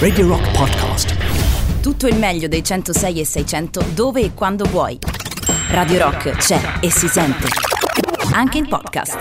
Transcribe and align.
Radio 0.00 0.26
Rock 0.26 0.50
Podcast. 0.56 1.14
Tutto 1.80 2.08
il 2.08 2.16
meglio 2.16 2.48
dei 2.48 2.64
106 2.64 3.20
e 3.20 3.24
600 3.24 3.84
dove 3.94 4.22
e 4.22 4.34
quando 4.34 4.64
vuoi. 4.64 4.98
Radio 5.68 5.98
Rock 6.02 6.30
c'è 6.32 6.60
e 6.80 6.90
si 6.90 7.06
sente. 7.06 7.46
Anche 8.32 8.58
in 8.58 8.66
podcast. 8.66 9.16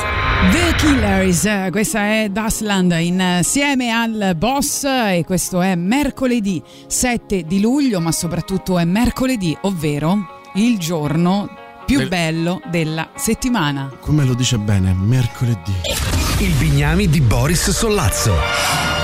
The 0.52 0.74
Killers, 0.78 1.70
questa 1.70 2.00
è 2.06 2.30
Dasland 2.32 2.92
insieme 3.00 3.92
al 3.92 4.34
boss 4.36 4.84
e 4.84 5.24
questo 5.28 5.62
è 5.62 5.76
mercoledì 5.76 6.60
7 6.88 7.44
di 7.44 7.62
luglio, 7.62 8.00
ma 8.00 8.12
soprattutto 8.12 8.80
è 8.80 8.86
mercoledì, 8.86 9.56
ovvero 9.62 10.40
il 10.56 10.80
giorno 10.80 11.48
più 11.86 12.00
Del- 12.00 12.08
bello 12.08 12.62
della 12.72 13.10
settimana. 13.16 13.92
Come 14.00 14.26
lo 14.26 14.34
dice 14.34 14.58
bene, 14.58 14.92
mercoledì. 14.92 15.76
Il 16.40 16.54
Bignami 16.54 17.08
di 17.08 17.22
Boris 17.22 17.70
Sollazzo. 17.70 18.99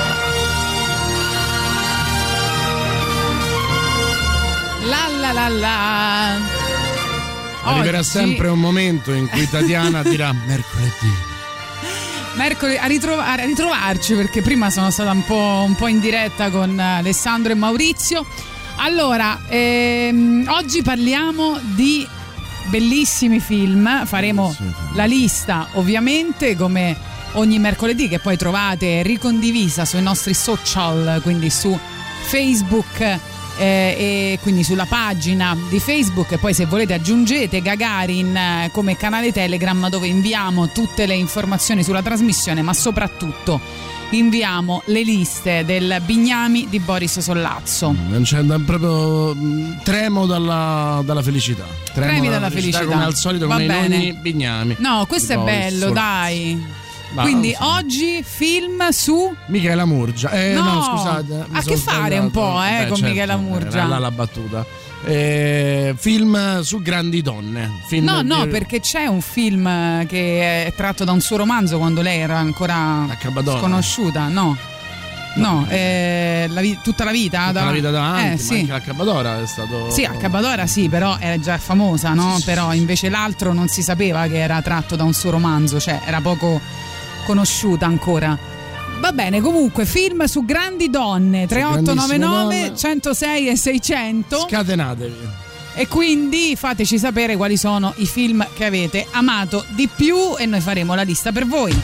La 5.45 5.49
la 5.49 5.59
la. 5.59 6.39
Arriverà 7.65 7.99
Oggi- 7.99 8.09
sempre 8.09 8.47
un 8.47 8.59
momento 8.59 9.11
in 9.11 9.27
cui 9.29 9.47
Tatiana 9.47 10.01
dirà 10.03 10.31
mercoledì. 10.33 11.13
Mercoledì, 12.35 12.77
a, 12.77 12.85
ritrova- 12.87 13.31
a 13.31 13.35
ritrovarci 13.35 14.15
perché 14.15 14.41
prima 14.41 14.69
sono 14.71 14.89
stata 14.89 15.11
un 15.11 15.23
po', 15.23 15.63
un 15.65 15.75
po' 15.75 15.87
in 15.87 15.99
diretta 15.99 16.49
con 16.49 16.79
Alessandro 16.79 17.51
e 17.51 17.55
Maurizio. 17.55 18.25
Allora, 18.77 19.39
ehm, 19.47 20.47
oggi 20.49 20.81
parliamo 20.81 21.59
di 21.75 22.07
bellissimi 22.65 23.39
film, 23.39 24.05
faremo 24.05 24.43
Bellissimi 24.45 24.73
film. 24.73 24.95
la 24.95 25.05
lista 25.05 25.67
ovviamente 25.73 26.55
come 26.57 26.97
ogni 27.33 27.59
mercoledì 27.59 28.07
che 28.07 28.17
poi 28.19 28.35
trovate 28.35 29.01
ricondivisa 29.03 29.85
sui 29.85 30.01
nostri 30.01 30.33
social, 30.33 31.19
quindi 31.21 31.49
su 31.51 31.77
Facebook 32.23 33.19
eh, 33.57 34.33
e 34.35 34.39
quindi 34.41 34.63
sulla 34.63 34.85
pagina 34.85 35.57
di 35.69 35.79
Facebook 35.79 36.31
e 36.33 36.37
poi 36.37 36.53
se 36.53 36.65
volete 36.65 36.93
aggiungete 36.93 37.61
Gagarin 37.61 38.35
eh, 38.35 38.69
come 38.71 38.95
canale 38.97 39.31
Telegram 39.31 39.89
dove 39.89 40.07
inviamo 40.07 40.69
tutte 40.69 41.05
le 41.05 41.15
informazioni 41.15 41.83
sulla 41.83 42.01
trasmissione 42.01 42.61
ma 42.61 42.73
soprattutto 42.73 43.59
inviamo 44.11 44.81
le 44.85 45.01
liste 45.03 45.65
del 45.65 46.01
Bignami 46.05 46.67
di 46.69 46.79
Boris 46.79 47.19
Sollazzo. 47.19 47.93
Non 48.07 48.21
c'è 48.23 48.41
proprio 48.63 49.33
mh, 49.33 49.81
tremo 49.83 50.25
dalla, 50.25 51.01
dalla 51.03 51.21
felicità. 51.23 51.65
Tremo 51.91 52.11
Tremi 52.11 52.29
dalla 52.29 52.49
felicità. 52.49 52.85
Come 52.85 53.03
al 53.03 53.15
solito 53.15 53.47
Va 53.47 53.55
come 53.55 53.65
bene. 53.65 53.95
in 53.95 54.01
ogni 54.01 54.13
Bignami. 54.13 54.75
No, 54.79 55.05
questo 55.07 55.33
è 55.33 55.35
Boris 55.37 55.53
bello, 55.53 55.87
Sollazzo. 55.87 55.93
dai. 55.93 56.65
Ma 57.15 57.21
Quindi 57.23 57.53
so. 57.57 57.65
oggi 57.65 58.21
film 58.23 58.89
su 58.89 59.33
Michela 59.47 59.85
Murgia. 59.85 60.29
Eh, 60.31 60.53
no, 60.53 60.61
No, 60.63 60.81
scusate. 60.83 61.45
ha 61.51 61.61
sono 61.61 61.75
che 61.75 61.77
fare 61.77 61.97
sbagliato. 62.17 62.21
un 62.23 62.31
po', 62.31 62.61
eh, 62.61 62.69
Beh, 62.81 62.87
con 62.87 62.95
certo, 62.97 63.11
Michela 63.13 63.37
Murgia. 63.37 63.77
Era 63.77 63.85
là 63.87 63.99
la 63.99 64.11
battuta. 64.11 64.65
Eh, 65.07 65.93
film 65.97 66.61
su 66.61 66.81
grandi 66.81 67.21
donne. 67.21 67.69
Film 67.87 68.05
No, 68.05 68.21
no, 68.21 68.43
di- 68.45 68.49
perché 68.51 68.79
c'è 68.81 69.05
un 69.05 69.21
film 69.21 69.65
eh, 69.67 70.05
che 70.09 70.65
è 70.65 70.73
tratto 70.75 71.03
da 71.03 71.11
un 71.11 71.21
suo 71.21 71.37
romanzo 71.37 71.77
quando 71.77 72.01
lei 72.01 72.19
era 72.19 72.37
ancora 72.37 73.05
sconosciuta, 73.43 74.27
no. 74.27 74.57
No, 75.37 75.65
eh, 75.69 76.45
la 76.49 76.61
vi- 76.61 76.79
tutta 76.81 77.03
la 77.03 77.11
vita? 77.11 77.47
Tutta 77.47 77.51
da- 77.59 77.65
la 77.65 77.71
vita 77.71 77.91
davanti, 77.91 78.33
Eh, 78.33 78.37
sì. 78.37 78.59
anche 78.59 78.71
la 78.71 78.79
Cabadora 78.81 79.41
è 79.41 79.45
stato. 79.45 79.89
Sì, 79.91 80.05
a 80.05 80.11
Cabadora 80.11 80.65
sì, 80.65 80.87
però 80.87 81.17
era 81.19 81.37
già 81.39 81.57
famosa, 81.57 82.13
no? 82.13 82.37
Sì, 82.37 82.45
però 82.45 82.73
invece 82.73 83.09
l'altro 83.09 83.51
non 83.51 83.67
si 83.67 83.83
sapeva 83.83 84.27
che 84.27 84.37
era 84.39 84.61
tratto 84.61 84.95
da 84.95 85.03
un 85.03 85.13
suo 85.13 85.31
romanzo, 85.31 85.77
cioè 85.79 85.99
era 86.05 86.21
poco 86.21 86.61
conosciuta 87.25 87.85
ancora. 87.85 88.37
Va 88.99 89.11
bene, 89.11 89.41
comunque, 89.41 89.85
film 89.85 90.23
su 90.23 90.45
grandi 90.45 90.89
donne, 90.89 91.47
3899 91.47 92.17
grandissime 92.17 92.59
donne. 92.63 92.77
106 92.77 93.47
e 93.49 93.57
600 93.57 94.45
Scatenatevi. 94.47 95.27
e 95.75 95.87
quindi 95.87 96.55
fateci 96.55 96.97
sapere 96.97 97.35
quali 97.35 97.57
sono 97.57 97.93
i 97.97 98.05
film 98.05 98.47
che 98.55 98.63
avete 98.63 99.05
amato 99.11 99.65
di 99.69 99.89
più 99.93 100.37
e 100.37 100.45
noi 100.45 100.61
faremo 100.61 100.95
la 100.95 101.01
lista 101.03 101.31
per 101.33 101.45
voi. 101.45 101.75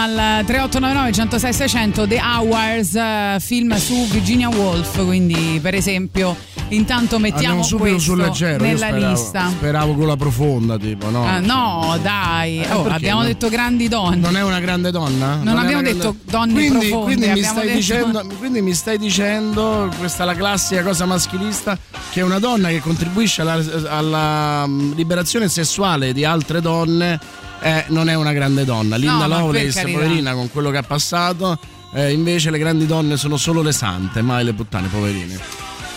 Scrivono 0.00 0.38
al 0.38 0.44
3899 0.46 1.12
106 1.12 1.52
600 1.52 2.06
The 2.06 2.20
Hours, 2.20 2.94
eh, 2.94 3.36
film 3.40 3.76
su 3.76 4.06
Virginia 4.08 4.48
Woolf, 4.48 5.04
quindi 5.04 5.58
per 5.60 5.74
esempio, 5.74 6.34
intanto 6.68 7.18
mettiamo 7.18 7.62
subito 7.62 7.90
questo 7.96 8.14
leggero. 8.14 8.64
Nella 8.64 8.86
speravo, 8.88 9.10
lista. 9.10 9.48
Speravo 9.50 9.94
con 9.94 10.06
la 10.06 10.16
profonda, 10.16 10.78
tipo, 10.78 11.10
no? 11.10 11.24
Ah, 11.26 11.40
no, 11.40 11.98
dai, 12.00 12.60
Eh, 12.60 12.72
Oh, 12.72 12.86
abbiamo 12.86 13.20
no? 13.20 13.26
detto 13.26 13.48
grandi 13.48 13.88
donne. 13.88 14.16
Non 14.16 14.36
è 14.36 14.42
una 14.42 14.60
grande 14.60 14.90
donna? 14.90 15.34
Non 15.42 15.58
è 15.58 15.60
abbiamo 15.64 15.82
detto 15.82 16.16
donne 16.24 16.52
quindi, 16.54 16.88
profonde, 16.88 17.04
Quindi 17.04 17.26
mi, 17.28 17.40
detto- 17.40 17.60
dicendo, 17.74 18.26
quindi 18.38 18.62
mi 18.62 18.72
stai 18.74 18.96
dicendo, 18.98 19.92
questa 19.98 20.22
è 20.22 20.26
la 20.26 20.34
classica 20.34 20.82
cosa 20.82 21.04
maschilista, 21.04 21.76
che 22.10 22.22
una 22.22 22.38
donna 22.38 22.68
che 22.68 22.80
contribuisce 22.80 23.42
alla, 23.42 23.62
alla, 23.88 24.66
mm, 24.66 24.92
liberazione 24.94 25.48
sessuale 25.48 26.12
di 26.14 26.24
altre 26.24 26.60
donne 26.62 27.48
eh, 27.60 27.84
non 27.88 28.08
è 28.08 28.14
una 28.14 28.32
grande 28.32 28.64
donna. 28.64 28.96
Linda 28.96 29.26
per 29.26 29.38
Lovelace, 29.38 29.86
poverina, 29.88 30.32
con 30.34 30.50
quello 30.50 30.70
che 30.70 30.78
ha 30.78 30.82
passato, 30.82 31.58
eh, 31.92 32.12
invece 32.12 32.50
le 32.50 32.58
grandi 32.58 32.86
donne 32.86 33.16
sono 33.16 33.36
solo 33.36 33.62
le 33.62 33.72
sante, 33.72 34.22
mai 34.22 34.44
le 34.44 34.52
puttane, 34.52 34.88
poverine. 34.88 35.38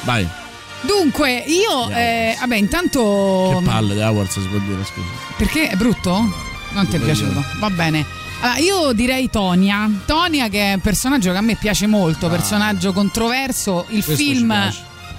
Vai, 0.04 0.28
Dunque, 0.82 1.44
io, 1.48 1.90
eh, 1.92 2.36
vabbè, 2.38 2.56
intanto. 2.58 3.56
che 3.60 3.66
palle, 3.66 3.96
The 3.96 4.04
Awards 4.04 4.34
si 4.34 4.48
può 4.48 4.60
dire, 4.60 4.84
scusa. 4.84 5.08
Perché 5.38 5.70
è 5.70 5.76
brutto? 5.78 6.12
Non 6.74 6.88
ti 6.88 6.98
è 6.98 7.00
piaciuto? 7.00 7.42
Va 7.60 7.70
bene. 7.70 8.06
Allora, 8.42 8.60
io 8.60 8.92
direi 8.92 9.30
Tonia. 9.30 9.90
Tonia 10.06 10.50
che 10.50 10.72
è 10.72 10.74
un 10.74 10.82
personaggio 10.82 11.32
che 11.32 11.38
a 11.38 11.42
me 11.42 11.56
piace 11.56 11.88
molto, 11.88 12.28
personaggio 12.28 12.92
controverso. 12.92 13.86
Il 13.90 14.00
Ah. 14.02 14.04
Questo 14.04 14.16
film. 14.16 14.74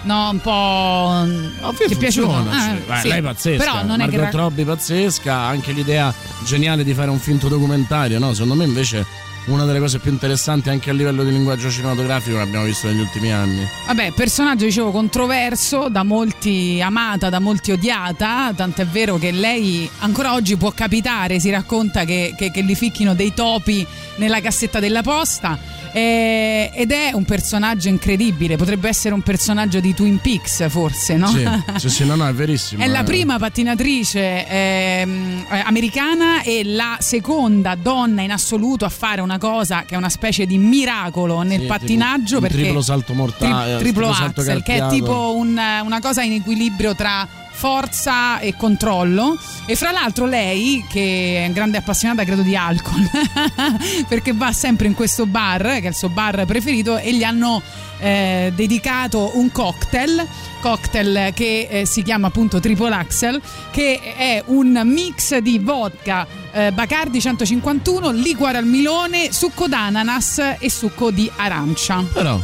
No, 0.05 0.31
un 0.31 0.41
po' 0.41 1.61
No, 1.61 1.73
ti 1.73 1.93
è 1.93 1.97
piaciuto? 1.97 2.31
funziona, 2.33 2.57
Ah, 2.57 2.85
cioè, 2.87 3.01
sì. 3.01 3.09
lei 3.09 3.19
è 3.19 3.23
pazzesca. 3.23 3.65
Però 3.65 3.85
non 3.85 4.01
è 4.01 4.09
che 4.09 4.17
Margot 4.17 4.35
Robbie 4.41 4.65
pazzesca, 4.65 5.35
anche 5.35 5.73
l'idea 5.73 6.13
geniale 6.45 6.85
di 6.85 6.95
fare 6.95 7.11
un 7.11 7.19
finto 7.19 7.49
documentario, 7.49 8.19
no? 8.19 8.33
Secondo 8.33 8.55
me 8.55 8.65
invece 8.65 9.05
una 9.47 9.65
delle 9.67 9.79
cose 9.79 9.99
più 9.99 10.11
interessanti 10.11 10.71
anche 10.71 10.89
a 10.89 10.95
livello 10.95 11.23
di 11.23 11.31
linguaggio 11.31 11.69
cinematografico 11.71 12.37
che 12.37 12.43
abbiamo 12.43 12.65
visto 12.65 12.87
negli 12.87 13.01
ultimi 13.01 13.31
anni. 13.31 13.69
Vabbè, 13.87 14.13
personaggio 14.13 14.65
dicevo 14.65 14.91
controverso, 14.91 15.89
da 15.91 16.03
molti 16.03 16.81
amata, 16.83 17.29
da 17.29 17.41
molti 17.41 17.71
odiata, 17.73 18.53
tant'è 18.57 18.87
vero 18.87 19.19
che 19.19 19.33
lei 19.33 19.89
ancora 19.99 20.33
oggi 20.33 20.57
può 20.57 20.71
capitare, 20.71 21.41
si 21.41 21.51
racconta 21.51 22.05
che, 22.05 22.35
che, 22.39 22.51
che 22.51 22.63
gli 22.65 22.75
ficchino 22.75 23.15
dei 23.15 23.35
topi 23.35 23.87
nella 24.17 24.41
cassetta 24.41 24.81
della 24.81 25.03
posta. 25.03 25.59
Eh, 25.95 26.73
ed 26.75 26.91
è 26.91 27.13
un 27.13 27.25
personaggio 27.25 27.87
incredibile, 27.87 28.57
potrebbe 28.57 28.89
essere 28.89 29.15
un 29.15 29.23
personaggio 29.23 29.79
di 29.79 29.95
Twin 29.95 30.19
Peaks 30.19 30.69
forse, 30.69 31.17
no? 31.17 31.29
Sì, 31.29 31.49
sì, 31.79 31.89
sì, 31.89 32.05
no, 32.05 32.17
no, 32.17 32.27
è 32.27 32.33
verissimo. 32.35 32.83
È 32.83 32.89
la 32.89 33.03
eh. 33.03 33.05
prima 33.05 33.39
pattinatrice 33.39 34.45
ehm, 34.45 35.47
eh, 35.49 35.59
americana 35.61 36.43
e 36.43 36.63
la 36.65 36.97
seconda 36.99 37.77
donna 37.77 38.23
in 38.23 38.33
assoluto 38.33 38.85
a 38.85 38.89
fare 38.89 39.21
una 39.21 39.39
cosa 39.39 39.85
che 39.87 39.95
è 39.95 39.97
una 39.97 40.09
specie 40.09 40.47
di 40.47 40.59
miracolo 40.59 41.43
nel 41.43 41.61
Sì, 41.61 41.67
pattinaggio 41.67 42.37
tipo 42.39 42.41
perché 42.41 42.63
triplo 42.63 42.83
salto 42.83 43.15
mortale, 43.15 43.77
tri- 43.77 43.85
triplo 43.85 44.01
triplo 44.09 44.13
salto 44.15 44.41
axel 44.41 44.63
che 44.65 44.75
è 44.75 44.87
tipo 44.89 45.37
un- 45.37 45.61
una 45.85 46.01
cosa 46.01 46.23
in 46.23 46.33
equilibrio 46.33 46.97
tra 46.97 47.29
forza 47.55 48.41
e 48.41 48.55
controllo. 48.57 49.39
E 49.67 49.77
fra 49.77 49.93
l'altro 49.93 50.27
lei 50.27 50.85
che 50.89 51.45
è 51.47 51.53
grande 51.53 51.79
appassionata 51.79 52.25
credo 52.25 52.43
di 52.43 52.57
alcol 52.57 53.09
perché 54.07 54.33
va 54.33 54.53
sempre 54.53 54.87
in 54.87 54.95
questo 54.95 55.25
bar 55.25 55.63
che 55.63 55.85
è 55.85 55.89
il 55.89 55.95
suo 55.95 56.11
bar 56.11 56.45
preferito 56.45 56.99
e 56.99 57.15
gli 57.15 57.23
hanno 57.23 57.63
eh, 57.99 58.53
dedicato 58.55 59.31
un 59.35 59.51
cocktail 59.51 60.27
cocktail 60.61 61.33
che 61.33 61.69
eh, 61.71 61.87
si 61.87 62.03
chiama 62.03 62.27
appunto 62.27 62.61
Triple 62.61 62.95
Axel 62.95 63.41
che 63.71 64.01
è 64.17 64.43
un 64.47 64.81
mix 64.85 65.37
di 65.39 65.59
vodka 65.59 66.27
eh, 66.53 66.73
Bacardi 66.73 67.21
151 67.21 68.13
liquore 68.13 68.59
al 68.59 68.67
milone 68.67 69.33
succo 69.33 69.67
d'ananas 69.67 70.57
e 70.59 70.71
succo 70.71 71.11
di 71.11 71.31
arancia. 71.37 72.05
Però, 72.13 72.39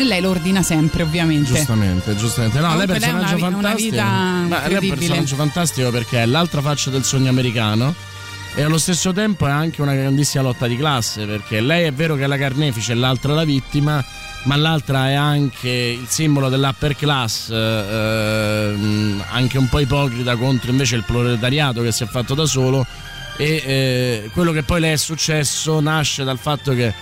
e 0.00 0.04
lei 0.04 0.20
lo 0.22 0.30
ordina 0.30 0.62
sempre 0.62 1.02
ovviamente 1.02 1.52
giustamente, 1.52 2.16
giustamente. 2.16 2.58
No, 2.58 2.74
lei 2.74 2.84
è 2.84 2.86
lei 2.86 2.96
ha 2.96 3.00
personaggio 3.00 3.36
una 3.36 3.48
vi- 3.48 3.54
una 3.54 3.68
fantastico. 3.68 3.90
vita 3.90 4.04
Ma 4.04 4.66
lei 4.66 4.74
è 4.74 4.78
un 4.78 4.88
personaggio 4.88 5.36
fantastico 5.36 5.90
perché 5.90 6.22
è 6.22 6.26
l'altra 6.26 6.60
faccia 6.62 6.90
del 6.90 7.04
sogno 7.04 7.28
americano. 7.28 7.94
E 8.54 8.62
allo 8.62 8.78
stesso 8.78 9.12
tempo 9.12 9.46
è 9.46 9.50
anche 9.50 9.80
una 9.80 9.94
grandissima 9.94 10.42
lotta 10.42 10.66
di 10.66 10.76
classe 10.76 11.24
perché 11.24 11.60
lei 11.60 11.84
è 11.84 11.92
vero 11.92 12.16
che 12.16 12.24
è 12.24 12.26
la 12.26 12.36
carnefice 12.36 12.92
e 12.92 12.94
l'altra 12.96 13.32
la 13.34 13.44
vittima, 13.44 14.04
ma 14.44 14.56
l'altra 14.56 15.08
è 15.08 15.14
anche 15.14 15.68
il 15.68 16.06
simbolo 16.08 16.48
dell'upper 16.48 16.96
class, 16.96 17.50
eh, 17.50 17.54
ehm, 17.54 19.24
anche 19.30 19.58
un 19.58 19.68
po' 19.68 19.78
ipocrita 19.78 20.34
contro 20.36 20.70
invece 20.70 20.96
il 20.96 21.04
proletariato 21.04 21.82
che 21.82 21.92
si 21.92 22.02
è 22.04 22.06
fatto 22.06 22.34
da 22.34 22.46
solo. 22.46 22.86
E 23.36 23.62
eh, 23.64 24.30
quello 24.32 24.50
che 24.52 24.62
poi 24.62 24.80
le 24.80 24.92
è 24.94 24.96
successo 24.96 25.78
nasce 25.80 26.24
dal 26.24 26.38
fatto 26.38 26.72
che 26.74 26.92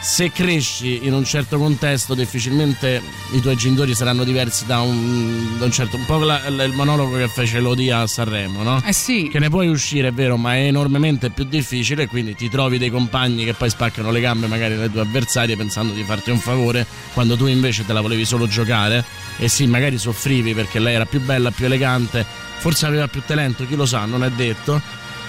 se 0.00 0.30
cresci 0.30 1.00
in 1.06 1.12
un 1.12 1.24
certo 1.24 1.58
contesto 1.58 2.14
difficilmente 2.14 3.02
i 3.32 3.40
tuoi 3.40 3.56
genitori 3.56 3.92
saranno 3.94 4.22
diversi 4.22 4.64
da 4.64 4.80
un, 4.80 5.58
da 5.58 5.64
un 5.64 5.72
certo 5.72 5.96
un 5.96 6.04
po' 6.04 6.18
la- 6.18 6.48
la- 6.48 6.62
il 6.62 6.72
monologo 6.74 7.16
che 7.16 7.26
fece 7.26 7.58
Lodi 7.58 7.90
a 7.90 8.06
Sanremo 8.06 8.62
no? 8.62 8.80
eh 8.84 8.92
sì 8.92 9.28
che 9.28 9.40
ne 9.40 9.48
puoi 9.50 9.66
uscire 9.68 10.08
è 10.08 10.12
vero 10.12 10.36
ma 10.36 10.54
è 10.54 10.60
enormemente 10.66 11.30
più 11.30 11.44
difficile 11.44 12.06
quindi 12.06 12.36
ti 12.36 12.48
trovi 12.48 12.78
dei 12.78 12.90
compagni 12.90 13.44
che 13.44 13.54
poi 13.54 13.68
spaccano 13.68 14.12
le 14.12 14.20
gambe 14.20 14.46
magari 14.46 14.74
alle 14.74 14.90
tue 14.92 15.00
avversarie 15.00 15.56
pensando 15.56 15.92
di 15.92 16.04
farti 16.04 16.30
un 16.30 16.38
favore 16.38 16.86
quando 17.12 17.36
tu 17.36 17.46
invece 17.46 17.84
te 17.84 17.92
la 17.92 18.00
volevi 18.00 18.24
solo 18.24 18.46
giocare 18.46 19.04
e 19.38 19.48
sì 19.48 19.66
magari 19.66 19.98
soffrivi 19.98 20.54
perché 20.54 20.78
lei 20.78 20.94
era 20.94 21.06
più 21.06 21.20
bella 21.20 21.50
più 21.50 21.64
elegante 21.64 22.24
forse 22.58 22.86
aveva 22.86 23.08
più 23.08 23.22
talento 23.26 23.66
chi 23.66 23.74
lo 23.74 23.86
sa 23.86 24.04
non 24.04 24.22
è 24.22 24.30
detto 24.30 24.80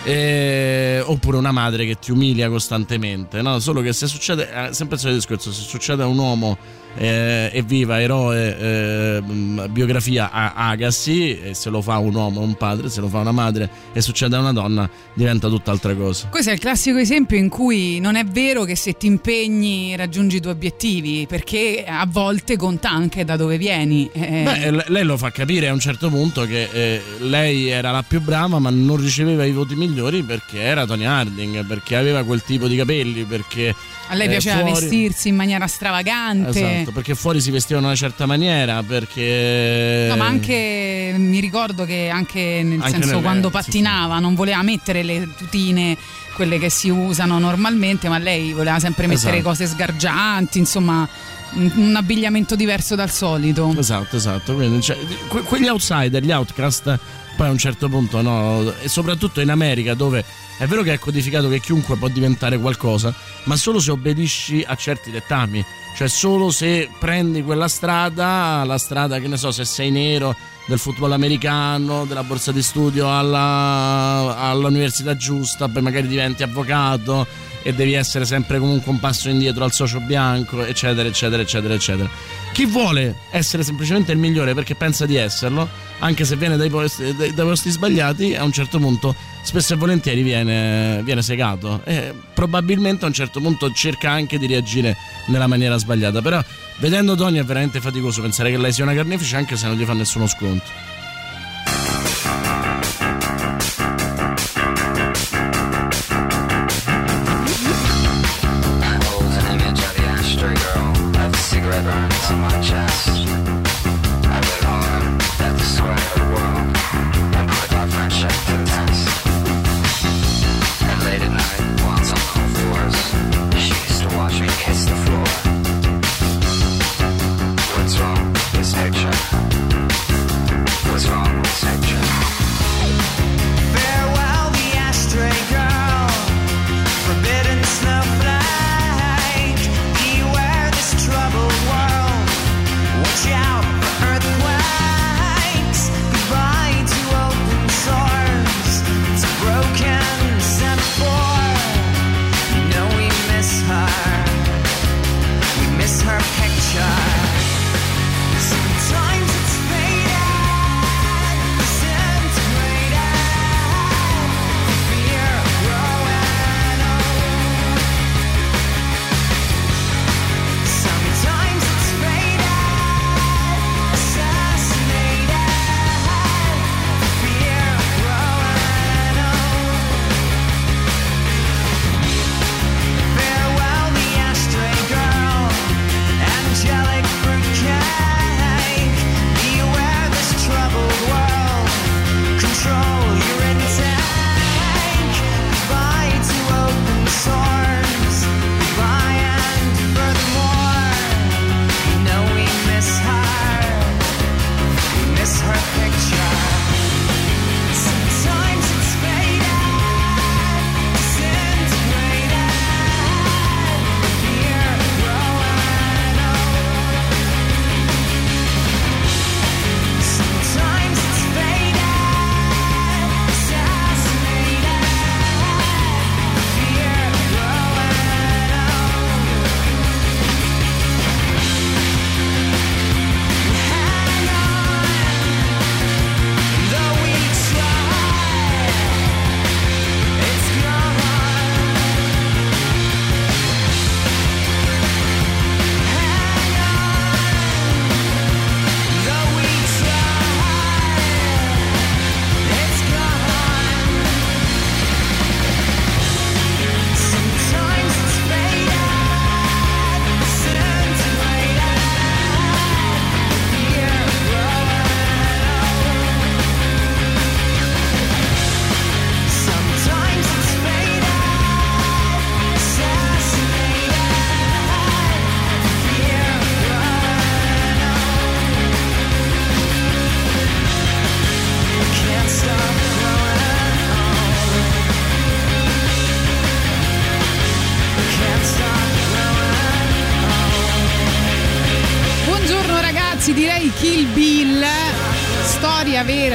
eh, 0.08 1.04
oppure 1.06 1.36
una 1.36 1.52
madre 1.52 1.86
che 1.86 2.00
ti 2.00 2.12
umilia 2.12 2.48
costantemente, 2.48 3.42
no? 3.42 3.60
Solo 3.60 3.82
che 3.82 3.92
se 3.92 4.08
succede, 4.08 4.44
eh, 4.50 4.74
sempre 4.74 4.96
il 4.96 5.02
solito 5.02 5.20
discorso, 5.20 5.52
se 5.52 5.64
succede 5.64 6.04
a 6.04 6.06
un 6.06 6.18
uomo 6.18 6.58
eh, 6.98 7.50
evviva, 7.54 8.01
eroe, 8.01 8.58
eh, 8.58 9.22
biografia 9.70 10.32
a 10.32 10.54
Agassi, 10.70 11.39
se 11.51 11.70
lo 11.70 11.82
fa 11.82 11.98
un 11.98 12.16
uomo, 12.16 12.42
un 12.42 12.56
padre, 12.56 12.89
se 12.89 13.01
lo 13.01 13.08
fa 13.08 13.20
una 13.20 13.32
madre 13.32 13.70
e 13.94 14.01
succede 14.01 14.36
a 14.36 14.39
una 14.39 14.54
donna, 14.54 14.89
diventa 15.13 15.48
tutt'altra 15.48 15.94
cosa. 15.96 16.27
Questo 16.27 16.50
è 16.50 16.54
il 16.54 16.60
classico 16.60 16.98
esempio 16.98 17.38
in 17.38 17.50
cui 17.50 18.00
non 18.00 18.16
è 18.16 18.24
vero 18.25 18.63
che 18.63 18.75
se 18.75 18.94
ti 18.94 19.08
impegni 19.08 19.96
raggiungi 19.96 20.38
i 20.38 20.39
tuoi 20.39 20.54
obiettivi, 20.54 21.25
perché 21.27 21.86
a 21.88 22.06
volte 22.08 22.58
conta 22.58 22.89
anche 22.89 23.24
da 23.24 23.36
dove 23.36 23.58
vieni. 23.58 24.10
Eh, 24.12 24.44
Beh, 24.44 24.86
lei 24.88 25.04
lo 25.04 25.18
fa 25.18 25.32
capire 25.32 25.68
a 25.68 25.74
un 25.74 25.80
certo 25.80 26.10
punto 26.10 26.46
che 26.46 26.70
eh, 26.72 27.01
lei 27.20 27.68
era 27.68 27.92
la 27.92 28.04
più 28.04 28.22
brava, 28.22 28.60
ma 28.60 28.70
non 28.70 28.98
riceveva 28.98 29.46
i 29.46 29.51
voti 29.51 29.75
migliori 29.75 30.24
perché 30.24 30.60
era 30.62 30.86
Tony 30.86 31.06
Harding, 31.06 31.66
perché 31.66 31.96
aveva 31.96 32.24
quel 32.24 32.44
tipo 32.44 32.68
di 32.68 32.75
capelli, 32.75 33.24
perché 33.24 33.75
a 34.10 34.14
lei 34.16 34.28
eh, 34.28 34.30
piaceva 34.30 34.60
fuori- 34.60 34.74
vestirsi 34.80 35.28
in 35.30 35.36
maniera 35.36 35.68
stravagante. 35.68 36.78
Esatto, 36.78 36.92
perché 36.92 37.16
fuori 37.16 37.42
si 37.42 37.52
vestiva 37.52 37.80
in 37.80 37.86
una 37.86 37.96
certa 37.96 38.26
maniera, 38.26 38.82
perché... 38.84 40.06
No, 40.10 40.16
ma 40.16 40.26
anche 40.26 41.14
mi 41.18 41.40
ricordo 41.40 41.86
che 41.86 42.10
anche 42.10 42.62
nel 42.64 42.80
Anche 42.80 42.92
senso 42.92 43.08
nelle- 43.10 43.22
quando 43.22 43.48
sì, 43.48 43.54
pattinava 43.54 44.20
non 44.20 44.36
voleva 44.36 44.62
mettere 44.64 45.04
le 45.04 45.28
tutine 45.38 45.98
quelle 46.36 46.60
che 46.60 46.70
si 46.70 46.90
usano 46.90 47.40
normalmente, 47.40 48.08
ma 48.10 48.18
lei 48.20 48.54
voleva 48.54 48.80
sempre 48.80 49.08
mettere 49.08 49.38
Esatto. 49.38 49.50
cose 49.50 49.66
sgargianti, 49.66 50.60
insomma, 50.60 51.08
un, 51.54 51.72
un 51.76 51.96
abbigliamento 51.96 52.56
diverso 52.56 52.94
dal 52.94 53.10
solito. 53.10 53.74
Esatto, 53.78 54.16
esatto. 54.18 54.54
Quindi, 54.54 54.82
cioè, 54.82 54.98
que- 55.30 55.42
quegli 55.42 55.68
outsider, 55.68 56.24
gli 56.24 56.32
outcast, 56.32 57.00
poi 57.38 57.48
a 57.48 57.51
un 57.51 57.58
certo 57.60 57.88
punto, 57.88 58.20
no, 58.24 58.74
e 58.82 58.89
soprattutto 58.89 59.41
in 59.41 59.51
America 59.51 59.94
dove 59.94 60.25
è 60.58 60.65
vero 60.65 60.82
che 60.82 60.94
è 60.94 60.98
codificato 60.98 61.48
che 61.48 61.60
chiunque 61.60 61.96
può 61.96 62.08
diventare 62.08 62.58
qualcosa, 62.58 63.13
ma 63.44 63.56
solo 63.56 63.79
se 63.79 63.91
obbedisci 63.91 64.65
a 64.67 64.74
certi 64.75 65.12
dettami. 65.12 65.63
Cioè 65.96 66.08
solo 66.08 66.50
se 66.50 66.89
prendi 67.00 67.44
quella 67.44 67.67
strada, 67.67 68.63
la 68.65 68.79
strada 68.79 69.20
che 69.20 69.27
ne 69.27 69.38
so, 69.38 69.51
se 69.51 69.65
sei 69.65 69.91
nero 69.91 70.36
del 70.65 70.79
football 70.79 71.12
americano, 71.12 72.06
della 72.06 72.24
borsa 72.24 72.51
di 72.51 72.63
studio 72.63 73.15
alla- 73.15 74.36
all'università 74.38 75.15
giusta, 75.15 75.70
poi 75.70 75.84
magari 75.84 76.08
diventi 76.08 76.41
avvocato 76.41 77.25
e 77.68 77.74
devi 77.74 77.96
essere 77.96 78.24
sempre 78.24 78.60
comunque 78.60 78.90
un 78.90 78.98
passo 78.98 79.28
indietro 79.28 79.66
al 79.66 79.74
socio 79.74 80.00
bianco, 80.00 80.64
eccetera, 80.64 81.06
eccetera, 81.06 81.42
eccetera, 81.42 81.74
eccetera. 81.74 82.10
Chi 82.54 82.66
vuole 82.66 83.14
essere 83.30 83.62
semplicemente 83.62 84.14
il 84.14 84.18
migliore 84.18 84.54
perché 84.54 84.74
pensa 84.74 85.06
di 85.06 85.18
esserlo, 85.18 85.68
anche 86.00 86.24
se 86.24 86.38
viene 86.38 86.56
dai 86.56 86.70
posti, 86.70 87.14
dai- 87.14 87.34
posti 87.34 87.70
sbagliati, 87.70 88.36
a 88.36 88.46
un 88.46 88.54
certo 88.54 88.80
punto 88.80 89.14
spesso 89.42 89.74
e 89.74 89.76
volentieri 89.76 90.22
viene, 90.22 91.02
viene 91.04 91.22
segato 91.22 91.82
e 91.84 92.14
probabilmente 92.34 93.04
a 93.04 93.10
un 93.10 93.14
certo 93.14 93.42
punto 93.42 93.70
cerca 93.74 94.12
anche 94.12 94.40
di 94.40 94.48
reagire 94.48 94.96
nella 95.26 95.48
maniera 95.48 95.76
sbagliata. 95.76 96.22
Però 96.22 96.42
vedendo 96.78 97.16
Tony 97.16 97.38
è 97.38 97.44
veramente 97.44 97.82
faticoso 97.82 98.22
pensare 98.22 98.50
che 98.50 98.58
lei 98.58 98.72
sia 98.72 98.86
una 98.86 98.94
carnefice 98.94 99.36
anche 99.36 99.58
se 99.58 99.68
non 99.68 99.76
gli 99.76 99.84
fa 99.84 99.92
nessuno 99.92 100.26
sconto. 100.26 100.96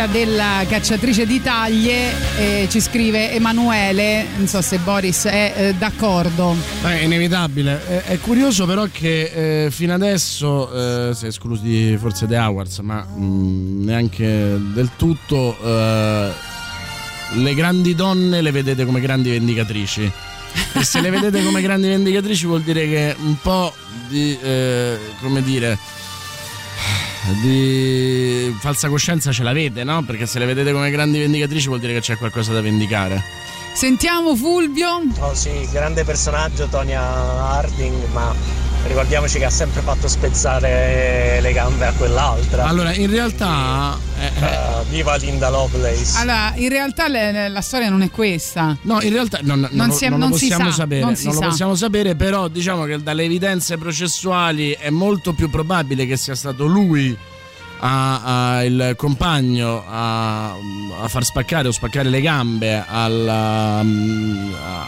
Storia 0.02 0.06
della 0.06 0.64
cacciatrice 0.68 1.26
di 1.26 1.40
taglie, 1.40 2.12
eh, 2.38 2.68
ci 2.71 2.80
scrive 2.80 3.32
Emanuele, 3.32 4.26
non 4.37 4.47
so 4.47 4.61
se 4.62 4.78
Boris 4.78 5.25
è 5.25 5.52
eh, 5.56 5.75
d'accordo. 5.75 6.56
Eh, 6.85 7.00
È 7.00 7.02
inevitabile. 7.02 7.87
È, 7.87 8.02
è 8.04 8.18
curioso 8.18 8.66
però 8.66 8.87
che 8.90 9.64
eh, 9.66 9.71
fino 9.71 9.92
adesso, 9.94 11.11
eh, 11.11 11.14
se 11.14 11.28
esclusi 11.28 11.97
forse 11.99 12.26
The 12.26 12.37
Awards, 12.37 12.78
ma 12.78 13.02
mh, 13.02 13.85
neanche 13.85 14.59
del 14.73 14.90
tutto, 14.97 15.56
eh, 15.62 16.30
le 17.35 17.54
grandi 17.54 17.94
donne 17.94 18.40
le 18.40 18.50
vedete 18.50 18.85
come 18.85 19.00
grandi 19.00 19.30
vendicatrici. 19.30 20.11
E 20.75 20.85
se 20.85 21.00
le 21.00 21.11
vedete 21.11 21.42
come 21.42 21.61
grandi 21.62 21.88
vendicatrici 21.88 22.47
vuol 22.47 22.62
dire 22.62 22.87
che 22.88 23.14
un 23.21 23.37
po' 23.40 23.73
di, 24.09 24.37
eh, 24.42 24.99
come 25.21 25.42
dire, 25.42 25.78
di 27.41 28.55
falsa 28.59 28.88
coscienza 28.88 29.33
ce 29.33 29.43
l'avete, 29.43 29.85
no? 29.85 30.02
Perché 30.02 30.26
se 30.26 30.38
le 30.38 30.47
vedete 30.47 30.73
come 30.73 30.91
grandi 30.91 31.19
vendicatrici 31.19 31.69
vuol 31.69 31.81
dire 31.81 31.93
che 31.95 32.00
c'è 32.00 32.17
qualcosa 32.17 32.52
da 32.52 32.61
vendicare. 32.61 33.23
Sentiamo 33.73 34.37
Fulvio. 34.37 35.02
Oh 35.19 35.35
sì, 35.35 35.69
grande 35.71 36.05
personaggio 36.05 36.67
Tonya 36.67 37.02
Harding, 37.02 38.09
ma 38.12 38.35
ricordiamoci 38.87 39.39
che 39.39 39.45
ha 39.45 39.51
sempre 39.51 39.81
fatto 39.81 40.09
spezzare 40.09 41.39
le 41.41 41.53
gambe 41.53 41.87
a 41.87 41.93
quell'altra. 41.93 42.65
Allora, 42.65 42.93
in 42.95 43.11
realtà... 43.11 43.97
eh, 44.19 44.25
eh, 44.27 44.45
Eh, 44.45 44.85
viva 44.91 45.15
Linda 45.17 45.49
Lovelace. 45.51 46.19
Allora, 46.19 46.53
in 46.57 46.69
realtà 46.69 47.09
le- 47.09 47.49
la 47.49 47.61
storia 47.61 47.89
non 47.89 48.03
è 48.03 48.11
questa. 48.11 48.77
No, 48.83 49.01
in 49.01 49.11
realtà 49.12 49.39
non, 49.43 49.61
non 49.61 49.71
Non 49.73 49.87
lo- 49.89 49.93
si 49.95 50.09
non 50.09 50.19
lo 50.19 50.29
possiamo 50.29 50.71
sa, 50.71 50.77
sapere, 50.77 51.01
non 51.01 51.11
lo 51.23 51.33
sa. 51.33 51.47
possiamo 51.47 51.75
sapere, 51.75 52.15
però 52.17 52.49
diciamo 52.49 52.85
che 52.85 53.03
dalle 53.03 53.23
evidenze 53.25 53.79
processuali 53.79 54.73
è 54.73 54.91
molto 54.91 55.33
più 55.33 55.49
probabile 55.49 56.05
che 56.07 56.17
sia 56.17 56.35
stato 56.35 56.67
lui 56.67 57.17
a- 57.81 58.55
a- 58.57 58.65
il 58.65 58.95
compagno 58.97 59.83
a, 59.89 60.53
a 60.53 61.09
far 61.09 61.25
spaccare 61.25 61.69
o 61.69 61.73
spaccare 61.73 62.09
le 62.09 62.21
gambe 62.21 62.85
alla, 62.87 63.83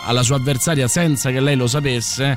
alla 0.07 0.23
sua 0.23 0.37
avversaria 0.37 0.89
senza 0.89 1.31
che 1.31 1.41
lei 1.41 1.57
lo 1.57 1.67
sapesse. 1.67 2.37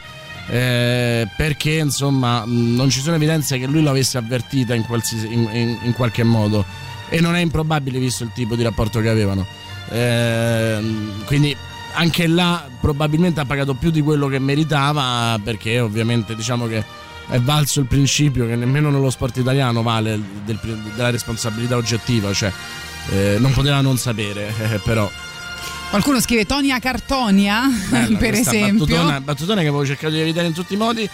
Eh, 0.49 1.27
perché 1.35 1.71
insomma 1.73 2.43
non 2.45 2.89
ci 2.89 3.01
sono 3.01 3.15
evidenze 3.15 3.57
che 3.59 3.67
lui 3.67 3.83
l'avesse 3.83 4.17
avvertita 4.17 4.73
in, 4.73 4.85
in- 5.29 5.49
in- 5.53 5.77
in 5.83 5.93
qualche 5.93 6.23
modo 6.23 6.63
e 7.09 7.19
non 7.21 7.35
è 7.35 7.39
improbabile 7.39 7.99
visto 7.99 8.23
il 8.23 8.31
tipo 8.33 8.55
di 8.55 8.63
rapporto 8.63 8.99
che 8.99 9.09
avevano. 9.09 9.45
Ehm, 9.89 11.23
quindi 11.25 11.55
anche 11.93 12.27
là 12.27 12.67
probabilmente 12.79 13.39
ha 13.39 13.45
pagato 13.45 13.73
più 13.73 13.89
di 13.89 14.01
quello 14.01 14.27
che 14.27 14.39
meritava 14.39 15.39
perché 15.43 15.79
ovviamente 15.79 16.35
diciamo 16.35 16.67
che 16.67 16.83
è 17.29 17.39
valso 17.39 17.79
il 17.79 17.87
principio 17.87 18.45
che 18.45 18.55
nemmeno 18.55 18.89
nello 18.89 19.09
sport 19.09 19.37
italiano 19.37 19.81
vale 19.81 20.19
del- 20.45 20.59
della 20.95 21.09
responsabilità 21.09 21.75
oggettiva, 21.75 22.31
cioè 22.33 22.51
eh, 23.11 23.37
non 23.39 23.51
poteva 23.53 23.81
non 23.81 23.97
sapere, 23.97 24.53
eh, 24.73 24.79
però 24.83 25.09
Qualcuno 25.89 26.19
scrive 26.19 26.45
Tonia 26.45 26.79
Cartonia, 26.79 27.61
bella 27.89 28.17
per 28.19 28.33
esempio. 28.33 28.85
Battutona, 28.85 29.21
battutona 29.21 29.61
che 29.61 29.67
avevo 29.67 29.85
cercato 29.85 30.13
di 30.13 30.19
evitare 30.19 30.47
in 30.47 30.53
tutti 30.53 30.73
i 30.73 30.77
modi. 30.77 31.09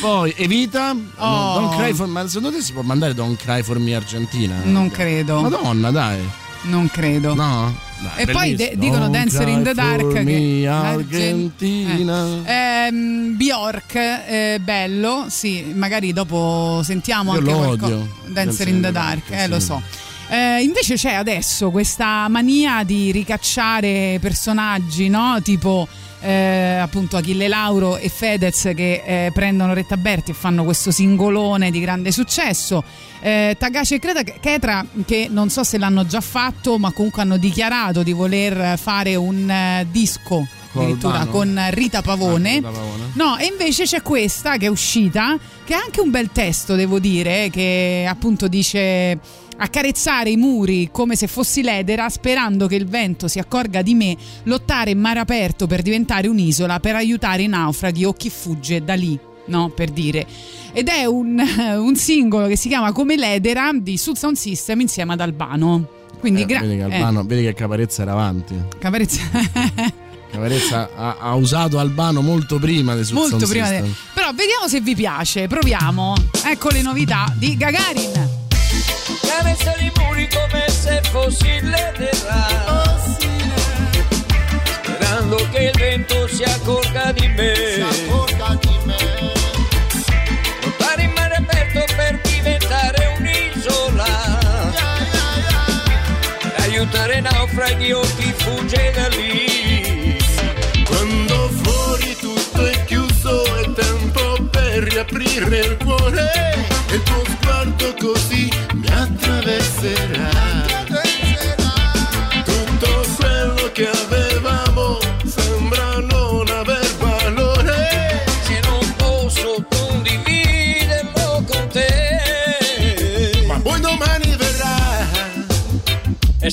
Poi 0.00 0.32
evita 0.36 0.94
Oh. 1.16 1.58
Don't 1.60 1.76
Cry 1.76 1.92
for 1.94 2.06
Ma 2.06 2.26
secondo 2.28 2.56
te 2.56 2.62
si 2.62 2.72
può 2.72 2.82
mandare 2.82 3.14
Don't 3.14 3.40
Cry 3.40 3.62
for 3.62 3.78
Me 3.78 3.94
Argentina? 3.94 4.54
Non 4.64 4.90
credo. 4.90 5.40
Madonna, 5.40 5.90
dai. 5.90 6.18
Non 6.62 6.88
credo. 6.90 7.34
No? 7.34 7.74
Dai, 8.00 8.24
E 8.24 8.26
poi 8.30 8.54
de- 8.54 8.74
dicono 8.76 9.08
Dancer 9.08 9.48
in 9.48 9.62
the 9.62 9.74
Dark. 9.74 10.12
che- 10.12 10.22
me, 10.22 10.66
Argen- 10.68 10.98
Argentina. 10.98 12.26
Eh. 12.44 12.86
Ehm, 12.86 13.34
Bjork, 13.36 13.94
eh, 13.94 14.60
bello, 14.62 15.26
sì, 15.28 15.72
magari 15.74 16.12
dopo 16.12 16.80
sentiamo 16.84 17.32
Io 17.32 17.38
anche 17.40 17.52
qualcosa. 17.52 17.84
odio. 17.94 18.08
Dancer 18.26 18.68
in 18.68 18.80
the 18.82 18.92
Dark, 18.92 19.30
eh, 19.30 19.48
lo 19.48 19.58
so. 19.58 19.82
Eh, 20.30 20.62
invece 20.62 20.94
c'è 20.94 21.14
adesso 21.14 21.70
questa 21.70 22.28
mania 22.28 22.82
di 22.84 23.10
ricacciare 23.10 24.18
personaggi, 24.20 25.08
no? 25.08 25.40
Tipo 25.42 25.88
eh, 26.20 26.78
appunto 26.80 27.16
Achille 27.16 27.48
Lauro 27.48 27.96
e 27.96 28.08
Fedez 28.08 28.72
che 28.74 29.02
eh, 29.04 29.30
prendono 29.32 29.72
Retta 29.72 29.96
Berti 29.96 30.32
e 30.32 30.34
fanno 30.34 30.64
questo 30.64 30.90
singolone 30.90 31.70
di 31.70 31.80
grande 31.80 32.12
successo. 32.12 32.82
Eh, 33.20 33.56
Tagace 33.58 33.96
e 33.96 33.98
Creta- 33.98 34.22
Chetra 34.22 34.84
che 35.06 35.28
non 35.30 35.48
so 35.48 35.64
se 35.64 35.78
l'hanno 35.78 36.06
già 36.06 36.20
fatto, 36.20 36.78
ma 36.78 36.92
comunque 36.92 37.22
hanno 37.22 37.36
dichiarato 37.36 38.02
di 38.02 38.12
voler 38.12 38.78
fare 38.78 39.14
un 39.14 39.48
eh, 39.48 39.86
disco 39.90 40.46
Con 40.72 40.82
addirittura 40.82 41.26
con 41.26 41.58
Rita 41.70 42.02
Pavone. 42.02 42.50
Ah, 42.50 42.54
Rita 42.54 42.70
Pavone. 42.70 43.04
No, 43.14 43.36
e 43.38 43.46
invece 43.46 43.84
c'è 43.84 44.02
questa 44.02 44.56
che 44.56 44.66
è 44.66 44.68
uscita, 44.68 45.38
che 45.64 45.74
ha 45.74 45.80
anche 45.80 46.00
un 46.00 46.10
bel 46.10 46.30
testo, 46.32 46.74
devo 46.74 46.98
dire, 46.98 47.48
che 47.50 48.06
appunto 48.08 48.48
dice 48.48 49.18
accarezzare 49.58 50.30
i 50.30 50.36
muri 50.36 50.88
come 50.90 51.16
se 51.16 51.26
fossi 51.26 51.62
l'edera, 51.62 52.08
sperando 52.08 52.66
che 52.66 52.76
il 52.76 52.86
vento 52.86 53.28
si 53.28 53.38
accorga 53.38 53.82
di 53.82 53.94
me, 53.94 54.16
lottare 54.44 54.90
in 54.90 54.98
mare 54.98 55.18
aperto 55.20 55.66
per 55.66 55.82
diventare 55.82 56.28
un'isola, 56.28 56.80
per 56.80 56.94
aiutare 56.96 57.42
i 57.42 57.46
naufraghi 57.48 58.04
o 58.04 58.12
chi 58.12 58.30
fugge 58.30 58.82
da 58.84 58.94
lì. 58.94 59.18
No, 59.46 59.70
per 59.70 59.88
dire. 59.90 60.26
Ed 60.72 60.88
è 60.88 61.04
un, 61.06 61.38
un 61.78 61.96
singolo 61.96 62.46
che 62.46 62.56
si 62.56 62.68
chiama 62.68 62.92
Come 62.92 63.16
l'edera 63.16 63.70
di 63.74 63.96
Sud 63.96 64.16
Sound 64.16 64.36
System 64.36 64.80
insieme 64.80 65.14
ad 65.14 65.20
Albano. 65.20 65.88
Quindi 66.20 66.42
Eh, 66.42 66.46
gra- 66.46 66.60
vedi, 66.60 66.76
che 66.76 66.80
eh, 66.80 66.94
Albano, 66.94 67.24
vedi 67.24 67.42
che 67.44 67.54
Caparezza 67.54 68.02
era 68.02 68.12
avanti. 68.12 68.54
Caparezza- 68.78 69.22
Caparezza 70.30 70.90
ha, 70.94 71.16
ha 71.20 71.34
usato 71.34 71.78
Albano 71.78 72.20
molto 72.20 72.58
prima 72.58 72.94
di 72.94 73.10
molto 73.12 73.46
prima 73.46 73.66
System. 73.66 73.86
de- 73.86 73.94
però 74.12 74.28
vediamo 74.34 74.68
se 74.68 74.80
vi 74.82 74.94
piace 74.94 75.46
proviamo 75.46 76.12
ecco 76.44 76.68
le 76.68 76.82
novità 76.82 77.32
di 77.38 77.56
Gagarin 77.56 78.37
Carezzare 79.48 79.82
i 79.82 79.92
muri 79.96 80.28
come 80.28 80.68
se 80.68 81.00
fossi 81.10 81.60
l'edera 81.62 82.98
Sperando 84.82 85.36
che 85.50 85.70
il 85.72 85.78
vento 85.78 86.28
si 86.28 86.42
accorga 86.42 87.12
di 87.12 87.28
me. 87.28 87.78
Lottare 90.60 91.02
in 91.02 91.12
mare 91.12 91.36
aperto 91.36 91.82
per 91.96 92.20
diventare 92.20 93.14
un'isola. 93.18 94.38
Aiutare 96.58 97.20
naufraghi 97.22 97.92
o 97.92 98.02
chi 98.02 98.34
fugge 98.36 98.92
da 98.94 99.08
lì. 99.08 100.18
Quando 100.84 101.48
fuori 101.62 102.14
tutto 102.20 102.66
è 102.66 102.84
chiuso 102.84 103.44
è 103.56 103.72
tempo 103.72 104.42
per 104.50 104.82
riaprire 104.82 105.58
il 105.60 105.76
cuore. 105.82 106.66
E 106.90 106.94
il 106.96 107.02
tuo 107.02 107.24
sguardo 107.24 107.94
così 107.98 108.50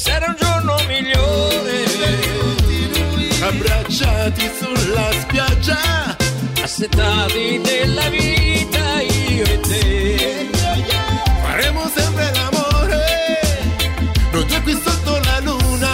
sarà 0.06 0.28
un 0.28 0.36
giorno 0.38 0.76
migliore 0.88 1.84
abbracciati 3.42 4.52
sulla 4.60 5.10
spiaggia. 5.22 6.16
assetati 6.62 7.60
della 7.64 8.08
vita 8.10 9.02
io 9.02 9.44
e 9.44 9.60
te 9.62 10.50
Faremo 11.42 11.90
sempre 11.96 12.32
l'amore, 12.34 13.04
noi 14.32 14.46
due 14.46 14.62
qui 14.62 14.74
sotto 14.84 15.20
la 15.24 15.40
luna. 15.40 15.94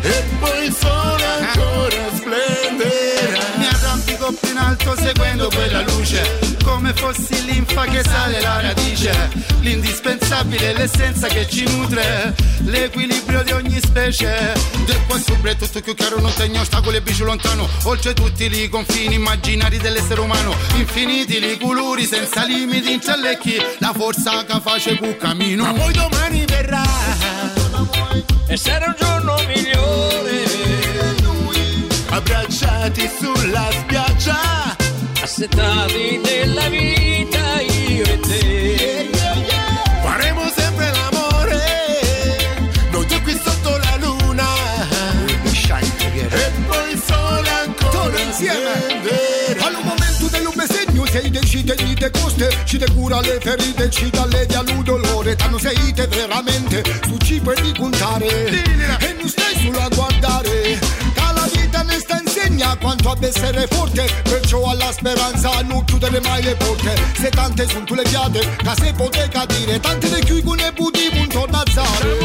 E 0.00 0.24
poi 0.38 0.66
il 0.66 0.74
sole 0.74 1.24
ancora 1.24 2.02
splenderà. 2.14 3.40
Mi 3.56 3.66
arrampico 3.66 4.32
più 4.32 4.50
in 4.50 4.58
alto 4.58 4.94
seguendo 4.96 5.48
quella 5.48 5.80
luce 5.82 6.47
Come 6.88 7.00
fossi 7.00 7.44
linfa 7.44 7.84
che 7.84 8.02
sale 8.02 8.40
la 8.40 8.62
radice 8.62 9.28
L'indispensabile, 9.60 10.72
l'essenza 10.72 11.28
che 11.28 11.46
ci 11.46 11.64
nutre 11.68 12.34
L'equilibrio 12.60 13.42
di 13.42 13.52
ogni 13.52 13.78
specie 13.78 14.54
Del 14.86 14.98
qua 15.06 15.18
sopra 15.18 15.54
tutto 15.54 15.82
più 15.82 15.94
chiaro, 15.94 16.18
non 16.18 16.32
tegno 16.32 16.62
ostacoli 16.62 16.96
e 16.96 17.02
bici 17.02 17.24
lontano 17.24 17.68
Oltre 17.82 18.14
tutti 18.14 18.44
i 18.44 18.70
confini 18.70 19.16
immaginari 19.16 19.76
dell'essere 19.76 20.20
umano 20.20 20.54
Infiniti 20.76 21.36
i 21.36 21.58
colori 21.58 22.06
senza 22.06 22.44
limiti 22.44 22.90
incellecchi 22.90 23.56
La 23.80 23.92
forza 23.94 24.46
che 24.46 24.58
face 24.58 24.96
più 24.96 25.14
cammino 25.18 25.64
Ma 25.64 25.72
poi 25.74 25.92
domani 25.92 26.44
verrà. 26.46 26.84
e 28.46 28.56
sarà 28.56 28.86
un 28.86 28.94
giorno 28.98 29.34
migliore 29.46 30.46
Abbracciati 32.10 33.10
sulla 33.20 33.68
spiaggia. 33.70 34.67
Assetati 35.28 36.18
della 36.22 36.68
vita 36.70 37.60
io 37.60 38.02
e 38.02 38.20
te 38.20 39.10
Faremo 40.02 40.50
sempre 40.56 40.90
l'amore, 40.90 42.38
noi 42.90 43.06
due 43.06 43.20
qui 43.20 43.38
sotto 43.44 43.76
la 43.76 43.96
luna. 44.00 44.46
E 46.30 46.50
poi 46.66 46.92
il 46.92 47.02
sole 47.04 47.48
ancora 47.50 48.18
insieme. 48.20 49.10
Al 49.60 49.76
momento 49.82 50.28
dell'un 50.30 50.54
besegno 50.56 51.04
sei 51.04 51.30
decide 51.30 51.74
di 51.74 51.94
te 51.94 52.10
coste 52.10 52.48
Ci 52.64 52.78
te 52.78 52.90
cura 52.94 53.20
le 53.20 53.38
ferite, 53.40 53.90
ci 53.90 54.08
dà 54.08 54.22
allevia 54.22 54.60
il 54.60 54.82
dolore, 54.82 55.36
tanto 55.36 55.58
sei 55.58 55.92
te 55.92 56.06
veramente, 56.06 56.82
su 57.06 57.18
ci 57.18 57.38
puoi 57.40 57.60
di 57.60 57.72
insegna 62.68 62.76
quanto 62.76 63.16
essere 63.26 63.66
forte, 63.68 64.06
perciò 64.22 64.70
alla 64.70 64.92
speranza 64.92 65.62
non 65.62 65.84
chiudere 65.84 66.20
mai 66.20 66.42
le 66.42 66.54
porte, 66.56 66.94
se 67.18 67.28
tante 67.30 67.66
sono 67.66 67.84
le 67.94 68.04
fiate, 68.04 68.40
che 68.40 68.74
se 68.76 68.92
pote 68.92 69.28
cadere, 69.28 69.80
tante 69.80 70.08
le 70.08 70.20
chiudono 70.20 70.66
e 70.66 70.72
butti 70.72 71.08
un 71.12 71.28
tornazzare. 71.28 72.16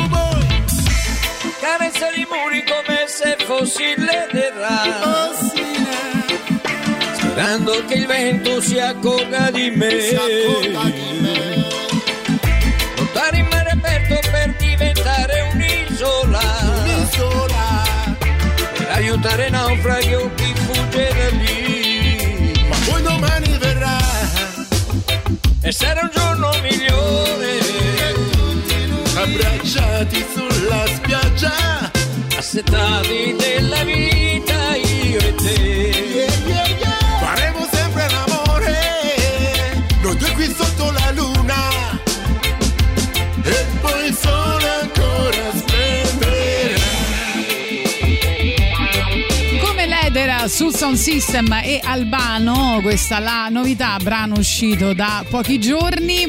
Carezza 1.60 2.10
di 2.14 2.26
muri 2.30 2.64
come 2.66 3.06
se 3.08 3.38
fossi 3.46 3.96
l'ederà 3.96 5.32
Sperando 7.16 7.86
che 7.86 7.94
il 7.94 8.06
vento 8.06 8.60
si 8.62 8.80
accorga 8.80 9.50
di 9.50 9.70
me 9.72 11.53
Per 19.24 19.32
aiutare 19.32 19.50
naufraghi 19.52 20.16
o 20.16 20.30
chi 20.36 20.54
fugge 20.54 21.08
da 21.16 21.30
lì. 21.38 22.68
Ma 22.68 22.76
poi 22.86 23.02
domani 23.04 23.58
verrà. 23.58 23.98
E 25.62 25.72
sarà 25.72 26.02
un 26.02 26.10
giorno 26.14 26.52
migliore. 26.62 27.62
Abbracciati 29.16 30.26
sulla 30.34 30.86
spiaggia 30.88 31.92
Assetati 32.36 33.36
della 33.38 33.84
vita 33.84 34.13
Ledera 50.54 50.70
su 50.70 50.70
Sound 50.70 50.98
System 50.98 51.52
e 51.64 51.80
Albano, 51.84 52.80
questa 52.84 53.18
la 53.18 53.48
novità, 53.50 53.98
brano 54.02 54.38
uscito 54.38 54.94
da 54.94 55.26
pochi 55.28 55.60
giorni. 55.60 56.28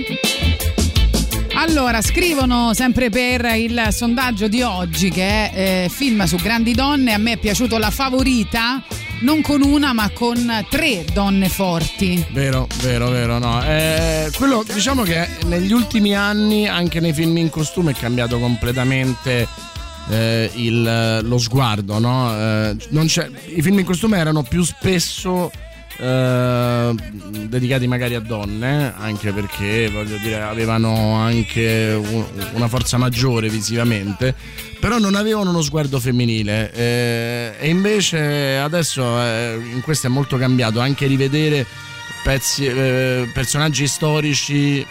Allora, 1.56 2.00
scrivono 2.00 2.72
sempre 2.72 3.10
per 3.10 3.44
il 3.56 3.88
sondaggio 3.90 4.48
di 4.48 4.62
oggi 4.62 5.10
che 5.10 5.50
è 5.50 5.84
eh, 5.84 5.88
film 5.90 6.24
su 6.24 6.36
grandi 6.36 6.72
donne, 6.72 7.12
a 7.12 7.18
me 7.18 7.32
è 7.32 7.36
piaciuto 7.36 7.76
La 7.76 7.90
Favorita, 7.90 8.82
non 9.20 9.42
con 9.42 9.62
una 9.62 9.92
ma 9.92 10.08
con 10.10 10.64
tre 10.70 11.04
donne 11.12 11.50
forti. 11.50 12.24
Vero, 12.30 12.66
vero, 12.82 13.10
vero, 13.10 13.38
no. 13.38 13.62
Eh, 13.62 14.30
quello 14.36 14.64
diciamo 14.72 15.02
che 15.02 15.28
negli 15.44 15.72
ultimi 15.72 16.14
anni 16.14 16.66
anche 16.66 16.98
nei 16.98 17.12
film 17.12 17.36
in 17.36 17.50
costume 17.50 17.92
è 17.92 17.94
cambiato 17.94 18.38
completamente 18.38 19.46
eh, 20.10 20.50
il- 20.54 21.20
lo 21.22 21.38
sguardo, 21.38 21.98
no? 21.98 22.30
Eh, 22.36 22.76
I 22.90 23.62
film 23.62 23.78
in 23.78 23.84
costume 23.84 24.18
erano 24.18 24.42
più 24.42 24.62
spesso 24.64 25.50
eh, 25.96 26.94
dedicati 27.46 27.86
magari 27.86 28.14
a 28.16 28.20
donne, 28.20 28.92
anche 28.98 29.30
perché 29.32 29.88
voglio 29.90 30.16
dire 30.16 30.40
avevano 30.42 31.14
anche 31.14 31.96
un- 31.96 32.24
una 32.54 32.66
forza 32.68 32.96
maggiore 32.96 33.48
visivamente, 33.48 34.34
però 34.80 34.98
non 34.98 35.14
avevano 35.14 35.50
uno 35.50 35.62
sguardo 35.62 36.00
femminile 36.00 36.72
eh, 36.72 37.52
e 37.60 37.68
invece 37.68 38.56
adesso 38.58 39.02
eh, 39.22 39.56
in 39.72 39.82
questo 39.82 40.08
è 40.08 40.10
molto 40.10 40.36
cambiato, 40.36 40.80
anche 40.80 41.06
rivedere 41.06 41.64
pezzi, 42.24 42.66
eh, 42.66 43.30
personaggi 43.32 43.86
storici 43.86 44.84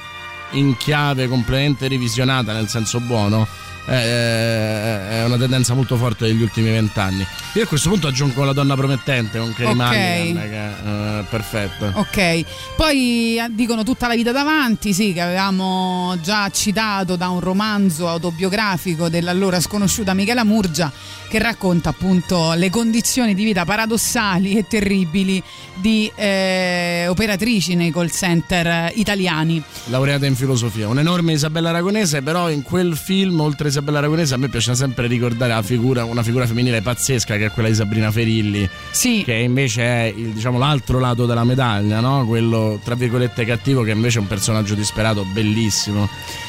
in 0.52 0.78
chiave 0.78 1.28
completamente 1.28 1.88
revisionata 1.90 2.54
nel 2.54 2.70
senso 2.70 3.00
buono 3.02 3.46
eh, 3.86 5.10
è 5.10 5.24
una 5.26 5.38
tendenza 5.38 5.74
molto 5.74 5.96
forte 5.98 6.26
degli 6.26 6.42
ultimi 6.42 6.70
vent'anni 6.70 7.26
io 7.54 7.64
a 7.64 7.68
questo 7.68 7.90
punto 7.90 8.08
aggiungo 8.08 8.44
la 8.44 8.54
donna 8.54 8.76
promettente 8.76 9.38
con 9.40 9.54
Kerry 9.54 9.72
Ok. 9.72 9.78
Mulligan, 9.78 10.50
che 10.50 10.56
è 10.56 10.74
eh, 11.20 11.24
perfetto 11.30 11.92
Ok, 11.96 12.44
poi 12.76 13.38
eh, 13.38 13.48
dicono 13.52 13.84
tutta 13.84 14.08
la 14.08 14.16
vita 14.16 14.32
davanti, 14.32 14.94
sì, 14.94 15.14
che 15.14 15.22
avevamo 15.22 16.18
già 16.22 16.50
citato 16.50 17.16
da 17.16 17.30
un 17.30 17.40
romanzo 17.40 18.08
autobiografico 18.08 19.10
dell'allora 19.10 19.60
sconosciuta 19.60 20.14
Michela 20.14 20.44
Murgia 20.44 20.92
che 21.28 21.40
racconta 21.40 21.90
appunto 21.90 22.54
le 22.54 22.70
condizioni 22.70 23.34
di 23.34 23.44
vita 23.44 23.66
paradossali 23.66 24.56
e 24.58 24.66
terribili 24.68 25.42
di 25.76 26.12
eh, 26.16 27.06
operatrici 27.08 27.76
nei 27.76 27.92
call 27.92 28.10
center 28.10 28.68
eh, 28.68 28.92
italiani. 28.96 29.62
laureata 29.86 30.26
in 30.26 30.36
filosofia 30.36 30.88
un'enorme 30.88 31.34
Isabella 31.34 31.70
Aragonese 31.70 32.22
però 32.22 32.50
in 32.50 32.62
quel 32.62 32.96
film 32.96 33.40
oltre 33.40 33.72
Isabella 33.74 33.98
Aragonese 33.98 34.36
a 34.36 34.38
me 34.38 34.50
piace 34.50 34.76
sempre 34.76 35.08
ricordare 35.08 35.60
figura, 35.64 36.06
una 36.06 36.22
figura 36.22 36.46
femminile 36.46 36.84
pazzesca 36.84 37.38
che 37.38 37.46
è 37.46 37.52
quella 37.52 37.70
di 37.70 37.76
Sabrina 37.76 38.12
Ferilli 38.12 38.70
Sì, 38.92 39.24
che 39.26 39.34
invece 39.34 39.82
è 39.82 40.14
il, 40.16 40.30
diciamo, 40.30 40.60
l'altro 40.60 41.00
lato 41.00 41.26
della 41.26 41.44
medaglia, 41.44 42.00
no? 42.00 42.24
quello 42.28 42.80
tra 42.84 42.94
virgolette 42.94 43.46
cattivo, 43.46 43.82
che 43.82 43.92
invece 43.92 44.20
è 44.20 44.22
un 44.22 44.28
personaggio 44.28 44.76
disperato 44.76 45.26
bellissimo. 45.26 46.08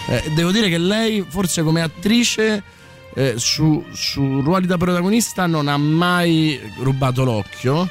Eh, 0.08 0.30
devo 0.34 0.50
dire 0.50 0.68
che 0.68 0.76
lei, 0.76 1.24
forse 1.26 1.62
come 1.62 1.80
attrice, 1.80 2.62
eh, 3.14 3.34
su, 3.36 3.82
su 3.92 4.40
ruoli 4.42 4.66
da 4.66 4.76
protagonista 4.76 5.46
non 5.46 5.68
ha 5.68 5.78
mai 5.78 6.60
rubato 6.80 7.24
l'occhio, 7.24 7.88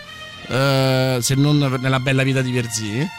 eh, 0.48 1.18
se 1.22 1.34
non 1.36 1.58
nella 1.80 2.00
bella 2.00 2.22
vita 2.22 2.42
di 2.42 2.52
Verzì. 2.52 3.10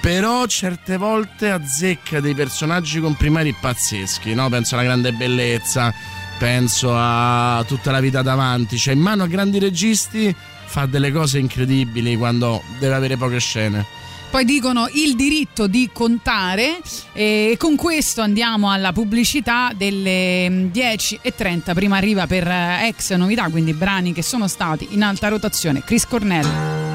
Però 0.00 0.46
certe 0.46 0.96
volte 0.96 1.50
azzecca 1.50 2.20
dei 2.20 2.34
personaggi 2.34 3.00
comprimari 3.00 3.54
pazzeschi, 3.58 4.32
no? 4.34 4.48
Penso 4.48 4.74
alla 4.74 4.84
grande 4.84 5.12
bellezza, 5.12 5.92
penso 6.38 6.92
a 6.94 7.62
tutta 7.66 7.90
la 7.90 8.00
vita 8.00 8.22
davanti, 8.22 8.78
cioè 8.78 8.94
in 8.94 9.00
mano 9.00 9.24
a 9.24 9.26
grandi 9.26 9.58
registi 9.58 10.34
fa 10.64 10.86
delle 10.86 11.12
cose 11.12 11.38
incredibili 11.38 12.16
quando 12.16 12.62
deve 12.78 12.94
avere 12.94 13.16
poche 13.18 13.40
scene. 13.40 13.84
poi 14.30 14.44
dicono 14.46 14.88
il 14.94 15.16
diritto 15.16 15.66
di 15.66 15.90
contare 15.92 16.80
e 17.12 17.56
con 17.58 17.76
questo 17.76 18.22
andiamo 18.22 18.70
alla 18.70 18.92
pubblicità 18.92 19.72
delle 19.76 20.48
mm, 20.48 20.66
10.30, 20.70 21.74
prima 21.74 21.98
arriva 21.98 22.26
per 22.26 22.48
eh, 22.48 22.86
ex 22.86 23.12
novità, 23.16 23.48
quindi 23.50 23.74
brani 23.74 24.14
che 24.14 24.22
sono 24.22 24.48
stati 24.48 24.88
in 24.92 25.02
alta 25.02 25.28
rotazione. 25.28 25.82
Chris 25.84 26.06
Cornell. 26.06 26.89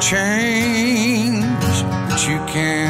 Change, 0.00 1.44
but 2.08 2.28
you 2.28 2.38
can't 2.46 2.87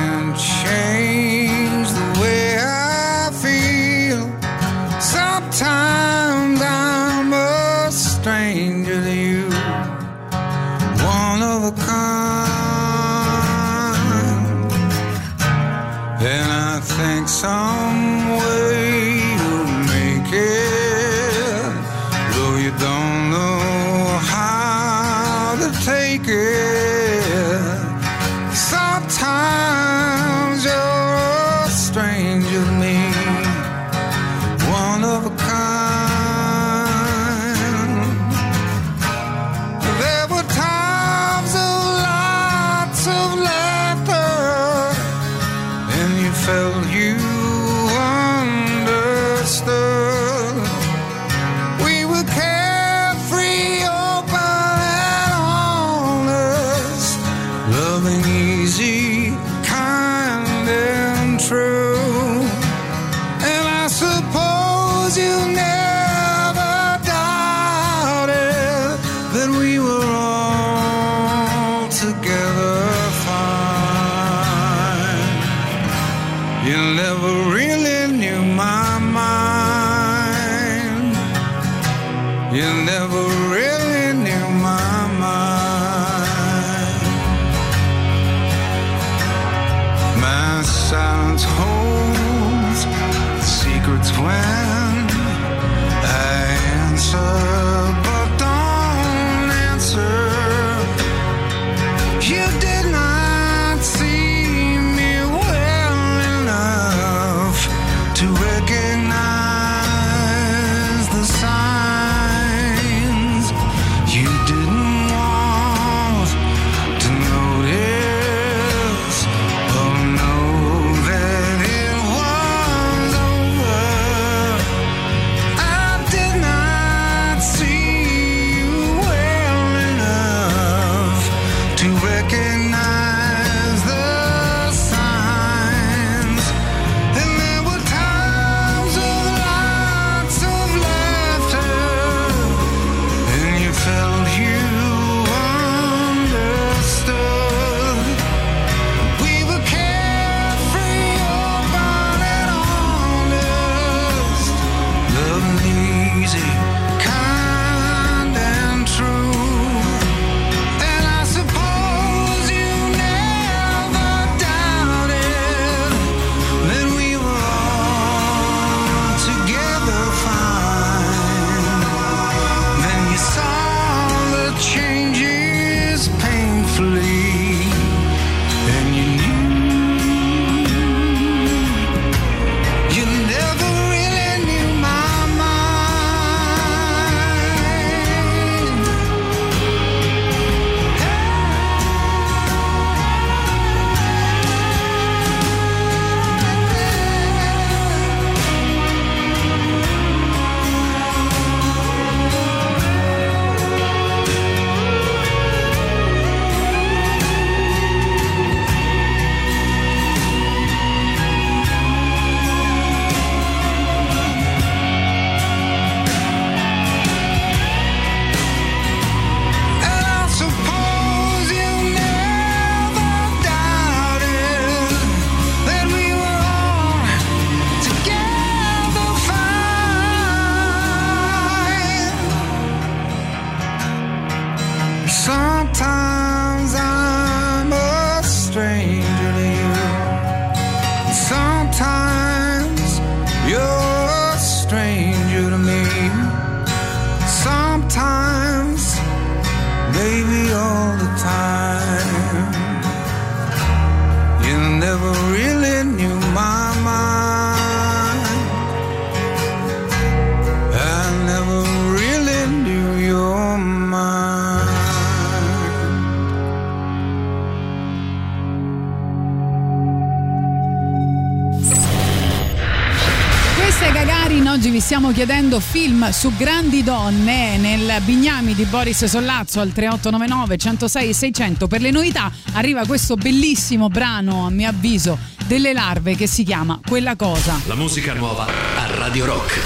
film 275.80 276.10
su 276.10 276.34
grandi 276.34 276.82
donne 276.82 277.56
nel 277.56 278.02
Bignami 278.02 278.52
di 278.52 278.64
Boris 278.64 279.04
Sollazzo 279.04 279.60
al 279.60 279.70
3899 279.70 280.56
106 280.56 281.14
600 281.14 281.68
per 281.68 281.80
le 281.80 281.92
novità 281.92 282.32
arriva 282.54 282.84
questo 282.84 283.14
bellissimo 283.14 283.86
brano 283.86 284.44
a 284.44 284.50
mio 284.50 284.68
avviso 284.70 285.16
delle 285.46 285.72
larve 285.72 286.16
che 286.16 286.26
si 286.26 286.42
chiama 286.42 286.80
Quella 286.84 287.14
cosa. 287.14 287.60
La 287.66 287.76
musica 287.76 288.12
nuova 288.12 288.46
a 288.46 288.96
Radio 288.96 289.26
Rock. 289.26 289.60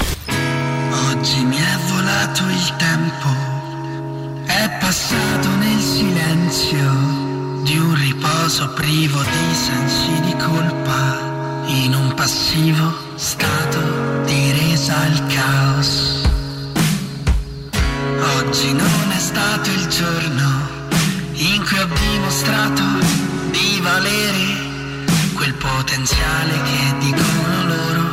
Oggi 1.09 1.45
mi 1.45 1.57
è 1.57 1.77
volato 1.89 2.43
il 2.45 2.77
tempo. 2.77 3.29
È 4.45 4.71
passato 4.81 5.49
nel 5.57 5.81
silenzio 5.81 7.63
di 7.63 7.79
un 7.79 7.95
riposo 7.95 8.69
privo 8.75 9.23
di 9.23 9.55
sensi 9.55 10.21
di 10.21 10.37
colpa. 10.37 11.65
In 11.69 11.95
un 11.95 12.13
passivo 12.15 12.93
stato 13.17 14.12
passa 14.93 15.07
il 15.07 15.23
caos. 15.35 16.21
Oggi 18.39 18.73
non 18.73 19.11
è 19.11 19.19
stato 19.19 19.71
il 19.71 19.87
giorno 19.87 20.49
in 21.33 21.65
cui 21.67 21.79
ho 21.79 21.87
dimostrato 21.87 22.83
di 23.51 23.81
valere 23.81 24.45
quel 25.35 25.55
potenziale 25.55 26.53
che 26.63 26.99
dicono 26.99 27.67
loro 27.67 28.12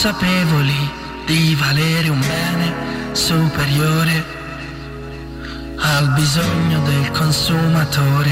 inconsapevoli 0.00 0.90
di 1.26 1.54
valere 1.56 2.08
un 2.08 2.20
bene 2.20 3.14
superiore 3.14 4.24
al 5.76 6.08
bisogno 6.14 6.80
del 6.84 7.10
consumatore 7.10 8.30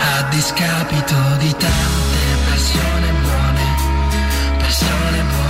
a 0.00 0.22
discapito 0.30 1.14
di 1.38 1.50
tante 1.50 2.18
persone 2.48 3.12
buone, 3.22 4.56
persone 4.58 5.22
buone, 5.22 5.45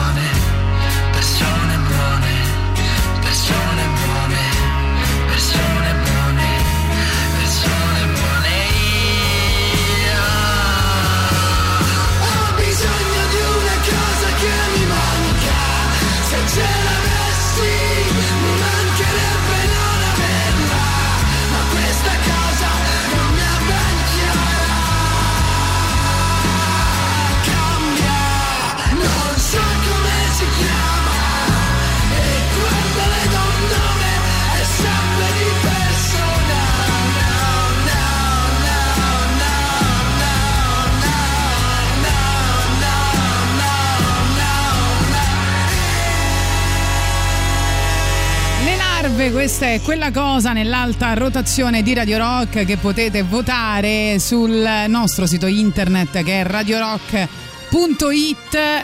Larve, 49.16 49.32
questa 49.32 49.68
è 49.68 49.80
quella 49.80 50.10
cosa 50.10 50.52
nell'alta 50.52 51.14
rotazione 51.14 51.82
di 51.82 51.94
Radio 51.94 52.18
Rock 52.18 52.66
che 52.66 52.76
potete 52.76 53.22
votare 53.22 54.18
sul 54.18 54.84
nostro 54.88 55.24
sito 55.24 55.46
internet 55.46 56.22
che 56.22 56.42
è 56.42 56.44
radiorock.it. 56.44 57.24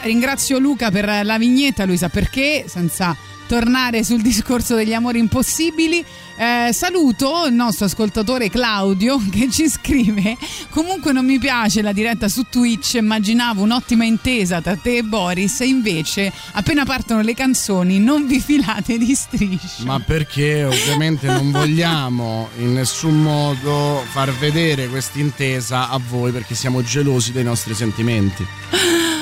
Ringrazio 0.01 0.57
Luca 0.57 0.89
per 0.89 1.21
la 1.23 1.37
vignetta, 1.37 1.85
lui 1.85 1.97
sa 1.97 2.09
perché, 2.09 2.65
senza 2.67 3.15
tornare 3.47 4.03
sul 4.03 4.21
discorso 4.21 4.75
degli 4.75 4.93
amori 4.93 5.19
impossibili. 5.19 6.03
Eh, 6.35 6.73
saluto 6.73 7.45
il 7.45 7.53
nostro 7.53 7.85
ascoltatore 7.85 8.49
Claudio 8.49 9.21
che 9.31 9.49
ci 9.49 9.69
scrive: 9.69 10.37
Comunque 10.69 11.11
non 11.11 11.25
mi 11.25 11.39
piace 11.39 11.81
la 11.81 11.93
diretta 11.93 12.27
su 12.27 12.45
Twitch. 12.49 12.95
Immaginavo 12.95 13.61
un'ottima 13.61 14.05
intesa 14.05 14.61
tra 14.61 14.75
te 14.75 14.97
e 14.97 15.03
Boris. 15.03 15.61
E 15.61 15.67
invece, 15.67 16.31
appena 16.53 16.85
partono 16.85 17.21
le 17.21 17.33
canzoni, 17.33 17.99
non 17.99 18.25
vi 18.25 18.39
filate 18.39 18.97
di 18.97 19.13
strisce. 19.13 19.83
Ma 19.83 19.99
perché 19.99 20.63
ovviamente 20.63 21.27
non 21.27 21.51
vogliamo 21.51 22.49
in 22.57 22.73
nessun 22.73 23.21
modo 23.21 24.03
far 24.11 24.31
vedere 24.33 24.87
questa 24.87 25.19
intesa 25.19 25.89
a 25.89 25.99
voi 26.09 26.31
perché 26.31 26.55
siamo 26.55 26.81
gelosi 26.81 27.31
dei 27.31 27.43
nostri 27.43 27.73
sentimenti. 27.73 28.45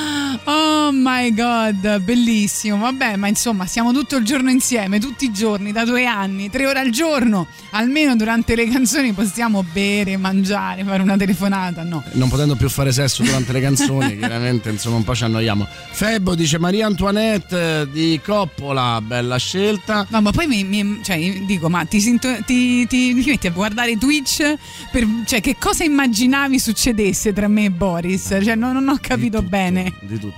Oh 0.46 0.90
my 0.92 1.34
god, 1.34 2.00
bellissimo. 2.00 2.78
Vabbè, 2.78 3.16
ma 3.16 3.28
insomma, 3.28 3.66
siamo 3.68 3.94
tutto 3.94 4.16
il 4.18 4.26
giorno 4.26 4.50
insieme, 4.50 5.00
tutti 5.00 5.26
i 5.26 5.32
giorni, 5.32 5.72
da 5.72 5.86
due 5.86 6.06
anni, 6.06 6.50
tre 6.50 6.66
ore 6.66 6.80
al 6.80 6.90
giorno. 6.90 7.48
Almeno 7.72 8.16
durante 8.16 8.56
le 8.56 8.68
canzoni 8.68 9.14
possiamo 9.14 9.64
bere, 9.72 10.18
mangiare, 10.18 10.84
fare 10.84 11.02
una 11.04 11.16
telefonata. 11.16 11.84
No. 11.84 12.04
Non 12.14 12.28
potendo 12.28 12.56
più 12.56 12.70
fare 12.70 12.92
sesso 12.92 13.24
durante 13.24 13.52
le 13.54 13.62
canzoni, 13.62 14.18
chiaramente 14.20 14.70
insomma 14.70 14.98
un 14.98 15.04
po' 15.04 15.16
ci 15.16 15.24
annoiamo. 15.24 15.66
Febbo 15.92 16.34
dice 16.36 16.58
Maria 16.60 16.88
Antoinette 16.88 17.88
di 17.92 18.20
Coppola, 18.24 19.00
bella 19.02 19.38
scelta. 19.38 20.06
No, 20.10 20.22
ma 20.22 20.32
poi 20.32 20.48
mi, 20.48 20.64
mi- 20.64 21.00
cioè, 21.04 21.44
dico, 21.46 21.70
ma 21.70 21.86
ti, 21.86 22.02
sinto- 22.02 22.38
ti- 22.46 22.86
ti- 22.88 23.14
ti 23.14 23.24
metti 23.30 23.48
a 23.48 23.52
guardare 23.52 23.96
Twitch? 23.98 24.56
Per, 24.92 25.08
cioè, 25.26 25.40
che 25.40 25.56
cosa 25.60 25.84
immaginavi 25.84 26.60
succedesse 26.60 27.32
tra 27.32 27.48
me 27.48 27.66
e 27.66 27.72
Boris? 27.72 28.38
Cioè, 28.44 28.56
non, 28.56 28.74
non 28.74 28.90
ho 28.90 28.98
capito 29.00 29.42
bene. 29.44 29.94
Di 30.02 30.18
tutto. 30.20 30.30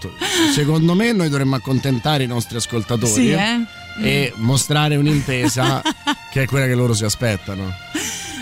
Secondo 0.54 0.94
me 0.94 1.12
noi 1.12 1.30
dovremmo 1.30 1.56
accontentare 1.56 2.24
i 2.24 2.28
nostri 2.28 2.58
ascoltatori 2.58 3.12
Sì, 3.12 3.30
eh? 3.30 3.66
e 4.02 4.34
mostrare 4.38 4.96
un'intesa 4.96 5.82
che 6.32 6.44
è 6.44 6.46
quella 6.46 6.66
che 6.66 6.76
loro 6.76 6.94
si 6.94 7.04
aspettano. 7.04 7.72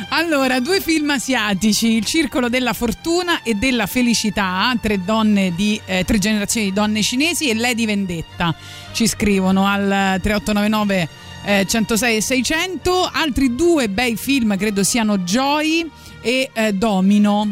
Allora, 0.09 0.59
due 0.59 0.81
film 0.81 1.09
asiatici, 1.11 1.95
Il 1.95 2.05
circolo 2.05 2.49
della 2.49 2.73
fortuna 2.73 3.43
e 3.43 3.53
della 3.53 3.85
felicità, 3.85 4.73
tre, 4.81 5.03
donne 5.03 5.53
di, 5.55 5.79
eh, 5.85 6.03
tre 6.03 6.17
generazioni 6.17 6.67
di 6.67 6.73
donne 6.73 7.01
cinesi 7.01 7.49
e 7.49 7.55
Lady 7.55 7.85
Vendetta, 7.85 8.53
ci 8.91 9.07
scrivono 9.07 9.65
al 9.67 10.19
3899 10.21 11.07
eh, 11.45 11.65
106 11.65 12.15
e 12.17 12.21
600. 12.21 13.09
Altri 13.11 13.55
due 13.55 13.89
bei 13.89 14.15
film, 14.17 14.57
credo 14.57 14.83
siano 14.83 15.19
Joy 15.19 15.89
e 16.21 16.49
eh, 16.51 16.73
Domino, 16.73 17.49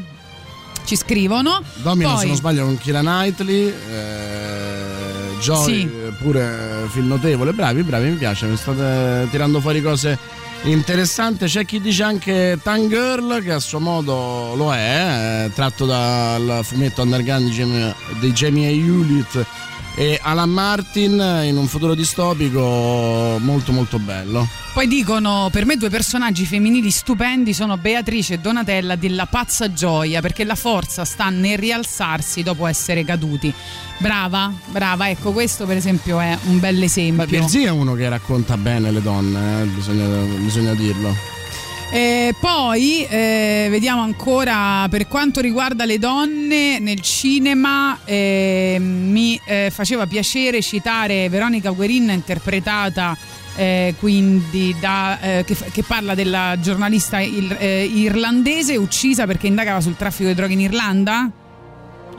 ci 0.90 0.96
scrivono. 0.96 1.62
Domino, 1.84 2.10
Poi- 2.14 2.20
se 2.22 2.26
non 2.26 2.36
sbaglio, 2.36 2.66
con 2.66 2.78
Kira 2.80 3.02
Knightley. 3.02 3.68
Eh, 3.68 5.38
Joy, 5.40 5.64
Sì. 5.64 5.82
eh, 5.84 6.12
pure 6.20 6.88
film 6.90 7.08
notevole. 7.08 7.54
Bravi, 7.54 7.84
bravi, 7.84 8.10
mi 8.10 8.16
piace. 8.16 8.48
Mi 8.48 8.58
state 8.58 9.28
tirando 9.30 9.60
fuori 9.62 9.84
cose 9.84 10.18
interessanti. 10.64 11.46
C'è 11.46 11.64
chi 11.64 11.80
dice 11.80 12.02
anche 12.02 12.58
Tan 12.64 12.88
Girl, 12.90 13.40
che 13.44 13.52
a 13.52 13.60
suo 13.60 13.80
modo 13.80 14.56
lo 14.56 14.74
è, 14.74 15.46
eh, 15.46 15.54
tratto 15.54 15.86
dal 15.86 16.62
fumetto 16.64 17.04
underground 17.04 17.46
di 17.50 17.52
Jamie, 17.56 17.96
di 18.20 18.32
Jamie 18.34 18.70
Hewlett 18.72 19.46
e 20.00 20.18
Alan 20.22 20.50
Martin 20.50 21.42
in 21.44 21.58
un 21.58 21.68
futuro 21.68 21.94
distopico 21.94 23.38
molto 23.42 23.74
molto 23.74 24.00
bello. 24.00 24.48
Poi 24.74 24.88
dicono: 24.88 25.50
Per 25.52 25.66
me 25.66 25.76
due 25.76 25.90
personaggi 25.90 26.46
femminili 26.46 26.90
stupendi 26.90 27.54
sono 27.54 27.76
Beatrice 27.76 28.36
e 28.36 28.38
Donatella 28.40 28.96
della 28.96 29.26
pazza 29.26 29.74
gioia, 29.74 30.22
perché 30.22 30.46
la 30.46 30.56
forza 30.56 31.04
sta 31.04 31.28
nel 31.30 31.58
rialzarsi 31.58 32.44
dopo 32.44 32.66
essere 32.66 33.04
caduti. 33.04 33.54
Brava, 33.98 34.50
brava, 34.68 35.10
ecco, 35.10 35.34
questo 35.34 35.66
per 35.66 35.76
esempio 35.76 36.22
è 36.22 36.38
un 36.46 36.62
bel 36.62 36.82
esempio. 36.82 37.26
Pierzi 37.26 37.64
è 37.64 37.70
uno 37.70 37.94
che 37.96 38.08
racconta 38.08 38.56
bene 38.56 38.92
le 38.92 39.02
donne, 39.02 39.64
eh, 39.64 39.66
bisogna, 39.66 40.06
bisogna 40.38 40.74
dirlo. 40.76 41.39
E 41.92 42.36
poi 42.40 43.04
eh, 43.06 43.68
vediamo 43.72 44.02
ancora 44.04 44.88
per 44.90 45.08
quanto 45.08 45.42
riguarda 45.42 45.86
le 45.86 45.98
donne 45.98 46.78
nel 46.78 47.00
cinema 47.02 47.98
eh, 48.06 48.78
mi 48.80 49.40
eh, 49.44 49.72
faceva 49.74 50.06
piacere 50.06 50.62
citare 50.62 51.28
Veronica 51.30 51.72
Guerin 51.72 52.10
interpretata 52.12 53.18
eh, 53.56 53.96
quindi 53.98 54.76
da, 54.80 55.20
eh, 55.20 55.44
che, 55.44 55.56
che 55.72 55.82
parla 55.82 56.14
della 56.14 56.56
giornalista 56.62 57.20
il- 57.22 57.56
eh, 57.58 57.86
irlandese 57.86 58.78
uccisa 58.78 59.26
perché 59.26 59.48
indagava 59.48 59.82
sul 59.82 59.96
traffico 59.98 60.30
di 60.30 60.36
droghe 60.36 60.54
in 60.54 60.60
Irlanda 60.62 61.28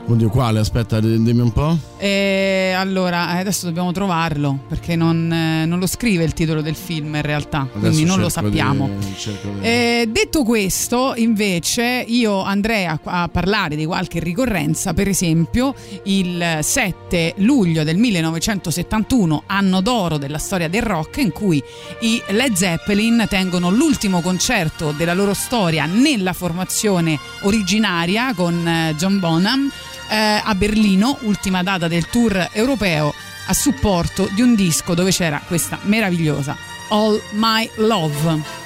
Oddio, 0.05 0.29
quale? 0.29 0.59
Aspetta, 0.59 0.99
di- 0.99 1.21
dimmi 1.23 1.41
un 1.41 1.51
po'. 1.53 1.77
E 2.03 2.73
allora 2.75 3.35
eh, 3.37 3.41
adesso 3.41 3.67
dobbiamo 3.67 3.91
trovarlo 3.91 4.57
perché 4.67 4.95
non, 4.95 5.31
eh, 5.31 5.65
non 5.67 5.77
lo 5.77 5.85
scrive 5.85 6.23
il 6.23 6.33
titolo 6.33 6.61
del 6.63 6.73
film 6.75 7.13
in 7.13 7.21
realtà 7.21 7.67
quindi 7.69 7.89
Adesso 7.89 8.05
non 8.05 8.17
lo 8.19 8.25
di- 8.25 8.31
sappiamo 8.31 8.89
cerco 9.17 9.49
di- 9.59 9.67
Eh, 9.67 10.09
detto 10.09 10.43
questo, 10.43 11.13
invece, 11.15 12.03
io 12.07 12.41
andrei 12.41 12.85
a, 12.87 12.99
a 13.03 13.27
parlare 13.31 13.75
di 13.75 13.85
qualche 13.85 14.19
ricorrenza. 14.19 14.93
Per 14.95 15.07
esempio, 15.07 15.75
il 16.05 16.57
7 16.61 17.35
luglio 17.37 17.83
del 17.83 17.97
1971, 17.97 19.43
anno 19.45 19.81
d'oro 19.81 20.17
della 20.17 20.39
storia 20.39 20.67
del 20.67 20.81
rock, 20.81 21.17
in 21.17 21.31
cui 21.31 21.61
i 22.01 22.19
Led 22.29 22.53
Zeppelin 22.53 23.25
tengono 23.29 23.69
l'ultimo 23.69 24.21
concerto 24.21 24.91
della 24.97 25.13
loro 25.13 25.35
storia 25.35 25.85
nella 25.85 26.33
formazione 26.33 27.19
originaria 27.41 28.33
con 28.33 28.93
John 28.97 29.19
Bonham 29.19 29.71
eh, 30.11 30.41
a 30.43 30.53
Berlino, 30.55 31.17
ultima 31.21 31.63
data 31.63 31.87
del 31.87 32.07
tour 32.09 32.49
europeo, 32.51 33.13
a 33.47 33.53
supporto 33.53 34.29
di 34.33 34.41
un 34.41 34.55
disco 34.55 34.93
dove 34.93 35.11
c'era 35.11 35.41
questa 35.47 35.79
meravigliosa 35.83 36.55
All 36.89 37.21
My 37.31 37.69
Love. 37.75 38.60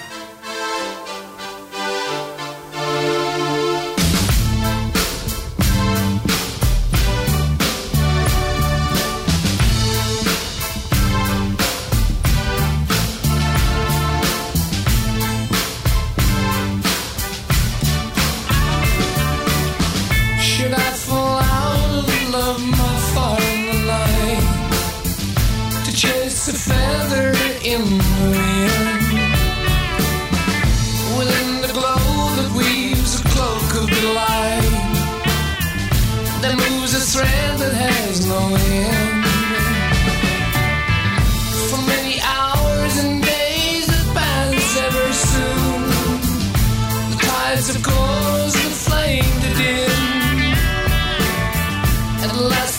at 52.26 52.36
last 52.38 52.75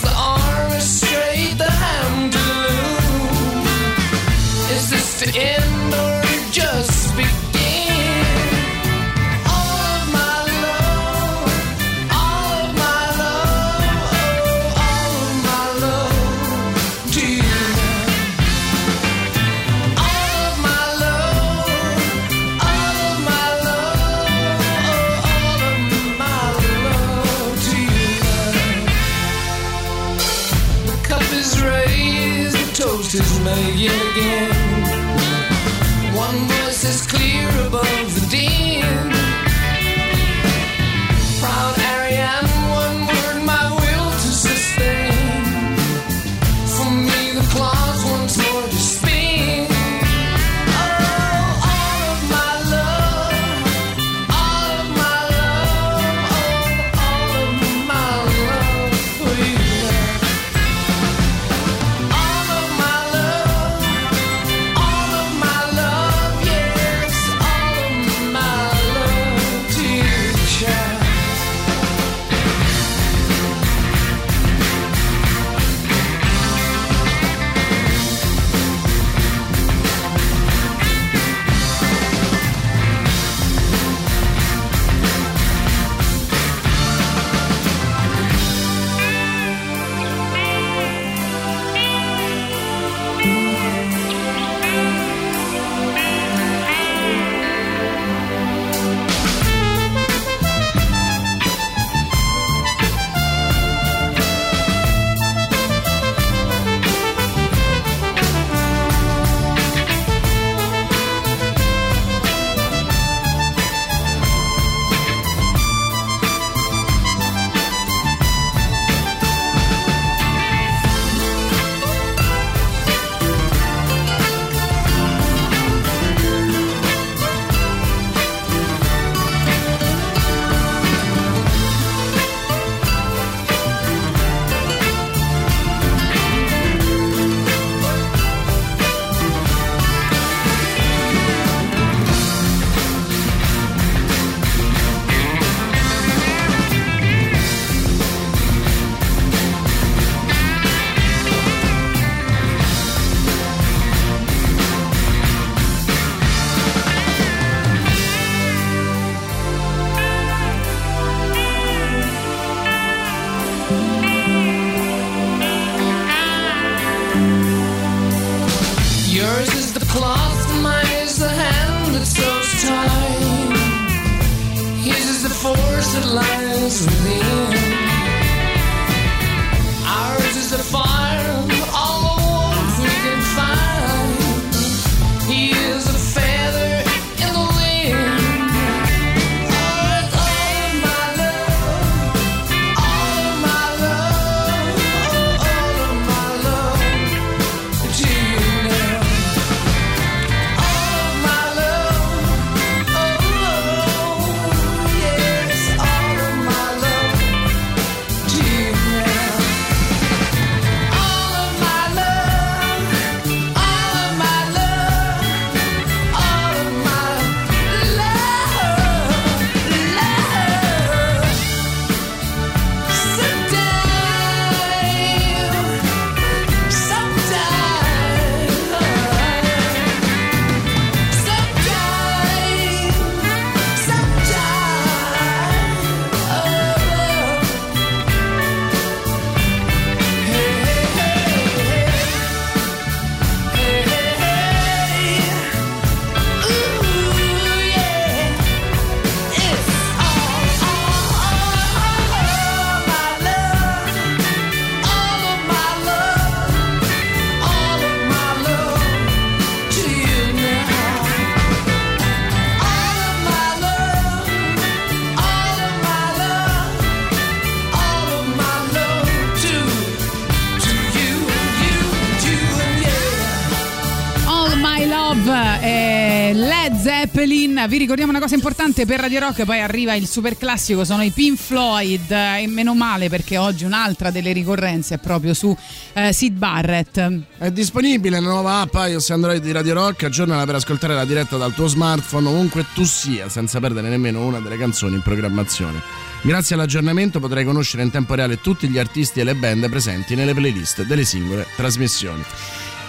Zeppelin. 277.27 277.66
Vi 277.68 277.77
ricordiamo 277.77 278.11
una 278.11 278.20
cosa 278.20 278.37
importante 278.37 278.87
per 278.87 279.01
Radio 279.01 279.18
Rock, 279.18 279.45
poi 279.45 279.61
arriva 279.61 279.95
il 279.95 280.07
super 280.07 280.39
classico, 280.39 280.85
sono 280.85 281.03
i 281.03 281.11
Pink 281.11 281.39
Floyd 281.39 282.11
e 282.11 282.47
meno 282.47 282.74
male 282.74 283.09
perché 283.09 283.37
oggi 283.37 283.64
un'altra 283.64 284.11
delle 284.11 284.33
ricorrenze 284.33 284.95
è 284.95 284.99
proprio 284.99 285.35
su 285.35 285.55
eh, 285.93 286.12
Sid 286.12 286.37
Barrett. 286.37 287.24
È 287.39 287.51
disponibile 287.51 288.20
la 288.20 288.29
nuova 288.29 288.61
app 288.61 288.74
iOS 288.74 289.11
Android 289.11 289.43
di 289.43 289.51
Radio 289.51 289.74
Rock, 289.74 290.05
aggiornala 290.05 290.45
per 290.45 290.55
ascoltare 290.55 290.95
la 290.95 291.05
diretta 291.05 291.37
dal 291.37 291.53
tuo 291.53 291.66
smartphone 291.66 292.29
ovunque 292.29 292.64
tu 292.72 292.85
sia, 292.85 293.29
senza 293.29 293.59
perdere 293.59 293.89
nemmeno 293.89 294.24
una 294.24 294.39
delle 294.39 294.57
canzoni 294.57 294.95
in 294.95 295.03
programmazione. 295.03 295.83
Grazie 296.22 296.55
all'aggiornamento 296.55 297.18
potrai 297.18 297.45
conoscere 297.45 297.83
in 297.83 297.91
tempo 297.91 298.14
reale 298.14 298.41
tutti 298.41 298.68
gli 298.68 298.79
artisti 298.79 299.20
e 299.20 299.24
le 299.24 299.35
band 299.35 299.68
presenti 299.68 300.14
nelle 300.14 300.35
playlist 300.35 300.85
delle 300.85 301.05
singole 301.05 301.47
trasmissioni. 301.57 302.22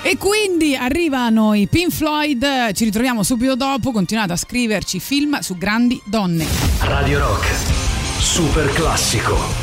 E 0.03 0.17
quindi 0.17 0.75
arrivano 0.75 1.53
i 1.53 1.67
Pink 1.67 1.91
Floyd, 1.91 2.71
ci 2.73 2.85
ritroviamo 2.85 3.23
subito 3.23 3.55
dopo, 3.55 3.91
continuate 3.91 4.33
a 4.33 4.37
scriverci 4.37 4.99
film 4.99 5.39
su 5.39 5.57
grandi 5.57 6.01
donne. 6.05 6.45
Radio 6.81 7.19
Rock, 7.19 7.45
super 8.19 8.71
classico. 8.71 9.56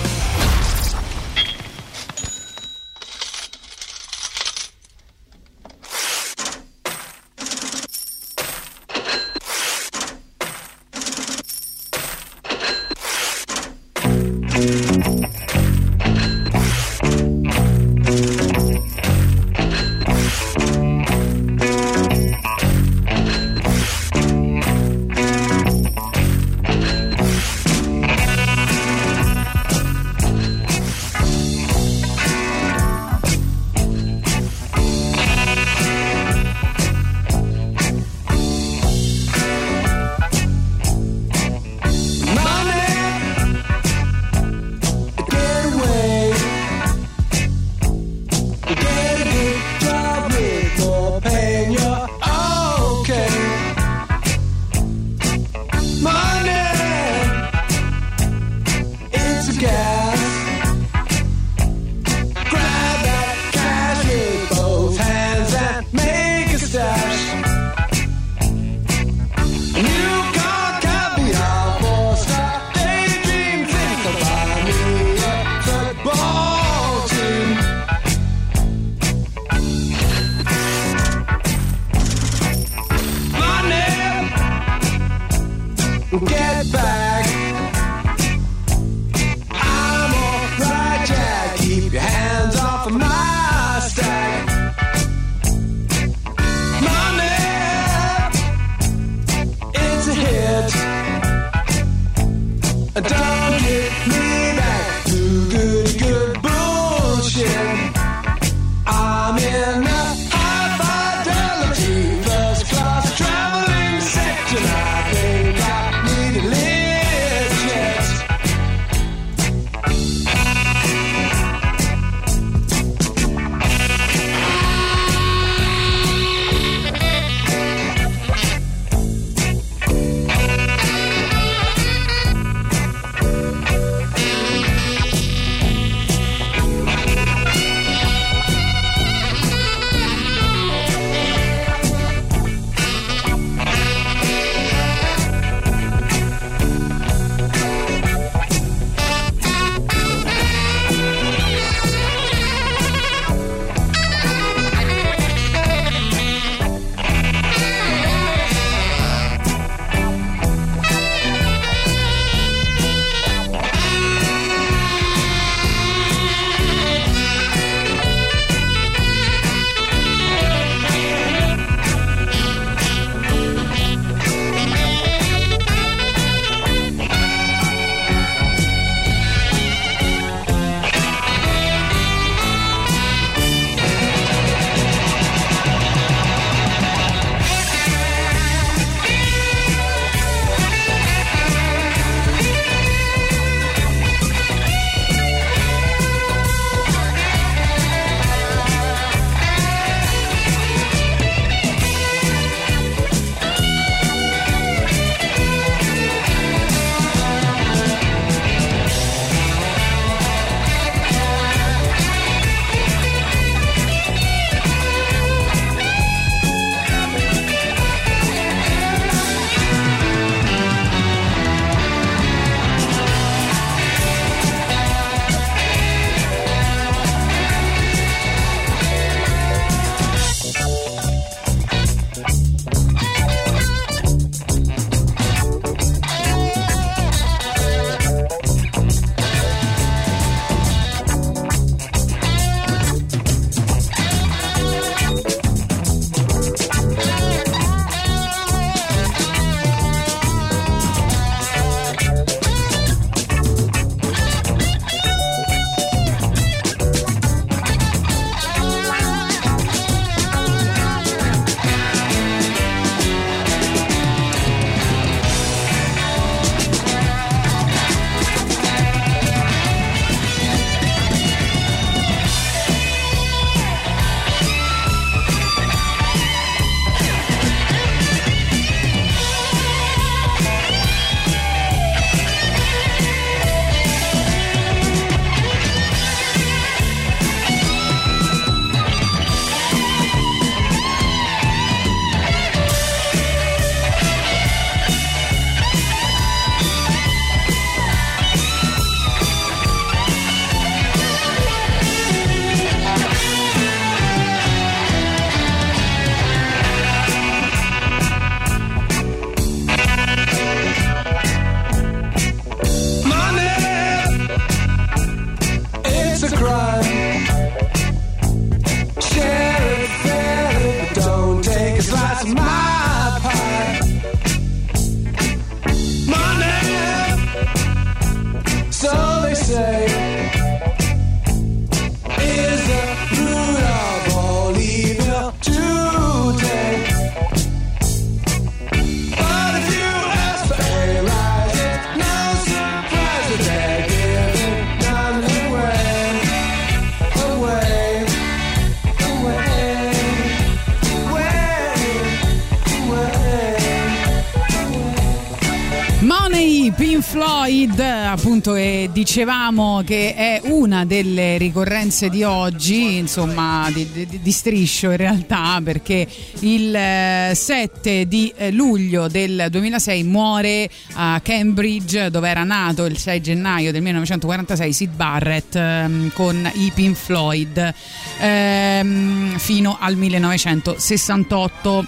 Dicevamo 358.95 359.83
che 359.85 360.15
è 360.15 360.41
una 360.45 360.85
delle 360.85 361.37
ricorrenze 361.37 362.09
di 362.09 362.23
oggi, 362.23 362.99
insomma, 362.99 363.69
di, 363.73 363.91
di- 363.91 364.21
di 364.23 364.33
striscio 364.33 364.93
in 364.93 364.97
realtà, 364.97 365.61
perché 365.63 366.07
il 366.41 366.73
eh, 366.73 367.33
7 367.35 368.07
di 368.07 368.33
eh, 368.37 368.53
luglio 368.53 369.09
del 369.09 369.49
2006 369.51 370.05
muore 370.05 370.71
a 370.93 371.21
Cambridge, 371.25 372.09
dove 372.09 372.29
era 372.29 372.45
nato 372.45 372.85
il 372.85 372.97
6 372.97 373.21
gennaio 373.21 373.73
del 373.73 373.83
1946 373.83 374.73
Sid 374.73 374.95
Barrett 374.95 375.57
ehm, 375.57 376.13
con 376.13 376.49
i 376.55 376.71
Pink 376.73 376.97
Floyd 376.97 377.75
ehm, 378.21 379.37
fino 379.39 379.77
al 379.81 379.97
1968. 379.97 381.85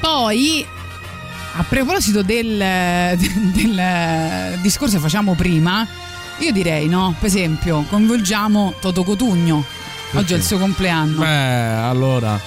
Poi 0.00 0.64
a 1.58 1.64
proposito 1.64 2.22
del, 2.22 2.56
del 3.18 4.58
discorso 4.60 4.94
che 4.94 5.02
facciamo 5.02 5.34
prima, 5.34 5.86
io 6.38 6.52
direi, 6.52 6.86
no? 6.86 7.14
Per 7.18 7.28
esempio, 7.28 7.84
coinvolgiamo 7.88 8.74
Toto 8.80 9.02
Cotugno. 9.02 9.64
Oggi 10.12 10.34
è 10.34 10.36
il 10.36 10.44
suo 10.44 10.58
compleanno. 10.58 11.18
Beh, 11.18 11.26
allora. 11.26 12.38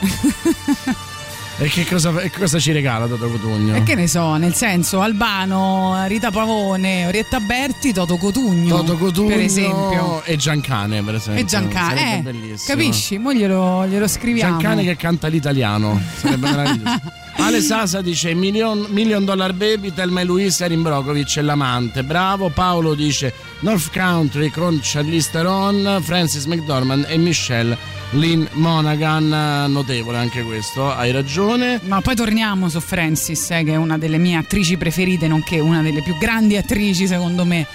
e 1.59 1.67
che 1.67 1.85
cosa, 1.85 2.13
cosa 2.35 2.57
ci 2.57 2.71
regala 2.71 3.05
Toto 3.05 3.29
Cotugno? 3.29 3.75
E 3.75 3.83
che 3.83 3.95
ne 3.95 4.07
so, 4.07 4.37
nel 4.37 4.55
senso, 4.55 5.01
Albano, 5.01 6.05
Rita 6.07 6.31
Pavone, 6.31 7.05
Orietta 7.05 7.41
Berti, 7.41 7.91
Toto 7.91 8.15
Cotugno. 8.15 8.77
Toto 8.77 8.95
Cotugno 8.97 9.35
Per 9.35 9.41
esempio. 9.41 10.23
e 10.23 10.37
Giancane, 10.37 11.03
per 11.03 11.15
esempio. 11.15 11.43
E 11.43 11.45
Giancane, 11.45 12.17
eh, 12.19 12.21
bellissimo. 12.21 12.77
capisci? 12.77 13.17
Mo 13.17 13.33
glielo, 13.33 13.85
glielo 13.85 14.07
scriviamo. 14.07 14.57
Giancane 14.57 14.83
che 14.83 14.95
canta 14.95 15.27
l'italiano. 15.27 16.01
Sarebbe 16.15 16.49
meraviglioso. 16.49 17.01
Ale 17.35 17.61
Sasa 17.61 18.01
dice 18.01 18.33
Million, 18.33 18.85
million 18.89 19.25
Dollar 19.25 19.53
Baby, 19.53 19.93
Telma 19.93 20.21
e 20.21 20.25
Luisa 20.25 20.65
Erin 20.65 20.81
Brokovic 20.81 21.37
è 21.37 21.41
l'amante. 21.41 22.03
Bravo. 22.03 22.49
Paolo 22.49 22.93
dice 22.93 23.33
North 23.59 23.91
Country 23.91 24.49
con 24.49 24.79
Charlize 24.81 25.29
Theron, 25.31 25.99
Francis 26.01 26.45
McDormand 26.45 27.05
e 27.07 27.17
Michelle 27.17 27.77
Lynn 28.11 28.45
Monaghan. 28.53 29.71
Notevole 29.71 30.17
anche 30.17 30.43
questo, 30.43 30.91
hai 30.91 31.11
ragione. 31.11 31.79
Ma 31.83 32.01
poi 32.01 32.15
torniamo 32.15 32.69
su 32.69 32.79
Francis, 32.79 33.51
eh, 33.51 33.63
che 33.63 33.71
è 33.71 33.75
una 33.75 33.97
delle 33.97 34.17
mie 34.17 34.35
attrici 34.35 34.77
preferite, 34.77 35.27
nonché 35.27 35.59
una 35.59 35.81
delle 35.81 36.01
più 36.01 36.17
grandi 36.17 36.57
attrici, 36.57 37.07
secondo 37.07 37.45
me. 37.45 37.65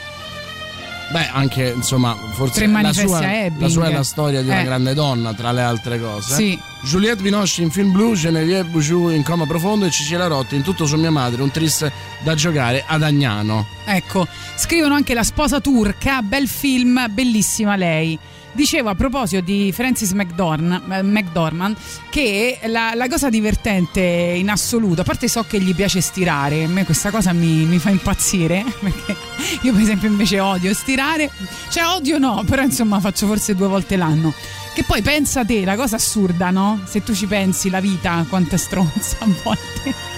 Beh, 1.12 1.28
anche 1.32 1.72
insomma, 1.74 2.16
forse 2.32 2.66
la 2.66 2.92
sua, 2.92 3.20
la 3.58 3.68
sua 3.68 3.86
è 3.88 3.92
la 3.92 4.02
storia 4.02 4.42
di 4.42 4.48
una 4.48 4.60
Eh. 4.60 4.64
grande 4.64 4.92
donna, 4.92 5.32
tra 5.34 5.52
le 5.52 5.62
altre 5.62 6.00
cose. 6.00 6.34
Sì. 6.34 6.58
Juliette 6.82 7.22
Binoche 7.22 7.62
in 7.62 7.70
film 7.70 7.92
blu, 7.92 8.14
Genevieve 8.14 8.68
Bouchou 8.68 9.10
in 9.10 9.22
coma 9.22 9.46
profondo 9.46 9.86
e 9.86 9.90
Cecilia 9.90 10.26
Rotti 10.26 10.56
in 10.56 10.62
tutto 10.62 10.84
su 10.84 10.96
mia 10.96 11.10
madre, 11.12 11.42
un 11.42 11.50
tris 11.50 11.88
da 12.22 12.34
giocare 12.34 12.82
ad 12.86 13.02
Agnano. 13.02 13.66
Ecco, 13.84 14.26
scrivono 14.56 14.94
anche 14.94 15.14
la 15.14 15.22
sposa 15.22 15.60
turca, 15.60 16.22
bel 16.22 16.48
film, 16.48 17.06
bellissima 17.10 17.76
lei. 17.76 18.18
Dicevo 18.56 18.88
a 18.88 18.94
proposito 18.94 19.42
di 19.42 19.70
Francis 19.70 20.12
McDorn- 20.12 20.82
eh, 20.90 21.02
McDormand 21.02 21.76
che 22.08 22.58
la, 22.64 22.92
la 22.94 23.06
cosa 23.06 23.28
divertente 23.28 24.00
in 24.00 24.48
assoluto, 24.48 25.02
a 25.02 25.04
parte 25.04 25.28
so 25.28 25.44
che 25.46 25.60
gli 25.60 25.74
piace 25.74 26.00
stirare, 26.00 26.64
a 26.64 26.68
me 26.68 26.86
questa 26.86 27.10
cosa 27.10 27.34
mi, 27.34 27.66
mi 27.66 27.78
fa 27.78 27.90
impazzire, 27.90 28.64
perché 28.80 29.14
io 29.60 29.72
per 29.72 29.82
esempio 29.82 30.08
invece 30.08 30.40
odio 30.40 30.72
stirare, 30.72 31.30
cioè 31.68 31.84
odio 31.84 32.16
no, 32.16 32.44
però 32.46 32.62
insomma 32.62 32.98
faccio 32.98 33.26
forse 33.26 33.54
due 33.54 33.68
volte 33.68 33.96
l'anno. 33.96 34.32
Che 34.72 34.84
poi 34.84 35.02
pensa 35.02 35.44
te, 35.44 35.62
la 35.62 35.76
cosa 35.76 35.96
assurda, 35.96 36.50
no? 36.50 36.80
Se 36.86 37.02
tu 37.02 37.14
ci 37.14 37.26
pensi, 37.26 37.68
la 37.68 37.80
vita 37.80 38.24
quanto 38.26 38.54
è 38.54 38.58
stronza 38.58 39.18
a 39.20 39.26
volte. 39.42 40.15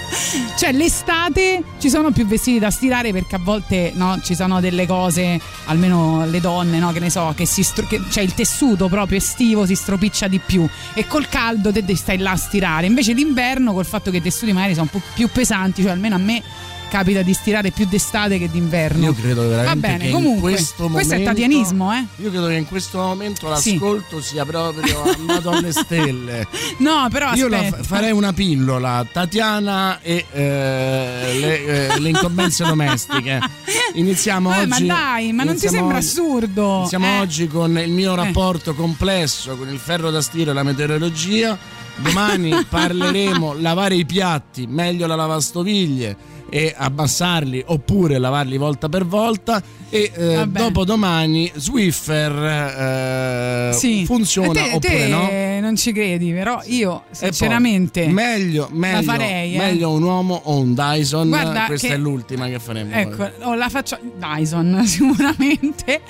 Cioè, 0.57 0.71
l'estate 0.71 1.63
ci 1.79 1.89
sono 1.89 2.11
più 2.11 2.25
vestiti 2.25 2.59
da 2.59 2.69
stirare 2.69 3.11
perché 3.11 3.35
a 3.35 3.39
volte 3.41 3.91
no, 3.95 4.19
ci 4.21 4.35
sono 4.35 4.59
delle 4.59 4.85
cose, 4.85 5.39
almeno 5.65 6.25
le 6.25 6.39
donne, 6.41 6.79
no, 6.79 6.91
che 6.91 6.99
ne 6.99 7.09
so, 7.09 7.33
che 7.35 7.45
stro- 7.45 7.87
che, 7.87 8.01
cioè 8.09 8.23
il 8.23 8.33
tessuto 8.33 8.87
proprio 8.87 9.17
estivo 9.17 9.65
si 9.65 9.75
stropiccia 9.75 10.27
di 10.27 10.39
più 10.39 10.67
e 10.93 11.07
col 11.07 11.27
caldo 11.29 11.71
te 11.71 11.83
stai 11.95 12.17
là 12.17 12.31
a 12.31 12.35
stirare. 12.35 12.87
Invece 12.87 13.13
d'inverno, 13.13 13.73
col 13.73 13.85
fatto 13.85 14.11
che 14.11 14.17
i 14.17 14.21
tessuti 14.21 14.51
magari 14.51 14.73
sono 14.73 14.89
un 14.91 14.99
po' 14.99 15.05
più 15.13 15.29
pesanti, 15.29 15.81
cioè 15.81 15.91
almeno 15.91 16.15
a 16.15 16.19
me 16.19 16.43
capita 16.89 17.21
di 17.21 17.33
stirare 17.33 17.71
più 17.71 17.85
d'estate 17.87 18.37
che 18.37 18.49
d'inverno. 18.49 19.05
Io 19.05 19.13
credo 19.13 19.47
veramente 19.47 19.79
Va 19.79 19.87
bene, 19.87 20.05
che 20.05 20.11
comunque, 20.11 20.49
in 20.51 20.55
questo 20.57 20.83
momento 20.83 21.07
questo 21.07 21.13
è 21.15 21.23
tatianismo, 21.23 21.93
eh? 21.93 22.05
Io 22.17 22.29
credo 22.29 22.47
che 22.47 22.55
in 22.55 22.65
questo 22.67 22.97
momento 22.97 23.55
Sì. 23.55 23.71
l'ascolto 23.73 24.21
sia 24.21 24.45
proprio 24.45 25.03
andato 25.03 25.49
alle 25.51 25.71
stelle. 25.71 26.47
No, 26.79 27.07
però 27.09 27.33
Io 27.33 27.49
fa- 27.49 27.77
farei 27.83 28.11
una 28.11 28.33
pillola, 28.33 29.05
Tatiana 29.11 29.99
e 30.01 30.25
eh, 30.31 31.39
le, 31.39 31.65
eh, 31.93 31.99
le 31.99 32.09
incombenze 32.09 32.65
domestiche. 32.65 33.39
Iniziamo 33.93 34.53
Eh, 34.53 34.59
oggi. 34.61 34.85
ma 34.85 34.93
dai, 34.95 35.31
ma 35.33 35.43
non 35.43 35.55
ti 35.57 35.67
sembra 35.67 35.97
oggi- 35.97 36.07
assurdo? 36.07 36.77
Iniziamo 36.79 37.05
Eh. 37.05 37.19
oggi 37.19 37.47
con 37.47 37.77
il 37.77 37.91
mio 37.91 38.15
rapporto 38.15 38.73
complesso 38.73 39.55
con 39.55 39.69
il 39.69 39.79
ferro 39.79 40.09
da 40.11 40.21
stiro 40.21 40.51
e 40.51 40.53
la 40.53 40.63
meteorologia. 40.63 41.57
Domani 41.97 42.63
parleremo 42.67 43.55
lavare 43.59 43.95
i 43.95 44.05
piatti, 44.05 44.65
meglio 44.67 45.05
la 45.05 45.15
lavastoviglie 45.15 46.15
e 46.49 46.73
abbassarli 46.75 47.63
oppure 47.67 48.17
lavarli 48.17 48.57
volta 48.57 48.89
per 48.89 49.05
volta 49.05 49.61
e 49.91 50.11
eh, 50.13 50.35
Vabbè. 50.35 50.59
dopodomani 50.59 51.51
Swiffer 51.55 52.31
eh, 53.69 53.73
Sì. 53.73 54.05
funziona 54.05 54.51
te, 54.51 54.71
oppure 54.73 54.79
te 54.97 55.07
no? 55.07 55.29
non 55.61 55.75
ci 55.75 55.91
credi, 55.91 56.31
però 56.31 56.61
io 56.65 56.97
E 56.97 57.01
poi, 57.07 57.15
sinceramente 57.33 58.07
meglio, 58.07 58.69
meglio, 58.71 58.97
la 58.97 59.03
farei. 59.03 59.53
eh. 59.55 59.57
meglio 59.57 59.91
un 59.91 60.03
uomo 60.03 60.41
o 60.45 60.57
un 60.59 60.73
Dyson. 60.73 61.27
Guarda 61.29 61.65
Questa 61.65 61.87
che- 61.87 61.93
è 61.93 61.97
l'ultima 61.97 62.47
che 62.47 62.59
faremo. 62.59 62.93
Ecco, 62.93 63.29
oh, 63.41 63.55
la 63.55 63.69
faccio 63.69 63.97
Dyson 64.17 64.81
sicuramente 64.85 66.01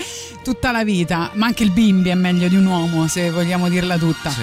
tutta 0.44 0.72
la 0.72 0.84
vita, 0.84 1.32
ma 1.36 1.48
anche 1.48 1.64
il 1.64 1.72
bimbi 1.72 2.10
è 2.10 2.16
meglio 2.16 2.48
di 2.48 2.56
un 2.56 2.66
uomo 2.66 3.08
se 3.08 3.30
vogliamo 3.32 3.70
dirla 3.70 3.98
tutta. 3.98 4.30
Sì. 4.30 4.42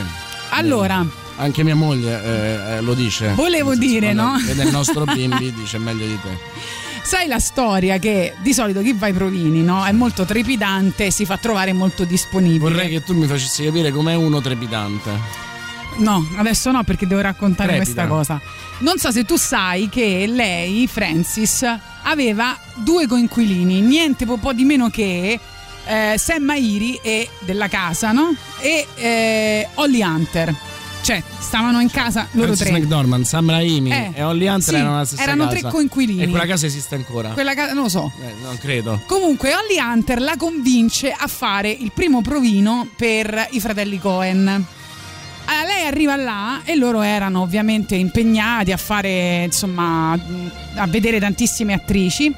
Allora, 0.51 1.05
Anche 1.37 1.63
mia 1.63 1.75
moglie 1.75 2.23
eh, 2.23 2.77
eh, 2.77 2.81
lo 2.81 2.95
dice. 2.95 3.35
Volevo 3.35 3.73
senso, 3.73 3.87
dire, 3.87 4.13
no? 4.13 4.37
Vede 4.45 4.63
il 4.65 4.71
nostro 4.71 5.05
bimbi 5.13 5.53
dice 5.53 5.79
meglio 5.79 6.07
di 6.07 6.19
te. 6.21 6.39
sai 7.03 7.27
la 7.27 7.39
storia 7.39 7.99
che 7.99 8.35
di 8.41 8.55
solito 8.55 8.81
chi 8.81 8.93
va 8.95 9.07
ai 9.07 9.13
provini 9.13 9.63
no? 9.63 9.85
è 9.85 9.93
molto 9.93 10.25
trepidante 10.25 11.07
e 11.07 11.11
si 11.11 11.25
fa 11.25 11.37
trovare 11.37 11.73
molto 11.73 12.05
disponibile. 12.05 12.71
Vorrei 12.71 12.89
che 12.89 13.03
tu 13.03 13.15
mi 13.15 13.27
facessi 13.27 13.65
capire 13.65 13.91
com'è 13.91 14.15
uno 14.15 14.41
trepidante. 14.41 15.45
No, 15.99 16.27
adesso 16.37 16.71
no 16.71 16.83
perché 16.85 17.07
devo 17.07 17.21
raccontare 17.21 17.77
Trepida. 17.77 18.07
questa 18.07 18.37
cosa. 18.37 18.41
Non 18.79 18.99
so 18.99 19.11
se 19.11 19.25
tu 19.25 19.37
sai 19.37 19.89
che 19.89 20.27
lei, 20.27 20.87
Francis, 20.87 21.65
aveva 22.03 22.57
due 22.75 23.07
coinquilini, 23.07 23.81
niente 23.81 24.27
po' 24.27 24.37
po' 24.37 24.53
di 24.53 24.65
meno 24.65 24.91
che 24.91 25.39
eh, 25.87 26.15
Sam 26.19 26.43
Mairi 26.43 26.99
e 27.03 27.29
della 27.41 27.69
casa, 27.69 28.13
no? 28.13 28.35
E 28.61 28.87
eh, 28.95 29.69
Holly 29.75 30.03
Hunter. 30.03 30.55
Cioè, 31.07 31.23
stavano 31.39 31.79
in 31.81 31.89
casa 31.89 32.27
loro 32.33 32.47
Francis 32.55 32.67
tre. 32.67 32.81
McDormand, 32.81 33.25
Sam 33.25 33.49
Raimi 33.49 33.93
Eh, 33.93 34.11
e 34.13 34.23
Holly 34.25 34.49
Hunter 34.49 34.63
sì, 34.63 34.75
erano 34.75 34.91
nella 34.95 35.05
stessa 35.05 35.23
erano 35.23 35.45
casa. 35.45 35.57
tre 35.61 35.71
coinquilini. 35.71 36.23
E 36.23 36.29
quella 36.29 36.47
casa 36.47 36.67
esiste 36.67 36.97
ancora? 36.97 37.29
Quella 37.29 37.55
casa, 37.55 37.75
non 37.75 37.85
lo 37.85 37.89
so. 37.89 38.11
Eh, 38.21 38.35
non 38.43 38.59
credo. 38.59 39.01
Comunque 39.07 39.53
Holly 39.55 39.79
Hunter 39.79 40.21
la 40.21 40.35
convince 40.37 41.13
a 41.13 41.29
fare 41.29 41.71
il 41.71 41.93
primo 41.95 42.23
provino 42.23 42.89
per 42.97 43.47
i 43.51 43.61
fratelli 43.61 44.01
Cohen. 44.01 44.49
Allora, 44.49 45.65
lei 45.75 45.87
arriva 45.87 46.17
là 46.17 46.63
e 46.65 46.75
loro 46.75 47.03
erano 47.03 47.43
ovviamente 47.43 47.95
impegnati 47.95 48.73
a 48.73 48.77
fare, 48.77 49.45
insomma, 49.45 50.11
a 50.75 50.87
vedere 50.89 51.21
tantissime 51.21 51.73
attrici. 51.73 52.35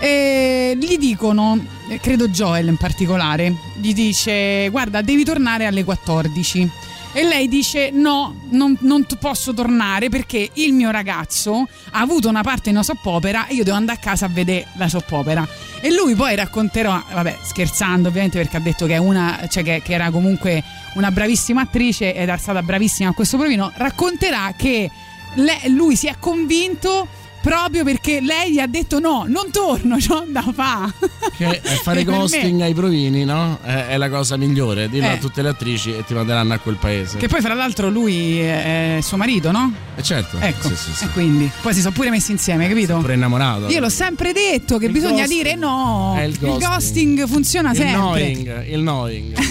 E 0.00 0.76
gli 0.76 0.96
dicono, 0.98 1.56
eh, 1.88 2.00
credo 2.00 2.26
Joel 2.26 2.66
in 2.66 2.76
particolare, 2.78 3.54
gli 3.80 3.94
dice: 3.94 4.68
Guarda, 4.70 5.02
devi 5.02 5.22
tornare 5.22 5.66
alle 5.66 5.84
14. 5.84 6.68
E 7.14 7.24
lei 7.24 7.46
dice: 7.46 7.90
No, 7.90 8.34
non, 8.50 8.76
non 8.80 9.06
posso 9.18 9.52
tornare 9.52 10.08
perché 10.08 10.50
il 10.54 10.72
mio 10.72 10.90
ragazzo 10.90 11.68
ha 11.90 12.00
avuto 12.00 12.28
una 12.28 12.42
parte 12.42 12.70
in 12.70 12.76
una 12.76 12.84
soppopera 12.84 13.46
e 13.46 13.54
io 13.54 13.64
devo 13.64 13.76
andare 13.76 13.98
a 13.98 14.02
casa 14.02 14.26
a 14.26 14.28
vedere 14.28 14.66
la 14.76 14.88
soppopera. 14.88 15.46
E 15.80 15.92
lui 15.92 16.14
poi 16.14 16.34
racconterà, 16.36 17.04
vabbè, 17.12 17.38
scherzando 17.42 18.08
ovviamente 18.08 18.38
perché 18.38 18.56
ha 18.56 18.60
detto 18.60 18.86
che, 18.86 18.94
è 18.94 18.98
una, 18.98 19.46
cioè 19.50 19.62
che, 19.62 19.82
che 19.84 19.92
era 19.92 20.10
comunque 20.10 20.62
una 20.94 21.10
bravissima 21.10 21.62
attrice 21.62 22.14
ed 22.14 22.22
era 22.22 22.36
stata 22.36 22.62
bravissima 22.62 23.10
a 23.10 23.12
questo 23.12 23.36
provino, 23.36 23.72
racconterà 23.76 24.54
che 24.56 24.90
le- 25.34 25.68
lui 25.68 25.96
si 25.96 26.06
è 26.06 26.16
convinto 26.18 27.08
proprio 27.42 27.84
perché 27.84 28.20
lei 28.20 28.52
gli 28.52 28.58
ha 28.58 28.66
detto 28.66 28.98
no, 29.00 29.24
non 29.26 29.50
torno, 29.50 29.96
c'ho 29.96 30.24
da 30.28 30.44
fa. 30.54 30.92
Che 31.36 31.46
eh, 31.46 31.60
fare 31.82 32.04
me- 32.04 32.16
ghosting 32.16 32.60
ai 32.60 32.72
provini, 32.74 33.24
no? 33.24 33.58
È, 33.62 33.86
è 33.88 33.96
la 33.96 34.08
cosa 34.08 34.36
migliore. 34.36 34.88
Dillo 34.88 35.06
Eh. 35.06 35.10
a 35.12 35.16
tutte 35.18 35.42
le 35.42 35.48
attrici 35.50 35.92
e 35.94 36.04
ti 36.04 36.14
manderanno 36.14 36.54
a 36.54 36.58
quel 36.58 36.76
paese. 36.76 37.18
Che 37.18 37.28
poi 37.28 37.40
fra 37.40 37.54
l'altro 37.54 37.90
lui 37.90 38.38
è 38.40 38.98
suo 39.02 39.16
marito, 39.16 39.50
no? 39.50 39.72
Eh, 39.96 40.02
certo. 40.02 40.38
Ecco, 40.38 40.68
Sì, 40.68 40.76
sì, 40.76 40.92
sì. 40.94 41.04
e 41.04 41.08
quindi 41.08 41.50
poi 41.60 41.74
si 41.74 41.80
sono 41.80 41.92
pure 41.92 42.10
messi 42.10 42.30
insieme, 42.32 42.68
capito? 42.68 42.96
Pure 42.98 43.14
innamorato. 43.14 43.68
Io 43.68 43.80
l'ho 43.80 43.88
sempre 43.90 44.32
detto 44.32 44.78
che 44.78 44.86
Il 44.86 44.92
bisogna 44.92 45.24
ghosting. 45.24 45.42
dire 45.42 45.54
no. 45.56 46.14
È 46.16 46.22
il 46.22 46.38
ghosting. 46.38 46.62
ghosting 46.70 47.26
funziona 47.26 47.70
il 47.70 47.76
sempre. 47.76 47.94
knowing, 47.94 48.66
il 48.68 48.80
knowing. 48.80 49.36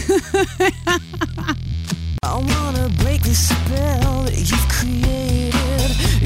I 2.24 2.34
wanna 2.34 2.88
break 3.02 3.22
the 3.22 3.34
spell 3.34 4.24
that 4.24 4.34
you've 4.38 4.68
created. 4.68 5.81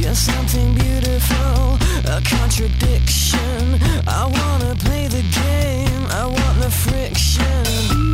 You're 0.05 0.13
something 0.13 0.75
beautiful, 0.75 1.79
a 2.05 2.21
contradiction. 2.21 3.81
I 4.07 4.29
wanna 4.29 4.75
play 4.75 5.07
the 5.07 5.23
game, 5.33 6.05
I 6.11 6.27
want 6.27 6.61
the 6.61 6.69
friction. 6.69 8.04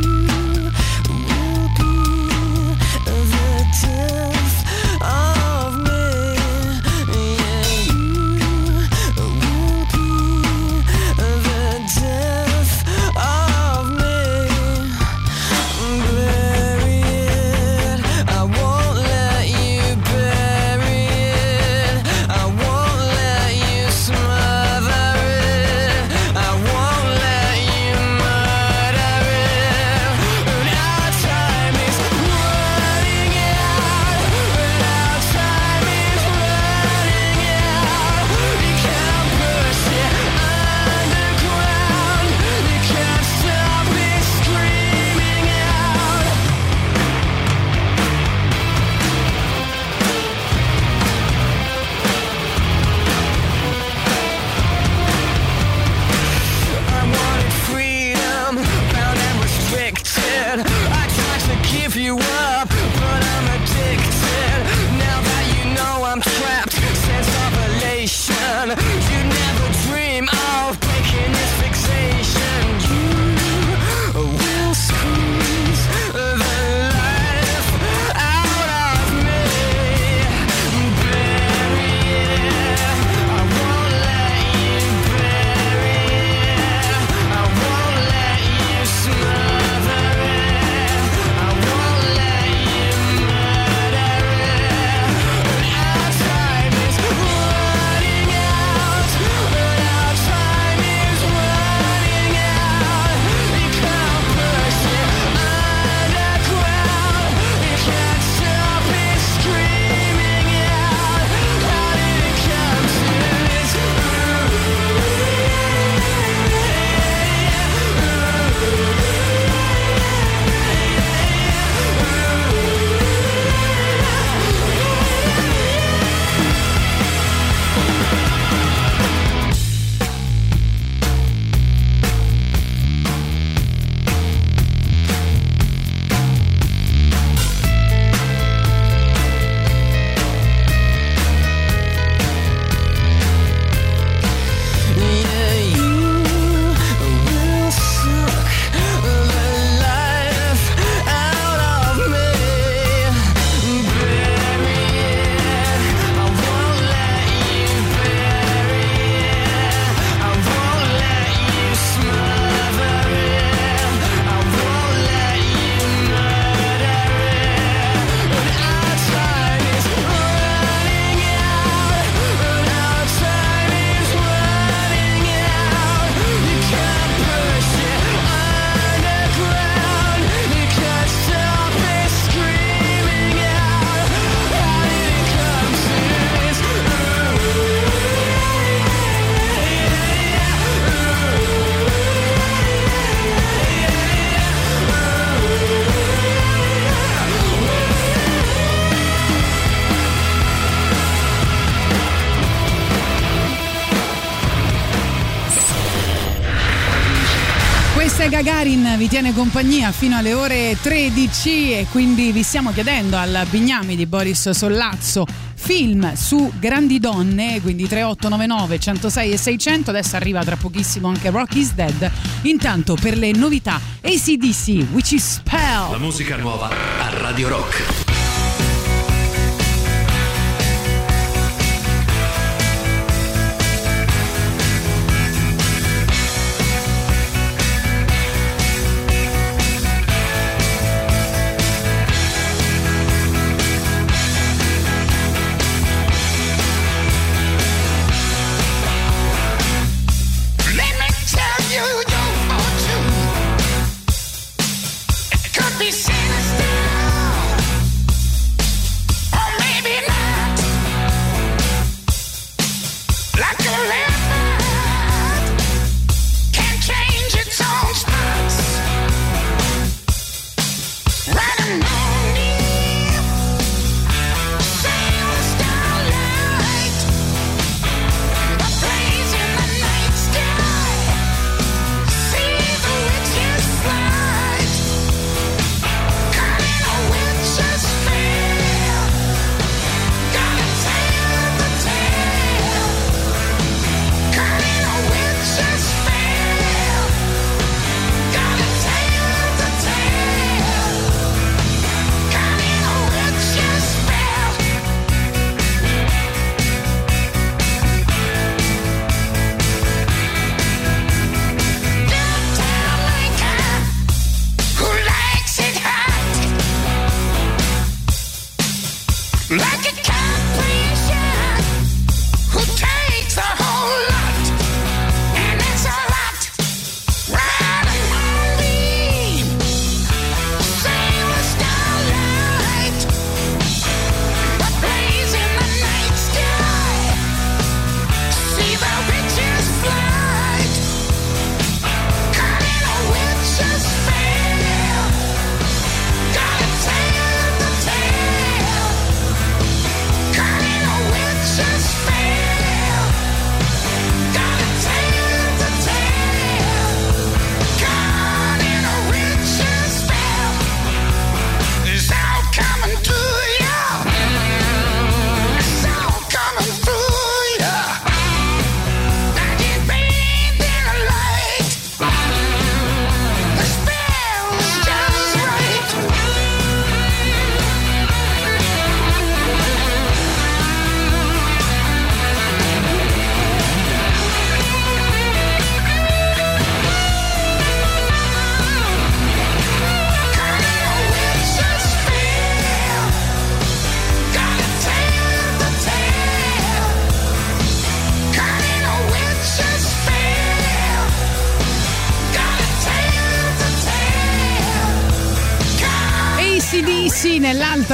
tiene 209.12 209.34
compagnia 209.34 209.92
fino 209.92 210.16
alle 210.16 210.32
ore 210.32 210.74
13 210.80 211.72
e 211.72 211.86
quindi 211.90 212.32
vi 212.32 212.42
stiamo 212.42 212.72
chiedendo 212.72 213.18
al 213.18 213.46
Bignami 213.50 213.94
di 213.94 214.06
Boris 214.06 214.48
Sollazzo 214.48 215.26
film 215.54 216.14
su 216.14 216.50
grandi 216.58 216.98
donne, 216.98 217.60
quindi 217.60 217.86
3899 217.86 218.78
106 218.78 219.32
e 219.32 219.36
600, 219.36 219.90
adesso 219.90 220.16
arriva 220.16 220.42
tra 220.44 220.56
pochissimo 220.56 221.08
anche 221.08 221.28
Rock 221.28 221.56
is 221.56 221.74
Dead. 221.74 222.10
Intanto 222.44 222.96
per 222.98 223.18
le 223.18 223.32
novità 223.32 223.78
ACDC, 224.00 224.92
which 224.92 225.10
is 225.10 225.34
Spell. 225.34 225.90
La 225.90 225.98
musica 225.98 226.36
nuova 226.36 226.70
a 226.70 227.10
Radio 227.10 227.48
Rock. 227.48 228.01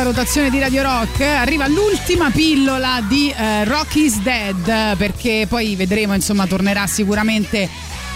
Rotazione 0.09 0.49
di 0.49 0.59
Radio 0.59 0.83
Rock 0.83 1.21
arriva 1.21 1.69
l'ultima 1.69 2.31
pillola 2.31 3.05
di 3.07 3.31
eh, 3.31 3.65
Rock 3.65 3.97
is 3.97 4.19
Dead 4.21 4.97
perché 4.97 5.45
poi 5.47 5.77
vedremo, 5.77 6.15
insomma, 6.15 6.47
tornerà 6.47 6.87
sicuramente 6.87 7.69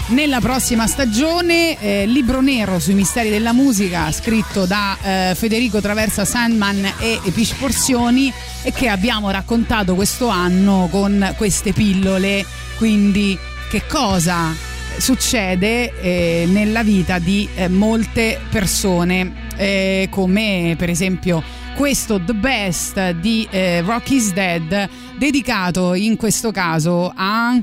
nella 0.07 0.39
prossima 0.39 0.87
stagione. 0.87 1.79
Eh, 1.79 2.07
libro 2.07 2.41
nero 2.41 2.79
sui 2.79 2.95
misteri 2.95 3.29
della 3.29 3.53
musica 3.53 4.11
scritto 4.11 4.65
da 4.65 4.97
eh, 5.03 5.35
Federico 5.35 5.81
Traversa 5.81 6.25
Sandman 6.25 6.83
e 6.97 7.19
Epic 7.23 7.57
Porzioni 7.59 8.33
e 8.63 8.71
che 8.71 8.87
abbiamo 8.87 9.29
raccontato 9.29 9.93
questo 9.93 10.29
anno 10.29 10.87
con 10.89 11.35
queste 11.37 11.73
pillole. 11.73 12.43
Quindi 12.77 13.37
che 13.69 13.83
cosa 13.87 14.51
succede 14.97 15.93
eh, 16.01 16.45
nella 16.47 16.81
vita 16.81 17.19
di 17.19 17.47
eh, 17.53 17.67
molte 17.67 18.39
persone 18.49 19.49
eh, 19.57 20.07
come 20.09 20.73
per 20.75 20.89
esempio 20.89 21.61
questo 21.75 22.21
The 22.23 22.33
Best 22.33 23.11
di 23.11 23.47
eh, 23.49 23.81
Rock 23.81 24.11
is 24.11 24.33
Dead 24.33 24.89
dedicato 25.17 25.93
in 25.93 26.15
questo 26.17 26.51
caso 26.51 27.11
a 27.13 27.59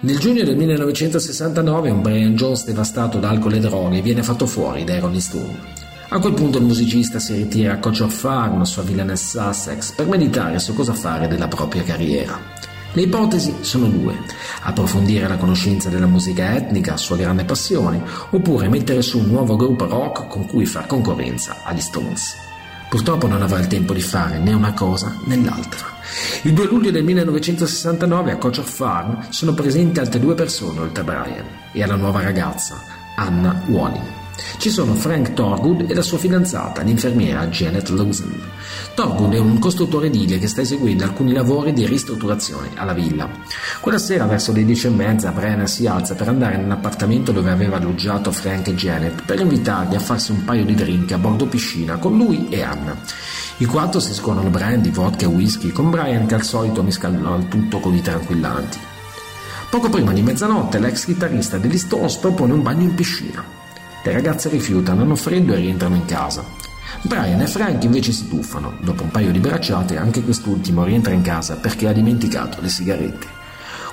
Nel 0.00 0.18
giugno 0.18 0.42
del 0.42 0.56
1969 0.56 1.90
un 1.90 2.02
Brian 2.02 2.34
Jones 2.34 2.64
devastato 2.64 3.18
da 3.18 3.28
alcol 3.28 3.54
e 3.54 3.60
droghe 3.60 4.02
viene 4.02 4.22
fatto 4.22 4.46
fuori 4.46 4.84
dai 4.84 5.00
Rolling 5.00 5.20
Stone. 5.20 5.76
A 6.10 6.18
quel 6.18 6.34
punto 6.34 6.58
il 6.58 6.64
musicista 6.64 7.18
si 7.18 7.34
ritira 7.34 7.74
a 7.74 7.78
Coach 7.78 8.00
of 8.00 8.14
Farm, 8.14 8.62
sua 8.62 8.82
villa 8.82 9.04
nel 9.04 9.18
Sussex, 9.18 9.92
per 9.92 10.06
meditare 10.06 10.58
su 10.58 10.74
cosa 10.74 10.94
fare 10.94 11.28
della 11.28 11.48
propria 11.48 11.82
carriera. 11.82 12.40
Le 12.92 13.02
ipotesi 13.02 13.54
sono 13.60 13.86
due, 13.88 14.16
approfondire 14.62 15.28
la 15.28 15.36
conoscenza 15.36 15.90
della 15.90 16.06
musica 16.06 16.54
etnica, 16.54 16.96
sua 16.96 17.16
grande 17.16 17.44
passione, 17.44 18.02
oppure 18.30 18.68
mettere 18.68 19.02
su 19.02 19.18
un 19.18 19.26
nuovo 19.26 19.56
gruppo 19.56 19.86
rock 19.86 20.28
con 20.28 20.46
cui 20.46 20.64
far 20.64 20.86
concorrenza 20.86 21.58
agli 21.64 21.80
Stones. 21.80 22.47
Purtroppo 22.88 23.26
non 23.26 23.42
avrà 23.42 23.58
il 23.58 23.66
tempo 23.66 23.92
di 23.92 24.00
fare 24.00 24.38
né 24.38 24.52
una 24.52 24.72
cosa 24.72 25.14
né 25.24 25.36
l'altra. 25.36 25.86
Il 26.42 26.54
2 26.54 26.66
luglio 26.66 26.90
del 26.90 27.04
1969 27.04 28.32
a 28.32 28.36
Coach 28.36 28.58
of 28.58 28.70
Farm 28.70 29.26
sono 29.28 29.52
presenti 29.52 30.00
altre 30.00 30.18
due 30.18 30.34
persone 30.34 30.80
oltre 30.80 31.02
a 31.02 31.04
Brian 31.04 31.46
e 31.72 31.82
alla 31.82 31.96
nuova 31.96 32.22
ragazza, 32.22 32.80
Anna 33.16 33.62
Walling. 33.66 34.27
Ci 34.58 34.70
sono 34.70 34.94
Frank 34.94 35.34
Torgood 35.34 35.88
e 35.88 35.94
la 35.94 36.02
sua 36.02 36.18
fidanzata, 36.18 36.82
l'infermiera 36.82 37.46
Janet 37.46 37.88
Lawson. 37.88 38.40
Torgood 38.94 39.34
è 39.34 39.38
un 39.38 39.58
costruttore 39.58 40.06
edile 40.06 40.38
che 40.38 40.48
sta 40.48 40.60
eseguendo 40.60 41.04
alcuni 41.04 41.32
lavori 41.32 41.72
di 41.72 41.86
ristrutturazione 41.86 42.70
alla 42.74 42.92
villa. 42.92 43.28
Quella 43.80 43.98
sera, 43.98 44.26
verso 44.26 44.52
le 44.52 44.64
dieci 44.64 44.86
e 44.86 44.90
mezza, 44.90 45.32
Brian 45.32 45.66
si 45.66 45.86
alza 45.86 46.14
per 46.14 46.28
andare 46.28 46.56
nell'appartamento 46.56 47.32
dove 47.32 47.50
aveva 47.50 47.76
alloggiato 47.76 48.30
Frank 48.30 48.68
e 48.68 48.74
Janet 48.74 49.22
per 49.24 49.40
invitarli 49.40 49.96
a 49.96 50.00
farsi 50.00 50.30
un 50.30 50.44
paio 50.44 50.64
di 50.64 50.74
drink 50.74 51.12
a 51.12 51.18
bordo 51.18 51.46
piscina 51.46 51.96
con 51.96 52.16
lui 52.16 52.48
e 52.48 52.62
Anna. 52.62 52.96
I 53.58 53.64
quattro 53.64 53.98
si 53.98 54.14
scorrono 54.14 54.50
brandy, 54.50 54.90
vodka 54.90 55.24
e 55.24 55.28
whisky, 55.28 55.72
con 55.72 55.90
Brian 55.90 56.26
che 56.26 56.34
al 56.34 56.44
solito 56.44 56.82
miscela 56.82 57.36
il 57.36 57.48
tutto 57.48 57.80
con 57.80 57.94
i 57.94 58.00
tranquillanti. 58.00 58.78
Poco 59.70 59.90
prima 59.90 60.12
di 60.12 60.22
mezzanotte 60.22 60.78
l'ex 60.78 61.04
chitarrista 61.04 61.58
degli 61.58 61.76
Stones 61.76 62.16
propone 62.16 62.52
un 62.52 62.62
bagno 62.62 62.84
in 62.84 62.94
piscina. 62.94 63.57
Le 64.08 64.14
ragazze 64.14 64.48
rifiutano, 64.48 65.02
hanno 65.02 65.16
freddo 65.16 65.52
e 65.52 65.56
rientrano 65.56 65.94
in 65.94 66.06
casa. 66.06 66.42
Brian 67.02 67.42
e 67.42 67.46
Frank 67.46 67.84
invece 67.84 68.10
si 68.10 68.26
tuffano. 68.26 68.78
Dopo 68.80 69.02
un 69.02 69.10
paio 69.10 69.30
di 69.30 69.38
bracciate, 69.38 69.98
anche 69.98 70.22
quest'ultimo 70.22 70.82
rientra 70.82 71.12
in 71.12 71.20
casa 71.20 71.56
perché 71.56 71.88
ha 71.88 71.92
dimenticato 71.92 72.62
le 72.62 72.70
sigarette. 72.70 73.26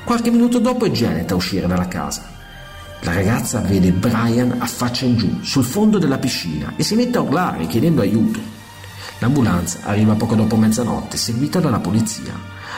Qualche 0.06 0.32
minuto 0.32 0.60
dopo 0.60 0.86
è 0.86 0.90
Janet 0.90 1.30
a 1.32 1.36
uscire 1.36 1.68
dalla 1.68 1.90
casa. 1.90 2.24
La 3.02 3.14
ragazza 3.14 3.60
vede 3.60 3.92
Brian 3.92 4.56
a 4.58 4.66
faccia 4.66 5.04
in 5.04 5.18
giù, 5.18 5.40
sul 5.42 5.66
fondo 5.66 5.98
della 5.98 6.18
piscina, 6.18 6.72
e 6.78 6.84
si 6.84 6.96
mette 6.96 7.18
a 7.18 7.22
urlare 7.22 7.68
chiedendo 7.68 8.00
aiuto. 8.00 8.40
L'ambulanza 9.20 9.80
arriva 9.84 10.14
poco 10.14 10.36
dopo 10.36 10.56
mezzanotte, 10.56 11.18
seguita 11.18 11.60
dalla 11.60 11.80
polizia. 11.80 12.32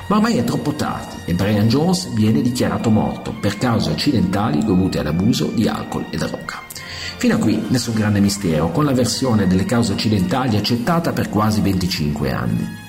Ma 0.08 0.16
ormai 0.16 0.38
è 0.38 0.44
troppo 0.46 0.74
tardi 0.74 1.16
e 1.26 1.34
Brian 1.34 1.68
Jones 1.68 2.14
viene 2.14 2.42
dichiarato 2.42 2.90
morto 2.90 3.34
per 3.42 3.58
cause 3.58 3.92
accidentali 3.92 4.64
dovute 4.64 5.00
all'abuso 5.00 5.48
di 5.48 5.68
alcol 5.68 6.06
e 6.10 6.18
droga. 6.18 6.62
Fino 7.18 7.36
a 7.36 7.38
qui 7.38 7.62
nessun 7.68 7.94
grande 7.94 8.22
mistero, 8.22 8.72
con 8.72 8.86
la 8.86 8.94
versione 8.94 9.48
delle 9.48 9.66
cause 9.66 9.94
accidentali 9.94 10.56
accettata 10.56 11.12
per 11.12 11.30
quasi 11.30 11.60
25 11.60 12.32
anni. 12.32 12.86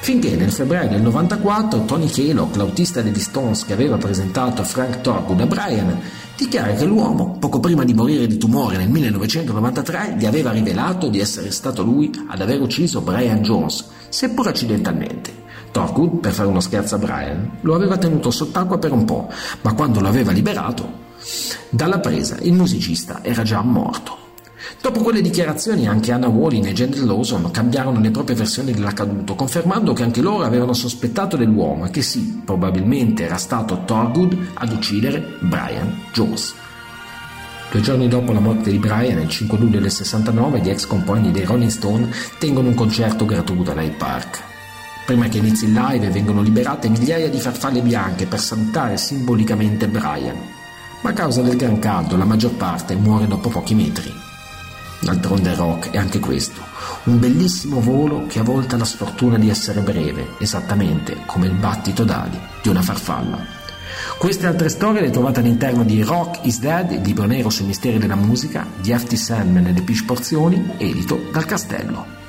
Finché 0.00 0.34
nel 0.34 0.50
febbraio 0.50 0.88
del 0.88 1.02
94 1.02 1.84
Tony 1.84 2.06
Kelock, 2.06 2.56
l'autista 2.56 3.02
degli 3.02 3.20
Stones 3.20 3.64
che 3.64 3.74
aveva 3.74 3.98
presentato 3.98 4.64
Frank 4.64 5.02
Torgood 5.02 5.42
a 5.42 5.46
Brian, 5.46 6.00
dichiara 6.36 6.72
che 6.72 6.86
l'uomo, 6.86 7.36
poco 7.38 7.60
prima 7.60 7.84
di 7.84 7.94
morire 7.94 8.26
di 8.26 8.38
tumore 8.38 8.76
nel 8.76 8.88
1993, 8.88 10.16
gli 10.18 10.26
aveva 10.26 10.50
rivelato 10.50 11.08
di 11.08 11.20
essere 11.20 11.50
stato 11.50 11.84
lui 11.84 12.10
ad 12.28 12.40
aver 12.40 12.60
ucciso 12.60 13.02
Brian 13.02 13.42
Jones, 13.42 13.84
seppur 14.08 14.48
accidentalmente. 14.48 15.39
Torgood, 15.70 16.18
per 16.18 16.32
fare 16.32 16.48
uno 16.48 16.60
scherzo 16.60 16.96
a 16.96 16.98
Brian, 16.98 17.58
lo 17.60 17.74
aveva 17.74 17.96
tenuto 17.96 18.30
sott'acqua 18.30 18.78
per 18.78 18.92
un 18.92 19.04
po', 19.04 19.28
ma 19.62 19.74
quando 19.74 20.00
lo 20.00 20.08
aveva 20.08 20.32
liberato, 20.32 21.08
dalla 21.68 22.00
presa 22.00 22.36
il 22.40 22.52
musicista 22.52 23.20
era 23.22 23.42
già 23.42 23.60
morto. 23.62 24.18
Dopo 24.80 25.00
quelle 25.00 25.20
dichiarazioni 25.20 25.86
anche 25.86 26.12
Anna 26.12 26.28
Walling 26.28 26.66
e 26.66 26.72
Janet 26.72 27.00
Lawson 27.00 27.50
cambiarono 27.50 28.00
le 28.00 28.10
proprie 28.10 28.36
versioni 28.36 28.72
dell'accaduto, 28.72 29.34
confermando 29.34 29.92
che 29.92 30.02
anche 30.02 30.22
loro 30.22 30.44
avevano 30.44 30.72
sospettato 30.72 31.36
dell'uomo 31.36 31.86
e 31.86 31.90
che 31.90 32.02
sì, 32.02 32.40
probabilmente 32.44 33.24
era 33.24 33.36
stato 33.36 33.84
Thorgood 33.84 34.36
ad 34.54 34.72
uccidere 34.72 35.36
Brian 35.40 36.04
Jones. 36.12 36.54
Due 37.70 37.80
giorni 37.82 38.08
dopo 38.08 38.32
la 38.32 38.40
morte 38.40 38.70
di 38.70 38.78
Brian, 38.78 39.20
il 39.20 39.28
5 39.28 39.58
luglio 39.58 39.80
del 39.80 39.92
69, 39.92 40.60
gli 40.60 40.70
ex 40.70 40.86
compagni 40.86 41.30
dei 41.30 41.44
Rolling 41.44 41.70
Stone 41.70 42.10
tengono 42.38 42.68
un 42.68 42.74
concerto 42.74 43.24
gratuito 43.24 43.70
all'Hyde 43.70 43.96
Park. 43.96 44.49
Prima 45.10 45.26
che 45.26 45.38
inizi 45.38 45.64
il 45.64 45.72
live 45.72 46.08
vengono 46.10 46.40
liberate 46.40 46.88
migliaia 46.88 47.28
di 47.28 47.40
farfalle 47.40 47.82
bianche 47.82 48.26
per 48.26 48.38
salutare 48.38 48.96
simbolicamente 48.96 49.88
Brian, 49.88 50.36
ma 51.00 51.10
a 51.10 51.12
causa 51.12 51.42
del 51.42 51.56
gran 51.56 51.80
caldo 51.80 52.16
la 52.16 52.24
maggior 52.24 52.52
parte 52.52 52.94
muore 52.94 53.26
dopo 53.26 53.48
pochi 53.48 53.74
metri. 53.74 54.08
D'altronde 55.00 55.52
rock 55.56 55.90
è 55.90 55.98
anche 55.98 56.20
questo, 56.20 56.60
un 57.06 57.18
bellissimo 57.18 57.80
volo 57.80 58.26
che 58.28 58.38
a 58.38 58.44
volte 58.44 58.76
ha 58.76 58.78
la 58.78 58.84
sfortuna 58.84 59.36
di 59.36 59.50
essere 59.50 59.80
breve, 59.80 60.36
esattamente 60.38 61.16
come 61.26 61.46
il 61.46 61.54
battito 61.54 62.04
d'ali 62.04 62.38
di 62.62 62.68
una 62.68 62.80
farfalla. 62.80 63.44
Queste 64.16 64.46
altre 64.46 64.68
storie 64.68 65.00
le 65.00 65.10
trovate 65.10 65.40
all'interno 65.40 65.82
di 65.82 66.04
Rock 66.04 66.46
is 66.46 66.60
Dead, 66.60 66.88
il 66.92 67.00
libro 67.00 67.26
nero 67.26 67.50
sui 67.50 67.66
misteri 67.66 67.98
della 67.98 68.14
musica, 68.14 68.64
di 68.80 68.96
F.T. 68.96 69.16
Sandman 69.16 69.66
e 69.66 69.72
le 69.72 69.82
Pish 69.82 70.04
Porzioni, 70.04 70.74
edito 70.76 71.20
dal 71.32 71.46
Castello. 71.46 72.19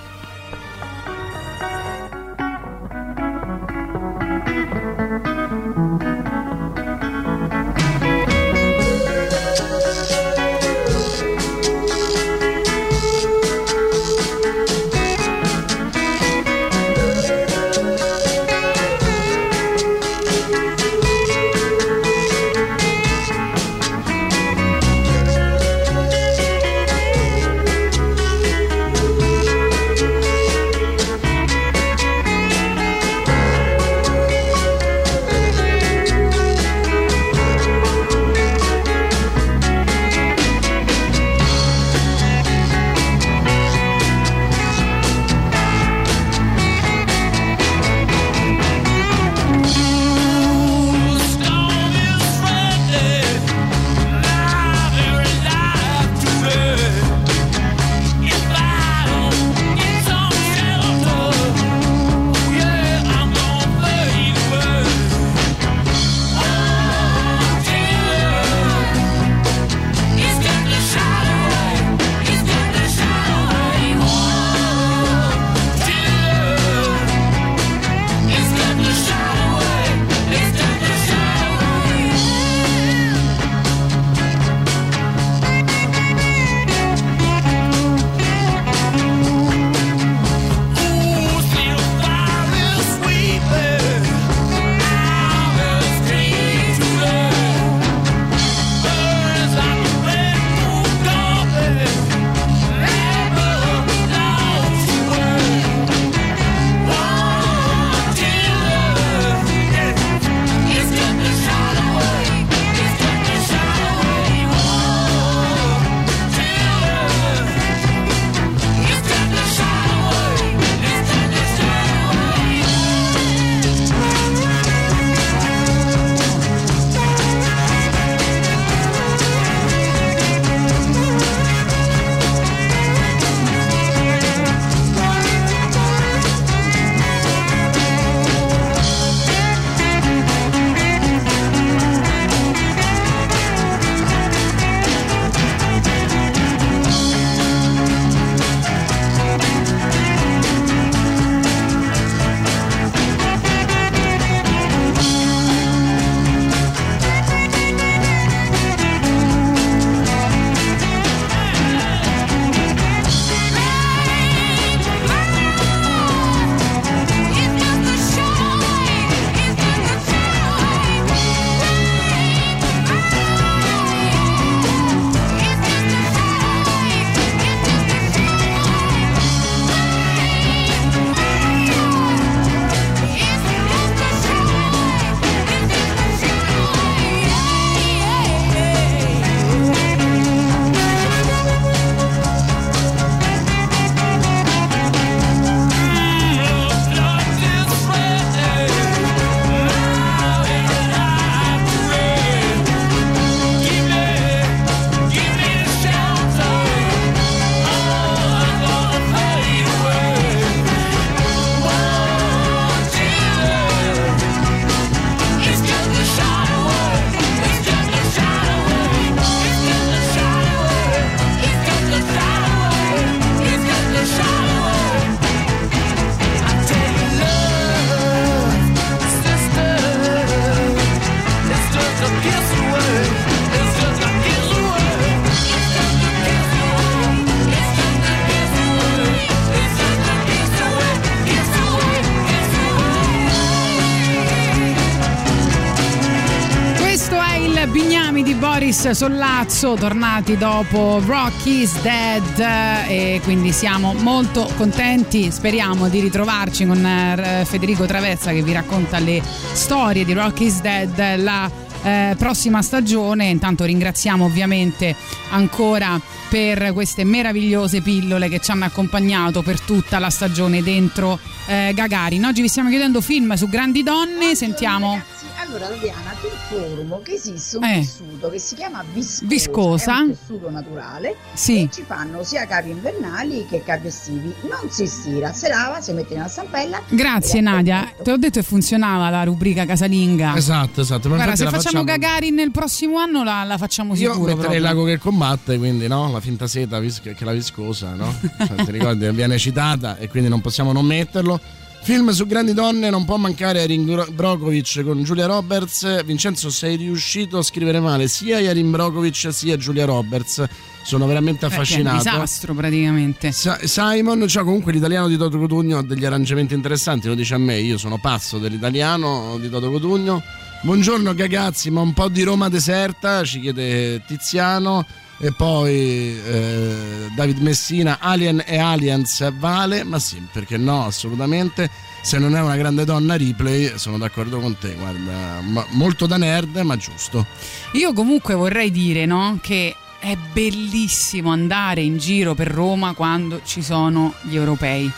Sollazzo, 248.90 249.76
tornati 249.76 250.36
dopo 250.38 251.00
Rock 251.06 251.46
is 251.46 251.80
Dead 251.82 252.40
eh, 252.40 253.16
e 253.16 253.22
quindi 253.24 253.52
siamo 253.52 253.94
molto 253.94 254.52
contenti, 254.58 255.32
speriamo 255.32 255.88
di 255.88 256.00
ritrovarci 256.02 256.66
con 256.66 256.84
eh, 256.84 257.46
Federico 257.46 257.86
Travezza 257.86 258.32
che 258.32 258.42
vi 258.42 258.52
racconta 258.52 258.98
le 258.98 259.22
storie 259.54 260.04
di 260.04 260.14
Rock 260.14 260.40
is 260.42 260.62
Dead 260.62 261.20
la 261.22 261.50
eh, 261.84 262.16
prossima 262.18 262.62
stagione. 262.62 263.28
Intanto 263.28 263.66
ringraziamo 263.66 264.26
ovviamente 264.26 264.96
ancora 265.30 266.02
per 266.28 266.74
queste 266.74 267.04
meravigliose 267.04 267.82
pillole 267.82 268.30
che 268.30 268.40
ci 268.40 268.52
hanno 268.52 268.66
accompagnato 268.66 269.42
per 269.44 269.62
tutta 269.62 270.00
la 270.00 270.10
stagione 270.10 270.64
dentro 270.64 271.20
eh, 271.46 271.72
Gagarin. 271.74 272.26
Oggi 272.26 272.42
vi 272.42 272.48
stiamo 272.50 272.70
chiedendo 272.70 273.00
film 273.00 273.36
su 273.36 273.48
grandi 273.48 273.84
donne, 273.84 274.36
sentiamo... 274.36 275.20
Allora, 275.54 275.68
Diana, 275.82 276.14
tu 276.22 276.28
informo 276.28 277.02
che 277.04 277.12
esiste 277.16 277.58
un 277.58 277.64
Eh. 277.66 277.80
tessuto 277.80 278.30
che 278.30 278.40
si 278.40 278.56
chiama 278.56 278.86
viscosa, 278.94 279.26
Viscosa. 279.28 279.98
è 279.98 280.02
un 280.04 280.16
tessuto 280.18 280.50
naturale 280.50 281.16
Sì. 281.34 281.68
ci 281.70 281.84
fanno 281.86 282.24
sia 282.24 282.46
capi 282.48 282.70
invernali 282.70 283.46
che 283.50 283.62
capi 283.62 283.88
estivi. 283.88 284.34
Non 284.50 284.70
si 284.72 284.88
stira, 284.88 285.34
si 285.34 285.50
lava, 285.50 285.82
si 285.82 285.92
mette 285.92 286.16
nella 286.16 286.30
stampella. 286.30 286.82
Grazie 286.88 287.42
Nadia, 287.42 287.92
te 288.02 288.12
l'ho 288.12 288.18
detto 288.18 288.40
che 288.40 288.46
funzionava 288.46 289.10
la 289.10 289.24
rubrica 289.26 289.66
casalinga. 289.66 290.38
Esatto, 290.38 290.80
esatto. 290.82 291.10
ma 291.10 291.16
Guarda, 291.16 291.36
se 291.36 291.44
la 291.44 291.50
facciamo 291.50 291.84
facciamo- 291.84 292.00
Gagarin 292.00 292.34
nel 292.34 292.52
prossimo 292.52 292.98
anno 292.98 293.24
la, 293.26 293.44
la 293.44 293.58
facciamo 293.58 293.94
Io 293.96 293.98
sicuro. 294.14 294.20
metterei 294.34 294.38
proprio. 294.38 294.62
l'ago 294.62 294.84
che 294.86 294.98
combatte, 295.00 295.58
quindi 295.58 295.88
no? 295.90 296.10
La 296.14 296.22
finta 296.22 296.48
seta 296.48 296.80
vis- 296.80 297.02
che 297.02 297.14
è 297.18 297.24
la 297.26 297.34
viscosa, 297.34 297.94
no? 297.94 298.10
Cioè, 298.48 298.64
ti 298.64 298.72
ricordi? 298.72 299.10
Viene 299.12 299.38
citata 299.38 299.98
e 299.98 300.08
quindi 300.08 300.30
non 300.30 300.40
possiamo 300.40 300.72
non 300.72 300.86
metterlo. 300.86 301.40
Film 301.84 302.12
su 302.12 302.28
grandi 302.28 302.54
donne, 302.54 302.92
non 302.92 303.06
può 303.06 303.18
mancare 303.18 303.62
Erin 303.62 304.06
Brokovich 304.14 304.84
con 304.84 305.04
Giulia 305.04 305.26
Roberts. 305.26 306.04
Vincenzo, 306.06 306.52
sei 306.52 306.76
riuscito 306.76 307.40
a 307.40 307.42
scrivere 307.42 307.80
male 307.80 308.08
sia 308.08 308.40
Erin 308.40 308.70
Brokovich 308.70 309.30
sia 309.32 309.58
Giulia 309.58 309.86
Roberts. 309.86 310.46
Sono 310.84 311.08
veramente 311.08 311.48
Perché 311.48 311.54
è 311.76 311.80
un 311.80 311.88
affascinato. 311.88 311.98
disastro 311.98 312.54
praticamente. 312.54 313.32
Sa- 313.32 313.60
Simon, 313.64 314.28
cioè 314.28 314.44
comunque 314.44 314.72
l'italiano 314.72 315.08
di 315.08 315.18
Toto 315.18 315.40
Cotugno 315.40 315.80
ha 315.80 315.84
degli 315.84 316.06
arrangiamenti 316.06 316.54
interessanti, 316.54 317.08
lo 317.08 317.16
dice 317.16 317.34
a 317.34 317.40
me, 317.40 317.58
io 317.60 317.78
sono 317.80 317.98
pazzo 317.98 318.38
dell'italiano 318.38 319.38
di 319.40 319.50
Toto 319.50 319.72
Cotugno. 319.72 320.22
Buongiorno 320.62 321.14
ragazzi, 321.18 321.72
ma 321.72 321.82
un 321.82 321.94
po' 321.94 322.10
di 322.10 322.22
Roma 322.22 322.48
deserta, 322.48 323.24
ci 323.24 323.40
chiede 323.40 324.04
Tiziano. 324.06 324.86
E 325.24 325.32
poi 325.32 326.20
eh, 326.20 327.10
David 327.14 327.38
Messina, 327.42 328.00
Alien 328.00 328.44
e 328.44 328.58
Aliens 328.58 329.32
vale, 329.38 329.84
ma 329.84 330.00
sì, 330.00 330.20
perché 330.32 330.58
no, 330.58 330.86
assolutamente. 330.86 331.70
Se 332.02 332.18
non 332.18 332.36
è 332.36 332.42
una 332.42 332.56
grande 332.56 332.86
donna 332.86 333.16
replay, 333.16 333.74
sono 333.78 334.00
d'accordo 334.00 334.40
con 334.40 334.58
te, 334.58 334.74
guarda, 334.74 335.42
ma- 335.42 335.66
molto 335.74 336.08
da 336.08 336.18
nerd, 336.18 336.58
ma 336.62 336.76
giusto. 336.76 337.28
Io 337.74 337.94
comunque 337.94 338.34
vorrei 338.34 338.72
dire 338.72 339.06
no, 339.06 339.38
che 339.40 339.76
è 340.00 340.18
bellissimo 340.34 341.30
andare 341.30 341.82
in 341.82 342.00
giro 342.00 342.34
per 342.34 342.48
Roma 342.48 342.94
quando 342.94 343.42
ci 343.46 343.62
sono 343.62 344.16
gli 344.24 344.36
europei. 344.36 344.92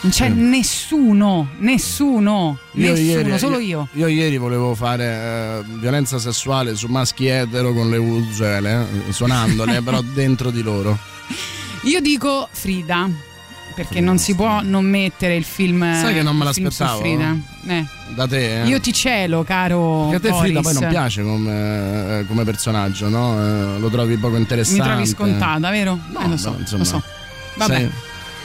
Non 0.00 0.12
c'è 0.12 0.28
Mm. 0.30 0.48
nessuno, 0.48 1.48
nessuno, 1.58 2.58
Io 2.74 2.92
nessuno, 2.92 3.08
ieri, 3.10 3.38
solo 3.38 3.58
io. 3.58 3.88
Io 3.94 4.06
ieri 4.06 4.36
volevo 4.38 4.74
fare 4.76 5.04
eh, 5.04 5.62
violenza 5.80 6.18
sessuale 6.18 6.76
su 6.76 6.86
maschi 6.86 7.26
etero 7.26 7.72
con 7.72 7.90
le 7.90 7.96
uzele, 7.96 8.86
eh, 9.08 9.12
suonandole, 9.12 9.80
però 9.82 10.00
dentro 10.00 10.50
di 10.50 10.62
loro. 10.62 10.96
Io 11.82 12.00
dico 12.00 12.48
Frida, 12.52 13.08
perché 13.74 14.00
non 14.00 14.18
si 14.18 14.36
può 14.36 14.60
non 14.62 14.84
mettere 14.84 15.34
il 15.34 15.44
film. 15.44 15.82
Sai 16.00 16.14
che 16.14 16.22
non 16.22 16.36
me 16.36 16.44
l'aspettavo? 16.44 17.00
Frida. 17.00 17.36
Eh. 17.66 17.84
Da 18.14 18.26
te? 18.28 18.62
eh? 18.62 18.66
Io 18.66 18.80
ti 18.80 18.92
cielo, 18.92 19.42
caro. 19.42 20.06
Che 20.10 20.16
a 20.16 20.20
te 20.20 20.32
Frida 20.32 20.60
poi 20.60 20.74
non 20.74 20.86
piace 20.88 21.22
come, 21.24 22.20
eh, 22.20 22.26
come 22.26 22.44
personaggio, 22.44 23.08
no? 23.08 23.36
Eh, 23.76 23.78
lo 23.80 23.88
trovi 23.90 24.16
poco 24.16 24.34
Mi 24.34 24.40
interessante. 24.40 24.82
trovi 24.82 25.06
scontata, 25.06 25.70
vero? 25.70 25.98
No, 26.12 26.20
eh, 26.22 26.28
lo 26.28 26.36
so, 26.36 26.50
no, 26.50 26.58
insomma, 26.60 26.82
lo 26.82 26.88
so. 26.88 27.02
Vabbè. 27.56 27.74
Sei, 27.74 27.90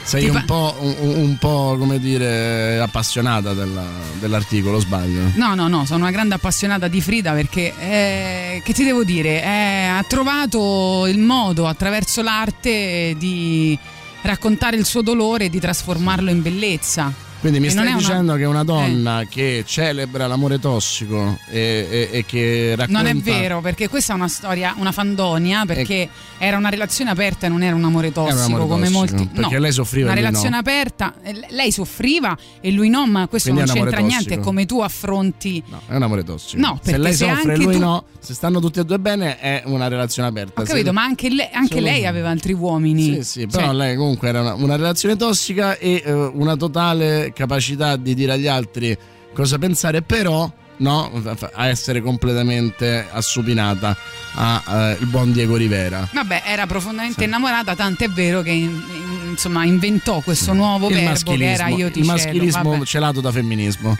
sei 0.04 0.28
un, 0.28 0.42
po', 0.44 0.76
un, 0.80 0.94
un 1.00 1.38
po', 1.38 1.76
come 1.78 1.98
dire, 1.98 2.78
appassionata 2.80 3.52
della- 3.54 3.82
dell'articolo, 4.20 4.78
sbaglio. 4.78 5.30
No, 5.34 5.54
no, 5.54 5.66
no, 5.68 5.84
sono 5.86 6.00
una 6.00 6.10
grande 6.10 6.34
appassionata 6.34 6.88
di 6.88 7.00
Frida 7.00 7.32
perché, 7.32 7.72
eh, 7.78 8.62
che 8.64 8.72
ti 8.72 8.84
devo 8.84 9.02
dire, 9.02 9.42
eh, 9.42 9.86
ha 9.86 10.02
trovato 10.06 11.06
il 11.06 11.18
modo 11.18 11.66
attraverso 11.66 12.22
l'arte 12.22 13.14
di 13.18 13.76
raccontare 14.22 14.76
il 14.76 14.84
suo 14.84 15.02
dolore 15.02 15.46
e 15.46 15.50
di 15.50 15.58
trasformarlo 15.60 16.30
in 16.30 16.42
bellezza. 16.42 17.12
Quindi 17.44 17.60
mi 17.60 17.66
E 17.66 17.70
stai 17.72 17.84
è 17.84 17.88
una- 17.90 17.96
Eh. 17.98 18.00
dicendo 18.00 18.34
che 18.36 18.44
una 18.46 18.64
donna 18.64 19.26
che 19.28 19.64
celebra 19.66 20.26
l'amore 20.26 20.58
tossico 20.58 21.38
e, 21.50 22.08
e- 22.10 22.18
e 22.18 22.24
che 22.24 22.72
racconta... 22.74 23.02
Non 23.02 23.06
è 23.10 23.14
vero, 23.20 23.60
perché 23.60 23.86
questa 23.90 24.14
è 24.14 24.16
una 24.16 24.28
storia, 24.28 24.74
una 24.78 24.92
fandonia, 24.92 25.66
perché 25.66 26.08
era 26.38 26.56
una 26.56 26.70
relazione 26.70 27.10
aperta 27.10 27.44
e 27.44 27.50
non 27.50 27.62
era 27.62 27.76
un 27.76 27.84
amore 27.84 28.12
tossico 28.12 28.34
un 28.34 28.42
amore 28.54 28.62
come 28.66 28.90
tossico, 28.90 28.98
molti. 29.18 29.28
perché 29.34 29.54
no, 29.56 29.60
lei 29.60 29.72
soffriva 29.72 30.06
Una 30.06 30.14
lui 30.14 30.24
relazione 30.24 30.54
no. 30.54 30.60
aperta, 30.60 31.14
eh, 31.22 31.46
lei 31.50 31.70
soffriva 31.70 32.34
e 32.62 32.70
lui 32.70 32.88
no, 32.88 33.06
ma 33.06 33.28
questo 33.28 33.50
Quindi 33.52 33.70
non 33.70 33.78
c'entra 33.78 34.00
niente, 34.00 34.34
è 34.36 34.38
come 34.40 34.64
tu 34.64 34.80
affronti. 34.80 35.62
È 35.86 35.94
un 35.94 36.02
amore 36.02 36.24
tossico. 36.24 36.60
No, 36.62 36.78
se 36.82 36.92
perché 36.92 36.98
lei 36.98 37.14
se 37.14 37.28
soffre 37.28 37.52
e 37.52 37.56
lui 37.58 37.74
tu- 37.74 37.78
no, 37.80 38.04
se 38.20 38.32
stanno 38.32 38.58
tutti 38.58 38.78
e 38.80 38.84
due 38.86 38.98
bene 38.98 39.38
è 39.38 39.62
una 39.66 39.88
relazione 39.88 40.28
aperta. 40.30 40.62
Ho 40.62 40.64
Se- 40.64 40.70
capito, 40.72 40.94
ma 40.94 41.02
anche, 41.02 41.28
lei, 41.28 41.48
anche 41.52 41.80
lei 41.80 42.06
aveva 42.06 42.30
altri 42.30 42.54
uomini. 42.54 43.02
Sì, 43.16 43.22
sì, 43.22 43.46
però 43.46 43.66
Cioè, 43.66 43.74
lei 43.74 43.96
comunque 43.96 44.28
era 44.28 44.40
una, 44.40 44.54
una 44.54 44.76
relazione 44.76 45.16
tossica 45.16 45.76
e 45.76 46.02
eh, 46.02 46.10
una 46.12 46.56
totale 46.56 47.32
capacità 47.34 47.96
di 47.96 48.14
dire 48.14 48.32
agli 48.32 48.46
altri 48.46 48.96
cosa 49.34 49.58
pensare, 49.58 50.00
però 50.02 50.50
no, 50.76 51.22
a 51.52 51.66
essere 51.68 52.00
completamente 52.00 53.06
assupinata 53.10 53.96
al 54.34 54.96
buon 55.02 55.32
Diego 55.32 55.56
Rivera. 55.56 56.08
Vabbè, 56.12 56.42
era 56.46 56.66
profondamente 56.66 57.24
innamorata, 57.24 57.74
tant'è 57.74 58.08
vero 58.08 58.42
che 58.42 58.50
in- 58.50 58.70
in- 58.70 59.28
insomma 59.30 59.64
inventò 59.64 60.20
questo 60.20 60.52
nuovo 60.52 60.88
il 60.88 60.94
verbo 60.94 61.34
che 61.34 61.50
era 61.52 61.68
io 61.68 61.90
ti 61.90 61.98
il 62.00 62.06
maschilismo 62.06 62.70
Vabbè. 62.70 62.84
celato 62.84 63.20
da 63.20 63.30
femminismo. 63.32 63.96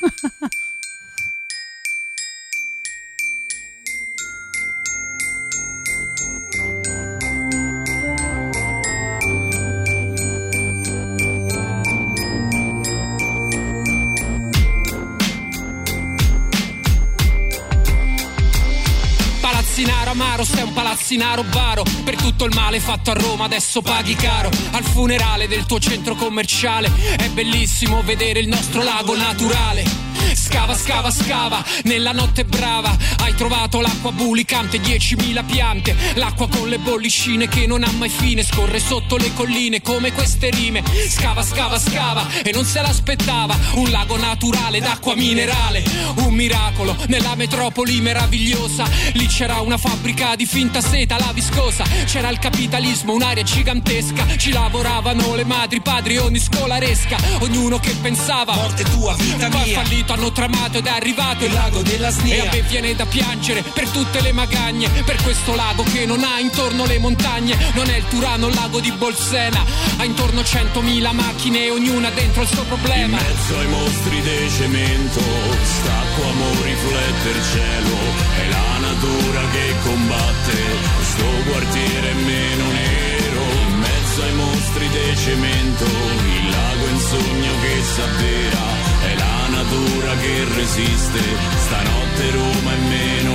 palazzinaro 20.94 21.42
baro 21.44 21.82
Per 22.04 22.14
tutto 22.14 22.44
il 22.44 22.54
male 22.54 22.78
fatto 22.78 23.10
a 23.10 23.14
Roma 23.14 23.44
adesso 23.44 23.82
paghi 23.82 24.14
caro. 24.14 24.50
Al 24.72 24.84
funerale 24.84 25.48
del 25.48 25.66
tuo 25.66 25.80
centro 25.80 26.14
commerciale 26.14 26.90
È 27.16 27.28
bellissimo 27.30 28.02
vedere 28.02 28.38
il 28.38 28.48
nostro 28.48 28.82
lago 28.82 29.16
naturale 29.16 30.13
Scava, 30.44 30.76
scava, 30.76 31.10
scava, 31.10 31.64
nella 31.84 32.12
notte 32.12 32.44
brava. 32.44 32.94
Hai 33.16 33.34
trovato 33.34 33.80
l'acqua 33.80 34.12
bulicante, 34.12 34.78
10.000 34.78 35.44
piante 35.46 35.96
L'acqua 36.14 36.48
con 36.48 36.68
le 36.68 36.78
bollicine 36.78 37.48
che 37.48 37.66
non 37.66 37.82
ha 37.82 37.90
mai 37.92 38.10
fine 38.10 38.44
Scorre 38.44 38.78
sotto 38.78 39.16
le 39.16 39.32
colline 39.32 39.80
come 39.80 40.12
queste 40.12 40.50
rime. 40.50 40.82
Scava, 41.08 41.42
scava, 41.42 41.78
scava 41.78 42.26
e 42.42 42.52
non 42.52 42.64
se 42.66 42.82
l'aspettava 42.82 43.56
Un 43.74 43.90
lago 43.90 44.18
naturale 44.18 44.80
d'acqua 44.80 45.14
minerale 45.14 45.82
Un 46.16 46.34
miracolo 46.34 46.94
nella 47.08 47.34
metropoli 47.34 48.00
meravigliosa. 48.02 48.84
Lì 49.14 49.26
c'era 49.26 49.60
una 49.60 49.78
fabbrica 49.78 50.36
di 50.36 50.44
finta 50.44 50.82
seta, 50.82 51.18
la 51.18 51.32
viscosa 51.32 51.84
C'era 52.04 52.28
il 52.28 52.38
capitalismo, 52.38 53.14
un'area 53.14 53.42
gigantesca 53.42 54.36
Ci 54.36 54.52
lavoravano 54.52 55.34
le 55.34 55.44
madri, 55.44 55.80
padri, 55.80 56.18
ogni 56.18 56.38
scolaresca 56.38 57.16
Ognuno 57.40 57.78
che 57.78 57.94
pensava 58.02 58.52
Morte 58.54 58.84
tua, 58.84 59.14
vita 59.14 59.48
Poi 59.48 59.74
ha 59.74 59.82
fallito, 59.82 60.12
hanno 60.12 60.32
tramato 60.34 60.78
ed 60.78 60.86
è 60.86 60.90
arrivato 60.90 61.44
il 61.44 61.52
lago 61.52 61.80
della 61.80 62.10
snia. 62.10 62.34
E 62.34 62.46
a 62.48 62.50
me 62.52 62.62
viene 62.62 62.94
da 62.94 63.06
piangere 63.06 63.62
per 63.62 63.88
tutte 63.88 64.20
le 64.20 64.32
magagne 64.32 64.88
Per 65.04 65.16
questo 65.22 65.54
lago 65.54 65.84
che 65.84 66.04
non 66.04 66.22
ha 66.22 66.38
intorno 66.40 66.84
le 66.84 66.98
montagne. 66.98 67.56
Non 67.72 67.88
è 67.88 67.96
il 67.96 68.06
Turano, 68.08 68.48
il 68.48 68.54
lago 68.54 68.80
di 68.80 68.90
Bolsena. 68.92 69.64
Ha 69.96 70.04
intorno 70.04 70.42
100.000 70.42 71.14
macchine, 71.14 71.70
ognuna 71.70 72.10
dentro 72.10 72.42
il 72.42 72.48
suo 72.48 72.64
problema. 72.64 73.18
In 73.18 73.24
mezzo 73.24 73.58
ai 73.58 73.68
mostri 73.68 74.20
di 74.20 74.50
cemento 74.50 75.20
Stacco 75.62 76.22
amo 76.28 76.50
riflette 76.62 77.28
il 77.28 77.42
cielo. 77.52 77.96
È 78.36 78.48
la 78.50 78.78
natura 78.88 79.40
che 79.52 79.74
combatte 79.82 80.56
Sto 81.02 81.50
quartiere 81.50 82.10
è 82.10 82.14
meno 82.14 82.64
nero. 82.72 83.42
In 83.68 83.78
mezzo 83.78 84.22
ai 84.22 84.34
mostri 84.34 84.88
di 84.88 85.16
cemento 85.16 85.84
Il 85.84 86.50
lago 86.50 86.86
è 86.86 86.90
un 86.90 86.98
sogno 86.98 87.52
che 87.60 87.82
natura 87.84 88.33
che 90.24 90.44
resiste. 90.54 91.20
Stanotte 91.56 92.30
Roma 92.30 92.72
è 92.72 92.78
meno 92.88 93.33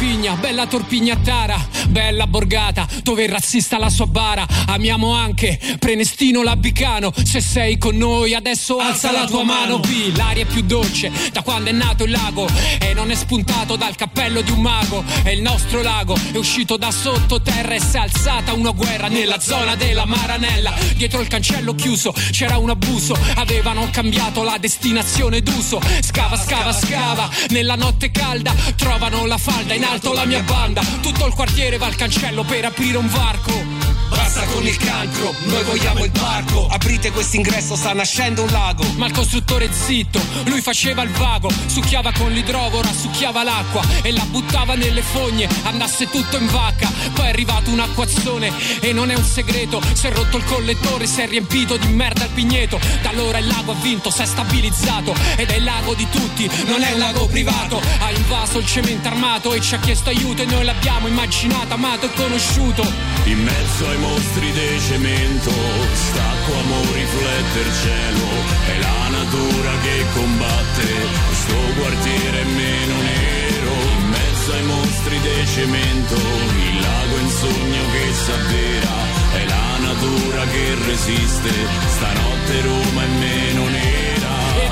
nera 0.00 0.30
Bella 0.30 0.36
torpigna, 0.36 0.36
bella 0.36 0.66
torpignatara, 0.66 1.68
bella 1.88 2.26
borgata, 2.26 2.88
dove 3.02 3.24
il 3.24 3.28
razzista 3.28 3.78
la 3.78 3.90
sua 3.90 4.06
bara. 4.06 4.46
Amiamo 4.66 5.12
anche 5.12 5.58
Prenestino 5.78 6.42
Labicano. 6.42 7.12
Se 7.22 7.40
sei 7.40 7.76
con 7.76 7.96
noi 7.96 8.34
adesso 8.34 8.78
alza 8.78 9.12
la 9.12 9.26
tua 9.26 9.44
mano. 9.44 9.78
B, 9.78 10.16
l'aria 10.16 10.44
è 10.44 10.46
più 10.46 10.62
dolce 10.62 11.10
da 11.32 11.42
quando 11.42 11.68
è 11.68 11.72
nato 11.72 12.04
il 12.04 12.12
lago 12.12 12.48
e 12.80 12.94
non 12.94 13.10
è 13.10 13.14
spuntato 13.14 13.76
dal 13.76 13.94
cappello 13.94 14.40
di 14.40 14.50
un 14.50 14.60
mago. 14.60 15.04
E 15.22 15.32
il 15.32 15.42
nostro 15.42 15.82
lago 15.82 16.16
è 16.32 16.36
uscito 16.36 16.76
da 16.78 16.90
sottoterra 16.90 17.74
e 17.74 17.80
si 17.80 17.96
è 17.96 18.00
alzata 18.00 18.54
una 18.54 18.70
guerra 18.70 19.08
nella 19.08 19.38
zona 19.38 19.76
della 19.76 20.06
Maranella. 20.06 20.72
Dietro 20.96 21.20
il 21.20 21.28
cancello 21.28 21.74
chiuso 21.74 22.14
c'era 22.30 22.56
un 22.56 22.70
abuso, 22.70 23.14
avevano 23.34 23.86
cambiato 23.90 24.42
la 24.42 24.56
destinazione 24.58 25.42
d'uso. 25.42 25.80
Scava, 26.00 26.38
scava, 26.38 26.72
scava, 26.72 27.28
nella 27.50 27.74
notte 27.74 28.10
calda 28.10 28.54
trovano 28.76 29.26
la 29.26 29.38
falda, 29.38 29.74
in 29.74 29.84
alto 29.90 30.12
la 30.12 30.24
mia 30.24 30.42
banda. 30.42 30.82
Tutto 31.00 31.26
il 31.26 31.34
quartiere 31.34 31.76
va 31.76 31.86
al 31.86 31.96
cancello 31.96 32.44
per 32.44 32.64
aprire 32.64 32.96
un 32.96 33.08
varco. 33.08 33.88
Basta 34.10 34.44
con 34.46 34.66
il 34.66 34.76
cancro, 34.76 35.34
noi 35.44 35.62
vogliamo 35.64 36.04
il 36.04 36.10
parco. 36.10 36.66
Aprite 36.68 37.10
quest'ingresso, 37.10 37.76
sta 37.76 37.92
nascendo 37.92 38.42
un 38.42 38.50
lago. 38.50 38.84
Ma 38.96 39.06
il 39.06 39.12
costruttore 39.12 39.68
zitto, 39.72 40.20
lui 40.44 40.60
faceva 40.60 41.02
il 41.02 41.10
vago, 41.10 41.50
succhiava 41.66 42.12
con 42.12 42.30
l'idrovora, 42.32 42.92
succhiava 42.92 43.42
l'acqua 43.42 43.82
e 44.02 44.12
la 44.12 44.24
buttava 44.24 44.74
nelle 44.74 45.02
fogne, 45.02 45.48
andasse 45.62 46.08
tutto 46.08 46.36
in 46.36 46.46
vacca. 46.46 46.90
Poi 47.14 47.26
è 47.26 47.28
arrivato 47.28 47.70
un 47.70 47.80
acquazzone 47.80 48.52
e 48.80 48.92
non 48.92 49.10
è 49.10 49.14
un 49.14 49.24
segreto, 49.24 49.80
si 49.92 50.06
è 50.06 50.12
rotto 50.12 50.36
il 50.36 50.44
collettore, 50.44 51.06
si 51.06 51.20
è 51.20 51.28
riempito 51.28 51.76
di 51.76 51.88
merda 51.88 52.24
il 52.24 52.30
pigneto. 52.30 52.80
Da 53.02 53.10
allora 53.10 53.38
il 53.38 53.46
lago 53.46 53.72
ha 53.72 53.76
vinto, 53.80 54.10
si 54.10 54.22
è 54.22 54.26
stabilizzato 54.26 55.14
ed 55.36 55.50
è 55.50 55.56
il 55.56 55.64
lago 55.64 55.94
di 55.94 56.06
tutti, 56.10 56.48
non 56.66 56.82
è 56.82 56.92
un 56.92 56.98
lago 56.98 57.26
privato. 57.26 57.80
Ha 58.00 58.10
invaso 58.10 58.58
il 58.58 58.66
cemento 58.66 59.08
armato 59.08 59.54
e 59.54 59.60
ci 59.60 59.74
ha 59.74 59.78
chiesto 59.80 60.10
aiuto 60.10 60.42
e 60.42 60.46
noi 60.46 60.64
l'abbiamo 60.64 61.08
immaginato, 61.08 61.74
amato 61.74 62.06
e 62.06 62.10
conosciuto. 62.14 62.82
In 63.24 63.42
mezzo 63.42 63.88
ai 63.88 63.98
mostri 63.98 64.52
di 64.52 64.80
cemento 64.80 65.50
Stacco 65.92 66.52
amore 66.58 66.98
riflette 66.98 67.58
il 67.58 67.72
cielo. 67.82 68.26
È 68.66 68.78
la 68.78 69.08
natura 69.08 69.72
che 69.82 70.04
combatte 70.14 70.86
Sto 71.32 71.80
quartiere 71.80 72.40
è 72.40 72.44
meno 72.44 72.94
nero. 73.00 73.72
In 73.98 74.08
mezzo 74.08 74.52
ai 74.52 74.64
mostri 74.64 75.20
di 75.20 75.46
cemento 75.46 76.14
Il 76.14 76.80
lago 76.80 77.16
è 77.16 77.20
un 77.20 77.30
sogno 77.30 77.82
che 77.92 78.12
s'avvera. 78.12 78.94
È 79.32 79.44
la 79.46 79.78
natura 79.78 80.44
che 80.46 80.74
resiste 80.86 81.50
Stanotte 81.88 82.60
Roma 82.62 83.02
è 83.02 83.06
meno 83.06 83.40
da 83.68 83.89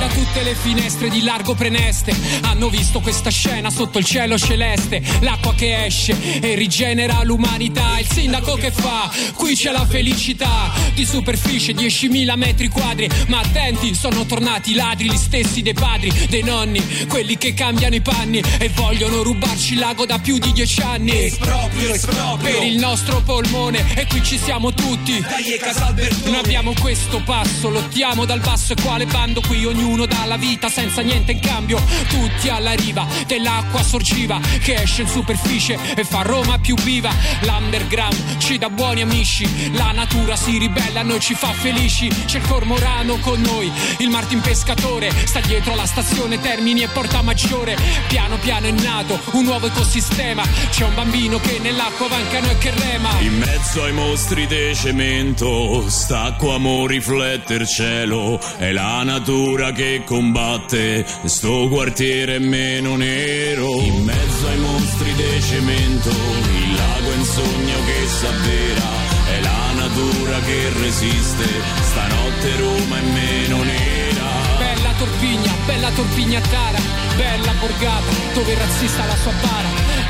tutte 0.09 0.43
le 0.43 0.55
finestre 0.55 1.09
di 1.09 1.23
largo 1.23 1.55
preneste 1.55 2.15
hanno 2.43 2.69
visto 2.69 3.01
questa 3.01 3.31
scena 3.31 3.71
sotto 3.71 3.99
il 3.99 4.05
cielo 4.05 4.39
celeste. 4.39 5.03
L'acqua 5.21 5.55
che 5.55 5.85
esce 5.85 6.41
e 6.41 6.55
rigenera 6.55 7.23
l'umanità. 7.23 7.99
Il 7.99 8.07
sindaco 8.11 8.55
che 8.55 8.71
fa? 8.71 9.11
Qui 9.35 9.55
c'è 9.55 9.71
la 9.71 9.87
felicità. 9.87 10.73
Di 10.95 11.05
superficie 11.05 11.73
10.000 11.73 12.37
metri 12.37 12.69
quadri. 12.69 13.09
Ma 13.29 13.41
attenti, 13.41 13.95
sono 13.95 14.27
tornati 14.27 14.73
i 14.73 14.75
ladri, 14.75 15.11
gli 15.11 15.17
stessi 15.17 15.63
dei 15.63 15.75
padri, 15.75 16.13
dei 16.29 16.43
nonni, 16.43 17.07
quelli 17.07 17.37
che 17.37 17.55
cambiano 17.55 17.95
i 17.95 18.01
panni 18.01 18.43
e 18.59 18.69
vogliono 18.71 19.23
rubarci 19.23 19.75
il 19.75 19.79
lago 19.79 20.07
da 20.07 20.19
più 20.19 20.39
di 20.39 20.53
dieci 20.53 20.81
anni. 20.81 21.25
Esproprio, 21.25 21.95
esproprio. 21.95 22.59
Per 22.59 22.63
il 22.63 22.79
nostro 22.79 23.21
polmone 23.23 23.95
e 23.95 24.07
qui 24.07 24.23
ci 24.23 24.39
siamo 24.39 24.73
tutti. 24.73 25.21
Dai, 25.21 25.55
e 25.55 25.59
Casalbertone. 25.59 26.31
Noi 26.31 26.41
abbiamo 26.41 26.73
questo 26.81 27.23
passo, 27.25 27.69
lottiamo 27.69 28.25
dal 28.25 28.41
basso 28.41 28.73
e 28.73 28.77
quale 28.83 29.07
bando 29.07 29.41
qui 29.47 29.65
ognuno 29.65 29.98
dà 30.07 30.25
la 30.25 30.37
vita 30.37 30.69
senza 30.69 31.03
niente 31.03 31.33
in 31.33 31.41
cambio. 31.41 31.81
Tutti 32.09 32.49
alla 32.49 32.73
riva 32.73 33.07
dell'acqua 33.27 33.83
sorgiva 33.83 34.41
che 34.62 34.75
esce 34.75 35.03
in 35.03 35.09
superficie 35.09 35.79
e 35.95 36.05
fa 36.05 36.23
Roma 36.23 36.59
più 36.59 36.75
viva. 36.77 37.11
L'underground 37.41 38.39
ci 38.39 38.59
dà 38.59 38.69
buoni 38.69 39.03
amici, 39.03 39.73
la 39.73 39.93
natura 39.93 40.37
si 40.37 40.59
ribella, 40.59 41.03
noi 41.03 41.20
ci 41.20 41.35
fa 41.35 41.53
felici. 41.53 42.09
C'è 42.27 42.39
il 42.39 42.47
cormorano 42.47 43.16
con 43.19 43.41
noi, 43.41 43.70
il 43.99 44.09
Martin 44.09 44.41
pescatore 44.41 45.11
sta 45.25 45.41
dietro 45.41 45.73
alla 45.73 45.87
stazione 45.87 46.41
Termini 46.41 46.83
e 46.83 46.89
Porta 46.89 47.23
Maggiore. 47.23 47.77
Piano 48.09 48.37
piano 48.39 48.66
è 48.66 48.70
nato 48.70 49.20
un 49.33 49.45
nuovo 49.45 49.66
ecosistema. 49.66 50.43
C'è 50.70 50.85
un 50.85 50.95
bambino 50.95 51.39
che 51.41 51.59
nell'acqua 51.61 52.09
va 52.09 52.19
in 52.19 52.29
canoa 52.29 52.51
e 52.51 52.59
che 52.59 52.70
rema. 52.70 53.11
In 53.20 53.39
mezzo 53.39 53.83
ai 53.83 53.93
mostri 53.93 54.47
di 54.47 54.75
cemento, 54.75 55.89
stacco 55.89 56.55
amore 56.55 56.97
riflette 56.99 57.55
il 57.55 57.66
cielo, 57.66 58.41
è 58.57 58.73
la 58.73 59.03
natura 59.03 59.73
che 59.73 59.88
combatte, 60.05 61.05
sto 61.24 61.69
quartiere 61.69 62.39
meno 62.39 62.97
nero. 62.97 63.81
In 63.81 64.05
mezzo 64.05 64.47
ai 64.47 64.59
mostri 64.59 65.12
di 65.15 65.43
cemento, 65.43 66.10
il 66.10 66.74
lago 66.74 67.10
è 67.10 67.16
un 67.16 67.24
sogno 67.24 67.77
che 67.86 68.06
s'avvera, 68.06 68.89
è 69.27 69.40
la 69.40 69.73
natura 69.74 70.39
che 70.40 70.73
resiste, 70.81 71.47
stanotte 71.81 72.56
Roma 72.56 72.98
è 72.98 73.02
meno 73.02 73.62
nera. 73.62 74.28
Bella 74.59 74.93
torpigna, 74.98 75.52
bella 75.66 75.90
torpignatara, 75.90 76.78
bella 77.16 77.52
borgata, 77.59 78.12
dove 78.35 78.52
il 78.52 78.59
razzista 78.59 79.05
la 79.06 79.16
sua 79.16 79.32
bara. 79.40 79.69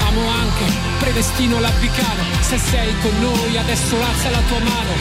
Amo 0.08 0.28
anche 0.28 0.87
Predestino 0.98 1.60
Labicano, 1.60 2.24
se 2.40 2.58
sei 2.58 2.92
con 3.00 3.14
noi 3.20 3.56
adesso 3.56 3.96
alza 4.02 4.30
la 4.30 4.42
tua 4.48 4.58
mano. 4.58 4.92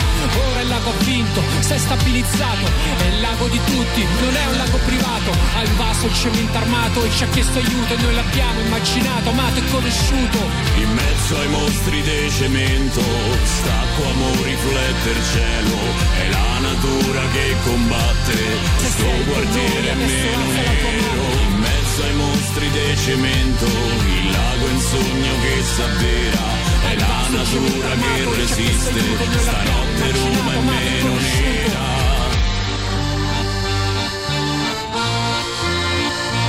Ora 0.49 0.61
il 0.61 0.67
lago 0.67 0.89
ha 0.89 1.03
vinto, 1.03 1.41
è 1.59 1.77
stabilizzato, 1.77 2.65
è 2.97 3.05
il 3.05 3.21
lago 3.21 3.47
di 3.47 3.59
tutti, 3.65 4.05
non 4.21 4.35
è 4.35 4.45
un 4.47 4.57
lago 4.57 4.77
privato. 4.85 5.31
Ha 5.55 5.63
invaso 5.63 6.05
il 6.05 6.13
cemento 6.13 6.57
armato 6.57 7.03
e 7.03 7.09
ci 7.11 7.23
ha 7.23 7.27
chiesto 7.27 7.57
aiuto 7.57 7.93
e 7.93 7.97
noi 7.97 8.13
l'abbiamo 8.15 8.59
immaginato, 8.61 9.29
amato 9.29 9.59
e 9.59 9.63
conosciuto. 9.71 10.37
In 10.77 10.93
mezzo 10.93 11.37
ai 11.39 11.49
mostri 11.49 12.01
di 12.01 12.31
cemento, 12.31 13.01
stacco 13.43 14.03
amore 14.09 14.49
riflette 14.49 15.09
il 15.09 15.23
cielo, 15.33 15.77
è 16.23 16.29
la 16.29 16.59
natura 16.59 17.21
che 17.33 17.55
combatte, 17.63 18.37
sto 18.77 19.09
quartiere 19.25 19.91
è 19.91 19.95
meno 19.95 20.45
nero. 20.51 21.56
Mezzo 21.97 22.11
ai 22.11 22.15
mostri 22.15 22.69
di 22.69 22.97
cemento, 22.97 23.65
il 23.65 24.31
lago 24.31 24.67
è 24.67 24.71
un 24.71 24.79
sogno 24.79 25.33
che 25.41 25.63
s'avvera, 25.63 26.41
è 26.89 26.95
la 26.95 27.27
natura 27.29 27.89
che 27.89 28.35
resiste, 28.35 29.01
stanotte 29.39 30.11
Roma 30.11 30.53
è 30.53 30.59
meno 30.59 31.13
nera. 31.15 31.85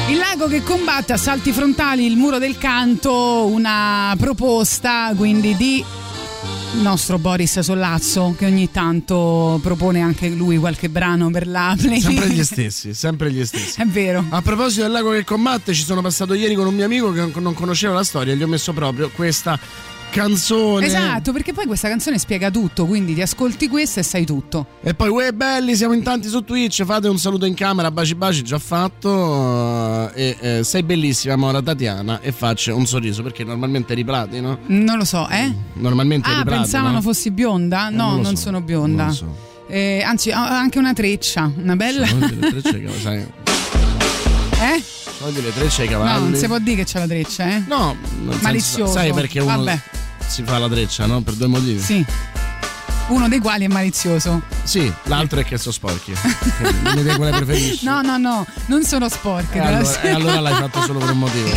Il 0.08 0.18
lago 0.18 0.48
che 0.48 0.62
combatte 0.62 1.14
a 1.14 1.16
salti 1.16 1.52
frontali 1.52 2.04
il 2.04 2.18
muro 2.18 2.36
del 2.36 2.58
canto, 2.58 3.46
una 3.46 4.14
proposta 4.18 5.14
quindi 5.16 5.56
di 5.56 5.82
il 6.78 6.84
nostro 6.84 7.18
Boris 7.18 7.58
Sollazzo 7.58 8.36
che 8.38 8.46
ogni 8.46 8.70
tanto 8.70 9.58
propone 9.60 10.00
anche 10.00 10.28
lui 10.28 10.58
qualche 10.58 10.88
brano 10.88 11.28
per 11.28 11.48
la 11.48 11.74
playlist. 11.76 12.06
Sempre 12.06 12.30
gli 12.30 12.44
stessi, 12.44 12.94
sempre 12.94 13.32
gli 13.32 13.44
stessi. 13.44 13.80
È 13.80 13.84
vero. 13.84 14.24
A 14.28 14.40
proposito 14.42 14.82
del 14.82 14.92
lago 14.92 15.10
che 15.10 15.24
combatte, 15.24 15.74
ci 15.74 15.82
sono 15.82 16.00
passato 16.00 16.34
ieri 16.34 16.54
con 16.54 16.68
un 16.68 16.74
mio 16.74 16.84
amico 16.84 17.10
che 17.10 17.30
non 17.40 17.52
conosceva 17.52 17.94
la 17.94 18.04
storia 18.04 18.32
e 18.32 18.36
gli 18.36 18.44
ho 18.44 18.46
messo 18.46 18.72
proprio 18.72 19.10
questa 19.10 19.58
canzone. 20.10 20.86
Esatto, 20.86 21.32
perché 21.32 21.52
poi 21.52 21.66
questa 21.66 21.88
canzone 21.88 22.18
spiega 22.18 22.50
tutto, 22.50 22.86
quindi 22.86 23.14
ti 23.14 23.22
ascolti 23.22 23.68
questa 23.68 24.00
e 24.00 24.02
sai 24.02 24.24
tutto. 24.24 24.66
E 24.82 24.94
poi, 24.94 25.08
uè 25.08 25.32
belli, 25.32 25.74
siamo 25.76 25.94
in 25.94 26.02
tanti 26.02 26.28
su 26.28 26.42
Twitch, 26.42 26.84
fate 26.84 27.08
un 27.08 27.18
saluto 27.18 27.44
in 27.46 27.54
camera, 27.54 27.90
baci 27.90 28.14
baci, 28.14 28.42
già 28.42 28.58
fatto. 28.58 30.10
eh, 30.14 30.36
E 30.40 30.58
eh, 30.58 30.64
sei 30.64 30.82
bellissima, 30.82 31.36
Mora 31.36 31.62
Tatiana, 31.62 32.20
e 32.20 32.32
faccio 32.32 32.74
un 32.76 32.86
sorriso, 32.86 33.22
perché 33.22 33.44
normalmente 33.44 33.92
eri 33.92 34.04
platino. 34.04 34.58
Non 34.66 34.96
lo 34.98 35.04
so, 35.04 35.28
eh? 35.28 35.52
Normalmente 35.74 36.28
Ah, 36.28 36.40
eri 36.40 36.44
pensavano 36.50 37.00
fossi 37.00 37.30
bionda? 37.30 37.88
Eh, 37.88 37.90
No, 37.92 38.06
non 38.08 38.16
lo 38.16 38.22
non 38.22 38.36
so, 38.36 38.42
sono 38.42 38.60
bionda. 38.60 39.02
non 39.04 39.06
lo 39.12 39.14
so. 39.16 39.36
Eh, 39.68 40.02
anzi, 40.02 40.30
ho 40.30 40.34
anche 40.36 40.78
una 40.78 40.92
treccia, 40.94 41.50
una 41.56 41.76
bella. 41.76 42.06
Sono 42.06 42.26
delle 42.26 42.50
trecce 42.60 42.80
che 42.80 42.90
sai. 43.00 43.26
Eh? 44.60 44.82
Sono 45.18 45.30
delle 45.30 45.52
trecce 45.52 45.82
ai 45.82 45.88
No, 45.88 45.98
cavalli. 45.98 46.30
non 46.30 46.34
si 46.38 46.46
può 46.46 46.58
dire 46.58 46.76
che 46.76 46.84
c'ha 46.90 47.00
la 47.00 47.06
treccia, 47.06 47.44
eh? 47.48 47.62
No, 47.66 47.96
senso- 48.30 48.38
Malizioso. 48.42 48.92
sai 48.92 49.12
perché 49.12 49.40
uno 49.40 49.56
Vabbè, 49.56 49.80
si 50.26 50.42
fa 50.44 50.58
la 50.58 50.68
treccia, 50.68 51.06
no? 51.06 51.20
Per 51.22 51.34
due 51.34 51.46
motivi. 51.48 51.80
sì. 51.80 52.04
Uno 53.08 53.26
dei 53.26 53.38
quali 53.38 53.64
è 53.64 53.68
malizioso. 53.68 54.42
Sì, 54.64 54.92
l'altro 55.04 55.40
è 55.40 55.44
che 55.44 55.56
sono 55.56 55.72
sporchi. 55.72 56.12
Non 56.82 57.02
mi 57.02 57.16
quale 57.16 57.30
preferisci. 57.38 57.84
No, 57.88 58.02
no, 58.02 58.18
no, 58.18 58.46
non 58.66 58.84
sono 58.84 59.08
sporche. 59.08 59.56
E 59.58 59.62
te 59.62 59.70
la- 59.70 59.78
allora, 59.78 60.00
e 60.02 60.08
allora 60.10 60.40
l'hai 60.40 60.54
fatto 60.54 60.82
solo 60.82 60.98
per 60.98 61.10
un 61.12 61.18
motivo. 61.18 61.48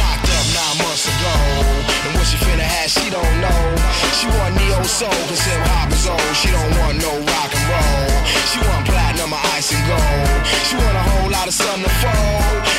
Want 8.62 8.86
no 8.86 8.86
platinum 8.86 9.34
ice 9.58 9.76
and 9.76 9.88
gold. 9.88 10.46
She 10.68 10.76
want 10.78 10.96
a 10.96 11.04
whole 11.10 11.30
lot 11.32 11.48
of 11.48 11.54
sun 11.54 11.82
to 11.84 11.90
fold. 11.90 12.70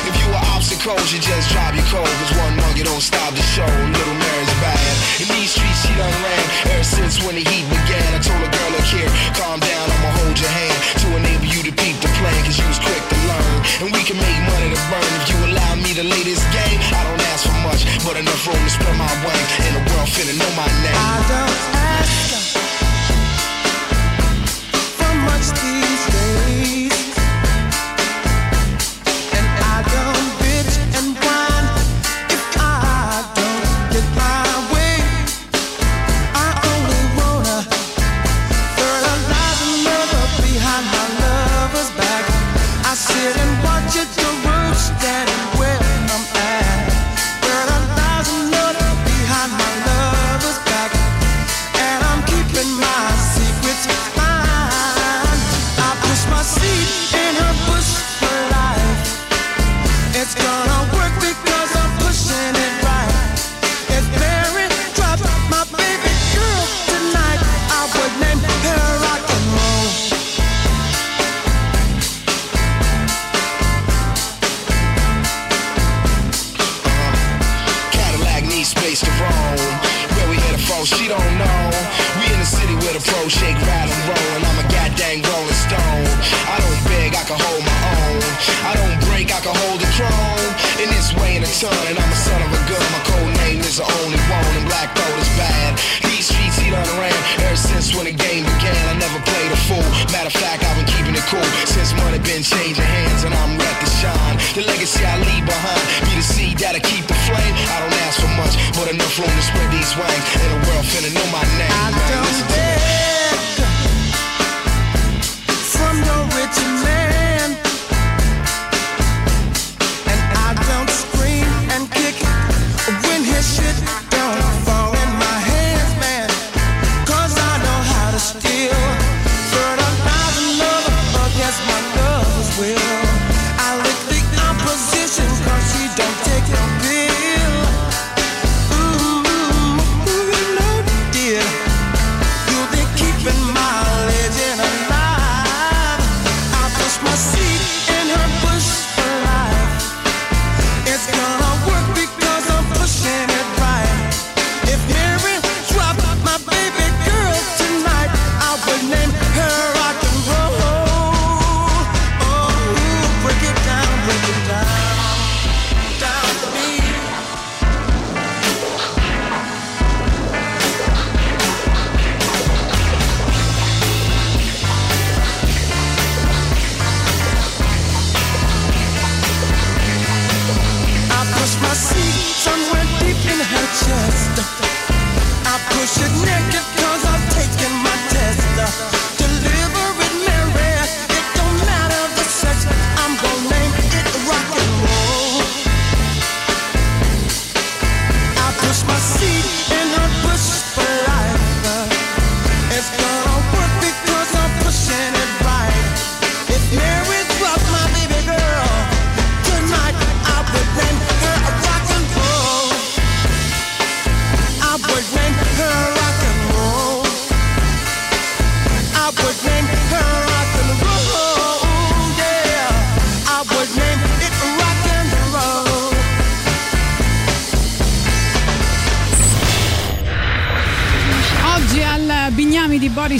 So 0.63 0.79
cold 0.79 1.03
you 1.11 1.19
just 1.19 1.51
drive 1.51 1.75
you 1.75 1.83
cold. 1.91 2.07
Cause 2.07 2.31
one 2.39 2.55
mug, 2.55 2.79
you 2.79 2.87
don't 2.87 3.03
stop 3.03 3.35
the 3.35 3.43
show. 3.51 3.67
Little 3.67 4.15
Mary's 4.15 4.55
bad. 4.63 4.79
In 5.19 5.27
these 5.35 5.51
streets, 5.51 5.83
she 5.83 5.91
done 5.99 6.15
ran. 6.23 6.45
Ever 6.71 6.87
since 6.87 7.19
when 7.19 7.35
the 7.35 7.43
heat 7.43 7.67
began 7.67 8.07
I 8.15 8.19
told 8.23 8.39
her, 8.39 8.47
girl, 8.47 8.71
look 8.71 8.87
here, 8.87 9.11
calm 9.35 9.59
down 9.59 9.85
I'ma 9.91 10.09
hold 10.23 10.39
your 10.39 10.47
hand 10.47 10.77
To 11.03 11.07
enable 11.19 11.51
you 11.51 11.67
to 11.67 11.73
peep 11.75 11.99
the 11.99 12.07
plan 12.15 12.39
Cause 12.47 12.55
you 12.55 12.67
was 12.71 12.79
quick 12.79 13.03
to 13.11 13.17
learn. 13.27 13.55
And 13.83 13.87
we 13.91 14.07
can 14.07 14.15
make 14.15 14.39
money 14.55 14.71
to 14.71 14.79
burn. 14.87 15.11
If 15.19 15.35
you 15.35 15.37
allow 15.51 15.75
me 15.83 15.91
to 15.99 16.03
lay 16.07 16.23
this 16.23 16.39
game 16.55 16.79
I 16.95 17.01
don't 17.11 17.23
ask 17.35 17.43
for 17.43 17.59
much 17.67 17.83
But 18.07 18.15
enough 18.15 18.47
room 18.47 18.63
to 18.63 18.71
spread 18.71 18.95
my 18.95 19.11
wings. 19.19 19.49
And 19.67 19.73
the 19.75 19.83
world 19.91 20.07
finna 20.15 20.31
know 20.39 20.51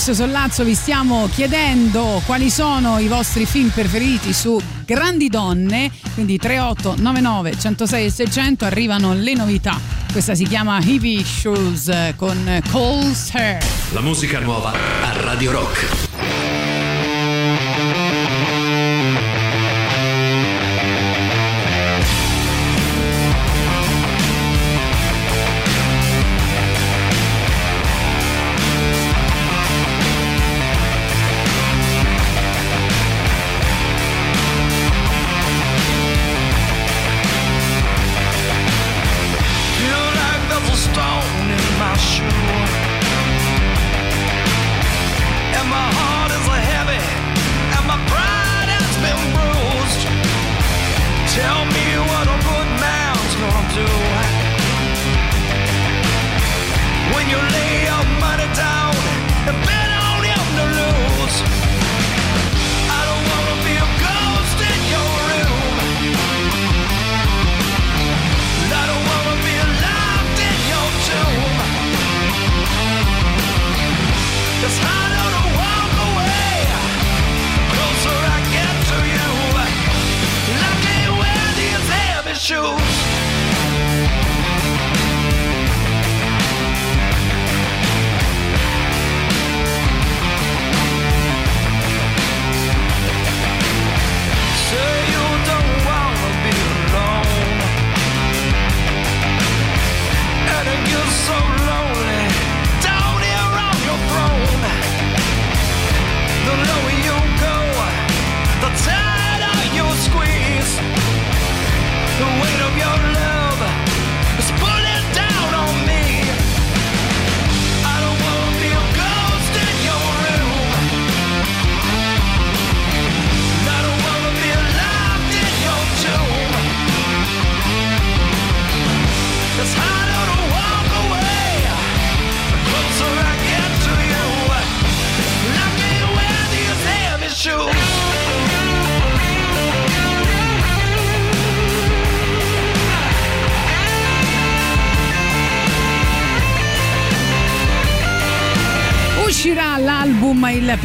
Alessio 0.06 0.26
Sollazzo 0.26 0.66
vi 0.66 0.76
stiamo 0.76 1.30
chiedendo 1.32 2.22
quali 2.26 2.50
sono 2.50 3.00
i 3.00 3.08
vostri 3.08 3.46
film 3.46 3.70
preferiti 3.70 4.34
su 4.34 4.60
grandi 4.86 5.30
donne, 5.30 5.90
quindi 6.14 6.38
3899 6.38 7.58
106 7.58 8.06
e 8.06 8.10
600 8.10 8.66
arrivano 8.66 9.14
le 9.14 9.34
novità. 9.34 9.80
Questa 10.12 10.36
si 10.36 10.44
chiama 10.44 10.82
Heavy 10.82 11.24
Shoes 11.24 11.88
eh, 11.88 12.16
con 12.18 12.62
Cole's 12.70 13.30
Hair. 13.34 13.64
La 13.94 14.02
musica 14.02 14.40
nuova 14.40 14.74
a 14.74 15.22
Radio 15.22 15.52
Rock. 15.52 16.03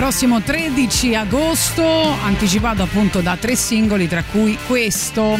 Prossimo 0.09 0.41
13 0.41 1.15
agosto, 1.17 1.85
anticipato 1.85 2.83
appunto 2.83 3.21
da 3.21 3.37
tre 3.37 3.55
singoli, 3.55 4.09
tra 4.09 4.23
cui 4.23 4.57
questo. 4.67 5.39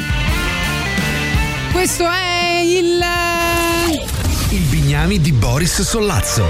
Questo 1.73 2.07
è 2.07 2.61
il. 2.63 3.03
Il 4.51 4.63
Bignami 4.65 5.23
di 5.23 5.33
Boris 5.33 5.81
Sollazzo. 5.81 6.45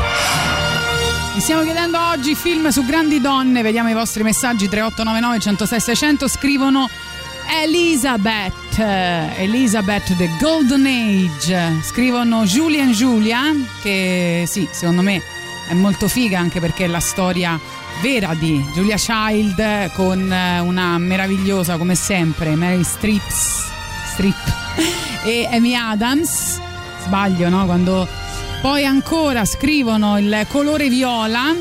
Vi 1.34 1.40
stiamo 1.40 1.62
chiedendo 1.62 1.96
oggi 2.08 2.34
film 2.34 2.70
su 2.70 2.84
grandi 2.84 3.20
donne, 3.20 3.62
vediamo 3.62 3.88
i 3.88 3.94
vostri 3.94 4.24
messaggi 4.24 4.68
3899 4.68 5.38
106 5.38 5.80
600, 5.80 6.26
scrivono 6.26 6.90
Elizabeth, 7.62 8.80
Elizabeth 8.80 10.16
The 10.16 10.28
Golden 10.40 10.86
Age, 10.86 11.82
scrivono 11.84 12.42
Julie 12.42 12.80
and 12.80 12.94
Julia, 12.94 13.54
che 13.80 14.42
sì, 14.44 14.66
secondo 14.72 15.02
me 15.02 15.22
è 15.68 15.74
molto 15.74 16.08
figa 16.08 16.40
anche 16.40 16.58
perché 16.58 16.88
la 16.88 16.98
storia 16.98 17.60
vera 18.00 18.34
di 18.34 18.64
Julia 18.74 18.96
Child 18.96 19.92
con 19.92 20.32
eh, 20.32 20.60
una 20.60 20.98
meravigliosa 20.98 21.76
come 21.76 21.94
sempre 21.94 22.54
Mary 22.54 22.84
Streeps, 22.84 23.66
Streep 24.12 24.36
e 25.24 25.48
Amy 25.50 25.74
Adams, 25.74 26.60
sbaglio 27.04 27.48
no? 27.48 27.66
Quando 27.66 28.06
poi 28.60 28.84
ancora 28.84 29.44
scrivono 29.44 30.18
il 30.18 30.46
colore 30.48 30.88
viola, 30.88 31.54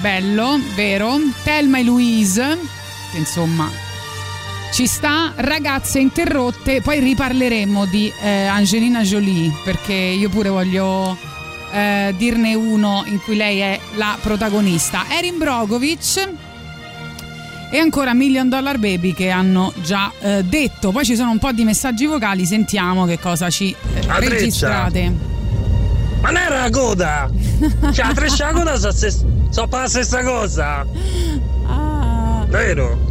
bello, 0.00 0.60
vero, 0.74 1.18
Thelma 1.44 1.78
e 1.78 1.84
Louise, 1.84 2.58
che 3.12 3.18
insomma 3.18 3.70
ci 4.72 4.86
sta, 4.86 5.32
ragazze 5.36 5.98
interrotte, 5.98 6.82
poi 6.82 7.00
riparleremo 7.00 7.86
di 7.86 8.12
eh, 8.20 8.46
Angelina 8.46 9.02
Jolie 9.02 9.52
perché 9.64 9.94
io 9.94 10.28
pure 10.28 10.48
voglio 10.50 11.16
eh, 11.72 12.14
dirne 12.16 12.54
uno 12.54 13.02
in 13.06 13.20
cui 13.22 13.36
lei 13.36 13.58
è 13.58 13.80
la 13.94 14.16
protagonista. 14.20 15.04
Erin 15.10 15.38
Brogovic 15.38 16.28
e 17.70 17.78
ancora 17.78 18.14
Million 18.14 18.48
Dollar 18.48 18.78
Baby 18.78 19.12
che 19.12 19.30
hanno 19.30 19.72
già 19.82 20.10
eh, 20.20 20.44
detto. 20.44 20.90
Poi 20.90 21.04
ci 21.04 21.16
sono 21.16 21.30
un 21.30 21.38
po' 21.38 21.52
di 21.52 21.64
messaggi 21.64 22.06
vocali, 22.06 22.44
sentiamo 22.46 23.04
che 23.04 23.18
cosa 23.18 23.50
ci 23.50 23.74
eh, 23.94 24.28
registrate. 24.28 25.12
Ma 26.20 26.30
non 26.30 26.42
era 26.42 26.62
la 26.62 26.70
coda! 26.70 27.30
Cioè, 27.92 28.06
la 28.06 28.12
treccia 28.12 28.48
e 28.48 28.52
la 28.52 28.58
coda 28.58 28.76
sono 28.76 29.48
so 29.50 29.66
per 29.68 29.80
la 29.80 29.88
stessa 29.88 30.22
cosa! 30.22 30.86
Vero? 32.48 33.06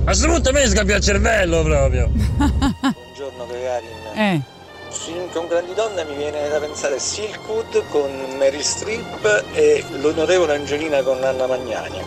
A 0.00 0.04
questo 0.04 0.28
punto 0.28 0.48
a 0.50 0.52
me 0.52 0.66
scappia 0.66 0.96
il 0.96 1.02
cervello 1.02 1.62
proprio! 1.62 2.10
Buongiorno 2.12 3.46
Gagarin. 3.48 3.88
Eh. 4.14 4.55
Con 5.32 5.48
grandi 5.48 5.74
donne 5.74 6.04
mi 6.04 6.16
viene 6.16 6.48
da 6.48 6.58
pensare 6.58 6.98
Silkwood 7.00 7.88
con 7.88 8.08
Mary 8.38 8.62
Streep 8.62 9.44
e 9.52 9.84
l'onorevole 10.00 10.54
Angelina 10.54 11.02
con 11.02 11.22
Anna 11.22 11.46
Magnani. 11.46 11.98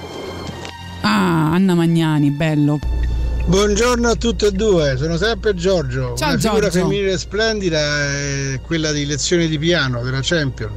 Ah, 1.01 1.51
Anna 1.51 1.75
Magnani, 1.75 2.31
bello. 2.31 2.79
Buongiorno 3.45 4.07
a 4.09 4.15
tutte 4.15 4.47
e 4.47 4.51
due, 4.51 4.95
sono 4.97 5.17
sempre 5.17 5.53
Giorgio. 5.55 6.15
Ciao, 6.15 6.29
Una 6.29 6.39
figura 6.39 6.61
Giorgio. 6.61 6.79
femminile 6.79 7.17
splendida 7.17 7.79
è 7.79 8.61
quella 8.65 8.91
di 8.93 9.05
lezioni 9.05 9.47
di 9.47 9.59
piano 9.59 10.01
della 10.01 10.19
Champion. 10.21 10.71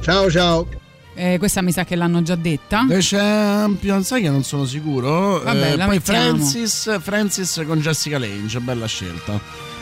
Ciao 0.00 0.30
ciao. 0.30 0.66
Eh, 1.14 1.36
questa 1.38 1.60
mi 1.62 1.70
sa 1.72 1.84
che 1.84 1.96
l'hanno 1.96 2.22
già 2.22 2.34
detta. 2.36 2.86
The 2.88 2.98
Champion, 3.00 4.02
sai 4.04 4.22
che 4.22 4.30
non 4.30 4.42
sono 4.42 4.64
sicuro. 4.64 5.42
Vabbè, 5.42 5.72
Eh, 5.72 5.76
la 5.76 5.84
poi. 5.86 6.00
Francis, 6.00 6.98
Francis 7.00 7.62
con 7.66 7.78
Jessica 7.80 8.18
Lange, 8.18 8.58
bella 8.60 8.86
scelta. 8.86 9.74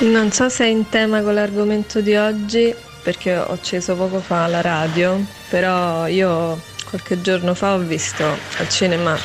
Non 0.00 0.32
so 0.32 0.48
se 0.48 0.64
è 0.64 0.68
in 0.68 0.88
tema 0.88 1.20
con 1.20 1.34
l'argomento 1.34 2.00
di 2.00 2.16
oggi, 2.16 2.74
perché 3.02 3.36
ho 3.36 3.52
acceso 3.52 3.94
poco 3.96 4.20
fa 4.20 4.46
la 4.46 4.60
radio, 4.60 5.22
però 5.48 6.06
io 6.06 6.60
qualche 6.88 7.20
giorno 7.20 7.54
fa 7.54 7.74
ho 7.74 7.78
visto 7.78 8.24
al 8.24 8.68
cinema 8.68 9.16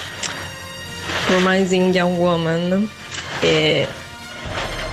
Promising 1.27 1.93
Young 1.93 2.17
Woman 2.17 2.89
e 3.39 3.87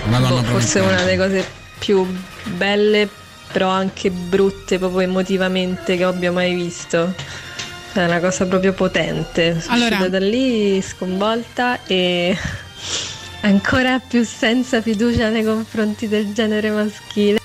boh, 0.05 0.43
forse 0.45 0.81
una 0.81 1.03
delle 1.03 1.17
cose 1.17 1.45
più 1.79 2.07
belle, 2.45 3.09
però 3.51 3.69
anche 3.69 4.11
brutte 4.11 4.79
proprio 4.79 5.01
emotivamente 5.01 5.97
che 5.97 6.05
abbia 6.05 6.31
mai 6.33 6.55
visto. 6.55 7.13
È 7.93 8.03
una 8.05 8.21
cosa 8.21 8.47
proprio 8.47 8.73
potente. 8.73 9.61
Sono 9.61 9.75
Allora- 9.75 9.97
uscita 9.97 10.09
da 10.09 10.19
lì 10.19 10.81
sconvolta 10.81 11.85
e 11.85 12.35
ancora 13.43 13.99
più 13.99 14.25
senza 14.25 14.83
fiducia 14.83 15.29
nei 15.29 15.45
confronti 15.45 16.09
del 16.09 16.33
genere 16.33 16.71
maschile. 16.71 17.39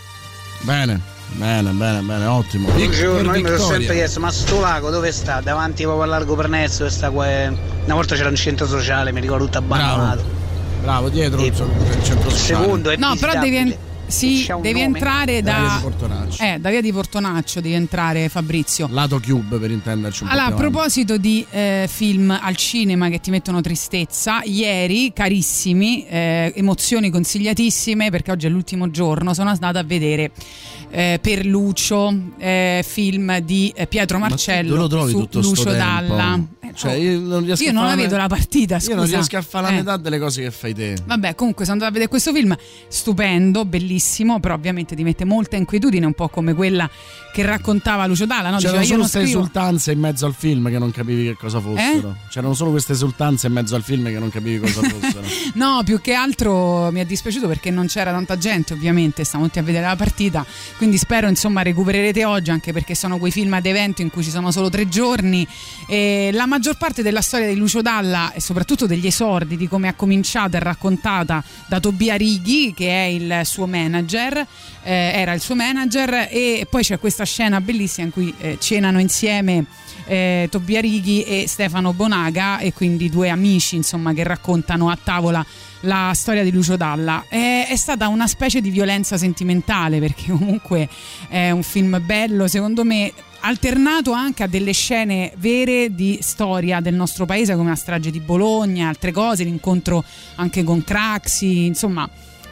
Bene, 0.62 1.00
bene, 1.34 1.72
bene, 1.72 2.02
bene, 2.02 2.26
ottimo. 2.26 2.70
Buongiorno, 2.70 3.32
per 3.32 3.40
io 3.40 3.50
mi 3.50 3.58
sono 3.58 3.72
sempre 3.72 3.96
chiesto, 3.96 4.20
ma 4.20 4.32
sto 4.32 4.60
lago 4.60 4.90
dove 4.90 5.12
sta? 5.12 5.42
Davanti 5.42 5.84
proprio 5.84 6.04
al 6.04 6.10
largo 6.10 6.36
Pernezzo, 6.36 6.80
dove 6.80 6.92
sta 6.92 7.10
qua? 7.10 7.26
Una 7.28 7.94
volta 7.94 8.16
c'era 8.16 8.30
un 8.30 8.36
centro 8.36 8.68
sociale, 8.68 9.12
mi 9.12 9.22
ricordo 9.22 9.46
tutto 9.46 9.58
abbandonato. 9.60 10.24
Bravo, 10.82 11.10
dietro 11.10 11.40
il 11.40 11.46
il 11.48 12.04
centro 12.04 12.30
sociale. 12.30 12.64
Secondo 12.64 12.90
è 12.92 12.98
No, 12.98 13.16
però 13.16 13.40
devi. 13.40 13.78
Sì, 14.08 14.46
devi 14.62 14.82
nome? 14.82 14.98
entrare 14.98 15.42
Da 15.42 15.54
via 15.54 15.68
da. 15.68 15.76
di 15.76 15.82
Portonaccio. 15.82 16.44
Eh, 16.44 16.58
da 16.60 16.70
via 16.70 16.82
di 16.82 16.92
Portonaccio 16.92 17.62
devi 17.62 17.76
entrare, 17.76 18.30
Fabrizio. 18.30 18.88
Lato 18.92 19.20
Cube 19.20 19.58
per 19.58 19.72
intenderci 19.72 20.24
un 20.24 20.30
Allora, 20.30 20.48
a 20.48 20.54
proposito 20.54 21.18
di 21.18 21.46
eh, 21.50 21.88
film 21.90 22.38
al 22.40 22.56
cinema 22.56 23.10
che 23.10 23.20
ti 23.20 23.30
mettono 23.30 23.62
tristezza, 23.62 24.42
ieri, 24.44 25.12
carissimi, 25.14 26.06
eh, 26.08 26.52
emozioni 26.56 27.10
consigliatissime 27.10 28.10
perché 28.10 28.32
oggi 28.32 28.48
è 28.48 28.50
l'ultimo 28.50 28.90
giorno, 28.90 29.34
sono 29.34 29.50
andata 29.50 29.80
a 29.80 29.84
vedere 29.84 30.32
eh, 30.90 31.20
per 31.22 31.46
Lucio, 31.46 32.14
eh, 32.38 32.84
film 32.88 33.40
di 33.40 33.72
eh, 33.76 33.88
Pietro 33.88 34.18
Ma 34.20 34.30
Marcello 34.30 34.70
dove 34.70 34.82
lo 34.82 34.88
trovi 34.88 35.12
su 35.12 35.18
tutto 35.20 35.40
Lucio? 35.42 35.72
Dalla. 35.72 36.40
Cioè, 36.74 36.92
io 36.94 37.20
non 37.20 37.44
riesco 37.44 37.64
Io 37.64 37.72
non 37.72 37.86
la 37.86 37.96
vedo 37.96 38.18
la 38.18 38.28
partita, 38.28 38.78
Io 38.88 38.96
non 38.96 39.06
scusa. 39.06 39.16
riesco 39.18 39.38
a 39.38 39.42
fare 39.42 39.66
la 39.68 39.72
Eh. 39.72 39.76
metà 39.78 39.98
delle 39.98 40.20
cose 40.20 40.44
che 40.44 40.52
fai 40.52 40.74
te. 40.76 40.96
Vabbè, 41.06 41.34
comunque 41.34 41.64
sono 41.64 41.74
andata 41.76 41.90
a 41.90 41.94
vedere 41.94 42.10
questo 42.10 42.32
film 42.34 42.56
stupendo, 42.88 43.66
bellissimo, 43.66 44.40
però 44.40 44.54
ovviamente 44.54 44.96
ti 44.96 45.04
mette 45.04 45.26
molta 45.26 45.56
inquietudine, 45.56 46.06
un 46.06 46.14
po' 46.14 46.28
come 46.30 46.54
quella 46.54 46.88
che 47.34 47.44
raccontava 47.46 48.06
Lucio 48.06 48.26
Dalla, 48.26 48.50
no? 48.50 48.58
C'erano 48.58 48.80
Diceva, 48.80 48.84
solo 48.84 48.98
non 49.02 49.10
queste 49.10 49.20
scrivo... 49.22 49.40
esultanze 49.40 49.92
in 49.92 50.00
mezzo 50.00 50.26
al 50.26 50.34
film 50.34 50.70
che 50.70 50.78
non 50.80 50.92
capivi 50.92 51.24
che 51.26 51.36
cosa 51.36 51.60
fossero. 51.60 52.10
Eh? 52.10 52.30
C'erano 52.30 52.54
solo 52.54 52.72
queste 52.72 52.94
esultanze 52.94 53.48
in 53.48 53.54
mezzo 53.54 53.76
al 53.76 53.84
film 53.84 54.06
che 54.08 54.20
non 54.20 54.30
capivi 54.30 54.60
cosa 54.60 54.82
fossero. 54.88 55.22
No, 55.54 55.82
più 55.84 56.00
che 56.02 56.14
altro 56.14 56.92
mi 56.92 57.00
è 57.00 57.06
dispiaciuto 57.06 57.48
perché 57.48 57.72
non 57.72 57.88
c'era 57.88 58.12
tanta 58.12 58.38
gente, 58.38 58.74
ovviamente, 58.74 59.24
stavamo 59.24 59.48
tutti 59.48 59.60
a 59.60 59.64
vedere 59.64 59.86
la 59.86 59.96
partita, 59.96 60.46
quindi 60.78 60.98
spero 60.98 61.28
insomma 61.28 61.64
recupererete 61.64 62.24
oggi 62.24 62.52
anche 62.52 62.72
perché 62.72 62.96
sono 62.96 63.18
quei 63.18 63.32
film 63.32 63.54
ad 63.54 63.66
evento 63.66 64.02
in 64.02 64.10
cui 64.10 64.24
ci 64.24 64.30
sono 64.30 64.52
solo 64.52 64.70
tre 64.70 64.88
giorni. 64.88 65.46
E 65.88 66.30
la 66.32 66.46
maggior 66.46 66.78
parte 66.78 67.02
della 67.02 67.22
storia 67.22 67.48
di 67.48 67.56
Lucio 67.56 67.82
Dalla 67.82 68.32
e 68.32 68.40
soprattutto 68.40 68.86
degli 68.86 69.08
esordi, 69.08 69.58
di 69.58 69.68
come 69.68 69.88
ha 69.88 69.94
cominciato 69.94 70.56
è 70.56 70.60
raccontata 70.60 71.44
da 71.66 71.80
Tobia 71.80 72.16
Righi 72.16 72.74
che 72.76 72.90
è 72.90 73.06
il 73.06 73.42
suo 73.44 73.66
manager, 73.66 74.38
eh, 74.84 75.12
era 75.16 75.34
il 75.34 75.42
suo 75.42 75.56
manager 75.56 76.28
e 76.30 76.68
poi 76.70 76.84
c'è 76.84 77.00
questa 77.00 77.26
scena 77.26 77.60
bellissima 77.60 78.06
in 78.06 78.14
cui 78.14 78.34
eh, 78.38 78.58
cenano 78.60 79.00
insieme 79.00 79.66
eh, 80.06 80.48
Tobia 80.50 80.82
Righi 80.82 81.24
e 81.24 81.46
Stefano 81.48 81.94
Bonaga 81.94 82.60
e 82.60 82.74
quindi 82.74 83.10
due 83.10 83.30
amici 83.30 83.76
insomma 83.76 84.14
che 84.14 84.24
raccontano 84.24 84.90
a 84.90 84.98
tavola 85.02 85.46
la 85.82 86.12
storia 86.16 86.44
di 86.44 86.52
Lucio 86.52 86.76
Dalla. 86.76 87.26
È, 87.28 87.68
è 87.70 87.76
stata 87.76 88.08
una 88.08 88.28
specie 88.28 88.62
di 88.62 88.70
violenza 88.70 89.18
sentimentale 89.18 90.00
perché 90.00 90.32
comunque 90.32 90.88
è 91.28 91.52
un 91.52 91.64
film 91.64 92.02
bello 92.04 92.48
secondo 92.48 92.84
me 92.84 93.12
alternato 93.42 94.12
anche 94.12 94.44
a 94.44 94.48
delle 94.48 94.72
scene 94.72 95.32
vere 95.38 95.94
di 95.94 96.18
storia 96.22 96.80
del 96.80 96.96
nostro 96.96 97.26
paese 97.26 97.56
come 97.56 97.70
la 97.70 97.76
strage 97.76 98.10
di 98.10 98.20
Bologna 98.20 98.88
altre 98.88 99.12
cose 99.12 99.44
l'incontro 99.44 100.04
anche 100.36 100.64
con 100.64 100.84
Craxi 100.84 101.66
insomma 101.66 102.10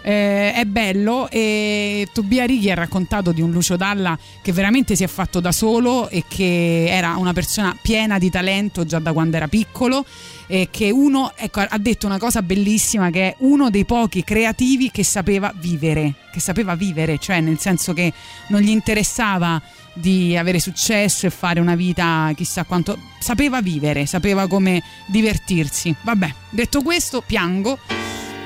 eh, 0.08 0.54
è 0.54 0.66
bello 0.66 1.28
e 1.32 2.08
Tobia 2.14 2.46
Righi 2.46 2.70
ha 2.70 2.76
raccontato 2.76 3.32
di 3.32 3.42
un 3.42 3.50
Lucio 3.50 3.76
Dalla 3.76 4.16
che 4.44 4.52
veramente 4.52 4.96
si 4.96 5.04
è 5.04 5.08
fatto 5.08 5.40
da 5.40 5.52
solo 5.52 6.10
e 6.10 6.26
che 6.28 6.86
era 6.88 7.16
una 7.16 7.34
persona 7.34 7.76
piena 7.82 8.20
di 8.20 8.30
talento 8.30 8.86
già 8.86 9.00
da 9.00 9.14
quando 9.14 9.38
era 9.38 9.48
piccolo 9.48 10.06
e 10.46 10.68
che 10.70 10.92
uno 10.92 11.32
ecco, 11.36 11.62
ha 11.62 11.78
detto 11.80 12.06
una 12.06 12.20
cosa 12.20 12.44
bellissima 12.44 13.10
che 13.10 13.30
è 13.30 13.36
uno 13.40 13.72
dei 13.72 13.84
pochi 13.84 14.24
creativi 14.24 14.92
che 14.92 15.04
sapeva 15.04 15.52
vivere, 15.58 16.14
che 16.32 16.40
sapeva 16.40 16.76
vivere, 16.76 17.18
cioè 17.18 17.42
nel 17.42 17.58
senso 17.58 17.94
che 17.94 18.14
non 18.50 18.62
gli 18.62 18.70
interessava 18.70 19.60
di 19.94 20.38
avere 20.38 20.60
successo 20.60 21.26
e 21.26 21.32
fare 21.32 21.60
una 21.60 21.74
vita 21.74 22.32
chissà 22.36 22.64
quanto 22.64 22.96
sapeva 23.18 23.60
vivere, 23.60 24.06
sapeva 24.06 24.46
come 24.46 24.84
divertirsi. 25.08 25.96
Vabbè, 26.00 26.32
detto 26.52 26.84
questo, 26.84 27.24
piango 27.26 27.80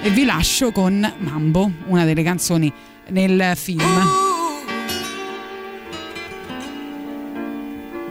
e 0.01 0.09
vi 0.09 0.25
lascio 0.25 0.71
con 0.71 1.13
Mambo, 1.17 1.71
una 1.87 2.05
delle 2.05 2.23
canzoni 2.23 2.71
nel 3.09 3.53
film. 3.55 3.83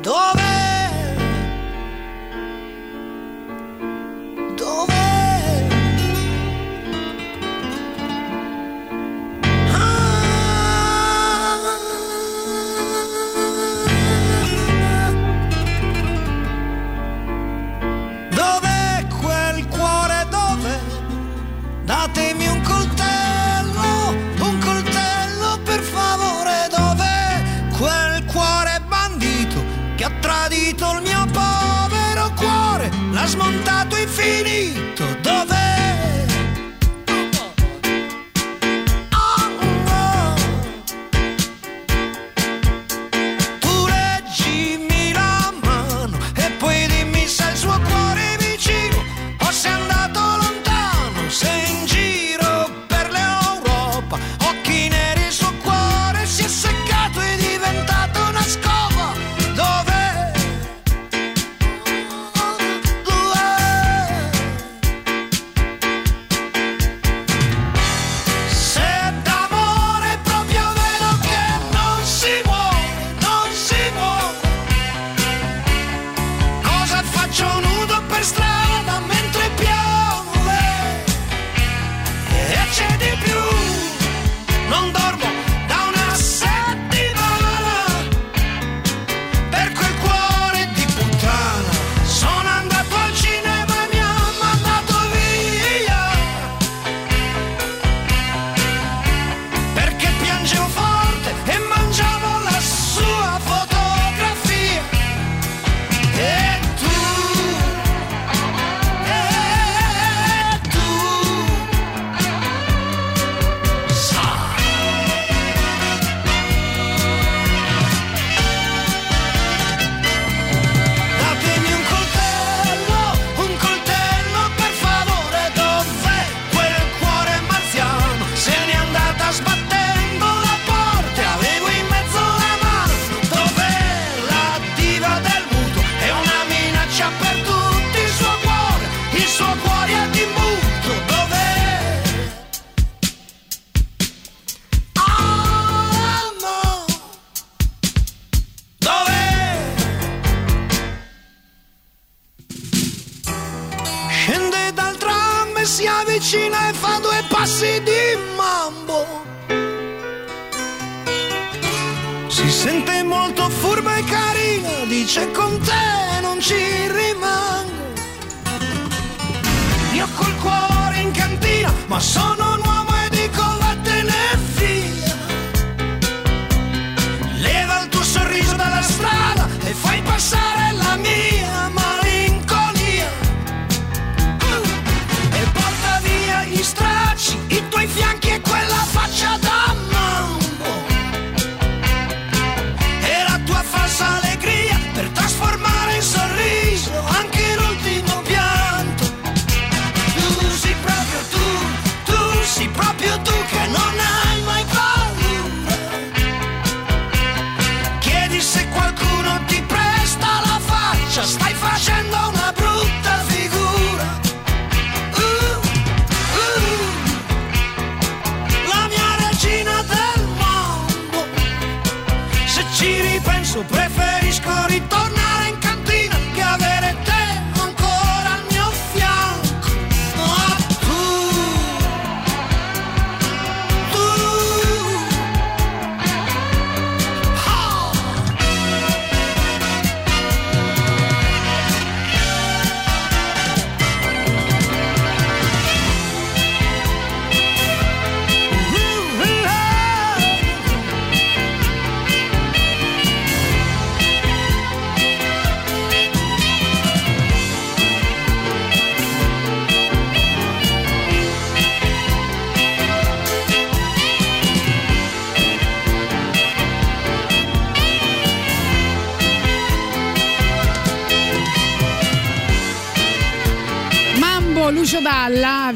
Dove? 0.02 0.47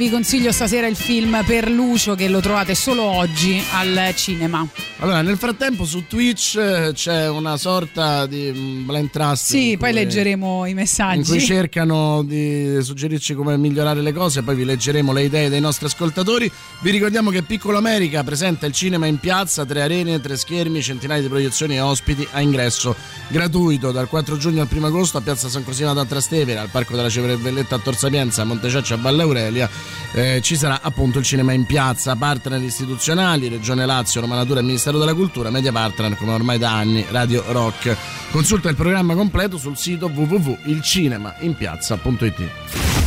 vi 0.03 0.11
consiglio 0.11 0.51
stasera 0.51 0.89
il 0.89 0.97
film 0.97 1.45
Per 1.47 1.71
Lucio 1.71 2.17
che 2.17 2.27
lo 2.27 2.41
trovate 2.41 2.75
solo 2.75 3.05
oggi 3.05 3.63
al 3.73 4.13
cinema. 4.17 4.67
Allora, 5.03 5.21
nel 5.21 5.37
frattempo 5.37 5.85
su 5.85 6.07
Twitch 6.07 6.57
eh, 6.57 6.93
c'è 6.95 7.29
una 7.29 7.57
sorta 7.57 8.25
di 8.27 8.53
mm, 8.55 8.87
blind 8.87 9.11
trust. 9.11 9.47
Sì, 9.47 9.77
poi 9.77 9.93
leggeremo 9.93 10.65
i 10.65 10.75
messaggi. 10.75 11.19
In 11.19 11.25
cui 11.25 11.41
cercano 11.41 12.23
di 12.23 12.79
suggerirci 12.81 13.35
come 13.35 13.57
migliorare 13.57 14.01
le 14.01 14.13
cose, 14.13 14.43
poi 14.43 14.55
vi 14.55 14.65
leggeremo 14.65 15.13
le 15.13 15.25
idee 15.25 15.49
dei 15.49 15.59
nostri 15.59 15.87
ascoltatori. 15.87 16.49
Vi 16.83 16.91
ricordiamo 16.93 17.31
che 17.31 17.43
Piccolo 17.43 17.79
America 17.79 18.23
presenta 18.23 18.65
il 18.67 18.73
cinema 18.73 19.07
in 19.07 19.19
piazza, 19.19 19.65
tre 19.65 19.83
arene, 19.83 20.21
tre 20.21 20.37
schermi, 20.37 20.81
centinaia 20.81 21.21
di 21.21 21.27
proiezioni 21.27 21.75
e 21.75 21.81
ospiti 21.81 22.25
a 22.31 22.41
ingresso 22.41 22.95
gratuito 23.27 23.91
dal 23.91 24.07
4 24.07 24.37
giugno 24.37 24.63
al 24.63 24.69
1 24.71 24.87
agosto 24.87 25.19
a 25.19 25.21
Piazza 25.21 25.49
San 25.49 25.65
Cosima 25.65 25.91
a 25.91 26.05
Trastevere, 26.05 26.61
al 26.61 26.69
Parco 26.69 26.95
della 26.95 27.09
Cevervelletta 27.09 27.75
a 27.75 27.79
Tor 27.81 27.97
Sapienza, 27.97 28.43
a 28.43 28.45
Montececcia 28.45 28.95
a 28.95 28.99
Valle 28.99 29.23
Aurelia. 29.23 29.69
Eh, 30.13 30.41
ci 30.45 30.55
sarà 30.55 30.79
appunto 30.81 31.19
il 31.19 31.25
cinema 31.25 31.53
in 31.53 31.67
piazza, 31.67 32.15
partner 32.15 32.63
istituzionali, 32.63 33.49
Regione 33.49 33.85
Lazio, 33.85 34.21
Roma 34.21 34.37
Natura 34.37 34.61
e 34.61 34.63
Ministero 34.63 34.91
Ministero 34.93 34.99
della 34.99 35.15
Cultura, 35.15 35.49
media 35.51 35.73
partner 35.73 36.17
come 36.17 36.33
ormai 36.33 36.59
da 36.59 36.77
anni 36.77 37.07
Radio 37.11 37.43
Rock. 37.49 37.97
Consulta 38.31 38.69
il 38.69 38.77
programma 38.77 39.15
completo 39.15 39.57
sul 39.57 39.75
sito 39.77 40.11
www.ilcinemainpiazza.it. 40.13 42.51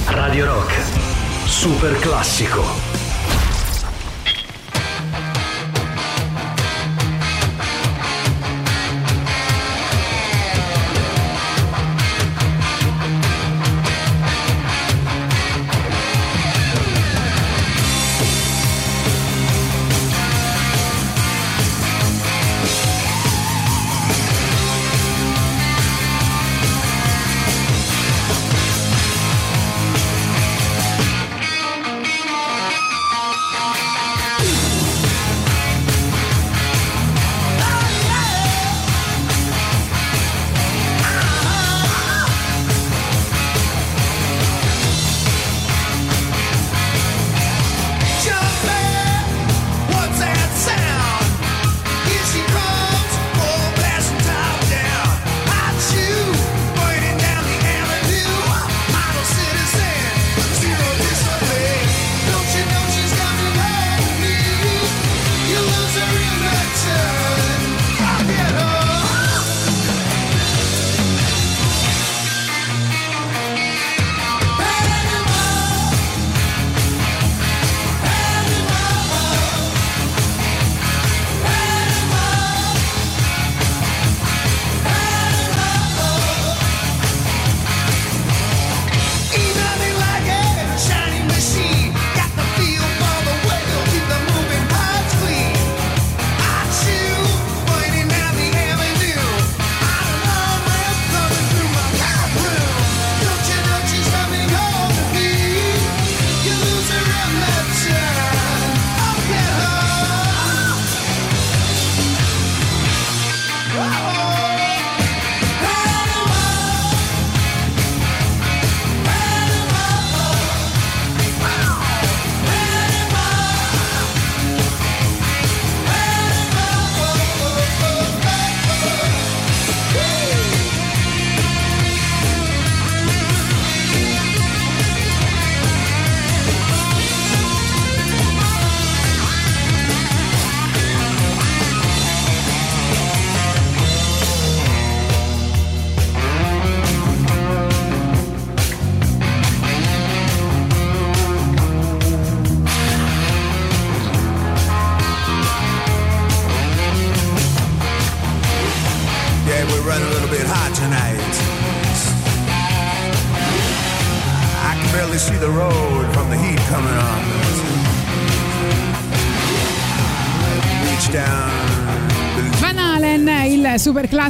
Radio 0.07 0.45
Rock, 0.45 0.73
super 1.45 1.95
classico. 1.99 3.04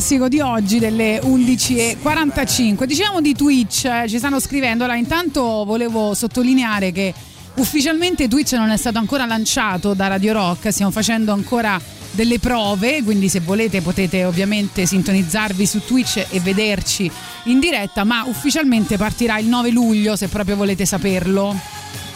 Classico 0.05 0.27
di 0.27 0.39
oggi 0.39 0.77
delle 0.77 1.19
11.45. 1.19 2.83
Diciamo 2.83 3.21
di 3.21 3.33
Twitch, 3.33 3.85
eh, 3.85 4.07
ci 4.07 4.19
stanno 4.19 4.39
scrivendo. 4.39 4.83
Allora, 4.83 4.99
intanto 4.99 5.63
volevo 5.65 6.13
sottolineare 6.13 6.91
che 6.91 7.11
ufficialmente 7.55 8.27
Twitch 8.27 8.51
non 8.51 8.69
è 8.69 8.77
stato 8.77 8.99
ancora 8.99 9.25
lanciato 9.25 9.95
da 9.95 10.05
Radio 10.05 10.33
Rock, 10.33 10.71
stiamo 10.71 10.91
facendo 10.91 11.33
ancora 11.33 11.81
delle 12.11 12.37
prove, 12.37 13.01
quindi 13.01 13.29
se 13.29 13.39
volete 13.39 13.81
potete 13.81 14.25
ovviamente 14.25 14.85
sintonizzarvi 14.85 15.65
su 15.65 15.83
Twitch 15.83 16.23
e 16.29 16.39
vederci 16.39 17.09
in 17.45 17.59
diretta, 17.59 18.03
ma 18.03 18.25
ufficialmente 18.27 18.97
partirà 18.97 19.39
il 19.39 19.47
9 19.47 19.71
luglio 19.71 20.15
se 20.15 20.27
proprio 20.27 20.55
volete 20.55 20.85
saperlo. 20.85 21.57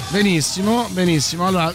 Benissimo, 0.10 0.88
benissimo. 0.92 1.48
Allora, 1.48 1.74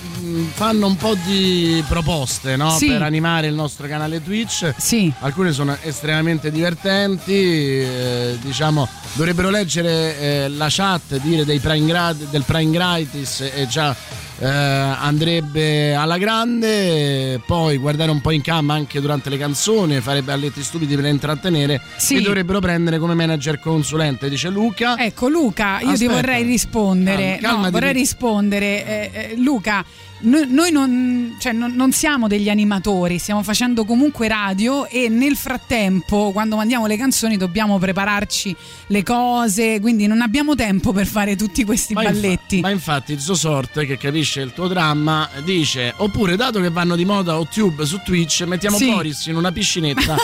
fanno 0.52 0.86
un 0.86 0.96
po' 0.96 1.14
di 1.24 1.82
proposte 1.88 2.56
no? 2.56 2.70
Sì. 2.70 2.88
per 2.88 3.02
animare 3.02 3.46
il 3.46 3.54
nostro 3.54 3.86
canale 3.86 4.22
Twitch. 4.22 4.74
Sì. 4.76 5.12
Alcune 5.20 5.52
sono 5.52 5.76
estremamente 5.82 6.50
divertenti. 6.50 7.32
eh, 7.32 8.38
diciamo, 8.40 8.88
dovrebbero 9.14 9.50
leggere 9.50 10.18
eh, 10.18 10.48
la 10.48 10.66
chat, 10.70 11.16
dire 11.20 11.44
dei 11.44 11.58
prime 11.58 11.86
grad- 11.86 12.30
del 12.30 12.42
Prime 12.44 12.70
Gratis 12.70 13.40
e 13.40 13.66
già 13.68 13.94
eh, 14.38 14.46
andrebbe 14.46 15.94
alla 15.94 16.18
grande. 16.18 17.40
Poi 17.46 17.76
guardare 17.78 18.10
un 18.10 18.20
po' 18.20 18.30
in 18.30 18.42
cam 18.42 18.70
anche 18.70 19.00
durante 19.00 19.30
le 19.30 19.38
canzoni, 19.38 20.00
fare 20.00 20.22
balletti 20.22 20.62
stupidi 20.62 20.94
per 20.96 21.04
intrattenere. 21.06 21.80
Sì. 21.96 22.16
E 22.16 22.20
dovrebbero 22.20 22.60
prendere 22.60 22.98
come 22.98 23.14
manager 23.14 23.60
consulente, 23.60 24.28
dice 24.28 24.48
Luca. 24.48 24.96
Ecco 24.98 25.28
Luca, 25.28 25.80
io 25.80 25.86
ti 25.88 25.92
Aspetta. 25.92 26.12
vorrei 26.12 26.42
rispondere. 26.42 27.38
Calma- 27.40 27.64
no, 27.64 27.70
vorrei 27.70 27.92
rispondere. 27.92 28.86
Eh, 28.86 29.10
eh, 29.12 29.34
Luca, 29.36 29.84
noi, 30.20 30.46
noi 30.48 30.70
non, 30.70 31.36
cioè, 31.38 31.52
non- 31.52 31.74
non 31.74 31.92
siamo 31.92 32.28
degli 32.28 32.48
animatori, 32.48 33.18
stiamo 33.18 33.42
facendo 33.42 33.84
comunque 33.84 34.26
radio 34.28 34.86
e 34.88 35.08
nel 35.08 35.36
frattempo, 35.36 36.30
quando 36.32 36.56
mandiamo 36.56 36.86
le 36.86 36.96
canzoni, 36.96 37.36
dobbiamo 37.36 37.78
prepararci 37.78 38.56
le 38.88 39.02
cose, 39.02 39.80
quindi 39.80 40.06
non 40.06 40.22
abbiamo 40.22 40.54
tempo 40.54 40.92
per 40.92 41.06
fare 41.06 41.36
tutti 41.36 41.64
questi 41.64 41.92
Ma 41.94 42.02
infa- 42.02 42.12
balletti. 42.12 42.60
ma 42.60 42.70
infatti 42.70 43.18
Zosort 43.18 43.84
che 43.84 43.98
capisce 43.98 44.40
il 44.40 44.52
tuo 44.52 44.66
dramma 44.68 45.28
dice 45.44 45.92
oppure 45.96 46.36
dato 46.36 46.60
che 46.60 46.70
vanno 46.70 46.96
di 46.96 47.04
moda 47.04 47.38
o 47.38 47.46
tube 47.46 47.84
su 47.84 48.00
Twitch 48.04 48.42
mettiamo 48.44 48.76
Sì. 48.76 48.90
Boris 48.90 49.26
in 49.26 49.36
una 49.36 49.52
piscinetta 49.52 50.16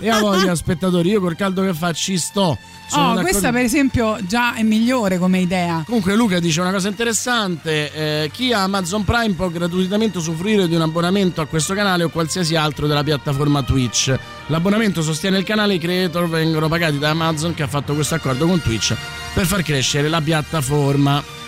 e 0.00 0.08
a 0.08 0.18
voi 0.20 0.48
spettatori 0.56 1.10
io 1.10 1.20
col 1.20 1.36
caldo 1.36 1.62
che 1.62 1.74
fa 1.74 1.92
ci 1.92 2.16
sto 2.18 2.58
Oh, 2.94 3.14
questa 3.22 3.50
per 3.52 3.62
esempio 3.64 4.18
già 4.26 4.52
è 4.54 4.62
migliore 4.62 5.16
come 5.16 5.38
idea. 5.38 5.82
Comunque 5.86 6.14
Luca 6.14 6.38
dice 6.40 6.60
una 6.60 6.72
cosa 6.72 6.88
interessante, 6.88 7.90
eh, 8.24 8.30
chi 8.30 8.52
ha 8.52 8.64
Amazon 8.64 9.02
Prime 9.02 9.31
può 9.34 9.48
gratuitamente 9.48 10.18
usufruire 10.18 10.68
di 10.68 10.74
un 10.74 10.82
abbonamento 10.82 11.40
a 11.40 11.46
questo 11.46 11.74
canale 11.74 12.04
o 12.04 12.08
qualsiasi 12.08 12.56
altro 12.56 12.86
della 12.86 13.02
piattaforma 13.02 13.62
Twitch. 13.62 14.14
L'abbonamento 14.46 15.02
sostiene 15.02 15.38
il 15.38 15.44
canale, 15.44 15.74
i 15.74 15.78
creator 15.78 16.28
vengono 16.28 16.68
pagati 16.68 16.98
da 16.98 17.10
Amazon 17.10 17.54
che 17.54 17.62
ha 17.62 17.68
fatto 17.68 17.94
questo 17.94 18.14
accordo 18.14 18.46
con 18.46 18.60
Twitch 18.60 18.94
per 19.34 19.46
far 19.46 19.62
crescere 19.62 20.08
la 20.08 20.20
piattaforma. 20.20 21.40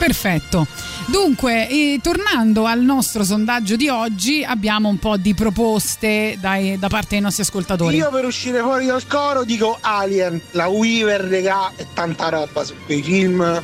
Perfetto. 0.00 0.66
Dunque, 1.04 1.68
eh, 1.68 2.00
tornando 2.02 2.64
al 2.64 2.80
nostro 2.80 3.22
sondaggio 3.22 3.76
di 3.76 3.90
oggi, 3.90 4.42
abbiamo 4.42 4.88
un 4.88 4.98
po' 4.98 5.18
di 5.18 5.34
proposte 5.34 6.38
dai- 6.40 6.78
da 6.78 6.88
parte 6.88 7.08
dei 7.10 7.20
nostri 7.20 7.42
ascoltatori. 7.42 7.96
Io 7.96 8.08
per 8.08 8.24
uscire 8.24 8.60
fuori 8.60 8.86
dal 8.86 9.06
coro 9.06 9.44
dico 9.44 9.76
Alien, 9.78 10.40
la 10.52 10.68
Weaver, 10.68 11.20
regà, 11.20 11.72
e 11.76 11.86
tanta 11.92 12.30
roba 12.30 12.64
su 12.64 12.74
quei 12.86 13.02
film. 13.02 13.62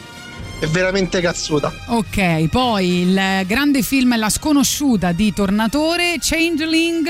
È 0.59 0.67
veramente 0.69 1.21
cazzuta. 1.21 1.73
Ok, 1.89 2.49
poi 2.49 3.03
il 3.03 3.43
grande 3.47 3.83
film 3.83 4.17
La 4.19 4.31
sconosciuta 4.31 5.13
di 5.13 5.33
Tornatore, 5.33 6.17
Changeling. 6.19 7.07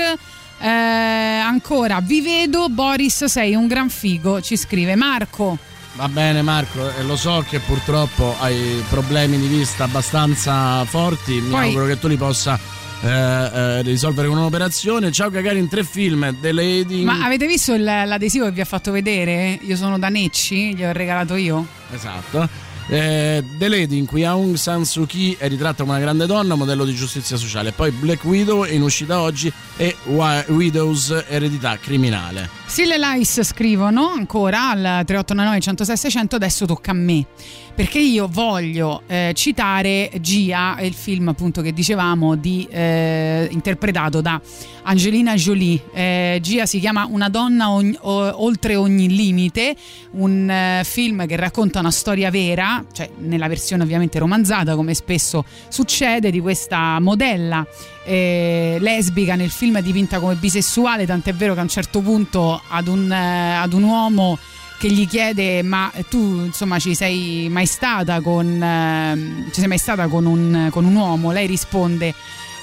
eh, 0.59 0.67
ancora, 0.67 1.99
vi 2.01 2.21
vedo, 2.21 2.67
Boris, 2.69 3.25
sei 3.25 3.55
un 3.55 3.67
gran 3.67 3.89
figo, 3.89 4.41
ci 4.41 4.57
scrive 4.57 4.95
Marco. 4.95 5.57
Va 5.93 6.09
bene 6.09 6.41
Marco, 6.41 6.93
e 6.95 7.03
lo 7.03 7.15
so 7.15 7.43
che 7.47 7.59
purtroppo 7.59 8.35
hai 8.39 8.83
problemi 8.89 9.39
di 9.39 9.47
vista 9.47 9.85
abbastanza 9.85 10.83
forti, 10.85 11.33
mi 11.39 11.49
Poi- 11.49 11.67
auguro 11.67 11.85
che 11.85 11.97
tu 11.99 12.07
li 12.07 12.17
possa 12.17 12.59
eh, 13.01 13.07
eh, 13.07 13.81
risolvere 13.83 14.27
con 14.27 14.37
un'operazione. 14.37 15.11
Ciao 15.11 15.29
cagare 15.29 15.57
in 15.59 15.69
tre 15.69 15.83
film, 15.83 16.35
The 16.41 16.51
Lady... 16.51 17.03
Ma 17.03 17.23
avete 17.23 17.45
visto 17.47 17.73
il- 17.73 17.83
l'adesivo 17.83 18.45
che 18.45 18.51
vi 18.51 18.61
ha 18.61 18.65
fatto 18.65 18.91
vedere? 18.91 19.57
Io 19.61 19.75
sono 19.75 19.97
da 19.97 20.09
Necci, 20.09 20.75
gli 20.75 20.83
ho 20.83 20.91
regalato 20.91 21.35
io. 21.35 21.65
Esatto. 21.93 22.65
Eh, 22.89 23.43
The 23.57 23.67
Lady 23.67 23.97
in 23.97 24.05
cui 24.05 24.23
Aung 24.23 24.55
San 24.55 24.85
Suu 24.85 25.05
Kyi 25.05 25.35
è 25.37 25.49
ritratta 25.49 25.83
come 25.83 25.95
una 25.95 25.99
grande 26.01 26.25
donna, 26.25 26.55
modello 26.55 26.85
di 26.85 26.93
giustizia 26.95 27.35
sociale. 27.35 27.71
Poi 27.73 27.91
Black 27.91 28.23
Widow 28.23 28.63
in 28.65 28.81
uscita 28.81 29.19
oggi 29.19 29.51
e 29.75 29.95
Wi- 30.05 30.45
Widow's 30.47 31.25
eredità 31.27 31.77
criminale. 31.77 32.49
Still 32.65 32.93
Lice 32.97 33.43
scrivono 33.43 34.07
ancora 34.09 34.69
al 34.69 34.79
3899 35.05 35.59
106 35.61 35.97
600 35.97 36.35
adesso 36.35 36.65
tocca 36.65 36.91
a 36.91 36.93
me 36.93 37.25
perché 37.73 37.99
io 37.99 38.27
voglio 38.29 39.03
eh, 39.07 39.31
citare 39.35 40.11
Gia 40.19 40.77
il 40.81 40.93
film 40.93 41.27
appunto 41.29 41.61
che 41.61 41.71
dicevamo 41.73 42.35
di, 42.35 42.67
eh, 42.69 43.47
interpretato 43.51 44.19
da 44.19 44.41
Angelina 44.83 45.35
Jolie 45.35 45.81
Eh, 45.93 46.39
Gia 46.41 46.65
si 46.65 46.79
chiama 46.79 47.07
Una 47.09 47.29
donna 47.29 47.69
ogni- 47.69 47.97
o- 48.01 48.43
oltre 48.43 48.75
ogni 48.75 49.07
limite 49.15 49.75
un 50.11 50.49
eh, 50.49 50.81
film 50.83 51.25
che 51.25 51.35
racconta 51.37 51.79
una 51.79 51.91
storia 51.91 52.29
vera 52.31 52.76
cioè 52.91 53.09
nella 53.17 53.47
versione 53.47 53.83
ovviamente 53.83 54.19
romanzata 54.19 54.75
come 54.75 54.93
spesso 54.93 55.45
succede 55.67 56.31
di 56.31 56.39
questa 56.39 56.99
modella 56.99 57.65
eh, 58.05 58.77
lesbica 58.79 59.35
nel 59.35 59.49
film 59.49 59.79
dipinta 59.81 60.19
come 60.19 60.35
bisessuale, 60.35 61.05
tant'è 61.05 61.33
vero 61.33 61.53
che 61.53 61.59
a 61.59 61.63
un 61.63 61.69
certo 61.69 62.01
punto 62.01 62.61
ad 62.67 62.87
un, 62.87 63.11
eh, 63.11 63.55
ad 63.55 63.73
un 63.73 63.83
uomo 63.83 64.37
che 64.77 64.91
gli 64.91 65.07
chiede 65.07 65.63
ma 65.63 65.91
tu 66.07 66.41
insomma 66.45 66.77
ci 66.77 66.93
sei 66.93 67.47
mai 67.49 67.65
stata 67.65 68.21
con, 68.21 69.45
ci 69.51 69.59
sei 69.59 69.67
mai 69.67 69.79
stata 69.79 70.07
con 70.07 70.25
un, 70.25 70.69
con 70.71 70.85
un 70.85 70.95
uomo? 70.95 71.31
Lei 71.31 71.47
risponde 71.47 72.13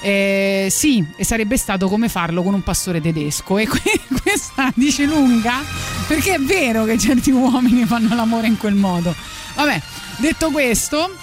eh, 0.05 0.67
sì, 0.69 1.03
e 1.15 1.25
sarebbe 1.25 1.57
stato 1.57 1.89
come 1.89 2.09
farlo 2.09 2.43
con 2.43 2.53
un 2.53 2.61
pastore 2.61 3.01
tedesco. 3.01 3.57
E 3.57 3.65
que- 3.67 4.01
questa 4.21 4.71
dice 4.75 5.05
lunga 5.05 5.63
perché 6.07 6.35
è 6.35 6.39
vero 6.39 6.83
che 6.85 6.97
certi 6.99 7.31
uomini 7.31 7.85
fanno 7.85 8.13
l'amore 8.13 8.45
in 8.45 8.57
quel 8.57 8.75
modo. 8.75 9.15
Vabbè, 9.55 9.81
detto 10.17 10.51
questo, 10.51 11.13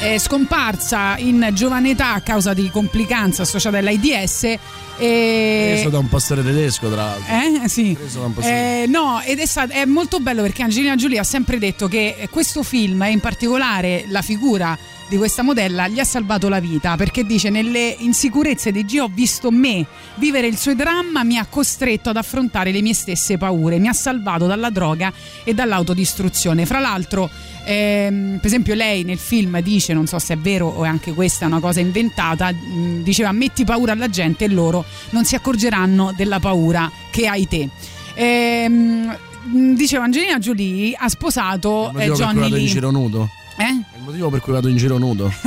è 0.00 0.16
scomparsa 0.18 1.16
in 1.18 1.50
giovane 1.52 1.90
età 1.90 2.14
a 2.14 2.20
causa 2.20 2.54
di 2.54 2.70
complicanze 2.70 3.42
associate 3.42 3.78
all'AIDS. 3.78 4.58
E... 5.00 5.70
Preso 5.72 5.88
da 5.88 5.98
un 5.98 6.08
pastore 6.08 6.42
tedesco, 6.42 6.88
tra 6.90 7.04
l'altro. 7.04 7.64
Eh, 7.64 7.68
sì. 7.68 7.96
Un 8.16 8.34
pastore 8.34 8.82
Eh, 8.82 8.86
no, 8.86 9.20
ed 9.22 9.38
è, 9.38 9.46
stato- 9.46 9.72
è 9.72 9.84
molto 9.84 10.20
bello 10.20 10.42
perché 10.42 10.62
Angelina 10.62 10.94
Jolie 10.94 11.18
ha 11.18 11.24
sempre 11.24 11.58
detto 11.58 11.88
che 11.88 12.28
questo 12.30 12.62
film, 12.62 13.02
e 13.02 13.10
in 13.10 13.20
particolare 13.20 14.04
la 14.08 14.22
figura 14.22 14.78
di 15.08 15.16
questa 15.16 15.42
modella, 15.42 15.88
gli 15.88 15.98
ha 15.98 16.04
salvato 16.04 16.48
la 16.48 16.60
vita 16.60 16.94
perché 16.94 17.24
dice 17.24 17.50
nelle 17.50 17.96
insicurezze 17.98 18.70
di 18.70 18.86
Gio 18.86 19.04
ho 19.04 19.10
visto 19.12 19.50
me 19.50 19.84
vivere 20.14 20.46
il 20.46 20.56
suo 20.56 20.72
dramma, 20.76 21.24
mi 21.24 21.36
ha 21.36 21.46
costretto 21.46 22.10
ad 22.10 22.16
affrontare 22.16 22.70
le 22.70 22.80
mie 22.80 22.94
stesse 22.94 23.36
paure, 23.36 23.80
mi 23.80 23.88
ha 23.88 23.92
salvato 23.92 24.46
dalla 24.46 24.70
droga 24.70 25.12
e 25.42 25.52
dall'autodistruzione. 25.52 26.64
Fra 26.64 26.78
l'altro, 26.78 27.28
ehm, 27.64 28.36
per 28.36 28.46
esempio 28.46 28.74
lei 28.74 29.02
nel 29.02 29.18
film 29.18 29.60
dice, 29.62 29.94
non 29.94 30.06
so 30.06 30.20
se 30.20 30.34
è 30.34 30.38
vero 30.38 30.68
o 30.68 30.84
è 30.84 30.88
anche 30.88 31.12
questa 31.12 31.46
una 31.46 31.58
cosa 31.58 31.80
inventata, 31.80 32.52
mh, 32.52 33.02
diceva 33.02 33.32
metti 33.32 33.64
paura 33.64 33.90
alla 33.90 34.08
gente 34.08 34.44
e 34.44 34.48
loro 34.48 34.84
non 35.10 35.24
si 35.24 35.34
accorgeranno 35.34 36.12
della 36.16 36.38
paura 36.40 36.90
che 37.10 37.26
hai 37.26 37.46
te. 37.48 37.68
Ehm, 38.14 39.16
mh, 39.44 39.74
dicevo 39.74 40.02
Angelina 40.04 40.38
Jolie 40.38 40.94
ha 40.98 41.08
sposato 41.08 41.92
eh, 41.96 42.10
Johnny 42.10 42.40
vado 42.40 42.56
in 42.56 42.62
Lee. 42.62 42.66
giro 42.66 42.90
nudo. 42.90 43.28
Eh? 43.56 43.64
È 43.64 43.96
il 43.98 44.02
motivo 44.04 44.30
per 44.30 44.40
cui 44.40 44.52
vado 44.52 44.68
in 44.68 44.76
giro 44.76 44.98
nudo. 44.98 45.32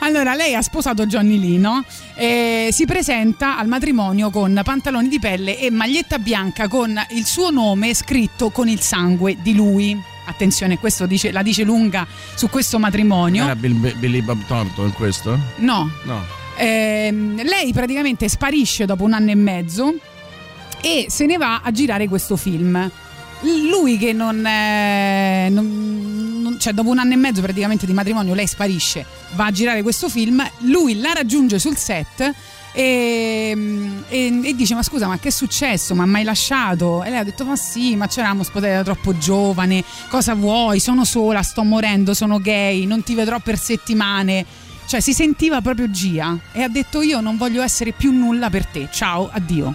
Allora, 0.00 0.34
lei 0.34 0.54
ha 0.54 0.62
sposato 0.62 1.06
Johnny 1.06 1.38
Lee, 1.38 1.58
no? 1.58 1.84
E 2.14 2.68
si 2.72 2.84
presenta 2.86 3.56
al 3.56 3.68
matrimonio 3.68 4.30
con 4.30 4.60
pantaloni 4.64 5.08
di 5.08 5.18
pelle 5.18 5.58
e 5.58 5.70
maglietta 5.70 6.18
bianca 6.18 6.68
con 6.68 6.98
il 7.10 7.24
suo 7.24 7.50
nome 7.50 7.94
scritto 7.94 8.50
con 8.50 8.68
il 8.68 8.80
sangue 8.80 9.36
di 9.40 9.54
lui. 9.54 9.98
Attenzione, 10.26 10.78
questo 10.78 11.06
dice- 11.06 11.32
la 11.32 11.42
dice 11.42 11.62
lunga 11.62 12.06
su 12.34 12.48
questo 12.50 12.78
matrimonio. 12.78 13.44
Era 13.44 13.56
Bill- 13.56 13.96
Billy 13.98 14.20
Bob 14.22 14.44
Thornton 14.46 14.86
in 14.86 14.92
questo? 14.92 15.38
No, 15.56 15.90
No. 16.04 16.24
Ehm, 16.62 17.42
lei 17.42 17.72
praticamente 17.72 18.28
sparisce 18.28 18.84
dopo 18.84 19.04
un 19.04 19.14
anno 19.14 19.30
e 19.30 19.34
mezzo 19.34 19.94
e 20.82 21.06
se 21.08 21.24
ne 21.24 21.38
va 21.38 21.60
a 21.62 21.70
girare 21.70 22.06
questo 22.06 22.36
film. 22.36 22.90
Lui 23.42 23.96
che 23.96 24.12
non, 24.12 24.44
eh, 24.44 25.48
non- 25.50 26.40
non- 26.42 26.58
cioè 26.60 26.74
dopo 26.74 26.90
un 26.90 26.98
anno 26.98 27.14
e 27.14 27.16
mezzo 27.16 27.40
praticamente 27.40 27.86
di 27.86 27.94
matrimonio 27.94 28.34
lei 28.34 28.46
sparisce, 28.46 29.06
va 29.32 29.46
a 29.46 29.50
girare 29.50 29.80
questo 29.80 30.10
film, 30.10 30.46
lui 30.64 31.00
la 31.00 31.12
raggiunge 31.14 31.58
sul 31.58 31.76
set 31.78 32.30
e, 32.72 33.56
e- 34.08 34.40
e 34.44 34.54
dice 34.54 34.74
ma 34.74 34.82
scusa 34.82 35.06
ma 35.06 35.18
che 35.18 35.28
è 35.28 35.32
successo? 35.32 35.94
Ma 35.94 36.04
mai 36.04 36.22
lasciato? 36.24 37.02
E 37.02 37.08
lei 37.08 37.18
ha 37.20 37.24
detto 37.24 37.46
ma 37.46 37.56
sì 37.56 37.96
ma 37.96 38.06
c'eravamo 38.06 38.42
sposati 38.42 38.72
da 38.74 38.82
troppo 38.84 39.16
giovane 39.16 39.82
cosa 40.10 40.34
vuoi? 40.34 40.78
Sono 40.78 41.06
sola 41.06 41.40
sto 41.42 41.62
morendo 41.64 42.12
sono 42.12 42.38
gay 42.40 42.84
non 42.84 43.02
ti 43.02 43.14
vedrò 43.14 43.38
per 43.38 43.58
settimane 43.58 44.44
cioè 44.90 44.98
si 44.98 45.14
sentiva 45.14 45.60
proprio 45.60 45.88
Gia 45.88 46.36
e 46.50 46.62
ha 46.62 46.68
detto 46.68 47.00
io 47.00 47.20
non 47.20 47.36
voglio 47.36 47.62
essere 47.62 47.92
più 47.92 48.10
nulla 48.10 48.50
per 48.50 48.66
te 48.66 48.88
ciao 48.90 49.30
addio 49.32 49.66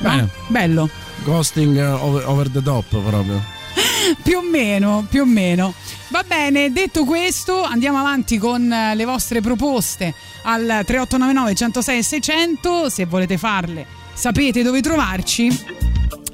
No? 0.00 0.08
Bene. 0.08 0.28
bello 0.46 0.88
Ghosting 1.24 1.76
eh, 1.76 1.84
over, 1.84 2.26
over 2.26 2.48
the 2.48 2.62
top 2.62 2.86
proprio. 2.88 3.42
più 4.22 4.38
o 4.38 4.42
meno, 4.42 5.04
più 5.10 5.22
o 5.22 5.24
meno. 5.26 5.74
Va 6.08 6.24
bene, 6.26 6.72
detto 6.72 7.04
questo, 7.04 7.62
andiamo 7.62 7.98
avanti 7.98 8.38
con 8.38 8.72
eh, 8.72 8.94
le 8.94 9.04
vostre 9.04 9.40
proposte 9.40 10.14
al 10.42 10.62
3899 10.86 11.54
106 11.54 11.98
e 11.98 12.02
600. 12.02 12.88
Se 12.88 13.04
volete 13.06 13.36
farle, 13.36 13.84
sapete 14.14 14.62
dove 14.62 14.80
trovarci. 14.80 15.50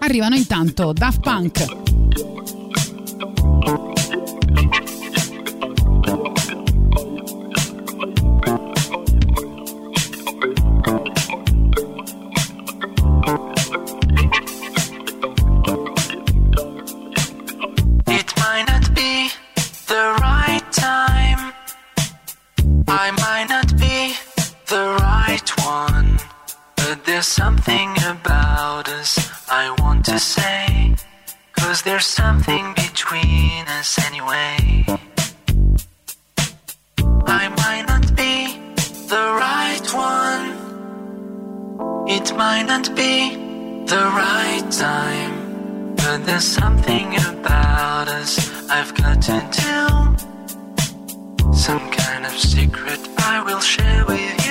Arrivano 0.00 0.36
intanto 0.36 0.92
Daft 0.92 1.20
Punk. 1.20 1.82
There's 27.24 27.32
something 27.32 27.90
about 28.04 28.86
us 28.90 29.16
I 29.48 29.74
want 29.78 30.04
to 30.04 30.18
say. 30.18 30.94
Cause 31.56 31.80
there's 31.80 32.04
something 32.04 32.74
between 32.74 33.66
us 33.78 33.98
anyway. 34.04 34.84
I 37.26 37.48
might 37.62 37.84
not 37.88 38.14
be 38.14 38.58
the 39.08 39.26
right 39.42 39.86
one. 39.94 40.48
It 42.08 42.36
might 42.36 42.66
not 42.66 42.94
be 42.94 43.36
the 43.86 44.04
right 44.22 44.66
time. 44.70 45.94
But 45.96 46.26
there's 46.26 46.44
something 46.44 47.16
about 47.16 48.08
us 48.08 48.32
I've 48.68 48.94
got 48.94 49.22
to 49.28 49.40
do. 49.62 51.54
Some 51.54 51.90
kind 51.90 52.26
of 52.26 52.32
secret 52.32 53.00
I 53.16 53.42
will 53.46 53.60
share 53.60 54.04
with 54.04 54.20
you. 54.20 54.43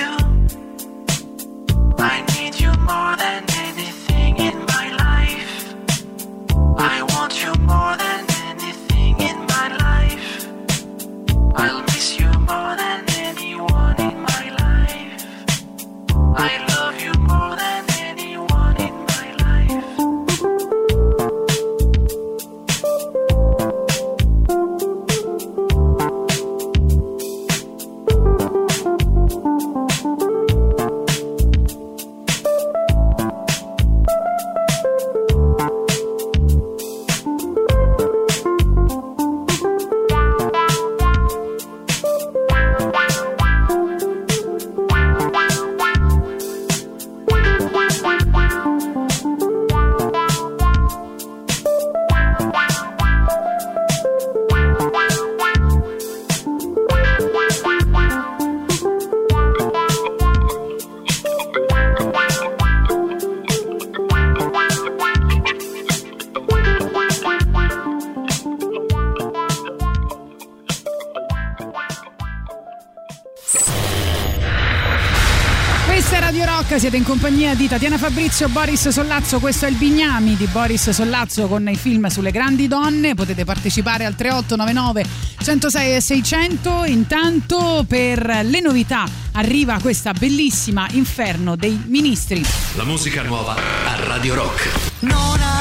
Di 77.64 77.70
Tatiana 77.70 77.96
Fabrizio, 77.96 78.48
Boris 78.50 78.90
Sollazzo, 78.90 79.40
questo 79.40 79.64
è 79.64 79.70
il 79.70 79.76
Bignami 79.76 80.36
di 80.36 80.44
Boris 80.46 80.90
Sollazzo 80.90 81.46
con 81.46 81.66
i 81.66 81.76
film 81.76 82.08
sulle 82.08 82.30
grandi 82.30 82.68
donne, 82.68 83.14
potete 83.14 83.46
partecipare 83.46 84.04
al 84.04 84.14
3899 84.14 85.04
106 85.42 85.94
e 85.94 86.00
600, 86.00 86.84
intanto 86.84 87.84
per 87.88 88.40
le 88.44 88.60
novità 88.60 89.06
arriva 89.32 89.78
questa 89.80 90.12
bellissima 90.12 90.86
Inferno 90.90 91.56
dei 91.56 91.82
Ministri. 91.86 92.44
La 92.74 92.84
musica 92.84 93.22
nuova 93.22 93.54
a 93.54 94.04
Radio 94.04 94.34
Rock. 94.34 95.00
Non 95.00 95.40
ha 95.40 95.53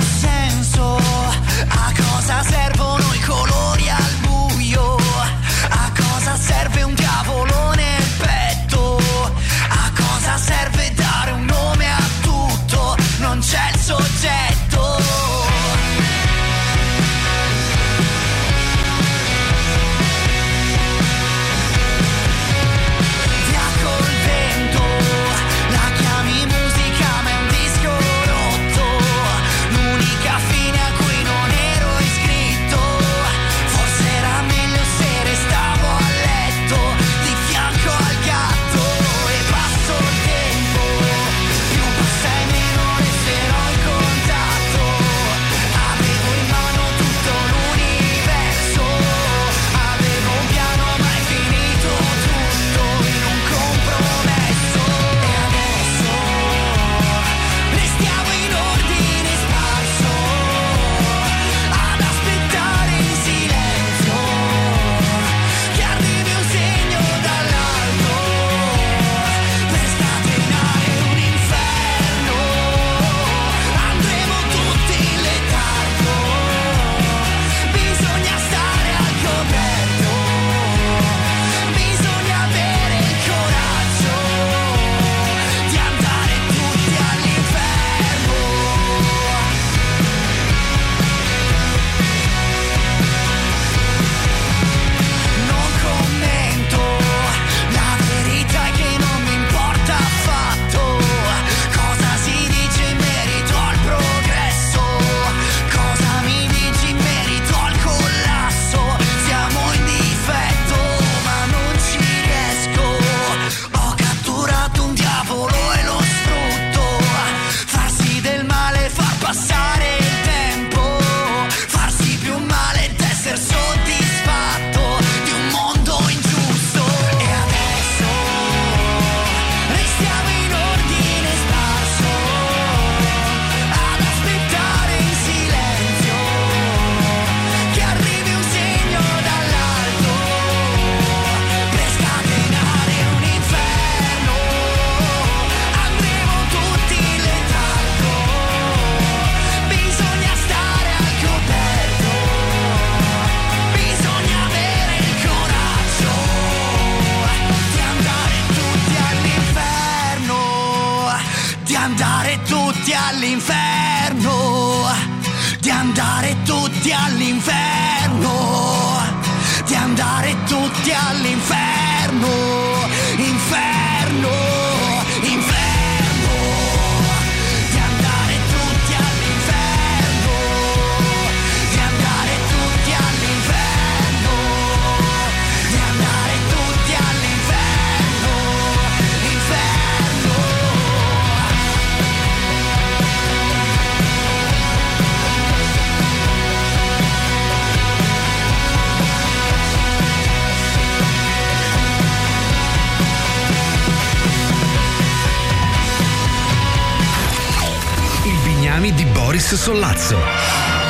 Sollazzo. 209.58 210.83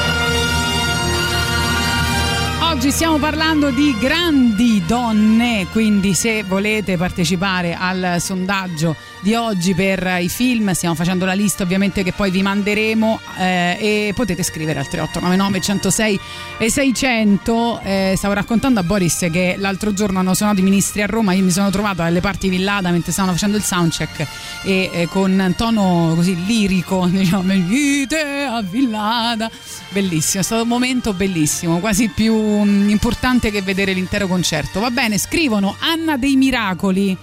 Oggi 2.84 2.92
stiamo 2.92 3.18
parlando 3.18 3.70
di 3.70 3.96
grandi 3.98 4.84
donne, 4.86 5.68
quindi 5.72 6.14
se 6.14 6.44
volete 6.44 6.98
partecipare 6.98 7.78
al 7.80 8.18
sondaggio 8.20 8.98
di 9.22 9.36
oggi 9.36 9.74
per 9.74 10.18
i 10.20 10.28
film, 10.28 10.70
stiamo 10.74 10.94
facendo 10.94 11.24
la 11.24 11.32
lista 11.32 11.64
ovviamente 11.64 12.04
che 12.04 12.12
poi 12.12 12.30
vi 12.30 12.42
manderemo 12.42 13.22
eh, 13.38 13.78
e 13.80 14.14
potete 14.14 14.44
scrivere 14.44 14.80
al 14.80 14.90
3899 14.90 15.62
106 15.62 16.20
e 16.58 16.70
600. 16.70 17.80
Eh, 17.84 18.14
stavo 18.18 18.34
raccontando 18.34 18.82
a 18.82 18.84
Boris 18.84 19.30
che 19.32 19.56
l'altro 19.58 19.94
giorno 19.94 20.20
hanno 20.20 20.34
suonato 20.34 20.60
i 20.60 20.64
ministri 20.64 21.04
a 21.04 21.06
Roma, 21.06 21.32
io 21.32 21.46
mi 21.46 21.52
sono 21.52 21.70
trovata 21.70 22.04
alle 22.04 22.20
parti 22.20 22.50
Villada 22.50 22.92
mentre 22.92 23.14
stavano 23.14 23.32
facendo 23.32 23.56
il 23.56 23.64
soundcheck 23.64 24.28
e 24.64 24.90
eh, 24.92 25.08
con 25.08 25.54
tono 25.56 26.12
così 26.16 26.44
lirico, 26.44 27.06
diciamo, 27.10 27.44
venite 27.44 28.44
a 28.44 28.62
Villada. 28.62 29.50
Bellissimo, 29.88 30.42
è 30.42 30.44
stato 30.44 30.64
un 30.64 30.68
momento 30.68 31.14
bellissimo, 31.14 31.80
quasi 31.80 32.10
più 32.10 32.34
mm, 32.74 32.90
importante 32.90 33.52
che 33.52 33.62
vedere 33.62 33.94
l'intero 33.94 34.28
concerto. 34.28 34.80
Va 34.80 34.90
bene, 34.90 35.18
scrivono 35.18 35.76
Anna 35.80 36.18
dei 36.18 36.36
Miracoli 36.36 37.16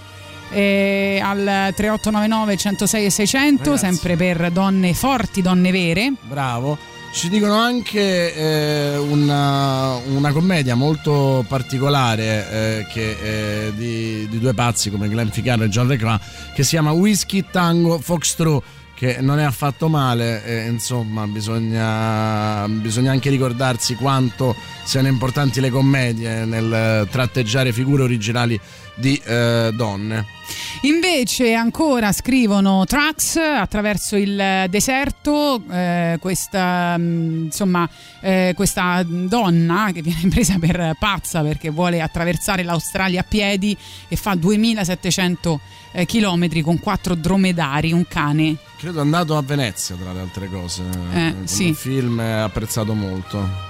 eh, 0.50 1.20
al 1.22 1.72
3899 1.74 2.56
106 2.56 3.04
e 3.04 3.10
600, 3.10 3.62
Ragazzi. 3.64 3.84
sempre 3.84 4.16
per 4.16 4.50
donne 4.50 4.94
forti, 4.94 5.42
donne 5.42 5.70
vere. 5.70 6.12
Bravo. 6.22 6.78
Ci 7.12 7.28
dicono 7.28 7.54
anche 7.54 8.34
eh, 8.34 8.96
una, 8.96 9.96
una 9.96 10.30
commedia 10.30 10.76
molto 10.76 11.44
particolare 11.48 12.50
eh, 12.50 12.86
che, 12.88 13.16
eh, 13.66 13.72
di, 13.74 14.28
di 14.28 14.38
due 14.38 14.54
pazzi 14.54 14.90
come 14.90 15.08
Glenn 15.08 15.28
Ficaro 15.28 15.64
e 15.64 15.68
John 15.68 15.88
Recla 15.88 16.20
che 16.54 16.62
si 16.62 16.70
chiama 16.70 16.92
Whisky 16.92 17.44
Tango 17.50 17.98
Foxtrot 17.98 18.62
che 19.00 19.16
non 19.22 19.38
è 19.38 19.44
affatto 19.44 19.88
male, 19.88 20.44
eh, 20.44 20.66
insomma 20.66 21.26
bisogna, 21.26 22.68
bisogna 22.68 23.12
anche 23.12 23.30
ricordarsi 23.30 23.94
quanto 23.94 24.54
siano 24.84 25.08
importanti 25.08 25.58
le 25.62 25.70
commedie 25.70 26.44
nel 26.44 27.08
tratteggiare 27.10 27.72
figure 27.72 28.02
originali 28.02 28.60
di 28.94 29.20
eh, 29.24 29.70
donne. 29.74 30.38
Invece 30.82 31.52
ancora 31.54 32.12
scrivono 32.12 32.84
Trax 32.84 33.36
attraverso 33.36 34.16
il 34.16 34.66
deserto, 34.68 35.62
eh, 35.70 36.16
questa, 36.20 36.96
mh, 36.96 37.44
insomma, 37.44 37.88
eh, 38.20 38.52
questa 38.56 39.02
donna 39.04 39.90
che 39.92 40.02
viene 40.02 40.28
presa 40.30 40.58
per 40.58 40.96
pazza 40.98 41.42
perché 41.42 41.70
vuole 41.70 42.00
attraversare 42.00 42.62
l'Australia 42.62 43.20
a 43.20 43.24
piedi 43.24 43.76
e 44.08 44.16
fa 44.16 44.34
2700 44.34 45.60
eh, 45.92 46.06
chilometri 46.06 46.62
con 46.62 46.78
quattro 46.78 47.14
dromedari, 47.14 47.92
un 47.92 48.06
cane. 48.08 48.56
Credo 48.78 48.98
è 48.98 49.02
andato 49.02 49.36
a 49.36 49.42
Venezia 49.42 49.96
tra 49.96 50.12
le 50.12 50.20
altre 50.20 50.48
cose. 50.48 50.82
Eh, 51.12 51.34
sì. 51.44 51.74
film 51.74 52.18
apprezzato 52.20 52.94
molto. 52.94 53.69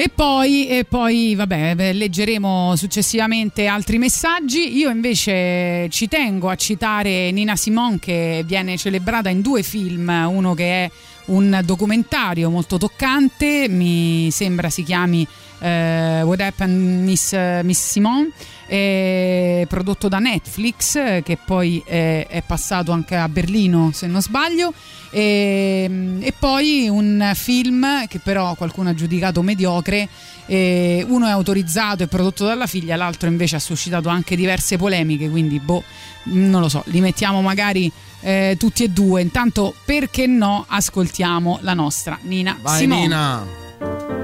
E 0.00 0.08
poi, 0.08 0.66
e 0.66 0.86
poi, 0.86 1.34
vabbè, 1.34 1.92
leggeremo 1.92 2.74
successivamente 2.74 3.66
altri 3.66 3.98
messaggi. 3.98 4.78
Io 4.78 4.88
invece 4.88 5.90
ci 5.90 6.08
tengo 6.08 6.48
a 6.48 6.54
citare 6.54 7.30
Nina 7.32 7.54
Simone 7.54 7.98
che 7.98 8.42
viene 8.46 8.78
celebrata 8.78 9.28
in 9.28 9.42
due 9.42 9.62
film, 9.62 10.08
uno 10.08 10.54
che 10.54 10.84
è 10.84 10.90
un 11.26 11.60
documentario 11.66 12.48
molto 12.48 12.78
toccante, 12.78 13.66
mi 13.68 14.30
sembra 14.30 14.70
si 14.70 14.84
chiami 14.84 15.26
eh, 15.60 16.22
What 16.22 16.40
Happened 16.40 17.04
Miss, 17.04 17.34
Miss 17.62 17.90
Simone, 17.90 18.30
eh, 18.66 19.66
prodotto 19.68 20.08
da 20.08 20.18
Netflix, 20.18 20.96
eh, 20.96 21.22
che 21.24 21.36
poi 21.36 21.82
eh, 21.86 22.26
è 22.26 22.42
passato 22.44 22.92
anche 22.92 23.16
a 23.16 23.28
Berlino 23.28 23.90
se 23.92 24.06
non 24.06 24.20
sbaglio. 24.20 24.72
E, 25.12 26.18
e 26.20 26.32
poi 26.38 26.88
un 26.88 27.32
film 27.34 28.06
che 28.06 28.20
però 28.20 28.54
qualcuno 28.54 28.90
ha 28.90 28.94
giudicato 28.94 29.42
mediocre. 29.42 30.08
eh, 30.50 31.04
uno 31.08 31.26
è 31.26 31.30
autorizzato 31.30 32.02
e 32.02 32.08
prodotto 32.08 32.44
dalla 32.44 32.66
figlia, 32.66 32.96
l'altro 32.96 33.28
invece 33.28 33.56
ha 33.56 33.60
suscitato 33.60 34.08
anche 34.08 34.34
diverse 34.34 34.76
polemiche. 34.76 35.30
Quindi, 35.30 35.60
boh, 35.60 35.84
non 36.24 36.60
lo 36.60 36.68
so, 36.68 36.82
li 36.86 37.00
mettiamo 37.00 37.40
magari 37.40 37.90
eh, 38.20 38.56
tutti 38.58 38.82
e 38.82 38.88
due. 38.88 39.20
Intanto, 39.20 39.74
perché 39.84 40.26
no, 40.26 40.64
ascoltiamo 40.68 41.58
la 41.62 41.74
nostra 41.74 42.18
Nina 42.22 42.58
Vai 42.60 42.78
Simone. 42.78 43.00
Nina. 43.00 44.19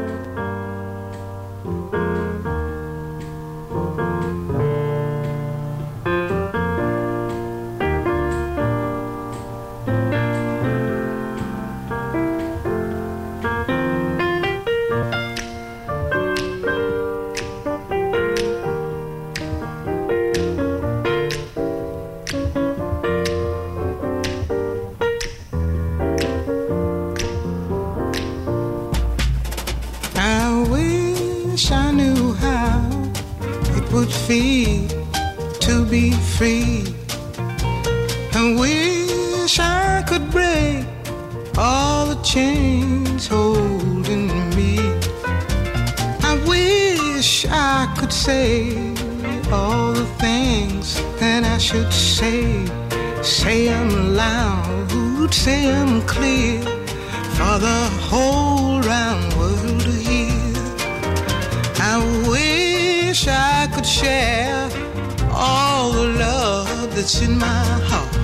Would 34.06 34.14
feel 34.14 34.86
to 35.58 35.84
be 35.86 36.12
free. 36.36 36.84
And 38.34 38.58
wish 38.58 39.58
I 39.58 40.04
could 40.08 40.30
break 40.30 40.84
all 41.58 42.06
the 42.06 42.20
chains 42.22 43.26
holding 43.26 44.28
me. 44.54 44.78
I 46.30 46.32
wish 46.46 47.46
I 47.48 47.92
could 47.98 48.12
say 48.12 48.76
all 49.50 49.92
the 49.92 50.08
things 50.24 51.02
that 51.20 51.42
I 51.44 51.58
should 51.58 51.92
say. 51.92 52.64
Say 53.22 53.66
them 53.66 54.14
loud, 54.14 55.34
say 55.34 55.66
clear 56.06 56.60
for 57.36 57.54
the 57.68 57.82
whole 58.08 58.80
round 58.82 59.34
world 59.34 59.80
to 59.80 59.92
hear. 60.08 60.52
I 61.92 61.96
wish 62.28 62.65
I 63.24 63.66
could 63.74 63.86
share 63.86 64.68
all 65.32 65.90
the 65.90 66.06
love 66.18 66.94
that's 66.94 67.22
in 67.22 67.38
my 67.38 67.64
heart. 67.88 68.14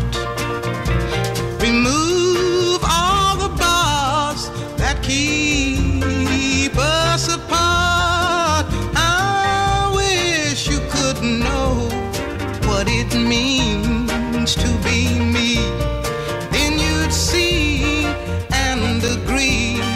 Remove 1.62 2.81
all 2.85 3.36
the 3.36 3.48
bars 3.56 4.51
that 4.77 5.02
keep 5.02 6.77
us 6.77 7.35
apart. 7.35 8.66
I 8.94 9.90
wish 9.94 10.69
you 10.69 10.81
could 10.90 11.23
know 11.23 11.89
what 12.69 12.86
it 12.86 13.14
means 13.16 14.55
to 14.56 14.69
be 14.85 15.19
me. 15.19 15.56
Then 16.51 16.78
you'd 16.78 17.12
see 17.12 18.05
and 18.52 19.02
agree 19.02 19.91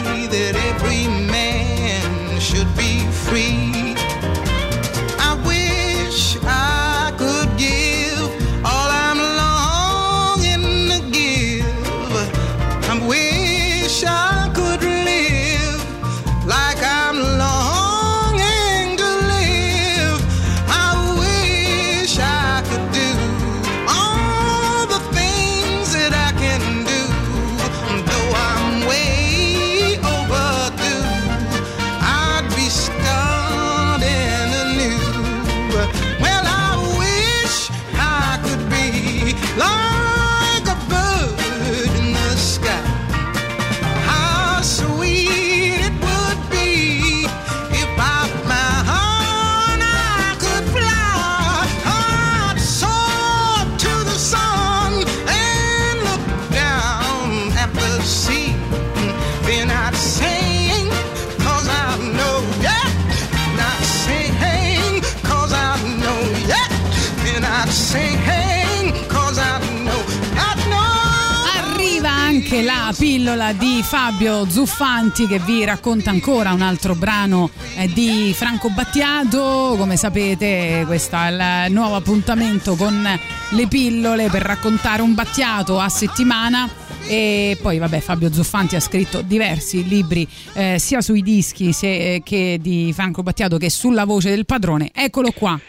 anche 72.57 72.63
la 72.63 72.93
pillola 72.97 73.53
di 73.53 73.81
Fabio 73.83 74.49
Zuffanti 74.49 75.27
che 75.27 75.39
vi 75.39 75.63
racconta 75.63 76.09
ancora 76.09 76.53
un 76.53 76.61
altro 76.61 76.95
brano 76.95 77.49
eh, 77.75 77.87
di 77.87 78.33
Franco 78.35 78.69
Battiato. 78.69 79.75
Come 79.77 79.95
sapete, 79.95 80.83
questo 80.87 81.15
è 81.17 81.65
il 81.67 81.73
nuovo 81.73 81.95
appuntamento 81.95 82.75
con 82.75 83.07
le 83.49 83.67
pillole 83.67 84.29
per 84.29 84.41
raccontare 84.41 85.01
un 85.01 85.13
Battiato 85.13 85.79
a 85.79 85.89
settimana. 85.89 86.67
E 87.07 87.57
poi, 87.61 87.77
vabbè, 87.77 87.99
Fabio 87.99 88.31
Zuffanti 88.31 88.75
ha 88.75 88.81
scritto 88.81 89.21
diversi 89.21 89.87
libri 89.87 90.27
eh, 90.53 90.77
sia 90.79 91.01
sui 91.01 91.21
dischi 91.21 91.71
se- 91.73 92.21
che 92.23 92.57
di 92.61 92.91
Franco 92.93 93.23
Battiato 93.23 93.57
che 93.57 93.69
sulla 93.69 94.05
voce 94.05 94.29
del 94.29 94.45
padrone. 94.45 94.89
Eccolo 94.93 95.31
qua. 95.31 95.59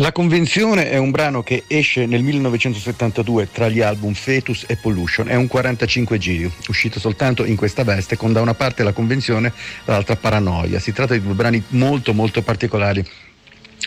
La 0.00 0.12
Convenzione 0.12 0.90
è 0.90 0.96
un 0.96 1.10
brano 1.10 1.42
che 1.42 1.64
esce 1.66 2.06
nel 2.06 2.22
1972 2.22 3.48
tra 3.50 3.68
gli 3.68 3.80
album 3.80 4.12
Fetus 4.12 4.64
e 4.68 4.76
Pollution, 4.76 5.28
è 5.28 5.34
un 5.34 5.48
45 5.48 6.18
giri, 6.18 6.48
uscito 6.68 7.00
soltanto 7.00 7.44
in 7.44 7.56
questa 7.56 7.82
veste 7.82 8.16
con 8.16 8.32
da 8.32 8.40
una 8.40 8.54
parte 8.54 8.84
la 8.84 8.92
Convenzione, 8.92 9.52
dall'altra 9.84 10.14
Paranoia. 10.14 10.78
Si 10.78 10.92
tratta 10.92 11.14
di 11.14 11.20
due 11.20 11.34
brani 11.34 11.60
molto 11.70 12.14
molto 12.14 12.42
particolari 12.42 13.04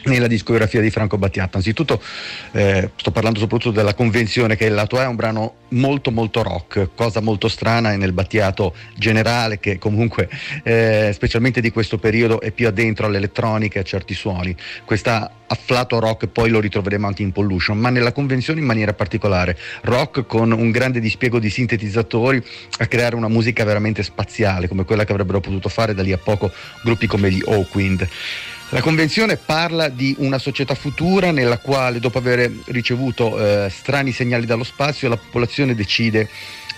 nella 0.06 0.28
discografia 0.28 0.82
di 0.82 0.90
Franco 0.90 1.18
Battiato. 1.18 1.58
Anzitutto 1.58 2.02
eh, 2.52 2.92
sto 2.96 3.12
parlando 3.12 3.40
soprattutto 3.40 3.72
della 3.72 3.94
convenzione 3.94 4.56
che 4.56 4.66
il 4.66 4.74
lato 4.74 4.98
A 4.98 5.04
è 5.04 5.08
un 5.08 5.16
brano 5.16 5.56
molto 5.70 6.12
molto 6.12 6.42
rock, 6.44 6.90
cosa 6.96 7.22
molto 7.22 7.48
strana 7.48 7.92
è 7.92 7.98
nel 7.98 8.14
Battiato 8.14 8.74
generale 8.96 9.60
che 9.60 9.78
comunque 9.78 10.30
eh, 10.64 11.12
specialmente 11.14 11.62
di 11.62 11.72
questo 11.72 11.98
periodo 11.98 12.42
è 12.42 12.52
più 12.52 12.68
addentro 12.68 13.06
all'elettronica 13.06 13.78
e 13.78 13.82
a 13.82 13.86
certi 13.86 14.14
suoni. 14.14 14.56
Questa 14.86 15.32
afflato 15.48 16.00
rock 16.00 16.28
poi 16.28 16.50
lo 16.50 16.62
ritroveremo 16.62 17.06
anche 17.06 17.24
in 17.24 17.32
Pollution, 17.32 17.78
ma 17.78 17.90
nella 17.90 18.14
convenzione 18.14 18.62
in 18.62 18.66
maniera 18.66 18.94
particolare. 18.94 19.58
Rock 19.82 20.26
con 20.26 20.52
un 20.52 20.72
grande 20.72 21.00
dispiego 21.00 21.40
di 21.40 21.50
sintetizzatori 21.50 22.42
a 22.78 22.88
creare 22.88 23.16
una 23.16 23.28
musica 23.28 23.64
veramente 23.66 24.02
spaziale 24.02 24.68
come 24.68 24.86
quella 24.86 25.04
che 25.04 25.12
avrebbero 25.12 25.42
potuto 25.42 25.70
fare 25.70 25.94
da 25.94 26.02
lì 26.02 26.14
a 26.14 26.18
poco 26.18 26.52
gruppi 26.84 27.08
come 27.08 27.30
gli 27.32 27.42
Hawkwind. 27.46 28.08
La 28.74 28.80
convenzione 28.82 29.36
parla 29.36 29.90
di 29.90 30.16
una 30.20 30.38
società 30.38 30.76
futura 30.76 31.32
nella 31.32 31.58
quale 31.58 32.00
dopo 32.00 32.20
aver 32.20 32.50
ricevuto 32.68 33.38
eh, 33.38 33.70
strani 33.70 34.14
segnali 34.14 34.46
dallo 34.46 34.64
spazio 34.64 35.10
la 35.10 35.18
popolazione 35.18 35.76
decide 35.76 36.30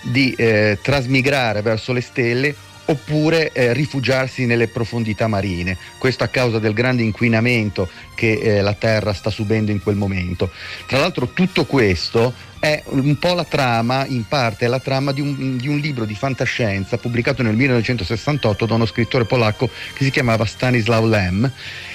di 0.02 0.32
eh, 0.32 0.80
trasmigrare 0.82 1.62
verso 1.62 1.92
le 1.92 2.00
stelle 2.00 2.52
oppure 2.86 3.52
eh, 3.52 3.72
rifugiarsi 3.72 4.46
nelle 4.46 4.68
profondità 4.68 5.26
marine, 5.26 5.76
questo 5.98 6.24
a 6.24 6.28
causa 6.28 6.58
del 6.58 6.72
grande 6.72 7.02
inquinamento 7.02 7.88
che 8.14 8.32
eh, 8.32 8.60
la 8.60 8.74
Terra 8.74 9.12
sta 9.12 9.30
subendo 9.30 9.70
in 9.70 9.82
quel 9.82 9.96
momento. 9.96 10.50
Tra 10.86 10.98
l'altro 10.98 11.28
tutto 11.28 11.64
questo 11.64 12.32
è 12.58 12.82
un 12.86 13.18
po' 13.18 13.34
la 13.34 13.44
trama, 13.44 14.06
in 14.06 14.26
parte 14.26 14.64
è 14.64 14.68
la 14.68 14.78
trama 14.78 15.12
di 15.12 15.20
un, 15.20 15.56
di 15.56 15.68
un 15.68 15.78
libro 15.78 16.04
di 16.04 16.14
fantascienza 16.14 16.96
pubblicato 16.96 17.42
nel 17.42 17.56
1968 17.56 18.66
da 18.66 18.74
uno 18.74 18.86
scrittore 18.86 19.24
polacco 19.24 19.68
che 19.92 20.04
si 20.04 20.10
chiamava 20.10 20.44
Stanislaw 20.46 21.06
Lem 21.06 21.52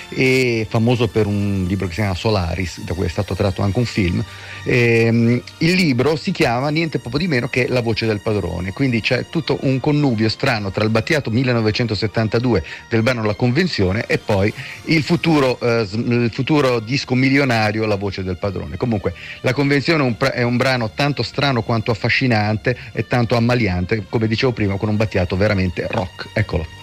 e 0.09 0.65
famoso 0.69 1.07
per 1.07 1.27
un 1.27 1.65
libro 1.67 1.87
che 1.87 1.93
si 1.93 1.99
chiama 1.99 2.15
Solaris, 2.15 2.81
da 2.81 2.93
cui 2.93 3.05
è 3.05 3.09
stato 3.09 3.35
tratto 3.35 3.61
anche 3.61 3.79
un 3.79 3.85
film. 3.85 4.23
Ehm, 4.63 5.41
il 5.59 5.71
libro 5.73 6.15
si 6.15 6.31
chiama 6.31 6.69
niente 6.69 6.99
poco 6.99 7.17
di 7.17 7.27
meno 7.27 7.47
che 7.47 7.67
La 7.67 7.81
voce 7.81 8.05
del 8.05 8.19
padrone, 8.21 8.73
quindi 8.73 9.01
c'è 9.01 9.25
tutto 9.29 9.57
un 9.61 9.79
connubio 9.79 10.29
strano 10.29 10.71
tra 10.71 10.83
il 10.83 10.89
Battiato 10.89 11.29
1972 11.29 12.63
del 12.89 13.01
brano 13.03 13.23
La 13.23 13.35
Convenzione 13.35 14.05
e 14.07 14.17
poi 14.17 14.53
il 14.85 15.03
futuro, 15.03 15.59
eh, 15.61 15.87
il 15.91 16.31
futuro 16.33 16.79
disco 16.79 17.15
milionario 17.15 17.85
La 17.85 17.95
voce 17.95 18.23
del 18.23 18.37
padrone. 18.37 18.77
Comunque 18.77 19.13
La 19.41 19.53
Convenzione 19.53 20.03
è 20.03 20.05
un, 20.05 20.15
è 20.33 20.41
un 20.41 20.57
brano 20.57 20.91
tanto 20.93 21.23
strano 21.23 21.61
quanto 21.61 21.91
affascinante 21.91 22.75
e 22.91 23.07
tanto 23.07 23.35
ammaliante, 23.35 24.05
come 24.09 24.27
dicevo 24.27 24.51
prima, 24.51 24.75
con 24.75 24.89
un 24.89 24.97
Battiato 24.97 25.37
veramente 25.37 25.87
rock. 25.89 26.29
Eccolo. 26.33 26.78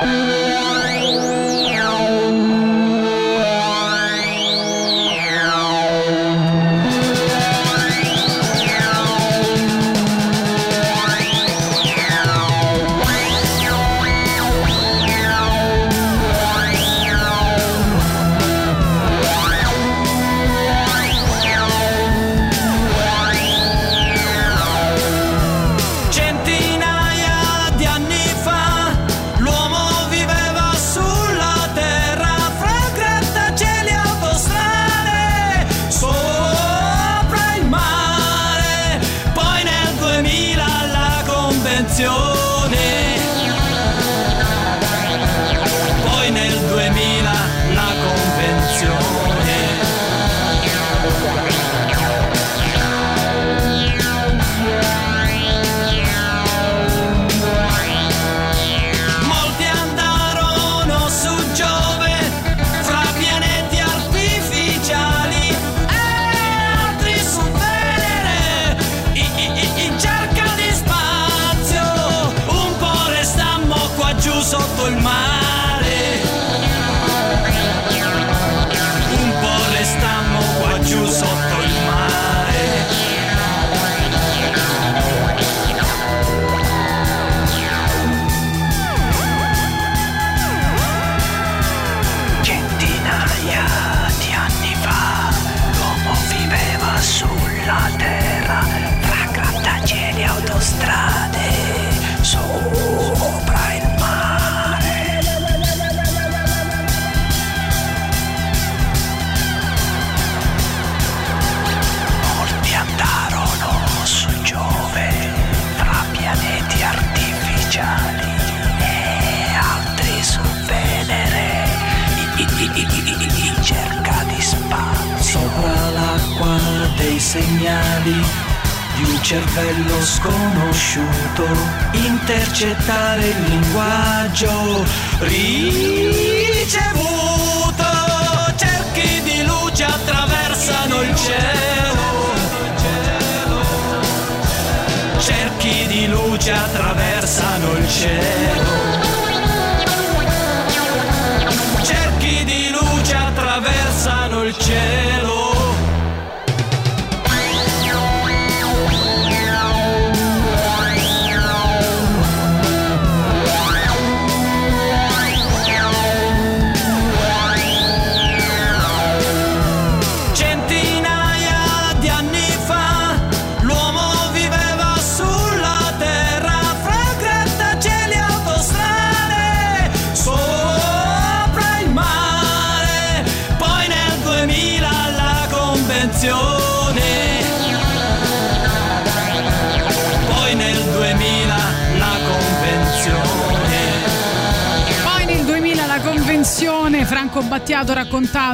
Centinaia 0.00 0.34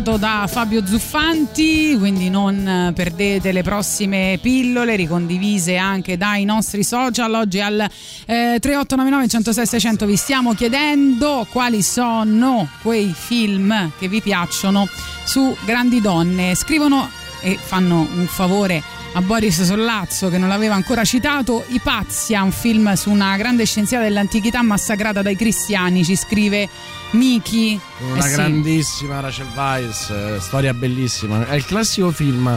raccontato 0.01 0.17
da 0.17 0.47
Fabio 0.49 0.85
Zuffanti, 0.85 1.95
quindi 1.99 2.31
non 2.31 2.67
eh, 2.67 2.93
perdete 2.95 3.53
le 3.53 3.63
prossime 3.63 4.39
pillole 4.41 4.97
ricondivise 4.97 5.77
anche 5.77 6.17
dai 6.17 6.45
nostri 6.45 6.83
social. 6.83 7.33
Oggi 7.35 7.61
al 7.61 7.81
eh, 7.81 8.59
3899 8.59 9.29
106 9.29 9.67
600 9.67 10.07
vi 10.07 10.17
stiamo 10.17 10.55
chiedendo 10.55 11.47
quali 11.51 11.83
sono 11.83 12.69
quei 12.83 13.13
film 13.15 13.93
che 13.99 14.09
vi 14.09 14.21
piacciono 14.21 14.89
su 15.25 15.55
grandi 15.65 16.01
donne. 16.01 16.55
Scrivono 16.55 17.11
e 17.43 17.59
fanno 17.61 18.09
un 18.15 18.27
favore 18.27 18.83
a 19.13 19.23
Boris 19.23 19.63
Sollazzo 19.63 20.29
che 20.29 20.39
non 20.39 20.49
l'aveva 20.49 20.75
ancora 20.75 21.05
citato 21.05 21.65
Ipazia, 21.69 22.43
un 22.43 22.53
film 22.53 22.93
su 22.95 23.11
una 23.11 23.37
grande 23.37 23.65
scienziata 23.65 24.05
dell'antichità 24.05 24.63
massacrata 24.63 25.21
dai 25.21 25.35
cristiani, 25.37 26.05
ci 26.05 26.15
scrive 26.15 26.69
Miki. 27.13 27.81
Una 28.09 28.25
Eh 28.25 28.29
sì. 28.29 28.35
grandissima 28.35 29.21
Rachel 29.21 29.49
Weisz, 29.55 30.11
eh, 30.11 30.39
storia 30.41 30.73
bellissima. 30.75 31.47
È 31.47 31.55
il 31.55 31.65
classico 31.65 32.13
film, 32.13 32.57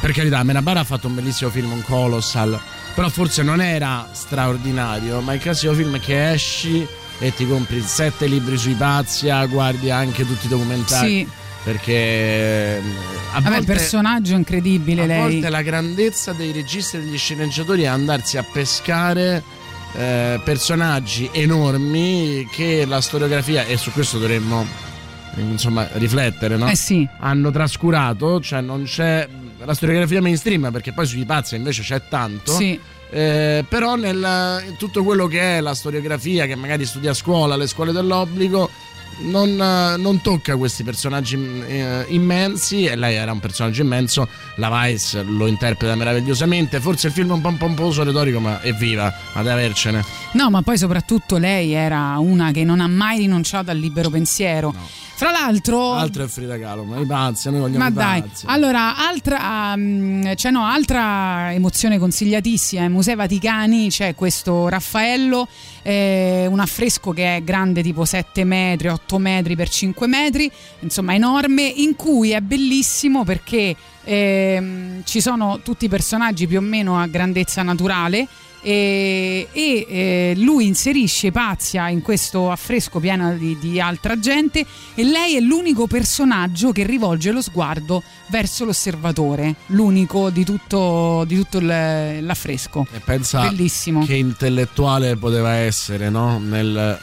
per 0.00 0.12
carità, 0.12 0.42
Menabara 0.42 0.80
ha 0.80 0.84
fatto 0.84 1.06
un 1.06 1.14
bellissimo 1.14 1.50
film, 1.50 1.72
un 1.72 1.82
Colossal, 1.82 2.60
però 2.94 3.08
forse 3.08 3.42
non 3.42 3.62
era 3.62 4.06
straordinario, 4.12 5.20
ma 5.20 5.32
è 5.32 5.36
il 5.36 5.40
classico 5.40 5.72
film 5.72 5.98
che 5.98 6.32
esci 6.32 6.86
e 7.18 7.34
ti 7.34 7.46
compri 7.46 7.80
sette 7.82 8.26
libri 8.26 8.58
sui 8.58 8.74
Pazia, 8.74 9.44
guardi 9.46 9.90
anche 9.90 10.26
tutti 10.26 10.44
i 10.44 10.48
documentari. 10.48 11.08
Sì. 11.08 11.38
Perché 11.62 11.92
eh, 11.92 12.82
a 13.32 13.40
Vabbè, 13.40 13.56
volte, 13.56 13.72
personaggio 13.72 14.34
incredibile 14.34 15.02
a 15.02 15.06
lei. 15.06 15.20
volte 15.20 15.50
la 15.50 15.62
grandezza 15.62 16.32
dei 16.32 16.52
registi 16.52 16.96
e 16.96 17.00
degli 17.00 17.18
sceneggiatori 17.18 17.82
è 17.82 17.86
andarsi 17.86 18.38
a 18.38 18.42
pescare 18.42 19.42
eh, 19.92 20.40
personaggi 20.42 21.28
enormi 21.32 22.48
che 22.50 22.84
la 22.86 23.00
storiografia, 23.00 23.66
e 23.66 23.76
su 23.76 23.92
questo 23.92 24.18
dovremmo 24.18 24.66
insomma 25.36 25.86
riflettere, 25.92 26.56
no? 26.56 26.68
Eh 26.68 26.76
sì. 26.76 27.06
hanno 27.18 27.50
trascurato, 27.50 28.40
cioè 28.40 28.60
non 28.60 28.84
c'è 28.84 29.28
la 29.64 29.74
storiografia 29.74 30.20
mainstream 30.20 30.70
perché 30.72 30.92
poi 30.92 31.06
sui 31.06 31.24
pazzi 31.24 31.56
invece 31.56 31.82
c'è 31.82 32.02
tanto. 32.08 32.52
Sì. 32.52 32.78
Eh, 33.12 33.64
però 33.68 33.96
nel 33.96 34.74
tutto 34.78 35.02
quello 35.02 35.26
che 35.26 35.58
è 35.58 35.60
la 35.60 35.74
storiografia 35.74 36.46
che 36.46 36.54
magari 36.54 36.86
studia 36.86 37.10
a 37.10 37.14
scuola, 37.14 37.56
le 37.56 37.66
scuole 37.66 37.90
dell'obbligo, 37.90 38.70
non, 39.18 39.50
eh, 39.60 39.96
non 39.96 40.20
tocca 40.20 40.56
questi 40.56 40.82
personaggi 40.82 41.36
eh, 41.66 42.04
immensi 42.08 42.84
e 42.84 42.96
lei 42.96 43.16
era 43.16 43.32
un 43.32 43.40
personaggio 43.40 43.82
immenso, 43.82 44.28
la 44.56 44.68
Weiss 44.68 45.22
lo 45.24 45.46
interpreta 45.46 45.94
meravigliosamente, 45.94 46.80
forse 46.80 47.08
il 47.08 47.12
film 47.12 47.30
è 47.30 47.32
un 47.32 47.40
po' 47.40 47.52
pomposo 47.58 48.02
retorico 48.02 48.40
ma 48.40 48.62
evviva, 48.62 49.12
ad 49.32 49.46
avercene. 49.46 50.04
No, 50.32 50.50
ma 50.50 50.62
poi 50.62 50.78
soprattutto 50.78 51.36
lei 51.36 51.72
era 51.72 52.16
una 52.18 52.50
che 52.52 52.64
non 52.64 52.80
ha 52.80 52.88
mai 52.88 53.18
rinunciato 53.18 53.70
al 53.70 53.78
libero 53.78 54.10
pensiero. 54.10 54.74
Fra 55.20 55.32
l'altro, 55.32 55.92
Altro 55.92 56.24
è 56.24 56.28
Frida 56.28 56.58
Kahlo, 56.58 56.84
ma 56.84 56.98
i 56.98 57.04
pazzi, 57.04 57.50
noi 57.50 57.60
vogliamo 57.60 57.84
ma 57.84 57.90
dai, 57.90 58.22
pazzi. 58.22 58.46
allora, 58.48 58.96
altra, 58.96 59.74
um, 59.76 60.34
cioè 60.34 60.50
no, 60.50 60.64
altra 60.64 61.52
emozione 61.52 61.98
consigliatissima, 61.98 62.84
ai 62.84 62.88
Musei 62.88 63.16
Vaticani 63.16 63.90
c'è 63.90 64.14
questo 64.14 64.68
Raffaello, 64.68 65.46
eh, 65.82 66.46
un 66.48 66.58
affresco 66.58 67.10
che 67.10 67.36
è 67.36 67.42
grande 67.42 67.82
tipo 67.82 68.06
7 68.06 68.44
metri, 68.44 68.88
8 68.88 69.18
metri 69.18 69.56
per 69.56 69.68
5 69.68 70.06
metri, 70.06 70.50
insomma 70.78 71.12
enorme, 71.12 71.64
in 71.64 71.96
cui 71.96 72.30
è 72.30 72.40
bellissimo 72.40 73.22
perché 73.22 73.76
ehm, 74.02 75.02
ci 75.04 75.20
sono 75.20 75.60
tutti 75.62 75.84
i 75.84 75.88
personaggi 75.90 76.46
più 76.46 76.56
o 76.56 76.62
meno 76.62 76.98
a 76.98 77.06
grandezza 77.06 77.60
naturale 77.62 78.26
e, 78.62 79.48
e, 79.52 79.86
eh, 79.88 80.34
lui 80.36 80.66
inserisce 80.66 81.30
Pazia 81.30 81.88
in 81.88 82.02
questo 82.02 82.50
affresco 82.50 83.00
pieno 83.00 83.34
di, 83.36 83.58
di 83.58 83.80
altra 83.80 84.18
gente 84.18 84.64
e 84.94 85.04
lei 85.04 85.36
è 85.36 85.40
l'unico 85.40 85.86
personaggio 85.86 86.72
che 86.72 86.84
rivolge 86.84 87.30
lo 87.30 87.42
sguardo 87.42 88.02
verso 88.28 88.64
l'osservatore, 88.64 89.56
l'unico 89.66 90.30
di 90.30 90.44
tutto, 90.44 91.24
di 91.26 91.36
tutto 91.36 91.58
l'affresco. 91.60 92.86
E 92.92 93.00
pensa 93.00 93.48
Bellissimo. 93.48 94.04
che 94.04 94.14
intellettuale 94.14 95.16
poteva 95.16 95.54
essere 95.54 96.10
no? 96.10 96.38
nel, 96.38 96.98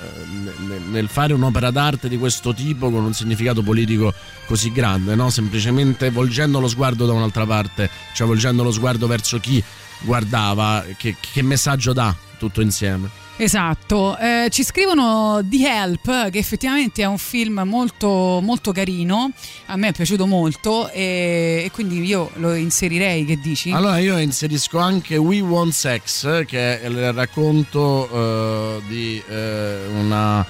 nel- 0.68 0.82
nel 0.90 1.08
fare 1.08 1.34
un'opera 1.34 1.72
d'arte 1.72 2.08
di 2.10 2.18
questo 2.18 2.54
tipo 2.54 2.90
con 2.90 3.04
un 3.04 3.14
significato 3.14 3.62
politico 3.62 4.14
così 4.46 4.72
grande, 4.72 5.16
no? 5.16 5.30
semplicemente 5.30 6.10
volgendo 6.10 6.60
lo 6.60 6.68
sguardo 6.68 7.06
da 7.06 7.14
un'altra 7.14 7.46
parte, 7.46 7.90
cioè 8.14 8.28
volgendo 8.28 8.64
lo 8.64 8.72
sguardo 8.72 9.08
verso 9.08 9.40
chi 9.40 9.64
guardava, 10.02 10.86
che, 10.98 11.16
che 11.20 11.42
messaggio 11.42 11.94
dà 11.94 12.16
tutto 12.38 12.62
insieme. 12.62 13.26
Esatto, 13.40 14.18
Eh, 14.18 14.48
ci 14.50 14.64
scrivono 14.64 15.42
The 15.44 15.68
Help, 15.68 16.32
che 16.32 16.40
effettivamente 16.40 17.04
è 17.04 17.06
un 17.06 17.20
film 17.20 17.62
molto, 17.66 18.40
molto 18.42 18.72
carino, 18.72 19.30
a 19.68 19.76
me 19.76 19.90
è 19.90 19.94
piaciuto 19.94 20.26
molto 20.26 20.90
e, 20.90 21.62
e 21.66 21.72
quindi 21.72 22.04
io 22.04 22.32
lo 22.38 22.56
inserirei, 22.56 23.26
che 23.26 23.40
dici? 23.40 23.70
Allora 23.72 24.00
io 24.00 24.18
inserisco 24.18 24.80
anche 24.80 25.18
We 25.18 25.40
Want 25.42 25.72
Sex, 25.72 26.46
che 26.46 26.82
è 26.82 26.88
il 26.88 27.14
racconto 27.14 28.10
eh, 28.12 28.82
di 28.88 29.22
eh, 29.30 29.86
una 30.00 30.44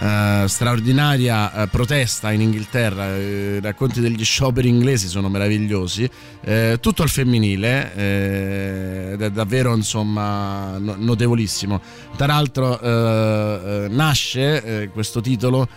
eh, 0.00 0.44
straordinaria 0.48 1.52
eh, 1.62 1.66
protesta 1.68 2.32
in 2.32 2.40
Inghilterra. 2.40 3.16
eh, 3.16 3.56
I 3.56 3.60
racconti 3.60 4.00
degli 4.00 4.24
scioperi 4.24 4.68
inglesi 4.68 5.08
sono 5.08 5.28
meravigliosi, 5.28 6.08
eh, 6.42 6.78
tutto 6.80 7.02
al 7.02 7.08
femminile 7.08 7.92
ed 9.12 9.20
è 9.22 9.30
davvero 9.30 9.74
insomma 9.74 10.78
no- 10.78 10.96
notevolissimo. 10.98 11.80
Tra 12.16 12.26
l'altro 12.26 12.78
nasce 13.88 14.90
questo 14.92 15.20
titolo 15.20 15.68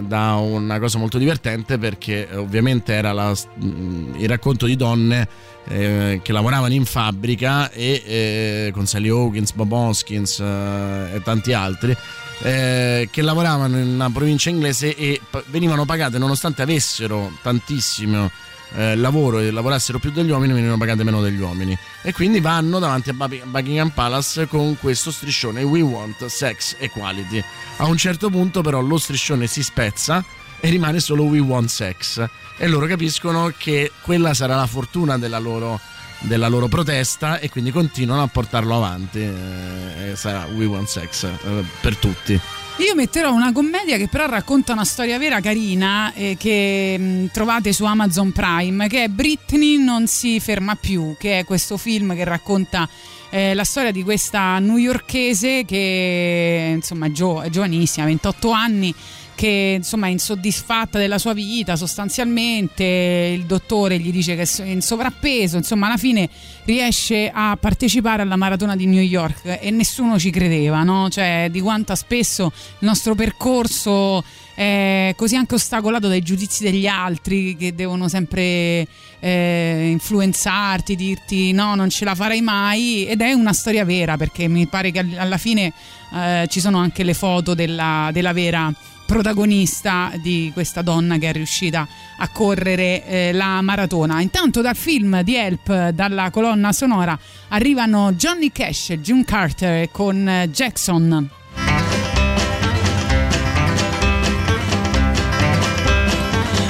da 0.00 0.34
una 0.34 0.78
cosa 0.80 0.98
molto 0.98 1.18
divertente 1.18 1.78
perché 1.78 2.28
ovviamente 2.34 2.92
era 2.94 3.12
la- 3.12 3.30
mh, 3.32 4.14
il 4.18 4.28
racconto 4.28 4.66
di 4.66 4.76
donne 4.76 5.28
che 5.68 6.32
lavoravano 6.32 6.72
in 6.72 6.84
fabbrica 6.86 7.70
e 7.70 8.02
eh, 8.06 8.70
con 8.72 8.86
Sally 8.86 9.10
Hawkins, 9.10 9.52
Bob 9.52 9.70
Hoskins 9.70 10.40
eh, 10.40 11.14
e 11.14 11.22
tanti 11.22 11.52
altri 11.52 11.94
eh, 12.42 13.08
che 13.10 13.22
lavoravano 13.22 13.78
in 13.78 13.88
una 13.88 14.10
provincia 14.10 14.50
inglese 14.50 14.94
e 14.94 15.20
p- 15.28 15.42
venivano 15.46 15.84
pagate 15.84 16.18
nonostante 16.18 16.62
avessero 16.62 17.32
tantissimo 17.42 18.30
eh, 18.74 18.96
lavoro 18.96 19.38
e 19.38 19.50
lavorassero 19.50 19.98
più 19.98 20.10
degli 20.10 20.30
uomini 20.30 20.52
venivano 20.52 20.78
pagate 20.78 21.02
meno 21.04 21.20
degli 21.20 21.40
uomini. 21.40 21.76
E 22.02 22.12
quindi 22.12 22.40
vanno 22.40 22.78
davanti 22.78 23.10
a 23.10 23.12
Buck- 23.14 23.44
Buckingham 23.44 23.90
Palace 23.90 24.46
con 24.46 24.76
questo 24.78 25.10
striscione 25.10 25.62
We 25.62 25.80
want 25.80 26.26
sex 26.26 26.76
equality 26.78 27.42
a 27.78 27.86
un 27.86 27.96
certo 27.96 28.28
punto 28.30 28.60
però 28.60 28.80
lo 28.80 28.98
striscione 28.98 29.46
si 29.46 29.62
spezza 29.62 30.24
e 30.60 30.68
rimane 30.68 31.00
solo 31.00 31.22
We 31.24 31.38
want 31.38 31.68
sex 31.68 32.24
e 32.56 32.66
loro 32.66 32.86
capiscono 32.86 33.52
che 33.56 33.92
quella 34.02 34.34
sarà 34.34 34.56
la 34.56 34.66
fortuna 34.66 35.16
della 35.16 35.38
loro, 35.38 35.80
della 36.20 36.48
loro 36.48 36.68
protesta 36.68 37.38
e 37.38 37.48
quindi 37.48 37.70
continuano 37.70 38.22
a 38.22 38.26
portarlo 38.26 38.76
avanti 38.76 39.20
eh, 39.20 40.12
sarà 40.14 40.46
We 40.52 40.64
want 40.64 40.88
sex 40.88 41.24
eh, 41.24 41.64
per 41.80 41.96
tutti. 41.96 42.40
Io 42.78 42.94
metterò 42.94 43.32
una 43.32 43.50
commedia 43.52 43.96
che 43.96 44.06
però 44.06 44.26
racconta 44.26 44.72
una 44.72 44.84
storia 44.84 45.18
vera 45.18 45.40
carina 45.40 46.12
eh, 46.14 46.36
che 46.38 46.96
mh, 46.96 47.30
trovate 47.32 47.72
su 47.72 47.84
Amazon 47.84 48.30
Prime, 48.30 48.86
che 48.86 49.04
è 49.04 49.08
Britney 49.08 49.78
non 49.78 50.06
si 50.06 50.38
ferma 50.38 50.76
più, 50.76 51.16
che 51.18 51.40
è 51.40 51.44
questo 51.44 51.76
film 51.76 52.14
che 52.14 52.22
racconta 52.22 52.88
eh, 53.30 53.52
la 53.54 53.64
storia 53.64 53.90
di 53.90 54.04
questa 54.04 54.60
newyorkese 54.60 55.64
che 55.64 56.70
insomma 56.74 57.10
gio- 57.10 57.42
è 57.42 57.50
giovanissima, 57.50 58.06
28 58.06 58.50
anni 58.50 58.94
che 59.38 59.74
insomma 59.76 60.08
è 60.08 60.10
insoddisfatta 60.10 60.98
della 60.98 61.16
sua 61.16 61.32
vita 61.32 61.76
sostanzialmente 61.76 62.82
il 62.82 63.44
dottore 63.46 64.00
gli 64.00 64.10
dice 64.10 64.34
che 64.34 64.42
è 64.42 64.66
in 64.66 64.82
sovrappeso 64.82 65.56
insomma 65.56 65.86
alla 65.86 65.96
fine 65.96 66.28
riesce 66.64 67.30
a 67.32 67.56
partecipare 67.56 68.22
alla 68.22 68.34
maratona 68.34 68.74
di 68.74 68.86
New 68.86 69.00
York 69.00 69.58
e 69.60 69.70
nessuno 69.70 70.18
ci 70.18 70.30
credeva 70.30 70.82
no? 70.82 71.08
cioè 71.08 71.50
di 71.52 71.60
quanto 71.60 71.94
spesso 71.94 72.46
il 72.46 72.88
nostro 72.88 73.14
percorso 73.14 74.24
è 74.56 75.12
così 75.14 75.36
anche 75.36 75.54
ostacolato 75.54 76.08
dai 76.08 76.20
giudizi 76.20 76.64
degli 76.64 76.88
altri 76.88 77.54
che 77.54 77.76
devono 77.76 78.08
sempre 78.08 78.88
eh, 79.20 79.88
influenzarti 79.88 80.96
dirti 80.96 81.52
no 81.52 81.76
non 81.76 81.90
ce 81.90 82.04
la 82.04 82.16
farai 82.16 82.40
mai 82.40 83.06
ed 83.06 83.20
è 83.20 83.32
una 83.34 83.52
storia 83.52 83.84
vera 83.84 84.16
perché 84.16 84.48
mi 84.48 84.66
pare 84.66 84.90
che 84.90 85.06
alla 85.16 85.38
fine 85.38 85.72
eh, 86.12 86.46
ci 86.48 86.58
sono 86.58 86.78
anche 86.78 87.04
le 87.04 87.14
foto 87.14 87.54
della, 87.54 88.10
della 88.12 88.32
vera 88.32 88.74
protagonista 89.08 90.12
di 90.16 90.50
questa 90.52 90.82
donna 90.82 91.16
che 91.16 91.30
è 91.30 91.32
riuscita 91.32 91.88
a 92.18 92.28
correre 92.28 93.06
eh, 93.06 93.32
la 93.32 93.62
maratona. 93.62 94.20
Intanto 94.20 94.60
dal 94.60 94.76
film 94.76 95.22
di 95.22 95.34
Help, 95.34 95.88
dalla 95.88 96.28
colonna 96.30 96.72
sonora, 96.72 97.18
arrivano 97.48 98.12
Johnny 98.12 98.52
Cash 98.52 98.90
e 98.90 99.00
June 99.00 99.24
Carter 99.24 99.90
con 99.90 100.28
eh, 100.28 100.50
Jackson. 100.50 101.30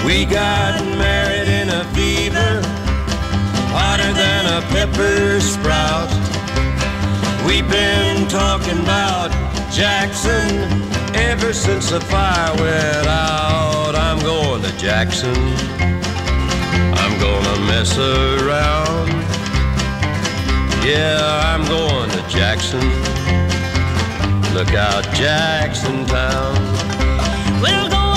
We 0.05 0.25
got 0.25 0.81
married 0.97 1.49
in 1.49 1.69
a 1.71 1.85
fever, 1.93 2.61
hotter 3.73 4.13
than 4.13 4.47
a 4.47 4.63
pepper 4.71 5.41
sprout. 5.41 6.09
We've 7.45 7.69
been 7.69 8.29
talking 8.29 8.79
about 8.79 9.33
Jackson 9.73 10.98
ever 11.21 11.53
since 11.53 11.91
the 11.91 12.01
fire 12.01 12.55
went 12.57 13.07
out. 13.07 13.95
I'm 13.95 14.19
going 14.21 14.63
to 14.63 14.73
Jackson. 14.79 15.37
I'm 17.01 17.15
gonna 17.21 17.61
mess 17.67 17.97
around. 17.99 19.09
Yeah, 20.85 21.19
I'm 21.45 21.65
going 21.67 22.11
to 22.11 22.23
Jackson. 22.29 22.81
Look 24.55 24.75
out, 24.75 25.05
Jackson 25.15 26.07
Town. 26.07 26.55
We'll 27.63 27.89
go 27.89 28.08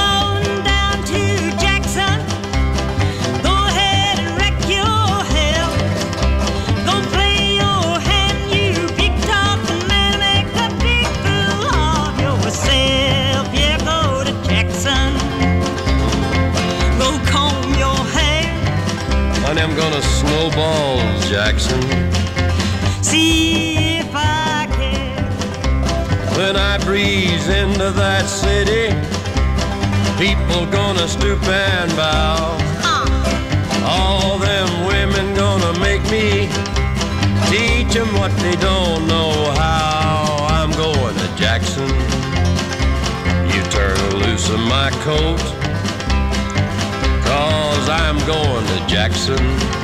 gonna 20.42 20.52
snowball 20.52 21.22
Jackson. 21.30 21.82
See 23.04 23.98
if 24.00 24.10
I 24.14 24.68
can. 24.72 25.24
When 26.38 26.56
I 26.56 26.78
breeze 26.80 27.48
into 27.48 27.92
that 27.92 28.26
city, 28.26 28.90
people 30.18 30.66
gonna 30.72 31.08
stoop 31.08 31.44
and 31.44 31.92
bow. 31.96 32.58
Uh. 32.84 33.86
All 33.86 34.40
them 34.40 34.86
women 34.86 35.36
gonna 35.36 35.78
make 35.80 36.04
me 36.10 36.50
teach 37.50 37.96
'em 37.96 38.14
what 38.18 38.36
they 38.38 38.56
don't 38.56 39.08
know 39.08 39.52
how. 39.58 40.48
I'm 40.50 40.72
going 40.72 41.16
to 41.16 41.28
Jackson. 41.36 41.90
You 43.54 43.62
turn 43.70 43.98
loose 44.22 44.50
of 44.50 44.60
my 44.60 44.90
coat, 45.04 45.42
cause 47.26 47.90
I'm 47.90 48.18
going 48.26 48.66
to 48.66 48.88
Jackson. 48.88 49.81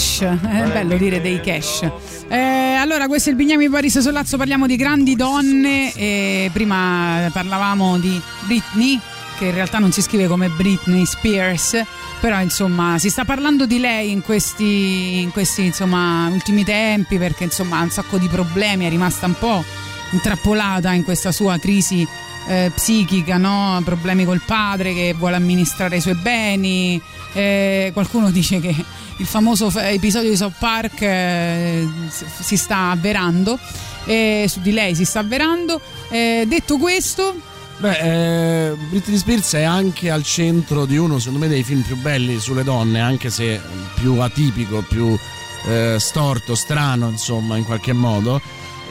Cash, 0.00 0.20
è 0.22 0.70
bello 0.72 0.96
dire 0.96 1.20
dei 1.20 1.40
cash. 1.40 1.82
Eh, 2.28 2.38
allora, 2.38 3.06
questo 3.06 3.28
è 3.28 3.32
il 3.32 3.36
Bignami 3.36 3.68
Paris 3.68 3.98
Sollazzo, 3.98 4.38
parliamo 4.38 4.66
di 4.66 4.76
grandi 4.76 5.14
donne. 5.14 5.92
E 5.94 6.48
prima 6.54 7.28
parlavamo 7.30 7.98
di 7.98 8.18
Britney, 8.46 8.98
che 9.36 9.46
in 9.46 9.52
realtà 9.52 9.78
non 9.78 9.92
si 9.92 10.00
scrive 10.00 10.26
come 10.26 10.48
Britney 10.48 11.04
Spears, 11.04 11.82
però 12.18 12.40
insomma 12.40 12.98
si 12.98 13.10
sta 13.10 13.26
parlando 13.26 13.66
di 13.66 13.78
lei 13.78 14.10
in 14.10 14.22
questi, 14.22 15.20
in 15.20 15.32
questi 15.32 15.66
insomma, 15.66 16.28
ultimi 16.28 16.64
tempi 16.64 17.18
perché 17.18 17.44
insomma 17.44 17.78
ha 17.78 17.82
un 17.82 17.90
sacco 17.90 18.16
di 18.16 18.28
problemi, 18.28 18.86
è 18.86 18.88
rimasta 18.88 19.26
un 19.26 19.34
po' 19.38 19.62
intrappolata 20.12 20.92
in 20.92 21.04
questa 21.04 21.30
sua 21.30 21.58
crisi 21.58 22.08
eh, 22.46 22.72
psichica, 22.74 23.36
no? 23.36 23.80
problemi 23.84 24.24
col 24.24 24.40
padre 24.44 24.94
che 24.94 25.14
vuole 25.16 25.36
amministrare 25.36 25.96
i 25.96 26.00
suoi 26.00 26.14
beni. 26.14 27.00
eh, 27.34 27.90
qualcuno 27.92 28.30
dice 28.32 28.60
che 28.60 28.74
il 29.20 29.26
famoso 29.26 29.70
episodio 29.78 30.30
di 30.30 30.36
South 30.36 30.54
Park 30.58 31.02
eh, 31.02 31.86
si 32.08 32.56
sta 32.56 32.90
avverando, 32.90 33.58
eh, 34.06 34.46
su 34.48 34.60
di 34.60 34.72
lei 34.72 34.94
si 34.94 35.04
sta 35.04 35.20
avverando. 35.20 35.80
Eh, 36.08 36.44
detto 36.48 36.78
questo, 36.78 37.36
Beh, 37.76 38.70
eh, 38.70 38.76
Britney 38.88 39.16
Spears 39.16 39.54
è 39.54 39.62
anche 39.62 40.10
al 40.10 40.22
centro 40.22 40.86
di 40.86 40.96
uno, 40.96 41.18
secondo 41.18 41.38
me, 41.38 41.48
dei 41.48 41.62
film 41.62 41.82
più 41.82 41.96
belli 41.96 42.38
sulle 42.38 42.64
donne, 42.64 43.00
anche 43.00 43.30
se 43.30 43.60
più 43.94 44.18
atipico, 44.20 44.82
più 44.86 45.16
eh, 45.66 45.96
storto, 45.98 46.54
strano, 46.54 47.08
insomma, 47.08 47.56
in 47.56 47.64
qualche 47.64 47.92
modo. 47.92 48.40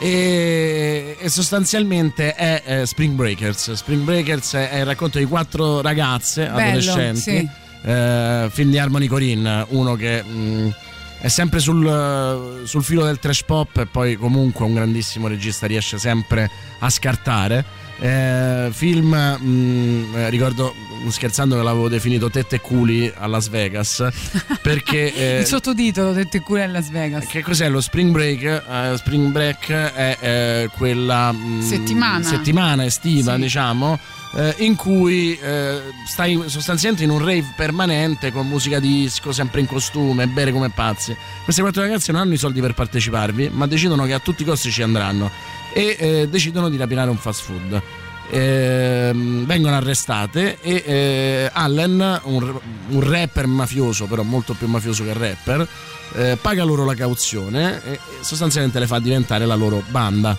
E, 0.00 1.16
e 1.20 1.28
sostanzialmente 1.28 2.34
è 2.34 2.62
eh, 2.64 2.86
Spring 2.86 3.14
Breakers. 3.14 3.72
Spring 3.72 4.02
Breakers 4.02 4.54
è, 4.54 4.70
è 4.70 4.78
il 4.78 4.86
racconto 4.86 5.18
di 5.18 5.24
quattro 5.24 5.80
ragazze 5.80 6.46
Bello, 6.46 6.58
adolescenti. 6.58 7.20
sì. 7.20 7.48
Eh, 7.82 8.48
film 8.50 8.70
di 8.70 8.78
Harmony 8.78 9.06
Corinne, 9.06 9.66
uno 9.70 9.94
che 9.94 10.22
mh, 10.22 10.74
è 11.20 11.28
sempre 11.28 11.60
sul, 11.60 12.62
sul 12.64 12.82
filo 12.82 13.04
del 13.04 13.18
trash 13.18 13.42
pop 13.44 13.76
e 13.78 13.86
poi 13.86 14.16
comunque 14.16 14.64
un 14.64 14.74
grandissimo 14.74 15.28
regista 15.28 15.66
riesce 15.66 15.98
sempre 15.98 16.50
a 16.78 16.88
scartare. 16.90 17.78
Eh, 18.02 18.68
film, 18.72 19.08
mh, 19.14 20.14
eh, 20.16 20.30
ricordo 20.30 20.74
scherzando 21.10 21.56
che 21.56 21.62
l'avevo 21.62 21.90
definito 21.90 22.30
Tette 22.30 22.56
e 22.56 22.60
culi 22.62 23.12
a 23.14 23.26
Las 23.26 23.48
Vegas 23.50 24.08
perché 24.62 25.12
eh, 25.12 25.40
il 25.40 25.46
sottotitolo 25.46 26.12
detto 26.12 26.36
il 26.38 26.42
culo 26.42 26.62
a 26.62 26.66
Las 26.66 26.88
Vegas. 26.88 27.26
che 27.26 27.42
cos'è 27.42 27.68
lo 27.68 27.82
Spring 27.82 28.10
Break? 28.10 28.42
Eh, 28.42 28.94
spring 28.96 29.30
Break 29.32 29.70
è 29.70 30.16
eh, 30.18 30.70
quella 30.78 31.30
mh, 31.32 31.60
Settimana. 31.62 32.24
settimana 32.24 32.84
estiva, 32.86 33.34
Sì. 33.34 33.40
diciamo, 33.42 33.98
eh, 34.32 34.54
in 34.58 34.76
cui 34.76 35.36
eh, 35.38 35.80
stai 36.06 36.42
sostanzialmente 36.46 37.04
in 37.04 37.10
un 37.10 37.18
rave 37.18 37.52
permanente 37.56 38.32
con 38.32 38.46
musica 38.46 38.78
disco, 38.78 39.32
sempre 39.32 39.60
in 39.60 39.66
costume, 39.66 40.26
bere 40.26 40.52
come 40.52 40.70
pazzi. 40.70 41.16
Queste 41.44 41.62
quattro 41.62 41.82
ragazze 41.82 42.12
non 42.12 42.22
hanno 42.22 42.34
i 42.34 42.38
soldi 42.38 42.60
per 42.60 42.74
parteciparvi, 42.74 43.50
ma 43.52 43.66
decidono 43.66 44.04
che 44.04 44.12
a 44.12 44.18
tutti 44.18 44.42
i 44.42 44.44
costi 44.44 44.70
ci 44.70 44.82
andranno 44.82 45.30
e 45.72 45.96
eh, 45.98 46.28
decidono 46.28 46.68
di 46.68 46.76
rapinare 46.76 47.10
un 47.10 47.16
fast 47.16 47.42
food. 47.42 47.82
Ehm, 48.32 49.44
vengono 49.44 49.74
arrestate 49.74 50.60
e 50.60 50.84
eh, 50.86 51.50
Allen, 51.52 52.20
un, 52.24 52.60
un 52.90 53.00
rapper 53.00 53.46
mafioso, 53.48 54.06
però 54.06 54.22
molto 54.22 54.54
più 54.54 54.68
mafioso 54.68 55.02
che 55.02 55.12
rapper, 55.12 55.66
eh, 56.14 56.38
paga 56.40 56.62
loro 56.62 56.84
la 56.84 56.94
cauzione 56.94 57.82
e 57.84 57.98
sostanzialmente 58.20 58.78
le 58.78 58.86
fa 58.86 59.00
diventare 59.00 59.46
la 59.46 59.56
loro 59.56 59.82
banda. 59.88 60.36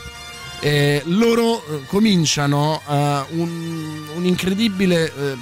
E 0.61 1.01
loro 1.05 1.65
eh, 1.65 1.85
cominciano 1.87 2.81
eh, 2.87 3.23
un, 3.31 4.07
un'incredibile 4.15 5.05
eh, 5.05 5.37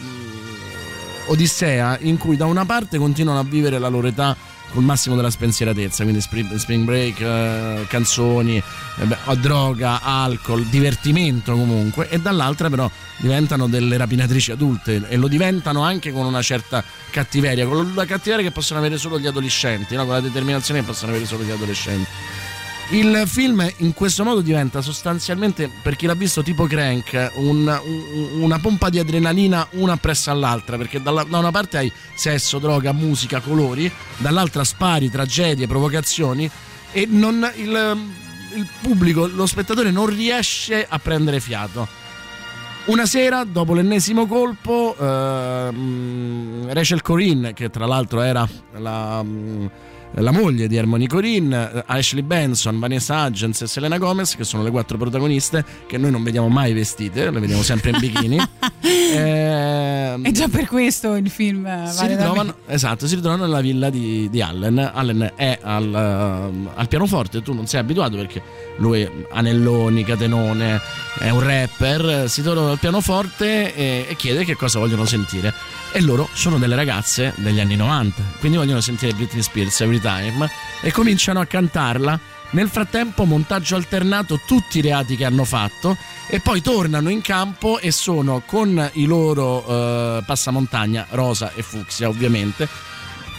odissea 1.25 1.97
in 2.01 2.17
cui 2.17 2.37
da 2.37 2.45
una 2.45 2.65
parte 2.65 2.97
continuano 2.97 3.39
a 3.39 3.43
vivere 3.43 3.79
la 3.79 3.89
loro 3.89 4.07
età 4.07 4.35
col 4.71 4.83
massimo 4.83 5.15
della 5.15 5.29
spensieratezza, 5.31 6.03
quindi 6.03 6.21
spring, 6.21 6.83
break, 6.83 7.19
eh, 7.19 7.85
canzoni, 7.87 8.57
eh, 8.57 9.37
droga, 9.37 10.01
alcol, 10.01 10.65
divertimento 10.65 11.53
comunque, 11.53 12.09
e 12.09 12.19
dall'altra 12.19 12.69
però 12.69 12.89
diventano 13.17 13.67
delle 13.67 13.97
rapinatrici 13.97 14.51
adulte 14.51 15.07
e 15.07 15.17
lo 15.17 15.27
diventano 15.27 15.81
anche 15.81 16.11
con 16.11 16.25
una 16.25 16.41
certa 16.41 16.83
cattiveria, 17.09 17.65
con 17.65 17.93
la 17.95 18.05
cattiveria 18.05 18.45
che 18.45 18.51
possono 18.51 18.79
avere 18.79 18.97
solo 18.97 19.19
gli 19.19 19.27
adolescenti, 19.27 19.95
no? 19.95 20.05
con 20.05 20.13
la 20.13 20.21
determinazione 20.21 20.81
che 20.81 20.85
possono 20.85 21.11
avere 21.11 21.25
solo 21.25 21.43
gli 21.43 21.51
adolescenti. 21.51 22.07
Il 22.91 23.23
film 23.27 23.67
in 23.77 23.93
questo 23.93 24.23
modo 24.23 24.41
diventa 24.41 24.81
sostanzialmente, 24.81 25.69
per 25.83 25.95
chi 25.95 26.07
l'ha 26.07 26.15
visto 26.15 26.41
tipo 26.41 26.65
Crank, 26.65 27.33
un- 27.35 27.67
un- 27.85 28.41
una 28.41 28.57
pompa 28.57 28.89
di 28.89 28.97
adrenalina 28.97 29.67
una 29.73 29.93
appresso 29.93 30.31
all'altra, 30.31 30.75
perché 30.75 30.99
dalla- 30.99 31.23
da 31.23 31.37
una 31.37 31.51
parte 31.51 31.77
hai 31.77 31.91
sesso, 32.15 32.57
droga, 32.57 32.91
musica, 32.91 33.41
colori, 33.41 33.91
dall'altra 34.17 34.63
spari, 34.63 35.11
tragedie, 35.11 35.67
provocazioni 35.67 36.49
e 36.91 37.05
non- 37.07 37.47
il, 37.57 37.97
il 38.55 38.67
pubblico, 38.81 39.27
lo 39.27 39.45
spettatore 39.45 39.91
non 39.91 40.07
riesce 40.07 40.83
a 40.89 40.97
prendere 40.97 41.39
fiato. 41.39 41.87
Una 42.85 43.05
sera, 43.05 43.43
dopo 43.43 43.75
l'ennesimo 43.75 44.25
colpo, 44.25 44.95
ehm, 44.99 46.73
Rachel 46.73 47.03
Corinne, 47.03 47.53
che 47.53 47.69
tra 47.69 47.85
l'altro 47.85 48.21
era 48.21 48.49
la, 48.79 49.21
mm, 49.21 49.65
la 50.21 50.31
moglie 50.31 50.67
di 50.67 50.77
Harmony 50.77 51.07
Corinne, 51.07 51.83
Ashley 51.85 52.23
Benson, 52.23 52.79
Vanessa 52.79 53.25
Hudgens 53.25 53.61
e 53.61 53.67
Selena 53.67 53.97
Gomez, 53.97 54.35
che 54.35 54.43
sono 54.43 54.63
le 54.63 54.71
quattro 54.71 54.97
protagoniste, 54.97 55.63
che 55.87 55.97
noi 55.97 56.11
non 56.11 56.23
vediamo 56.23 56.49
mai 56.49 56.73
vestite, 56.73 57.29
le 57.29 57.39
vediamo 57.39 57.63
sempre 57.63 57.91
in 57.91 57.99
bikini. 57.99 58.37
Ehm, 59.11 60.23
E 60.23 60.31
già 60.31 60.47
per 60.47 60.67
questo 60.67 61.15
il 61.15 61.29
film 61.31 61.65
eh, 61.65 61.87
si 61.87 61.97
vale 61.97 62.15
ritrovano, 62.15 62.55
esatto, 62.67 63.07
si 63.07 63.15
ritrovano 63.15 63.45
nella 63.45 63.61
villa 63.61 63.89
di, 63.89 64.29
di 64.29 64.41
Allen. 64.41 64.77
Allen 64.93 65.33
è 65.35 65.57
al, 65.61 65.93
ehm, 65.93 66.69
al 66.75 66.87
pianoforte, 66.87 67.41
tu 67.41 67.53
non 67.53 67.65
sei 67.65 67.79
abituato 67.79 68.15
perché 68.17 68.41
lui 68.77 69.07
anelloni, 69.31 70.03
catenone, 70.03 70.79
è 71.19 71.29
un 71.29 71.39
rapper, 71.39 72.29
si 72.29 72.41
trova 72.43 72.71
al 72.71 72.79
pianoforte 72.79 73.73
e, 73.73 74.05
e 74.07 74.15
chiede 74.15 74.45
che 74.45 74.55
cosa 74.55 74.77
vogliono 74.79 75.05
sentire. 75.05 75.53
E 75.91 76.01
loro 76.01 76.29
sono 76.33 76.59
delle 76.59 76.75
ragazze 76.75 77.33
degli 77.37 77.59
anni 77.59 77.75
90, 77.75 78.21
quindi 78.39 78.57
vogliono 78.57 78.79
sentire 78.79 79.13
Britney 79.13 79.41
Spears 79.41 79.81
Every 79.81 79.99
Time 79.99 80.49
e 80.81 80.91
cominciano 80.91 81.39
a 81.39 81.45
cantarla. 81.45 82.19
Nel 82.51 82.69
frattempo, 82.69 83.25
montaggio 83.25 83.75
alternato, 83.75 84.39
tutti 84.45 84.79
i 84.79 84.81
reati 84.81 85.15
che 85.15 85.25
hanno 85.25 85.43
fatto 85.43 85.97
e 86.27 86.39
poi 86.39 86.61
tornano 86.61 87.09
in 87.09 87.21
campo 87.21 87.79
e 87.79 87.91
sono 87.91 88.41
con 88.45 88.89
i 88.93 89.05
loro 89.05 89.65
eh, 89.67 90.23
passamontagna, 90.25 91.07
rosa 91.11 91.51
e 91.53 91.63
fucsia 91.63 92.07
ovviamente, 92.07 92.67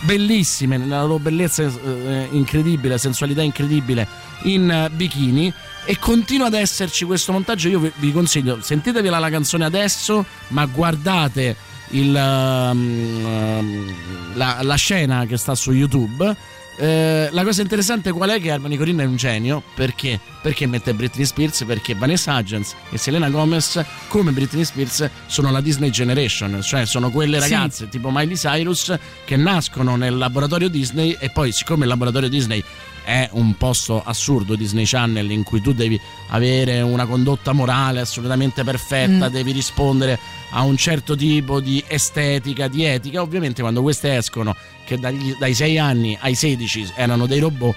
bellissime 0.00 0.76
nella 0.76 1.02
loro 1.02 1.18
bellezza 1.18 1.62
eh, 1.62 2.28
incredibile, 2.32 2.98
sensualità 2.98 3.42
incredibile 3.42 4.06
in 4.42 4.70
eh, 4.70 4.90
bikini 4.90 5.52
e 5.84 5.98
continua 5.98 6.46
ad 6.48 6.54
esserci 6.54 7.04
questo 7.04 7.32
montaggio. 7.32 7.68
Io 7.68 7.78
vi, 7.78 7.92
vi 7.96 8.12
consiglio, 8.12 8.58
sentitevi 8.60 9.08
la, 9.08 9.18
la 9.18 9.30
canzone 9.30 9.64
adesso, 9.64 10.24
ma 10.48 10.66
guardate 10.66 11.68
il, 11.90 12.14
ehm, 12.14 13.26
ehm, 13.26 13.94
la, 14.34 14.58
la 14.62 14.74
scena 14.76 15.26
che 15.26 15.36
sta 15.36 15.54
su 15.54 15.72
YouTube. 15.72 16.36
Eh, 16.78 17.28
la 17.32 17.44
cosa 17.44 17.60
interessante 17.60 18.10
qual 18.10 18.30
è 18.30 18.40
che 18.40 18.50
Harmony 18.52 18.78
Corinne 18.78 19.02
è 19.02 19.06
un 19.06 19.16
genio 19.16 19.62
perché? 19.74 20.18
Perché 20.40 20.64
mette 20.66 20.94
Britney 20.94 21.26
Spears 21.26 21.64
perché 21.66 21.94
Vanessa 21.94 22.34
Hudgens 22.38 22.74
e 22.88 22.96
Selena 22.96 23.28
Gomez 23.28 23.84
come 24.08 24.30
Britney 24.30 24.64
Spears 24.64 25.06
sono 25.26 25.50
la 25.50 25.60
Disney 25.60 25.90
Generation 25.90 26.62
cioè 26.62 26.86
sono 26.86 27.10
quelle 27.10 27.38
Sì. 27.38 27.50
ragazze 27.50 27.88
tipo 27.90 28.08
Miley 28.10 28.34
Cyrus 28.34 28.96
che 29.26 29.36
nascono 29.36 29.96
nel 29.96 30.16
laboratorio 30.16 30.70
Disney 30.70 31.14
e 31.20 31.28
poi 31.28 31.52
siccome 31.52 31.82
il 31.82 31.88
laboratorio 31.90 32.30
Disney 32.30 32.64
è 33.04 33.28
un 33.32 33.56
posto 33.56 34.02
assurdo 34.04 34.54
Disney 34.54 34.84
Channel 34.86 35.30
in 35.30 35.42
cui 35.42 35.60
tu 35.60 35.72
devi 35.72 35.98
avere 36.28 36.80
una 36.80 37.06
condotta 37.06 37.52
morale 37.52 38.00
assolutamente 38.00 38.64
perfetta, 38.64 39.28
Mm. 39.28 39.32
devi 39.32 39.52
rispondere 39.52 40.18
a 40.50 40.62
un 40.62 40.76
certo 40.76 41.16
tipo 41.16 41.60
di 41.60 41.82
estetica, 41.86 42.68
di 42.68 42.84
etica. 42.84 43.20
Ovviamente 43.22 43.62
quando 43.62 43.82
queste 43.82 44.16
escono, 44.16 44.54
che 44.84 44.98
dagli- 44.98 45.36
dai 45.38 45.54
6 45.54 45.78
anni 45.78 46.16
ai 46.20 46.34
16 46.34 46.90
erano 46.94 47.26
dei 47.26 47.38
robot, 47.40 47.74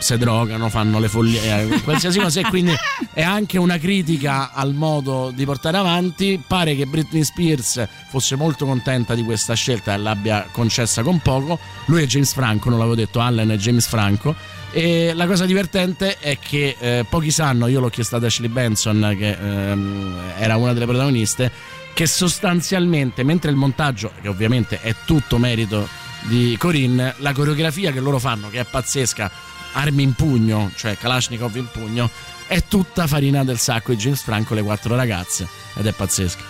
si 0.00 0.16
drogano, 0.16 0.68
fanno 0.68 1.00
le 1.00 1.08
follie, 1.08 1.40
eh, 1.72 1.82
qualsiasi 1.82 2.20
cosa. 2.20 2.38
E 2.38 2.44
quindi 2.44 2.72
è 3.12 3.22
anche 3.22 3.58
una 3.58 3.78
critica 3.78 4.52
al 4.52 4.72
modo 4.72 5.32
di 5.34 5.44
portare 5.44 5.76
avanti. 5.76 6.40
Pare 6.46 6.76
che 6.76 6.86
Britney 6.86 7.24
Spears 7.24 7.84
fosse 8.08 8.36
molto 8.36 8.64
contenta 8.64 9.16
di 9.16 9.24
questa 9.24 9.54
scelta 9.54 9.94
e 9.94 9.96
l'abbia 9.96 10.46
concessa 10.52 11.02
con 11.02 11.18
poco. 11.18 11.58
Lui 11.86 12.04
è 12.04 12.06
James 12.06 12.32
Franco, 12.32 12.68
non 12.68 12.78
l'avevo 12.78 12.94
detto, 12.96 13.18
Allen 13.18 13.48
è 13.48 13.56
James 13.56 13.88
Franco. 13.88 14.36
E 14.70 15.12
la 15.14 15.26
cosa 15.26 15.46
divertente 15.46 16.18
è 16.18 16.38
che 16.38 16.76
eh, 16.78 17.06
pochi 17.08 17.30
sanno, 17.30 17.66
io 17.68 17.80
l'ho 17.80 17.88
chiesto 17.88 18.16
ad 18.16 18.24
Ashley 18.24 18.48
Benson, 18.48 19.14
che 19.18 19.30
ehm, 19.30 20.16
era 20.38 20.56
una 20.56 20.72
delle 20.72 20.84
protagoniste, 20.84 21.50
che 21.94 22.06
sostanzialmente, 22.06 23.24
mentre 23.24 23.50
il 23.50 23.56
montaggio, 23.56 24.12
che 24.20 24.28
ovviamente 24.28 24.80
è 24.80 24.94
tutto 25.04 25.38
merito 25.38 25.88
di 26.22 26.56
Corinne, 26.58 27.14
la 27.18 27.32
coreografia 27.32 27.92
che 27.92 28.00
loro 28.00 28.18
fanno, 28.18 28.50
che 28.50 28.60
è 28.60 28.64
pazzesca, 28.64 29.30
armi 29.72 30.02
in 30.02 30.12
pugno, 30.12 30.70
cioè 30.76 30.96
Kalashnikov 30.96 31.56
in 31.56 31.68
pugno, 31.72 32.10
è 32.46 32.62
tutta 32.68 33.06
farina 33.06 33.44
del 33.44 33.58
sacco 33.58 33.92
di 33.92 33.98
James 33.98 34.22
Franco, 34.22 34.54
le 34.54 34.62
quattro 34.62 34.94
ragazze, 34.94 35.48
ed 35.74 35.86
è 35.86 35.92
pazzesca. 35.92 36.42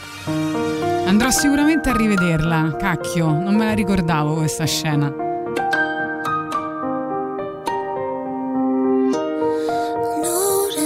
Andrò 1.07 1.31
sicuramente 1.31 1.89
a 1.89 1.97
rivederla, 1.97 2.77
cacchio, 2.79 3.31
non 3.31 3.55
me 3.55 3.65
la 3.65 3.73
ricordavo 3.73 4.35
questa 4.35 4.67
scena. 4.67 5.28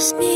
Notice 0.03 0.15
me. 0.15 0.32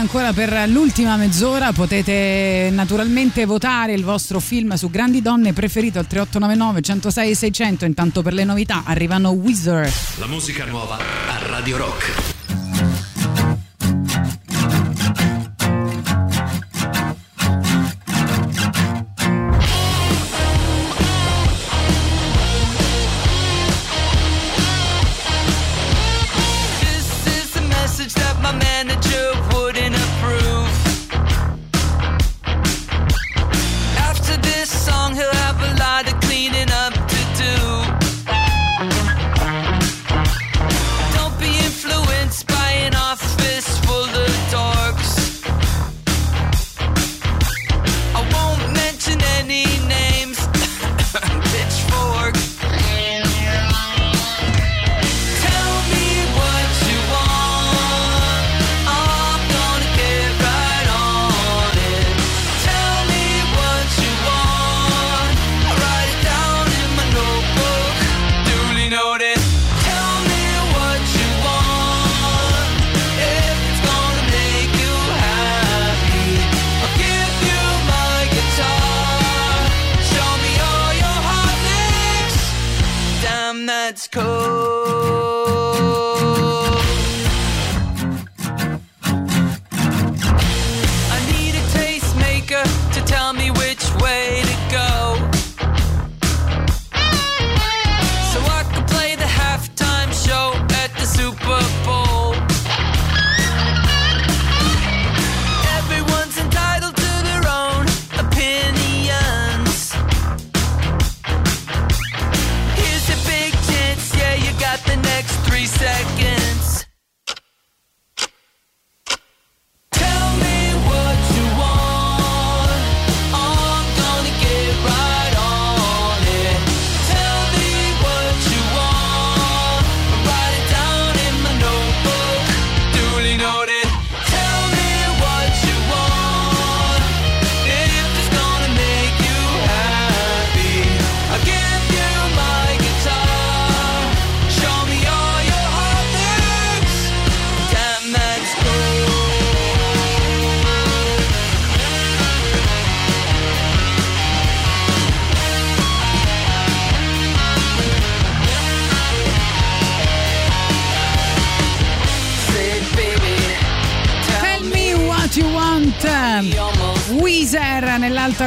Ancora 0.00 0.32
per 0.32 0.68
l'ultima 0.68 1.16
mezz'ora. 1.16 1.72
Potete 1.72 2.70
naturalmente 2.72 3.44
votare 3.44 3.92
il 3.92 4.02
vostro 4.02 4.40
film 4.40 4.74
su 4.74 4.90
grandi 4.90 5.20
donne 5.20 5.52
preferito 5.52 5.98
al 5.98 6.06
3899 6.06 6.80
106 6.80 7.34
600. 7.34 7.84
Intanto 7.84 8.22
per 8.22 8.32
le 8.32 8.44
novità 8.44 8.82
arrivano 8.84 9.30
Wizard. 9.30 9.92
La 10.18 10.26
musica 10.26 10.64
nuova 10.64 10.96
a 10.96 11.46
Radio 11.46 11.76
Rock. 11.76 12.29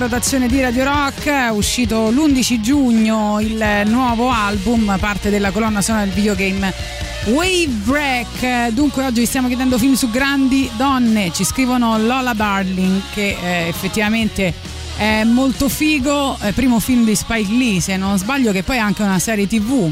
Rotazione 0.04 0.48
di 0.48 0.60
Radio 0.60 0.84
Rock, 0.84 1.28
è 1.28 1.50
uscito 1.50 2.10
l'11 2.10 2.60
giugno 2.60 3.40
il 3.40 3.84
nuovo 3.86 4.30
album, 4.30 4.98
parte 5.00 5.30
della 5.30 5.52
colonna 5.52 5.82
sonora 5.82 6.04
del 6.04 6.14
videogame 6.14 6.74
Wave 7.28 7.68
Break. 7.68 8.74
Dunque 8.74 9.06
oggi 9.06 9.22
vi 9.22 9.26
stiamo 9.26 9.48
chiedendo 9.48 9.78
film 9.78 9.94
su 9.94 10.10
grandi 10.10 10.70
donne, 10.76 11.32
ci 11.32 11.46
scrivono 11.46 11.98
Lola 11.98 12.34
Darling 12.34 13.02
che 13.14 13.38
eh, 13.42 13.68
effettivamente 13.70 14.54
è 14.98 15.24
molto 15.24 15.70
figo, 15.70 16.38
è 16.38 16.48
il 16.48 16.54
primo 16.54 16.82
film 16.82 17.06
di 17.06 17.16
Spike 17.16 17.54
Lee 17.54 17.80
se 17.80 17.96
non 17.96 18.18
sbaglio 18.18 18.52
che 18.52 18.62
poi 18.62 18.76
è 18.76 18.80
anche 18.80 19.04
una 19.04 19.20
serie 19.20 19.48
tv 19.48 19.90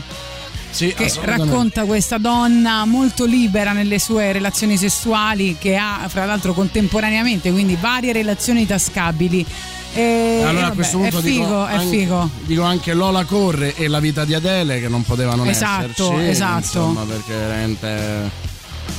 Sì, 0.71 0.93
che 0.93 1.09
racconta 1.21 1.85
questa 1.85 2.17
donna 2.17 2.83
molto 2.83 3.23
libera 3.23 3.71
nelle 3.71 3.97
sue 3.97 4.33
relazioni 4.33 4.75
sessuali 4.75 5.55
che 5.57 5.77
ha 5.77 6.05
fra 6.09 6.25
l'altro 6.25 6.51
contemporaneamente 6.51 7.49
quindi 7.49 7.77
varie 7.79 8.11
relazioni 8.11 8.65
tascabili 8.65 9.45
e 9.93 10.43
allora 10.45 10.65
a 10.65 10.69
vabbè, 10.69 10.75
questo 10.75 10.97
punto 10.99 11.17
è 11.17 11.21
dico, 11.21 11.43
figo, 11.43 11.65
è 11.67 11.73
anche, 11.75 11.97
figo. 11.97 12.29
dico 12.45 12.61
anche 12.63 12.93
Lola 12.93 13.23
Corre 13.25 13.75
e 13.75 13.87
la 13.87 13.99
vita 13.99 14.23
di 14.25 14.33
Adele 14.33 14.79
che 14.79 14.87
non 14.87 15.03
potevano 15.03 15.43
Esatto, 15.45 16.13
esserci 16.13 16.29
esatto. 16.29 16.57
insomma 16.59 17.03
perché 17.03 17.33
veramente 17.33 18.31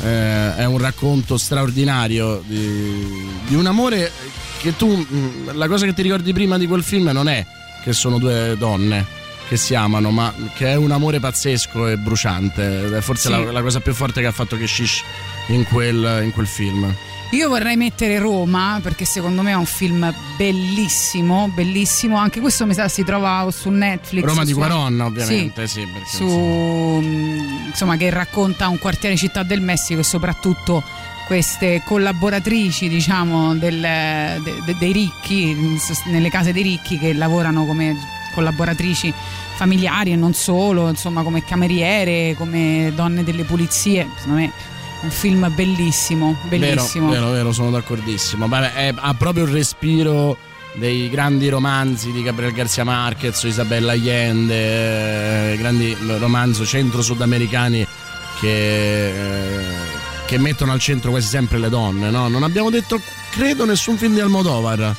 eh, 0.03 0.57
è 0.57 0.65
un 0.65 0.79
racconto 0.79 1.37
straordinario 1.37 2.43
di, 2.47 3.29
di 3.47 3.55
un 3.55 3.67
amore 3.67 4.11
che 4.61 4.77
tu 4.77 4.89
mh, 4.97 5.57
la 5.57 5.67
cosa 5.69 5.87
che 5.87 5.95
ti 5.95 6.03
ricordi 6.03 6.33
prima 6.33 6.59
di 6.59 6.67
quel 6.67 6.83
film 6.83 7.09
non 7.13 7.29
è 7.29 7.45
che 7.83 7.93
sono 7.93 8.19
due 8.19 8.55
donne 8.59 9.21
che 9.49 9.57
si 9.57 9.75
amano 9.75 10.11
ma 10.11 10.33
che 10.55 10.69
è 10.69 10.75
un 10.77 10.91
amore 10.93 11.21
pazzesco 11.21 11.89
e 11.89 11.97
bruciante 11.99 12.97
è 12.97 13.01
forse 13.01 13.29
Sì. 13.29 13.45
la, 13.45 13.51
la 13.53 13.63
cosa 13.63 13.81
più 13.81 13.93
forte 13.93 14.21
che 14.21 14.27
ha 14.29 14.33
fatto 14.33 14.57
Keshish 14.57 15.03
in 15.49 15.65
quel, 15.65 16.21
in 16.25 16.33
quel 16.33 16.47
film 16.47 16.93
Io 17.31 17.49
vorrei 17.49 17.77
mettere 17.77 18.19
Roma 18.19 18.79
perché 18.83 19.05
secondo 19.05 19.43
me 19.43 19.51
è 19.53 19.57
un 19.57 19.65
film 19.67 20.13
bellissimo, 20.37 21.51
bellissimo. 21.55 22.17
Anche 22.17 22.41
questo 22.41 22.67
mi 22.67 22.75
sa 22.75 22.89
si 22.89 23.05
trova 23.05 23.49
su 23.51 23.71
Netflix. 23.71 24.25
Roma 24.25 24.45
di 24.45 24.53
su- 24.53 24.59
Quaron 24.59 25.01
ovviamente 25.01 25.67
sì, 25.67 25.87
perché, 25.87 26.09
su, 26.09 26.27
mh, 26.27 27.67
insomma, 27.69 27.97
che 27.97 28.11
racconta 28.11 28.69
un 28.69 28.79
quartiere 28.79 29.17
città 29.17 29.43
del 29.43 29.61
Messico 29.63 30.01
e 30.01 30.05
soprattutto 30.05 30.83
queste 31.27 31.81
collaboratrici 31.85 32.89
diciamo 32.89 33.55
del- 33.55 33.81
de- 33.81 34.63
de- 34.67 34.77
dei 34.79 34.93
ricchi 34.93 35.57
nelle 36.07 36.29
case 36.29 36.53
dei 36.53 36.63
ricchi 36.63 36.99
che 36.99 37.15
lavorano 37.15 37.65
come 37.65 37.97
collaboratrici 38.35 39.13
familiari 39.55 40.13
e 40.13 40.17
non 40.17 40.35
solo 40.35 40.89
insomma 40.89 41.23
come 41.23 41.45
cameriere 41.45 42.35
come 42.37 42.93
donne 42.95 43.23
delle 43.25 43.45
pulizie 43.45 44.07
secondo 44.17 44.41
me 44.41 44.53
un 45.03 45.11
film 45.11 45.53
bellissimo 45.55 46.37
bellissimo 46.49 47.09
Vero, 47.11 47.23
vero, 47.27 47.33
vero, 47.33 47.53
sono 47.53 47.71
d'accordissimo. 47.71 48.47
Vabbè, 48.49 48.73
è- 48.75 48.95
ha 48.97 49.15
proprio 49.15 49.45
il 49.45 49.51
respiro 49.53 50.37
dei 50.75 51.11
grandi 51.11 51.49
romanzi 51.49 52.13
di 52.13 52.23
Gabriel 52.23 52.53
Garcia 52.53 52.83
Marquez, 52.85 53.43
Isabella 53.43 53.93
Allende, 53.93 55.53
eh, 55.53 55.57
grandi 55.59 55.97
romanzo 56.19 56.65
centro-sudamericani 56.65 57.87
che, 58.41 59.09
eh, 59.09 59.65
che 60.27 60.39
mettono 60.39 60.73
al 60.73 60.79
centro 60.81 61.11
quasi 61.11 61.27
sempre 61.29 61.59
le 61.59 61.69
donne. 61.69 62.11
No? 62.11 62.29
Non 62.29 62.43
abbiamo 62.43 62.71
detto, 62.71 63.01
credo, 63.31 63.65
nessun 63.67 63.97
film 63.99 64.15
di 64.15 64.21
Almodovar. 64.21 64.97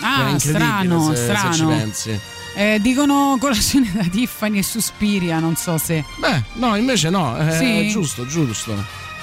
Ah 0.00 0.36
strano 0.38 1.14
se, 1.14 1.16
se 1.16 1.34
ci 1.34 1.52
strano 1.52 1.68
pensi. 1.68 2.20
Eh, 2.56 2.78
dicono 2.82 3.36
colazione 3.40 3.90
da 3.94 4.04
Tiffany 4.04 4.58
e 4.58 4.62
Suspiria 4.62 5.38
non 5.40 5.56
so 5.56 5.76
se 5.78 6.04
Beh, 6.18 6.42
no, 6.54 6.76
invece 6.76 7.10
no, 7.10 7.34
è 7.36 7.56
Sì? 7.56 7.88
giusto, 7.88 8.26
giusto. 8.26 8.74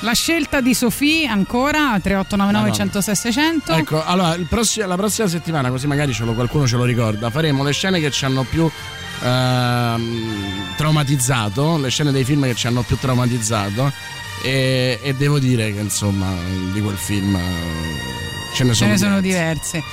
La 0.04 0.14
scelta 0.14 0.62
di 0.62 0.74
Sofì 0.74 1.26
ancora 1.28 1.98
3899 2.02 2.52
Madonna. 2.52 2.74
106 2.74 3.16
600. 3.16 3.74
Ecco, 3.74 4.04
allora 4.04 4.34
il 4.36 4.46
prossi- 4.46 4.80
la 4.82 4.96
prossima 4.96 5.28
settimana, 5.28 5.70
così 5.70 5.86
magari 5.88 6.12
ce 6.14 6.24
lo- 6.26 6.34
qualcuno 6.34 6.66
ce 6.68 6.76
lo 6.76 6.84
ricorda, 6.86 7.30
faremo 7.30 7.64
le 7.64 7.72
scene 7.72 8.00
che 8.00 8.10
ci 8.10 8.26
hanno 8.26 8.44
più 8.44 8.70
ehm, 9.24 10.74
traumatizzato, 10.76 11.78
le 11.78 11.90
scene 11.90 12.12
dei 12.12 12.24
film 12.24 12.44
che 12.46 12.56
ci 12.56 12.66
hanno 12.68 12.82
più 12.82 12.98
traumatizzato 12.98 13.92
E, 14.44 15.00
e 15.04 15.14
devo 15.14 15.38
dire 15.38 15.72
che 15.72 15.80
insomma 15.82 16.34
di 16.74 16.82
quel 16.82 16.98
film 16.98 17.38
ce 18.54 18.64
ne 18.64 18.70
Ce 18.70 18.76
sono, 18.76 18.92
ne 18.92 18.98
sono 18.98 19.22
diverse. 19.22 19.84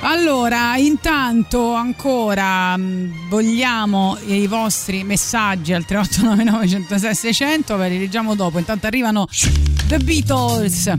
Allora, 0.00 0.76
intanto 0.76 1.72
ancora 1.74 2.76
mh, 2.76 3.28
vogliamo 3.28 4.18
i 4.26 4.46
vostri 4.46 5.04
messaggi 5.04 5.72
al 5.72 5.84
3899 5.84 6.68
106 6.68 7.14
600, 7.14 7.76
ve 7.76 7.88
li 7.88 7.98
leggiamo 7.98 8.34
dopo. 8.34 8.58
Intanto 8.58 8.86
arrivano 8.86 9.26
The 9.86 9.98
Beatles. 9.98 10.92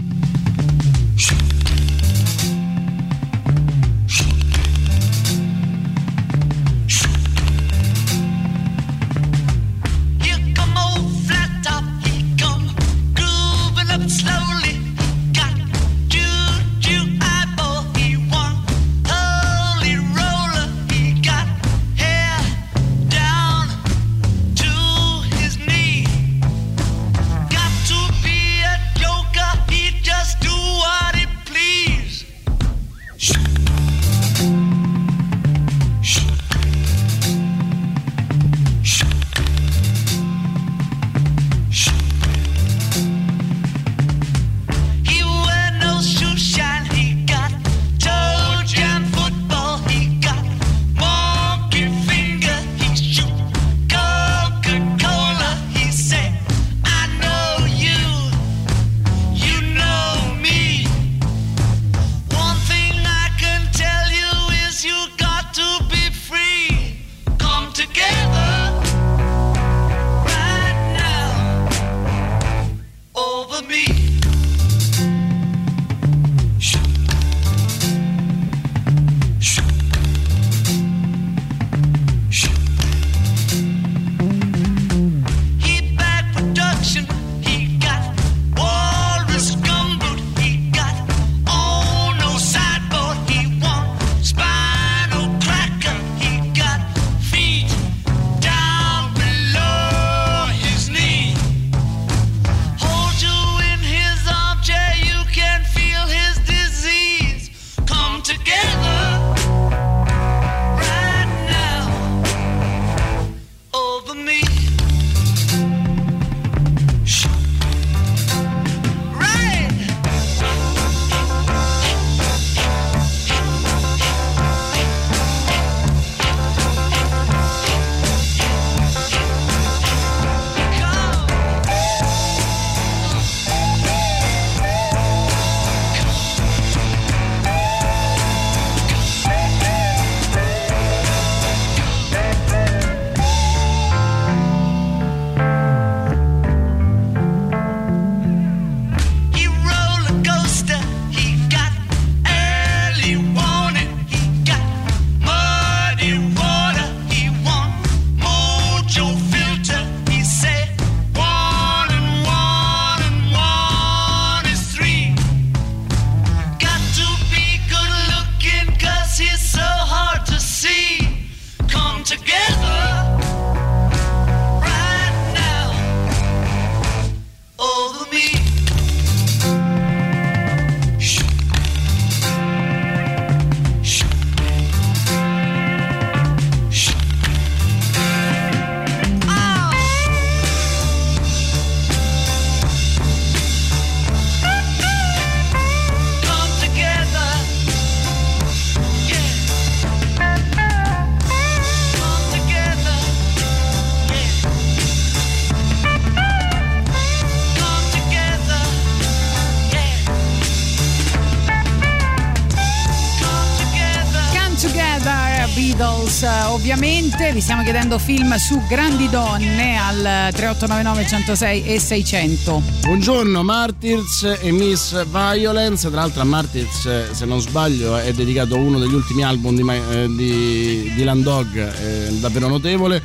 Chiedendo 217.88 217.99
film 217.99 218.35
su 218.35 218.61
grandi 218.67 219.09
donne 219.09 219.77
al 219.77 220.33
3899 220.33 221.07
106 221.07 221.64
e 221.64 221.80
600. 221.80 222.61
Buongiorno 222.82 223.43
Martyrs 223.43 224.40
e 224.41 224.51
Miss 224.51 225.06
Violence, 225.06 225.90
tra 225.90 226.01
l'altro 226.01 226.22
a 226.22 226.25
Martyrs 226.25 227.11
se 227.11 227.25
non 227.25 227.40
sbaglio 227.40 227.95
è 227.95 228.11
dedicato 228.11 228.57
uno 228.57 228.77
degli 228.77 228.93
ultimi 228.93 229.24
album 229.24 229.56
di, 229.56 229.69
eh, 229.69 230.07
di, 230.14 230.91
di 230.95 231.03
Landog, 231.03 231.56
eh, 231.56 232.17
davvero 232.19 232.49
notevole. 232.49 233.01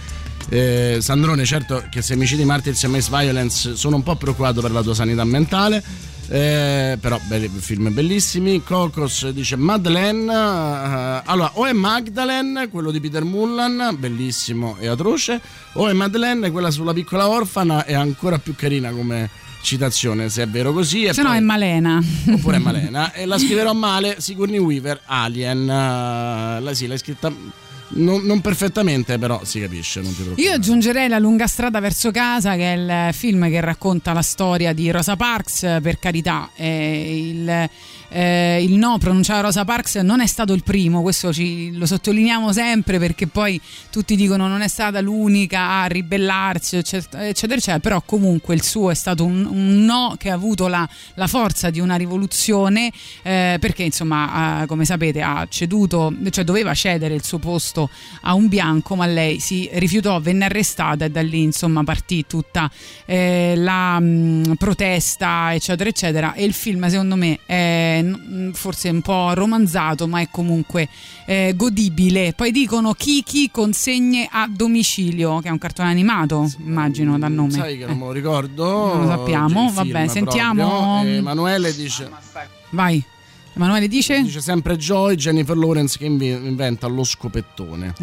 Eh, 0.49 0.99
Sandrone, 1.01 1.45
certo 1.45 1.85
che 1.89 2.03
se 2.03 2.17
mi 2.17 2.27
citi 2.27 2.45
Martyrs 2.45 2.83
e 2.83 2.89
Miss 2.89 3.09
Violence 3.09 3.77
sono 3.77 3.97
un 3.97 4.03
po' 4.03 4.17
preoccupato 4.17 4.61
per 4.61 4.73
la 4.73 4.83
tua 4.83 4.95
sanità 4.95 5.23
mentale. 5.25 5.83
Eh, 6.33 6.97
però 6.99 7.21
belli, 7.29 7.51
film 7.59 7.93
bellissimi. 7.93 8.63
Cocos 8.63 9.29
dice 9.31 9.57
Madeleine. 9.57 10.33
eh, 10.33 11.23
allora, 11.27 11.51
o 11.55 11.67
è 11.67 11.73
Magdalene, 11.73 12.71
quello 12.71 12.91
di 12.91 13.01
Peter 13.01 13.23
Mullan, 13.23 13.95
bellissimo 13.99 14.77
e 14.81 14.87
atroce, 14.87 15.39
o 15.75 15.89
è 15.89 15.93
Madeleine, 15.93 16.51
quella 16.51 16.71
sulla 16.71 16.95
piccola 16.95 17.29
orfana, 17.29 17.85
è 17.85 17.93
ancora 17.93 18.39
più 18.39 18.55
carina 18.57 18.91
come 18.93 19.29
citazione, 19.61 20.31
se 20.31 20.45
è 20.45 20.49
vero 20.49 20.73
così. 20.73 21.13
Se 21.13 21.21
no 21.21 21.29
poi- 21.29 21.37
è 21.37 21.41
Malena. 21.41 22.01
Oppure 22.33 22.57
è 22.57 22.61
Malena. 22.61 23.13
e 23.15 23.27
la 23.27 23.37
scriverò 23.39 23.75
male, 23.75 24.17
Sigourney 24.19 24.59
Weaver, 24.59 25.03
Alien. 25.05 25.69
eh, 25.69 26.61
la, 26.61 26.73
sì, 26.73 26.87
l'hai 26.87 26.99
scritta. 26.99 27.31
Non, 27.95 28.23
non 28.25 28.41
perfettamente, 28.41 29.19
però 29.19 29.45
si 29.45 29.61
capisce. 29.61 30.03
Io 30.37 30.53
aggiungerei 30.53 31.09
La 31.09 31.19
lunga 31.19 31.47
strada 31.47 31.81
verso 31.81 32.11
casa, 32.11 32.55
che 32.55 32.75
è 32.75 32.77
il 32.77 33.15
film 33.15 33.49
che 33.51 33.61
racconta 33.61 34.13
la 34.13 34.23
storia 34.23 34.73
di 34.73 34.91
Rosa 34.91 35.17
Parks, 35.17 35.79
per 35.83 35.99
carità. 35.99 36.51
eh, 36.57 37.19
il, 37.19 37.69
eh, 38.09 38.63
il 38.63 38.75
no 38.75 38.99
pronunciare 38.99 39.43
Rosa 39.43 39.65
Parks 39.65 39.97
non 39.97 40.21
è 40.21 40.27
stato 40.27 40.53
il 40.53 40.63
primo, 40.63 41.03
questo 41.03 41.33
ci- 41.33 41.77
lo 41.77 41.87
sottolineiamo 41.87 42.53
sempre 42.53 42.99
perché 42.99 43.27
poi 43.27 43.61
tutti 43.91 44.17
dicono 44.17 44.49
non 44.49 44.61
è 44.61 44.69
stata 44.69 45.01
l'unica 45.01 45.81
a 45.81 45.87
ribellarsi, 45.87 46.77
eccetera, 46.77 47.27
eccetera, 47.27 47.59
eccetera, 47.59 47.79
però 47.79 48.03
comunque 48.05 48.55
il 48.55 48.63
suo 48.63 48.91
è 48.91 48.95
stato 48.95 49.25
un, 49.25 49.47
un 49.47 49.85
no 49.85 50.15
che 50.19 50.31
ha 50.31 50.35
avuto 50.35 50.67
la, 50.69 50.87
la 51.15 51.27
forza 51.27 51.71
di 51.71 51.81
una 51.81 51.97
rivoluzione 51.97 52.93
eh, 53.23 53.57
perché 53.61 53.83
insomma, 53.83 54.63
eh, 54.63 54.67
come 54.67 54.85
sapete, 54.85 55.23
ha 55.23 55.47
ceduto, 55.49 56.13
cioè 56.31 56.45
doveva 56.45 56.75
cedere 56.75 57.15
il 57.15 57.25
suo 57.25 57.39
posto 57.39 57.82
a 58.23 58.35
un 58.35 58.49
bianco, 58.49 58.95
ma 58.95 59.07
lei 59.07 59.39
si 59.41 59.69
rifiutò, 59.73 60.21
venne 60.21 60.45
arrestata 60.47 61.05
e 61.05 61.11
da 61.11 61.23
lì 61.23 61.43
insomma 61.43 61.83
partì 61.85 62.25
tutta 62.27 62.71
eh, 63.05 63.55
la 63.57 63.99
mh, 63.99 64.55
protesta, 64.59 65.55
eccetera, 65.55 65.89
eccetera. 65.89 66.35
E 66.35 66.45
il 66.45 66.53
film, 66.53 66.87
secondo 66.89 67.17
me, 67.17 67.39
è 67.47 68.01
n- 68.03 68.51
forse 68.55 68.89
un 68.89 69.01
po' 69.01 69.33
romanzato, 69.35 70.07
ma 70.07 70.21
è 70.21 70.29
comunque 70.31 70.89
eh, 71.27 71.53
godibile. 71.57 72.33
Poi 72.35 72.51
dicono 72.51 72.93
Kiki 72.95 73.51
consegne 73.51 74.29
a 74.31 74.49
domicilio, 74.51 75.41
che 75.41 75.49
è 75.49 75.51
un 75.51 75.59
cartone 75.59 75.89
animato, 75.89 76.51
immagino 76.65 77.19
dal 77.19 77.33
nome. 77.33 77.51
Sai 77.53 77.79
che 77.79 77.87
non 77.87 77.99
me 77.99 78.05
lo 78.07 78.13
ricordo. 78.13 78.65
Non 78.95 79.03
lo 79.03 79.09
sappiamo, 79.09 79.71
vabbè, 79.73 80.09
sentiamo. 80.09 80.67
proprio. 80.69 81.13
Emanuele 81.17 81.75
dice. 81.75 82.09
Vai. 82.71 83.03
Emanuele 83.55 83.89
dice? 83.89 84.23
Dice 84.23 84.41
sempre 84.41 84.77
Joy, 84.77 85.17
Jennifer 85.17 85.57
Lawrence 85.57 85.99
che 85.99 86.07
inventa 86.07 86.87
lo 86.87 87.05
scopettone. 87.05 87.95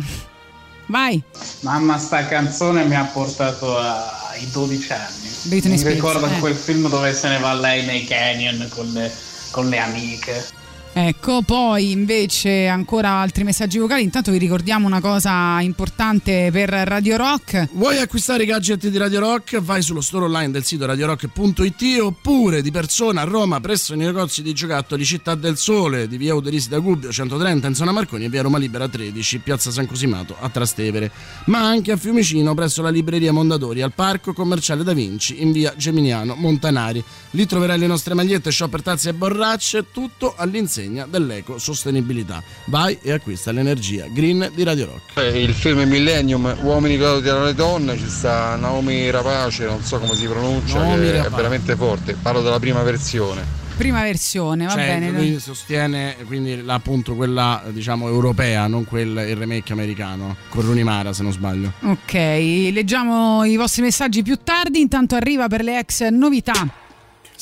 Vai. 0.88 1.22
Mamma, 1.62 1.98
sta 1.98 2.26
canzone 2.26 2.84
mi 2.84 2.96
ha 2.96 3.04
portato 3.06 3.78
ai 3.78 4.48
12 4.52 4.92
anni. 4.92 5.30
Britney 5.44 5.74
mi 5.74 5.78
Spears, 5.78 5.96
ricordo 5.96 6.26
eh. 6.26 6.40
quel 6.40 6.56
film 6.56 6.90
dove 6.90 7.14
se 7.14 7.30
ne 7.30 7.40
va 7.40 7.54
lei 7.54 7.86
nei 7.86 8.06
canyon 8.06 8.68
con 8.70 8.92
le, 8.92 9.12
con 9.52 9.70
le 9.70 9.78
amiche. 9.80 10.46
Ecco, 11.02 11.44
poi 11.44 11.92
invece 11.92 12.68
ancora 12.68 13.12
altri 13.12 13.46
messaggi 13.46 13.78
vocali. 13.78 14.04
Intanto 14.04 14.32
vi 14.32 14.38
ricordiamo 14.38 14.86
una 14.86 15.00
cosa 15.00 15.62
importante 15.62 16.50
per 16.52 16.70
Radio 16.70 17.16
Rock. 17.16 17.70
Vuoi 17.72 18.00
acquistare 18.00 18.44
i 18.44 18.46
gadget 18.46 18.86
di 18.86 18.98
Radio 18.98 19.22
Rock? 19.22 19.62
Vai 19.62 19.82
sullo 19.82 20.02
store 20.02 20.26
online 20.26 20.52
del 20.52 20.66
sito 20.66 20.86
radiorock.it 20.86 22.02
oppure 22.02 22.62
di 22.62 22.70
persona 22.70 23.22
a 23.22 23.24
Roma 23.24 23.62
presso 23.62 23.94
i 23.94 23.98
negozi 23.98 24.42
di 24.42 24.52
giocattoli 24.52 25.06
Città 25.06 25.36
del 25.36 25.58
Sole 25.58 26.06
di 26.10 26.18
via 26.18 26.36
Uderisi 26.36 26.68
da 26.68 26.80
Gubbio 26.80 27.14
130 27.14 27.68
in 27.68 27.76
zona 27.76 27.94
Marconi 27.94 28.26
e 28.26 28.30
via 28.30 28.42
Roma 28.42 28.58
Libera 28.58 28.90
13, 28.90 29.40
piazza 29.40 29.72
San 29.72 29.88
Cosimato 29.88 30.36
a 30.38 30.50
Trastevere, 30.50 31.12
ma 31.46 31.66
anche 31.66 31.94
a 31.94 31.98
Fiumicino 31.98 32.54
presso 32.54 32.82
la 32.82 32.90
libreria 32.90 33.32
Mondadori 33.32 33.82
al 33.82 33.94
Parco 33.94 34.34
Commerciale 34.34 34.84
Da 34.84 34.92
Vinci 34.92 35.42
in 35.42 35.54
via 35.54 35.74
Geminiano 35.78 36.36
Montanari. 36.36 37.02
Lì 37.32 37.46
troverai 37.46 37.78
le 37.78 37.86
nostre 37.86 38.16
magliette, 38.16 38.50
shopper 38.52 38.82
tazze 38.82 39.10
e 39.10 39.14
borracce, 39.14 39.86
tutto 39.92 40.34
all'insegna 40.36 41.06
dell'eco-sostenibilità. 41.06 42.42
Vai 42.66 42.98
e 43.04 43.12
acquista 43.12 43.52
l'energia 43.52 44.06
green 44.12 44.50
di 44.56 44.64
Radio 44.64 44.86
Rock. 44.88 45.36
Il 45.36 45.54
film 45.54 45.84
Millennium, 45.88 46.58
Uomini 46.64 46.98
che 46.98 47.06
odiano 47.06 47.44
le 47.44 47.54
donne, 47.54 47.98
ci 47.98 48.08
sta 48.10 48.56
Naomi 48.56 49.12
Rapace, 49.12 49.66
non 49.66 49.84
so 49.84 50.00
come 50.00 50.16
si 50.16 50.26
pronuncia, 50.26 50.80
Naomi 50.80 51.06
che 51.06 51.26
è 51.26 51.30
veramente 51.30 51.76
forte. 51.76 52.16
Parlo 52.20 52.42
della 52.42 52.60
prima 52.60 52.82
versione. 52.82 53.58
Prima 53.78 54.02
versione, 54.02 54.66
va 54.66 54.72
Cioè, 54.72 54.86
bene. 54.88 55.12
lui 55.12 55.40
sostiene 55.40 56.18
quindi 56.26 56.62
la- 56.64 56.74
appunto 56.74 57.14
quella 57.16 57.64
diciamo 57.70 58.08
europea, 58.10 58.68
non 58.68 58.84
quel 58.84 59.08
il 59.30 59.36
remake 59.38 59.72
americano, 59.72 60.36
con 60.50 60.64
Rooney 60.64 60.84
Mara 60.84 61.14
se 61.14 61.24
non 61.24 61.32
sbaglio. 61.32 61.72
Ok, 61.84 62.12
leggiamo 62.14 63.46
i 63.46 63.56
vostri 63.56 63.84
messaggi 63.84 64.22
più 64.24 64.38
tardi. 64.44 64.82
Intanto 64.82 65.16
arriva 65.16 65.48
per 65.48 65.64
le 65.64 65.78
ex 65.80 66.06
novità. 66.10 66.88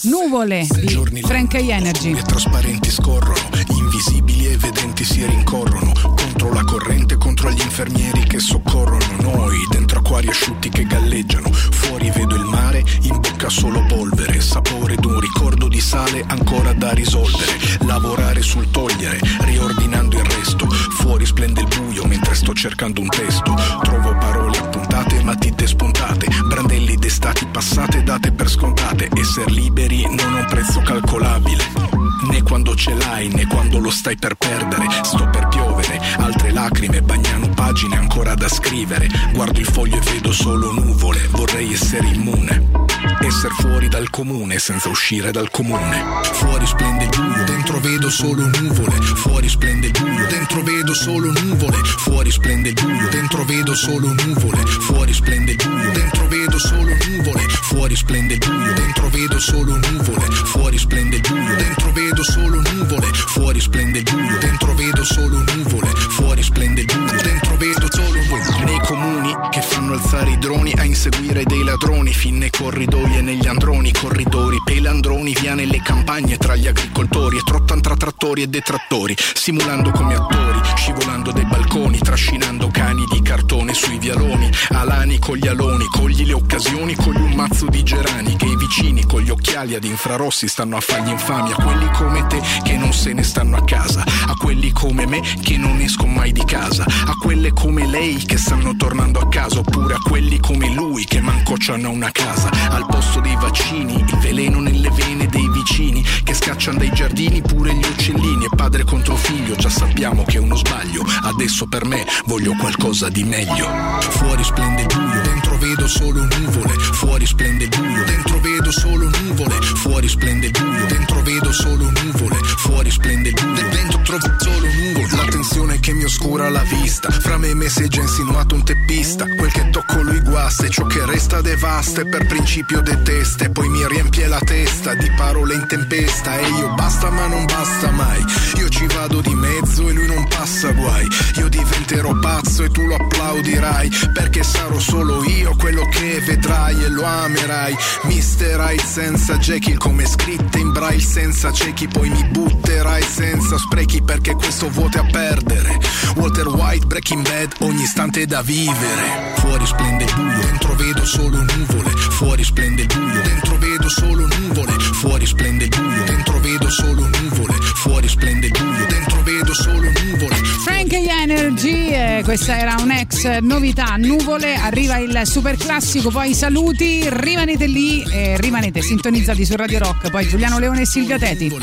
Nuvole 0.02 0.68
di 0.76 1.22
Frank 1.24 1.56
Energy. 1.56 2.14
Le 2.14 2.22
trasparenti 2.22 2.92
scorrono, 2.92 3.50
invisibili 3.70 4.46
e 4.46 4.58
vedenti 4.58 5.04
si 5.04 5.26
rincorrono. 5.26 5.92
Contro 6.16 6.54
la 6.54 6.64
corrente, 6.64 7.18
contro 7.18 7.50
gli 7.50 7.60
infermieri 7.60 8.24
che 8.26 8.38
soccorrono 8.38 9.16
noi. 9.22 9.58
Dentro 9.72 9.98
acquari 10.00 10.28
asciutti 10.28 10.70
che 10.70 10.86
galleggiano. 10.86 11.52
Fuori 11.52 12.12
vedo 12.12 12.36
il 12.36 12.44
mare, 12.44 12.84
in 13.02 13.20
bocca 13.20 13.50
solo 13.50 13.84
polvere. 13.88 14.40
Sapore 14.40 14.96
d'un 14.98 15.20
ricordo 15.20 15.68
di 15.68 15.82
sale 15.82 16.24
ancora 16.28 16.74
da 16.74 16.92
risolvere. 16.92 17.58
Lavorare 17.80 18.44
sul 18.44 18.70
togliere, 18.70 19.20
riordinando 19.40 20.20
il 20.20 20.26
resto. 20.26 20.70
Fuori 20.70 21.26
splende 21.26 21.62
il 21.62 21.68
buio 21.76 22.06
mentre 22.06 22.36
sto 22.36 22.54
cercando 22.54 23.02
un 23.02 23.08
testo. 23.08 23.56
Trovo 23.82 24.16
parole 24.16 24.57
appuntate, 24.98 25.24
matite 25.24 25.68
spuntate. 25.68 26.28
Brandelli 26.48 26.96
d'estati 26.96 27.46
passate, 27.48 28.04
date 28.04 28.32
per 28.32 28.50
scontate. 28.50 29.10
Esser 29.14 29.50
liberi 29.52 30.02
non 30.04 30.34
ha 30.34 30.40
un 30.40 30.46
prezzo 30.48 30.82
calcolabile. 30.82 32.07
Né 32.30 32.42
quando 32.44 32.76
ce 32.76 32.94
l'hai, 32.94 33.28
né 33.30 33.48
quando 33.48 33.80
lo 33.80 33.90
stai 33.90 34.18
per 34.18 34.36
perdere. 34.36 34.86
Sto 35.04 35.28
per 35.30 35.48
piovere, 35.48 36.00
altre 36.18 36.52
lacrime 36.52 37.02
bagnano 37.02 37.50
pagine 37.50 37.98
ancora 37.98 38.36
da 38.36 38.48
scrivere. 38.48 39.08
Guardo 39.34 39.60
il 39.60 39.66
foglio 39.66 39.98
e 39.98 40.02
vedo 40.12 40.32
solo 40.32 40.72
nuvole, 40.74 41.28
vorrei 41.32 41.74
essere 41.74 42.08
immune. 42.08 42.88
Esser 43.22 43.52
fuori 43.52 43.88
dal 43.88 44.10
comune 44.10 44.60
senza 44.60 44.90
uscire 44.90 45.32
dal 45.32 45.50
comune. 45.50 46.04
Fuori 46.34 46.66
splende 46.66 47.04
il 47.06 47.10
buio, 47.10 47.44
dentro 47.46 47.80
vedo 47.80 48.10
solo 48.10 48.46
nuvole. 48.46 48.92
Fuori 49.02 49.50
splende 49.50 49.88
il 49.88 49.94
buio, 49.94 50.28
dentro 50.28 50.64
vedo 50.64 50.94
solo 50.94 51.32
nuvole. 51.32 51.78
Fuori 51.84 52.32
splende 52.32 52.70
il 52.70 52.74
buio, 52.74 53.10
dentro 53.10 53.44
vedo 53.44 53.76
solo 53.76 54.14
nuvole. 54.14 54.66
Fuori 54.66 55.14
splende 55.14 55.52
il 55.52 55.58
buio, 55.58 55.92
dentro 55.92 56.28
vedo 56.28 56.60
solo 56.60 56.96
nuvole. 57.08 57.42
Fuori 57.50 57.96
splende 57.96 58.34
il 58.34 58.40
buio, 58.40 58.74
dentro 58.74 59.10
vedo 59.10 59.40
solo 59.40 59.78
nuvole. 59.78 60.26
Fuori 60.46 60.78
splende 60.78 61.16
il 61.16 61.22
buio, 61.22 61.56
dentro 61.56 61.92
vedo 61.92 62.17
solo 62.24 62.62
nuvole. 62.62 63.08
Fuori 63.14 63.60
splende 63.60 64.00
il 64.00 64.04
buio, 64.04 64.38
dentro 64.40 64.74
vedo 64.74 65.04
solo 65.04 65.44
nuvole. 65.56 65.90
Fuori 65.90 66.44
splende 66.44 66.82
il 66.82 66.88
buio, 66.88 67.22
dentro 67.22 67.58
vedo 67.58 67.88
solo 67.90 68.20
nuvole. 68.22 68.64
Nei 68.66 68.80
comuni 68.80 69.36
che 69.50 69.62
fanno 69.62 69.94
alzare 69.94 70.32
i 70.32 70.38
droni 70.38 70.74
a 70.78 70.84
inseguire 70.84 71.44
dei 71.44 71.64
ladroni, 71.64 72.14
fin 72.14 72.38
nei 72.38 72.50
corridoi 72.50 73.18
e 73.18 73.22
negli 73.22 73.48
androni, 73.48 73.92
corridori, 73.94 74.62
pelandroni, 74.64 75.36
via 75.40 75.54
nelle 75.54 75.82
campagne 75.82 76.38
tra 76.38 76.56
gli 76.56 76.68
agricoltori 76.68 77.38
e 77.38 77.42
trottan 77.44 77.82
tra 77.82 77.96
trattori 77.96 78.42
e 78.42 78.48
detrattori, 78.48 79.16
simulando 79.34 79.92
come 79.92 80.16
attori, 80.16 80.60
scivolando 80.76 80.97
dai 81.32 81.46
balconi, 81.46 82.00
trascinando 82.00 82.70
cani 82.70 83.06
di 83.12 83.22
cartone 83.22 83.74
sui 83.74 83.98
vialoni, 83.98 84.50
alani 84.70 85.20
con 85.20 85.38
gli 85.38 85.48
aloni, 85.48 85.86
cogli 85.86 86.26
le 86.26 86.34
occasioni, 86.34 86.96
cogli 86.96 87.22
un 87.22 87.34
mazzo 87.34 87.66
di 87.68 87.84
gerani 87.84 88.36
che 88.36 88.46
i 88.46 88.56
vicini 88.56 89.06
con 89.06 89.22
gli 89.22 89.30
occhiali 89.30 89.76
ad 89.76 89.84
infrarossi 89.84 90.48
stanno 90.48 90.78
a 90.78 90.82
fargli 90.82 91.10
infami, 91.10 91.52
a 91.52 91.56
quelli 91.56 91.90
come 91.92 92.26
te 92.28 92.42
che 92.64 92.78
non 92.78 92.94
se 92.94 93.14
ne 93.14 93.24
stanno 93.24 93.58
a 93.58 93.64
casa, 93.64 94.04
a 94.04 94.34
quelli 94.36 94.72
come 94.72 95.06
me 95.06 95.22
che 95.42 95.58
non 95.58 95.80
escono 95.80 96.12
mai 96.12 96.32
di 96.32 96.44
casa, 96.46 96.86
a 96.86 97.16
quelle 97.22 97.52
come 97.54 97.86
lei 97.88 98.16
che 98.26 98.38
stanno 98.38 98.76
tornando 98.76 99.20
a 99.20 99.28
casa, 99.28 99.60
oppure 99.60 99.96
a 99.96 100.00
quelli 100.02 100.40
come 100.40 100.74
lui 100.74 101.06
che 101.06 101.22
manco 101.22 101.56
c'hanno 101.58 101.90
una 101.90 102.12
casa, 102.12 102.50
al 102.70 102.86
posto 102.86 103.20
dei 103.20 103.36
vaccini, 103.36 103.96
il 103.96 104.18
veleno 104.18 104.60
nelle 104.60 104.90
vene 104.92 105.28
dei 105.28 105.50
vicini 105.50 106.04
che 106.24 106.34
scacciano 106.34 106.78
dai 106.78 106.92
giardini 106.92 107.42
pure 107.42 107.74
gli 107.74 107.84
uccellini 107.84 108.46
e 108.46 108.56
padre 108.56 108.84
contro 108.84 109.16
figlio, 109.16 109.56
già 109.56 109.70
sappiamo 109.70 110.24
che 110.24 110.38
è 110.38 110.40
uno 110.40 110.56
sbaglio, 110.56 111.04
adesso 111.24 111.68
per 111.68 111.86
me 111.86 112.06
voglio 112.26 112.54
qualcosa 112.60 113.10
di 113.10 113.24
meglio. 113.24 113.68
Fuori 114.00 114.44
splende 114.44 114.82
il 114.82 114.88
buio, 114.88 115.22
dentro 115.22 115.58
vedo 115.58 115.88
solo 115.88 116.24
nuvole, 116.24 116.74
fuori 116.94 117.26
splende 117.26 117.64
il 117.66 117.70
buio, 117.70 118.04
dentro 118.04 118.40
vedo 118.40 118.72
solo 118.72 119.10
nuvole, 119.10 119.62
fuori 119.62 120.08
splende 120.08 120.46
il 120.48 120.52
buio, 120.52 120.86
dentro 120.86 121.22
vedo 121.22 121.52
solo 121.52 121.92
nuvole, 121.92 122.38
fuori 122.44 122.92
splende 122.92 123.30
il 123.30 123.36
buio, 123.36 123.70
dentro 123.70 124.02
trovo 124.08 124.36
solo 124.40 124.68
nuvole, 124.68 125.16
la 125.18 125.26
tensione 125.30 125.80
che 125.82 125.92
mi 125.92 126.06
oscura 126.06 126.50
la 126.50 126.64
vista, 126.64 127.12
fra 127.12 127.38
me 127.38 127.50
e 127.50 127.54
me 127.54 127.68
si 127.68 127.84
è 127.84 127.88
già 127.88 128.00
insinuato 128.00 128.56
un 128.56 128.64
teppista, 128.64 129.26
quel 129.36 129.52
che 129.52 129.70
tocco 129.70 130.02
lui 130.02 130.22
guasta 130.22 130.66
e 130.66 130.70
ciò 130.70 130.86
che 130.86 131.06
resta 131.06 131.42
devasta. 131.42 132.02
E 132.02 132.06
per 132.06 132.26
principio 132.26 132.80
detesta 132.80 133.44
e 133.46 133.50
poi 133.50 133.68
mi 133.68 133.86
riempie 133.86 134.28
la 134.28 134.40
testa 134.40 134.94
di 134.94 135.12
parole 135.18 135.56
in 135.56 135.66
tempesta. 135.68 136.40
E 136.40 136.48
io 136.48 136.74
basta 136.74 137.10
ma 137.10 137.28
non 137.28 137.46
basta 137.46 137.92
mai, 137.92 138.24
io 138.56 138.70
ci 138.70 138.86
vado 138.88 139.20
di 139.20 139.34
mezzo 139.34 139.90
e 139.90 139.92
lui 139.92 140.08
non 140.08 140.26
passa 140.30 140.72
guai, 140.72 140.97
io 141.36 141.50
diventerò 141.50 142.14
pazzo 142.20 142.64
e 142.64 142.70
tu 142.70 142.86
lo 142.86 142.96
applaudirai 142.96 143.90
perché 144.14 144.44
sarò 144.44 144.80
solo 144.80 145.24
io 145.24 145.56
quello 145.58 145.88
che 145.90 146.22
vedrai 146.26 146.84
e 146.84 146.90
lo 146.90 147.04
amerai, 147.04 147.76
Mr. 148.04 148.60
Hyde 148.60 148.84
senza 148.84 149.38
Jekyll 149.38 149.78
come 149.78 150.06
scritte 150.06 150.60
in 150.60 150.72
braille 150.72 151.02
senza 151.02 151.52
ciechi 151.52 151.88
poi 151.88 152.10
mi 152.10 152.24
butterai 152.26 153.04
senza 153.04 153.58
sprechi 153.58 154.02
perché 154.02 154.34
questo 154.34 154.70
vuote 154.70 155.00
a 155.00 155.06
perdere, 155.06 155.78
Walter 156.16 156.48
White 156.48 156.86
Breaking 156.86 157.24
Bad 157.24 157.56
ogni 157.60 157.84
istante 157.84 158.22
è 158.22 158.26
da 158.26 158.42
vivere, 158.42 159.34
fuori 159.38 159.66
splende 159.66 160.04
il 160.04 160.14
buio, 160.14 160.40
dentro 160.46 160.76
vedo 160.76 161.06
solo 161.06 161.44
nuvole, 161.44 161.90
fuori 161.90 162.44
splende 162.44 162.82
il 162.82 162.88
buio, 162.88 163.22
dentro 163.22 163.58
vedo 163.58 163.90
solo 163.90 164.28
nuvole, 164.28 164.72
fuori 164.94 165.26
splende 165.26 165.64
il 165.66 165.70
buio, 165.70 166.04
dentro 166.04 166.40
vedo 166.40 166.70
solo 166.70 167.08
nuvole, 167.08 167.54
fuori 167.76 168.08
splende 168.08 168.48
il 168.48 168.52
buio, 168.52 168.86
dentro 168.88 169.22
vedo 169.48 169.54
solo 169.54 169.92
nuvole. 170.04 170.36
Frank 170.64 170.92
Energy, 170.92 171.90
eh, 171.90 172.22
questa 172.24 172.58
era 172.58 172.76
un'ex 172.80 173.40
novità, 173.40 173.96
nuvole, 173.98 174.56
arriva 174.56 174.98
il 174.98 175.22
super 175.24 175.56
classico, 175.56 176.10
poi 176.10 176.34
saluti, 176.34 177.08
rimanete 177.10 177.66
lì 177.66 178.04
e 178.04 178.36
rimanete 178.38 178.82
sintonizzati 178.82 179.46
su 179.46 179.56
Radio 179.56 179.80
Rock, 179.80 180.10
poi 180.10 180.28
Giuliano 180.28 180.60
Leone 180.60 180.82
e 180.82 180.86
Silvia 180.86 181.18
Teti. 181.18 181.56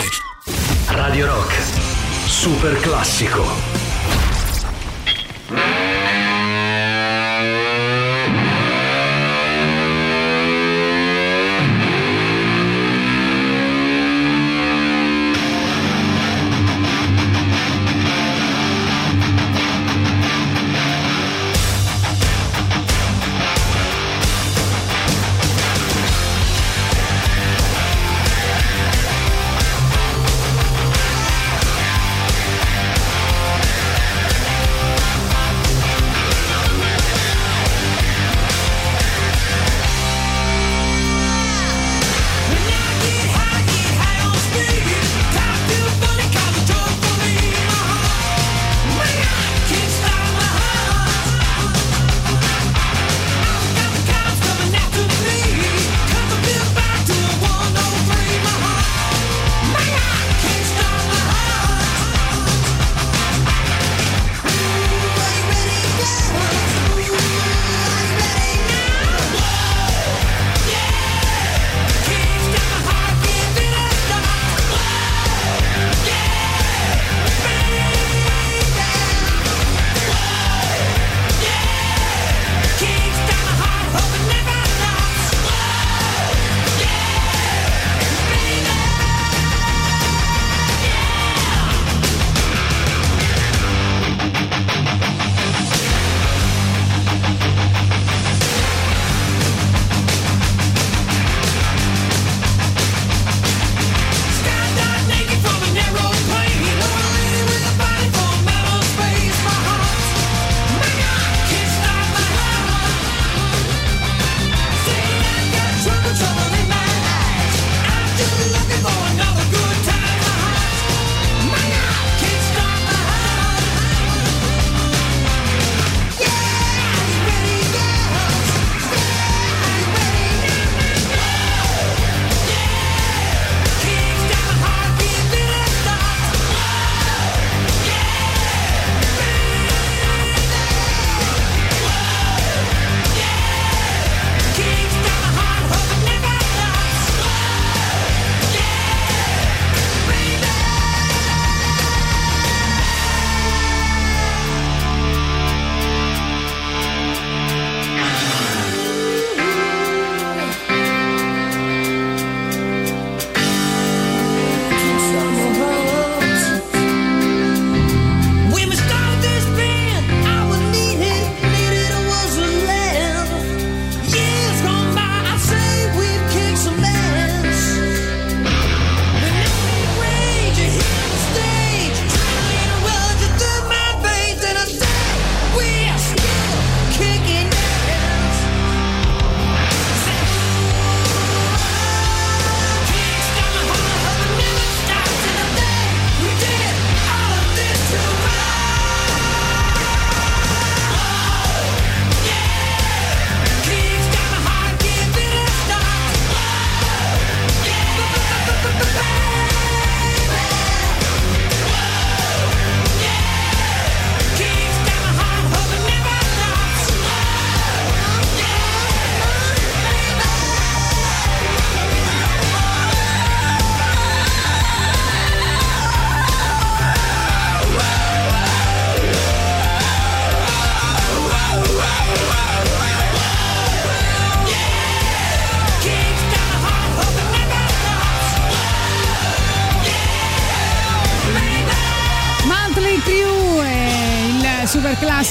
Radio 0.89 1.27
Rock, 1.27 1.55
super 2.27 2.81
classico. 2.81 3.74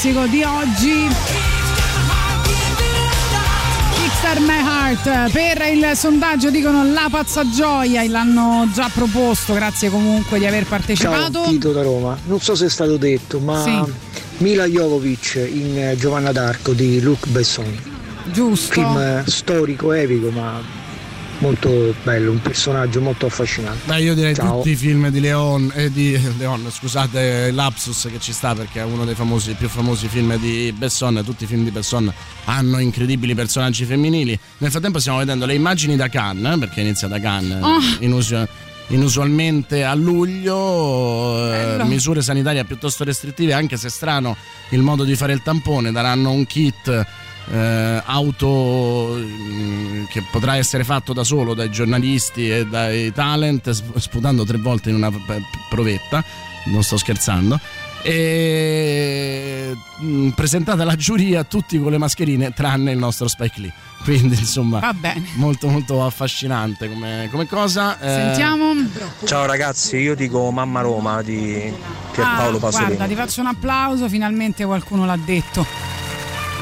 Classico 0.04 0.26
di 0.28 0.44
oggi. 0.44 1.08
My 4.36 4.66
Heart 4.66 5.32
per 5.32 5.62
il 5.72 5.92
sondaggio 5.96 6.50
dicono 6.50 6.84
la 6.92 7.08
pazza 7.10 7.48
gioia, 7.50 8.04
l'hanno 8.10 8.68
già 8.74 8.90
proposto, 8.92 9.54
grazie 9.54 9.90
comunque 9.90 10.40
di 10.40 10.48
aver 10.48 10.66
partecipato. 10.66 11.44
Ciao, 11.44 11.50
Tito 11.50 11.72
da 11.72 11.84
Roma. 11.84 12.18
Non 12.26 12.40
so 12.42 12.56
se 12.56 12.66
è 12.66 12.70
stato 12.70 12.98
detto, 12.98 13.40
ma 13.40 13.62
Sì. 13.64 13.94
Mila 14.38 14.66
Jovovic 14.66 15.36
in 15.36 15.78
eh, 15.78 15.96
Giovanna 15.96 16.32
d'Arco 16.32 16.74
di 16.74 17.00
Luc 17.00 17.28
Besson. 17.28 17.78
Giusto. 18.32 18.74
Film 18.74 18.98
eh, 18.98 19.24
storico, 19.28 19.94
epico, 19.94 20.32
ma 20.32 20.60
molto 21.44 21.94
bello, 22.04 22.32
un 22.32 22.42
personaggio 22.42 23.02
molto 23.02 23.26
affascinante. 23.26 23.80
Beh, 23.86 24.02
io 24.02 24.14
direi 24.16 24.34
Ciao. 24.34 24.58
tutti 24.58 24.70
i 24.72 24.76
film 24.78 25.10
di 25.10 25.20
Leon, 25.20 25.72
eh, 25.76 25.92
di 25.92 26.18
Leon, 26.38 26.70
scusate, 26.72 27.52
Lapsus 27.52 28.08
che 28.10 28.18
ci 28.20 28.32
sta 28.32 28.56
perché 28.56 28.80
è 28.80 28.84
uno 28.86 29.04
dei 29.04 29.14
famosi, 29.14 29.52
più 29.54 29.68
famosi 29.68 30.08
film 30.08 30.38
di 30.38 30.74
Besson. 30.76 31.22
Tutti 31.26 31.44
i 31.44 31.48
film 31.48 31.66
di 31.66 31.72
Besson 31.72 32.12
hanno 32.46 32.80
incredibili 32.80 33.36
personaggi 33.36 33.84
femminili. 33.84 34.40
Nel 34.60 34.72
frattempo 34.72 35.00
stiamo 35.00 35.18
vedendo 35.18 35.46
le 35.46 35.54
immagini 35.54 35.98
da 35.98 36.08
Cannes, 36.08 36.56
eh, 36.56 36.60
perché 36.60 36.80
inizia 36.80 37.10
da 37.10 37.20
Cannes 37.20 37.62
Oh. 37.62 37.80
in 38.00 38.14
uso- 38.14 38.48
inusualmente 38.88 39.84
a 39.84 39.94
luglio, 39.96 41.52
eh, 41.54 41.58
Bello. 41.78 41.86
misure 41.86 42.22
sanitarie 42.22 42.64
piuttosto 42.64 43.04
restrittive, 43.04 43.52
anche 43.54 43.76
se 43.78 43.90
strano 43.90 44.36
il 44.70 44.82
modo 44.82 45.04
di 45.04 45.16
fare 45.16 45.34
il 45.34 45.42
tampone, 45.44 45.92
daranno 45.92 46.32
un 46.32 46.46
kit 46.46 47.06
eh, 47.52 48.02
auto 48.06 49.16
mm, 49.18 50.06
che 50.06 50.24
potrà 50.32 50.56
essere 50.58 50.84
fatto 50.84 51.14
da 51.14 51.24
solo 51.24 51.54
dai 51.54 51.70
giornalisti 51.72 52.50
e 52.50 52.66
dai 52.66 53.12
talent, 53.12 53.70
sp- 53.72 53.98
sputando 53.98 54.44
tre 54.46 54.58
volte 54.58 54.90
in 54.90 54.96
una 54.96 55.12
p- 55.12 55.42
provetta, 55.70 56.24
non 56.66 56.84
sto 56.84 56.98
scherzando. 56.98 57.60
E 58.06 59.74
mm, 60.02 60.30
presentata 60.30 60.82
alla 60.82 60.96
giuria 60.96 61.44
tutti 61.46 61.80
con 61.80 61.92
le 61.92 61.98
mascherine 61.98 62.52
tranne 62.52 62.92
il 62.92 62.98
nostro 62.98 63.28
Spike 63.28 63.60
Lee. 63.62 63.74
Quindi 64.04 64.36
insomma 64.38 64.80
Va 64.80 64.94
bene. 64.94 65.24
molto 65.36 65.68
molto 65.70 66.06
affascinante 66.06 66.90
come, 66.90 67.30
come 67.32 67.48
cosa. 67.48 67.98
Eh, 68.00 68.08
Sentiamo. 68.10 68.74
Ciao 69.24 69.46
ragazzi, 69.46 69.96
io 69.98 70.16
dico 70.16 70.52
Mamma 70.52 70.82
Roma 70.82 71.22
di 71.22 71.72
Pierpaolo 72.12 72.58
Ah, 72.58 72.60
Pasolini. 72.60 72.96
guarda, 72.96 73.08
ti 73.14 73.16
faccio 73.20 73.40
un 73.42 73.48
applauso, 73.48 74.10
finalmente 74.10 74.66
qualcuno 74.66 75.06
l'ha 75.06 75.18
detto. 75.24 75.66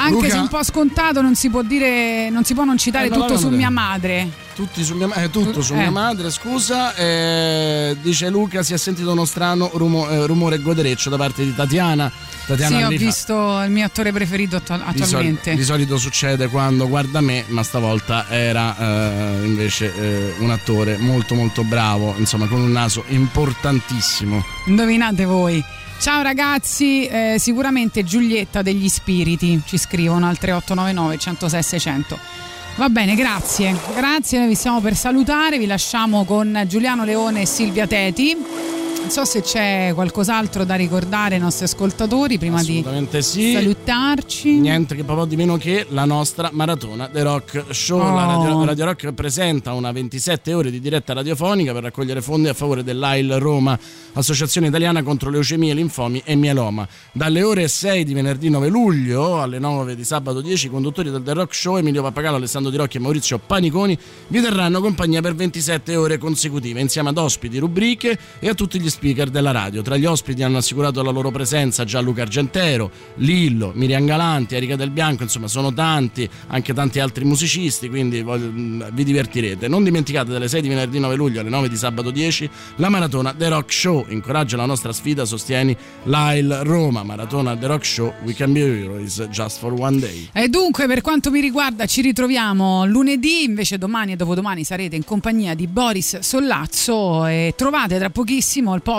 Anche 0.02 0.14
Luca? 0.14 0.30
se 0.30 0.38
un 0.38 0.48
po' 0.48 0.64
scontato, 0.64 1.22
non 1.22 1.36
si 1.36 1.50
può 1.50 1.62
dire, 1.62 2.30
non 2.30 2.44
si 2.44 2.54
può 2.54 2.64
non 2.64 2.78
citare 2.78 3.08
Eh, 3.08 3.10
tutto 3.10 3.34
no, 3.34 3.38
su 3.40 3.50
mia 3.50 3.70
madre. 3.70 4.30
Tutti 4.54 4.84
su 4.84 4.96
mia, 4.96 5.12
eh, 5.14 5.30
tutto 5.30 5.62
su 5.62 5.74
Eh. 5.74 5.78
mia 5.78 5.92
madre, 5.92 6.30
scusa. 6.30 6.94
eh, 6.96 7.96
dice 8.02 8.30
Luca: 8.30 8.64
si 8.64 8.74
è 8.74 8.78
sentito 8.78 9.12
uno 9.12 9.26
strano 9.26 9.70
rumo- 9.74 10.10
eh, 10.10 10.26
rumore 10.26 10.60
godereccio 10.60 11.10
da 11.10 11.18
parte 11.18 11.44
di 11.44 11.56
Tatiana. 11.56 12.12
Tatiana 12.46 12.78
sì, 12.78 12.84
ho 12.84 12.88
visto 12.90 13.62
il 13.64 13.70
mio 13.72 13.86
attore 13.86 14.12
preferito 14.12 14.56
attu- 14.58 14.84
Di, 14.94 15.02
attualmente. 15.04 15.56
di 15.56 15.64
solito 15.64 15.98
succede 15.98 16.48
quando 16.48 16.88
guarda 16.88 17.22
me, 17.22 17.46
ma 17.48 17.64
stavolta 17.64 18.26
era 18.30 18.76
eh, 18.78 19.46
invece 19.46 20.34
un 20.40 20.50
attore 20.52 20.98
molto 20.98 21.34
molto 21.36 21.64
bravo, 21.64 22.14
insomma 22.18 22.48
con 22.48 22.60
un 22.60 22.72
naso 22.72 23.04
importantissimo. 23.08 24.44
Indovinate 24.66 25.26
voi. 25.26 25.64
Ciao 26.02 26.24
ragazzi, 26.24 27.06
eh, 27.06 27.36
sicuramente 27.38 28.04
Giulietta 28.04 28.64
degli 28.64 28.90
Spiriti 28.90 29.62
ci 29.68 29.78
scrivono 29.78 30.28
al 30.28 30.40
3899 30.40 31.18
106 31.20 31.62
600. 31.62 32.18
Va 32.78 32.90
bene, 32.90 33.14
grazie. 33.14 33.76
Grazie, 33.94 34.40
noi 34.40 34.48
vi 34.48 34.56
stiamo 34.56 34.82
per 34.82 34.96
salutare, 34.96 35.60
vi 35.60 35.68
lasciamo 35.68 36.26
con 36.26 36.64
Giuliano 36.68 37.06
Leone 37.06 37.42
e 37.42 37.46
Silvia 37.46 37.86
Teti. 37.86 38.36
Non 39.14 39.26
so 39.26 39.30
se 39.30 39.42
c'è 39.42 39.92
qualcos'altro 39.94 40.64
da 40.64 40.76
ricordare 40.76 41.36
ai 41.36 41.42
nostri 41.42 41.66
ascoltatori 41.66 42.38
prima 42.38 42.64
di 42.64 42.82
sì. 43.20 43.52
salutarci. 43.52 44.58
Niente 44.58 44.96
che 44.96 45.04
proprio 45.04 45.26
di 45.26 45.36
meno 45.36 45.58
che 45.58 45.86
la 45.90 46.06
nostra 46.06 46.50
maratona 46.54 47.10
The 47.10 47.22
Rock 47.22 47.66
Show. 47.72 47.98
La 47.98 48.38
Oh. 48.38 48.46
Radio, 48.46 48.64
Radio 48.64 48.86
Rock 48.86 49.12
presenta 49.12 49.74
una 49.74 49.92
27 49.92 50.54
ore 50.54 50.72
di 50.72 50.80
diretta 50.80 51.12
radiofonica 51.12 51.74
per 51.74 51.84
raccogliere 51.84 52.22
fondi 52.22 52.48
a 52.48 52.54
favore 52.54 52.86
dell'AIL 52.86 53.38
Roma, 53.38 53.78
Associazione 54.14 54.68
Italiana 54.68 55.04
contro 55.04 55.30
leucemie, 55.30 55.74
linfomi 55.74 56.22
e 56.24 56.36
mieloma. 56.36 56.88
Dalle 57.12 57.44
ore 57.44 57.68
6 57.68 58.06
di 58.06 58.14
venerdì 58.14 58.50
9 58.50 58.70
luglio 58.70 59.42
alle 59.42 59.60
9 59.60 59.94
di 59.94 60.06
sabato 60.06 60.40
10 60.40 60.68
i 60.68 60.70
conduttori 60.70 61.12
del 61.12 61.22
The 61.22 61.34
Rock 61.34 61.54
Show, 61.54 61.76
Emilio 61.76 62.02
Pappagallo, 62.02 62.38
Alessandro 62.38 62.72
Di 62.72 62.78
Rocchi 62.78 62.96
e 62.96 63.02
Maurizio 63.02 63.40
Paniconi, 63.40 63.98
vi 64.28 64.40
terranno 64.40 64.80
compagnia 64.80 65.20
per 65.20 65.36
27 65.36 65.98
ore 65.98 66.18
consecutive 66.18 66.80
insieme 66.80 67.10
ad 67.10 67.18
ospiti, 67.18 67.58
rubriche 67.58 68.18
e 68.40 68.48
a 68.48 68.54
tutti 68.54 68.80
gli 68.80 68.90
speaker 69.02 69.32
della 69.32 69.50
radio. 69.50 69.82
Tra 69.82 69.98
gli 69.98 70.06
ospiti 70.06 70.44
hanno 70.44 70.58
assicurato 70.58 71.02
la 71.02 71.10
loro 71.10 71.32
presenza 71.32 71.84
Gianluca 71.84 72.22
Argentero, 72.22 72.92
Lillo, 73.16 73.72
Miriam 73.74 74.06
Galanti, 74.06 74.54
Erika 74.54 74.76
Del 74.76 74.92
Bianco, 74.92 75.24
insomma 75.24 75.48
sono 75.48 75.74
tanti, 75.74 76.30
anche 76.48 76.72
tanti 76.72 77.00
altri 77.00 77.26
musicisti, 77.26 77.90
quindi 77.90 78.24
vi 78.24 79.04
divertirete. 79.04 79.68
Non 79.68 79.84
dimenticate 79.84 80.30
dalle 80.30 80.48
6 80.48 80.62
di 80.62 80.68
venerdì 80.68 81.00
9 81.00 81.16
luglio 81.16 81.40
alle 81.40 81.50
9 81.50 81.68
di 81.68 81.78
sabato 81.78 82.12
10 82.12 82.48
la 82.76 82.90
maratona 82.90 83.34
The 83.36 83.50
Rock 83.50 83.74
Show. 83.74 84.06
Incoraggia 84.10 84.56
la 84.56 84.68
nostra 84.68 84.94
sfida, 84.94 85.26
sostieni 85.26 85.76
l'AIL 86.04 86.60
Roma, 86.62 87.02
maratona 87.02 87.58
The 87.58 87.66
Rock 87.66 87.84
Show, 87.84 88.14
We 88.24 88.36
Can 88.36 88.54
Be 88.54 88.60
Heroes 88.60 89.30
Just 89.32 89.58
for 89.58 89.74
One 89.74 89.98
Day. 89.98 90.30
E 90.32 90.48
dunque, 90.48 90.86
per 90.86 91.02
quanto 91.02 91.32
mi 91.32 91.42
riguarda, 91.42 91.88
ci 91.88 92.02
ritroviamo 92.02 92.86
lunedì, 92.86 93.46
invece 93.46 93.80
domani 93.80 94.12
e 94.12 94.16
dopodomani 94.16 94.64
sarete 94.64 94.96
in 94.96 95.04
compagnia 95.04 95.56
di 95.56 95.66
Boris 95.66 96.20
Sollazzo 96.20 97.26
e 97.26 97.56
trovate 97.58 97.98
tra 97.98 98.12
pochissimo 98.12 98.76
il 98.76 98.82
podcast 98.84 98.90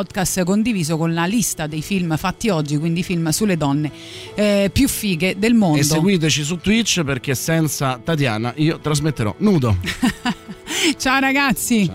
condiviso 0.44 0.96
con 0.96 1.12
la 1.12 1.26
lista 1.26 1.66
dei 1.66 1.82
film 1.82 2.16
fatti 2.16 2.48
oggi, 2.48 2.78
quindi 2.78 3.02
film 3.02 3.28
sulle 3.28 3.56
donne 3.56 3.90
eh, 4.34 4.70
più 4.72 4.88
fighe 4.88 5.38
del 5.38 5.54
mondo. 5.54 5.78
E 5.78 5.82
seguiteci 5.82 6.42
su 6.44 6.58
Twitch 6.58 7.02
perché 7.02 7.34
senza 7.34 8.00
Tatiana 8.02 8.52
io 8.56 8.78
trasmetterò 8.78 9.34
nudo. 9.38 9.76
Ciao 10.96 11.20
ragazzi! 11.20 11.90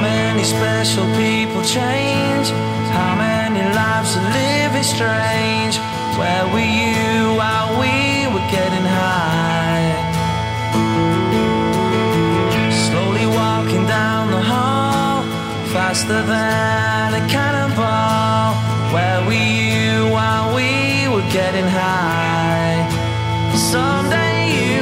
Many 0.00 0.42
special 0.44 1.06
people 1.16 1.62
change? 1.62 2.73
Strange? 4.84 5.78
Where 6.18 6.44
were 6.52 6.70
you 6.80 7.34
while 7.40 7.70
we 7.80 8.28
were 8.32 8.46
getting 8.56 8.86
high? 9.00 9.88
Slowly 12.86 13.26
walking 13.26 13.86
down 13.86 14.30
the 14.30 14.42
hall, 14.52 15.22
faster 15.72 16.20
than 16.22 17.14
a 17.20 17.22
cannonball. 17.34 18.54
Where 18.94 19.20
were 19.26 19.32
you 19.32 20.12
while 20.12 20.54
we 20.54 21.08
were 21.08 21.28
getting 21.32 21.66
high? 21.66 22.76
Someday 23.72 24.34
you 24.58 24.74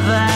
that 0.00 0.35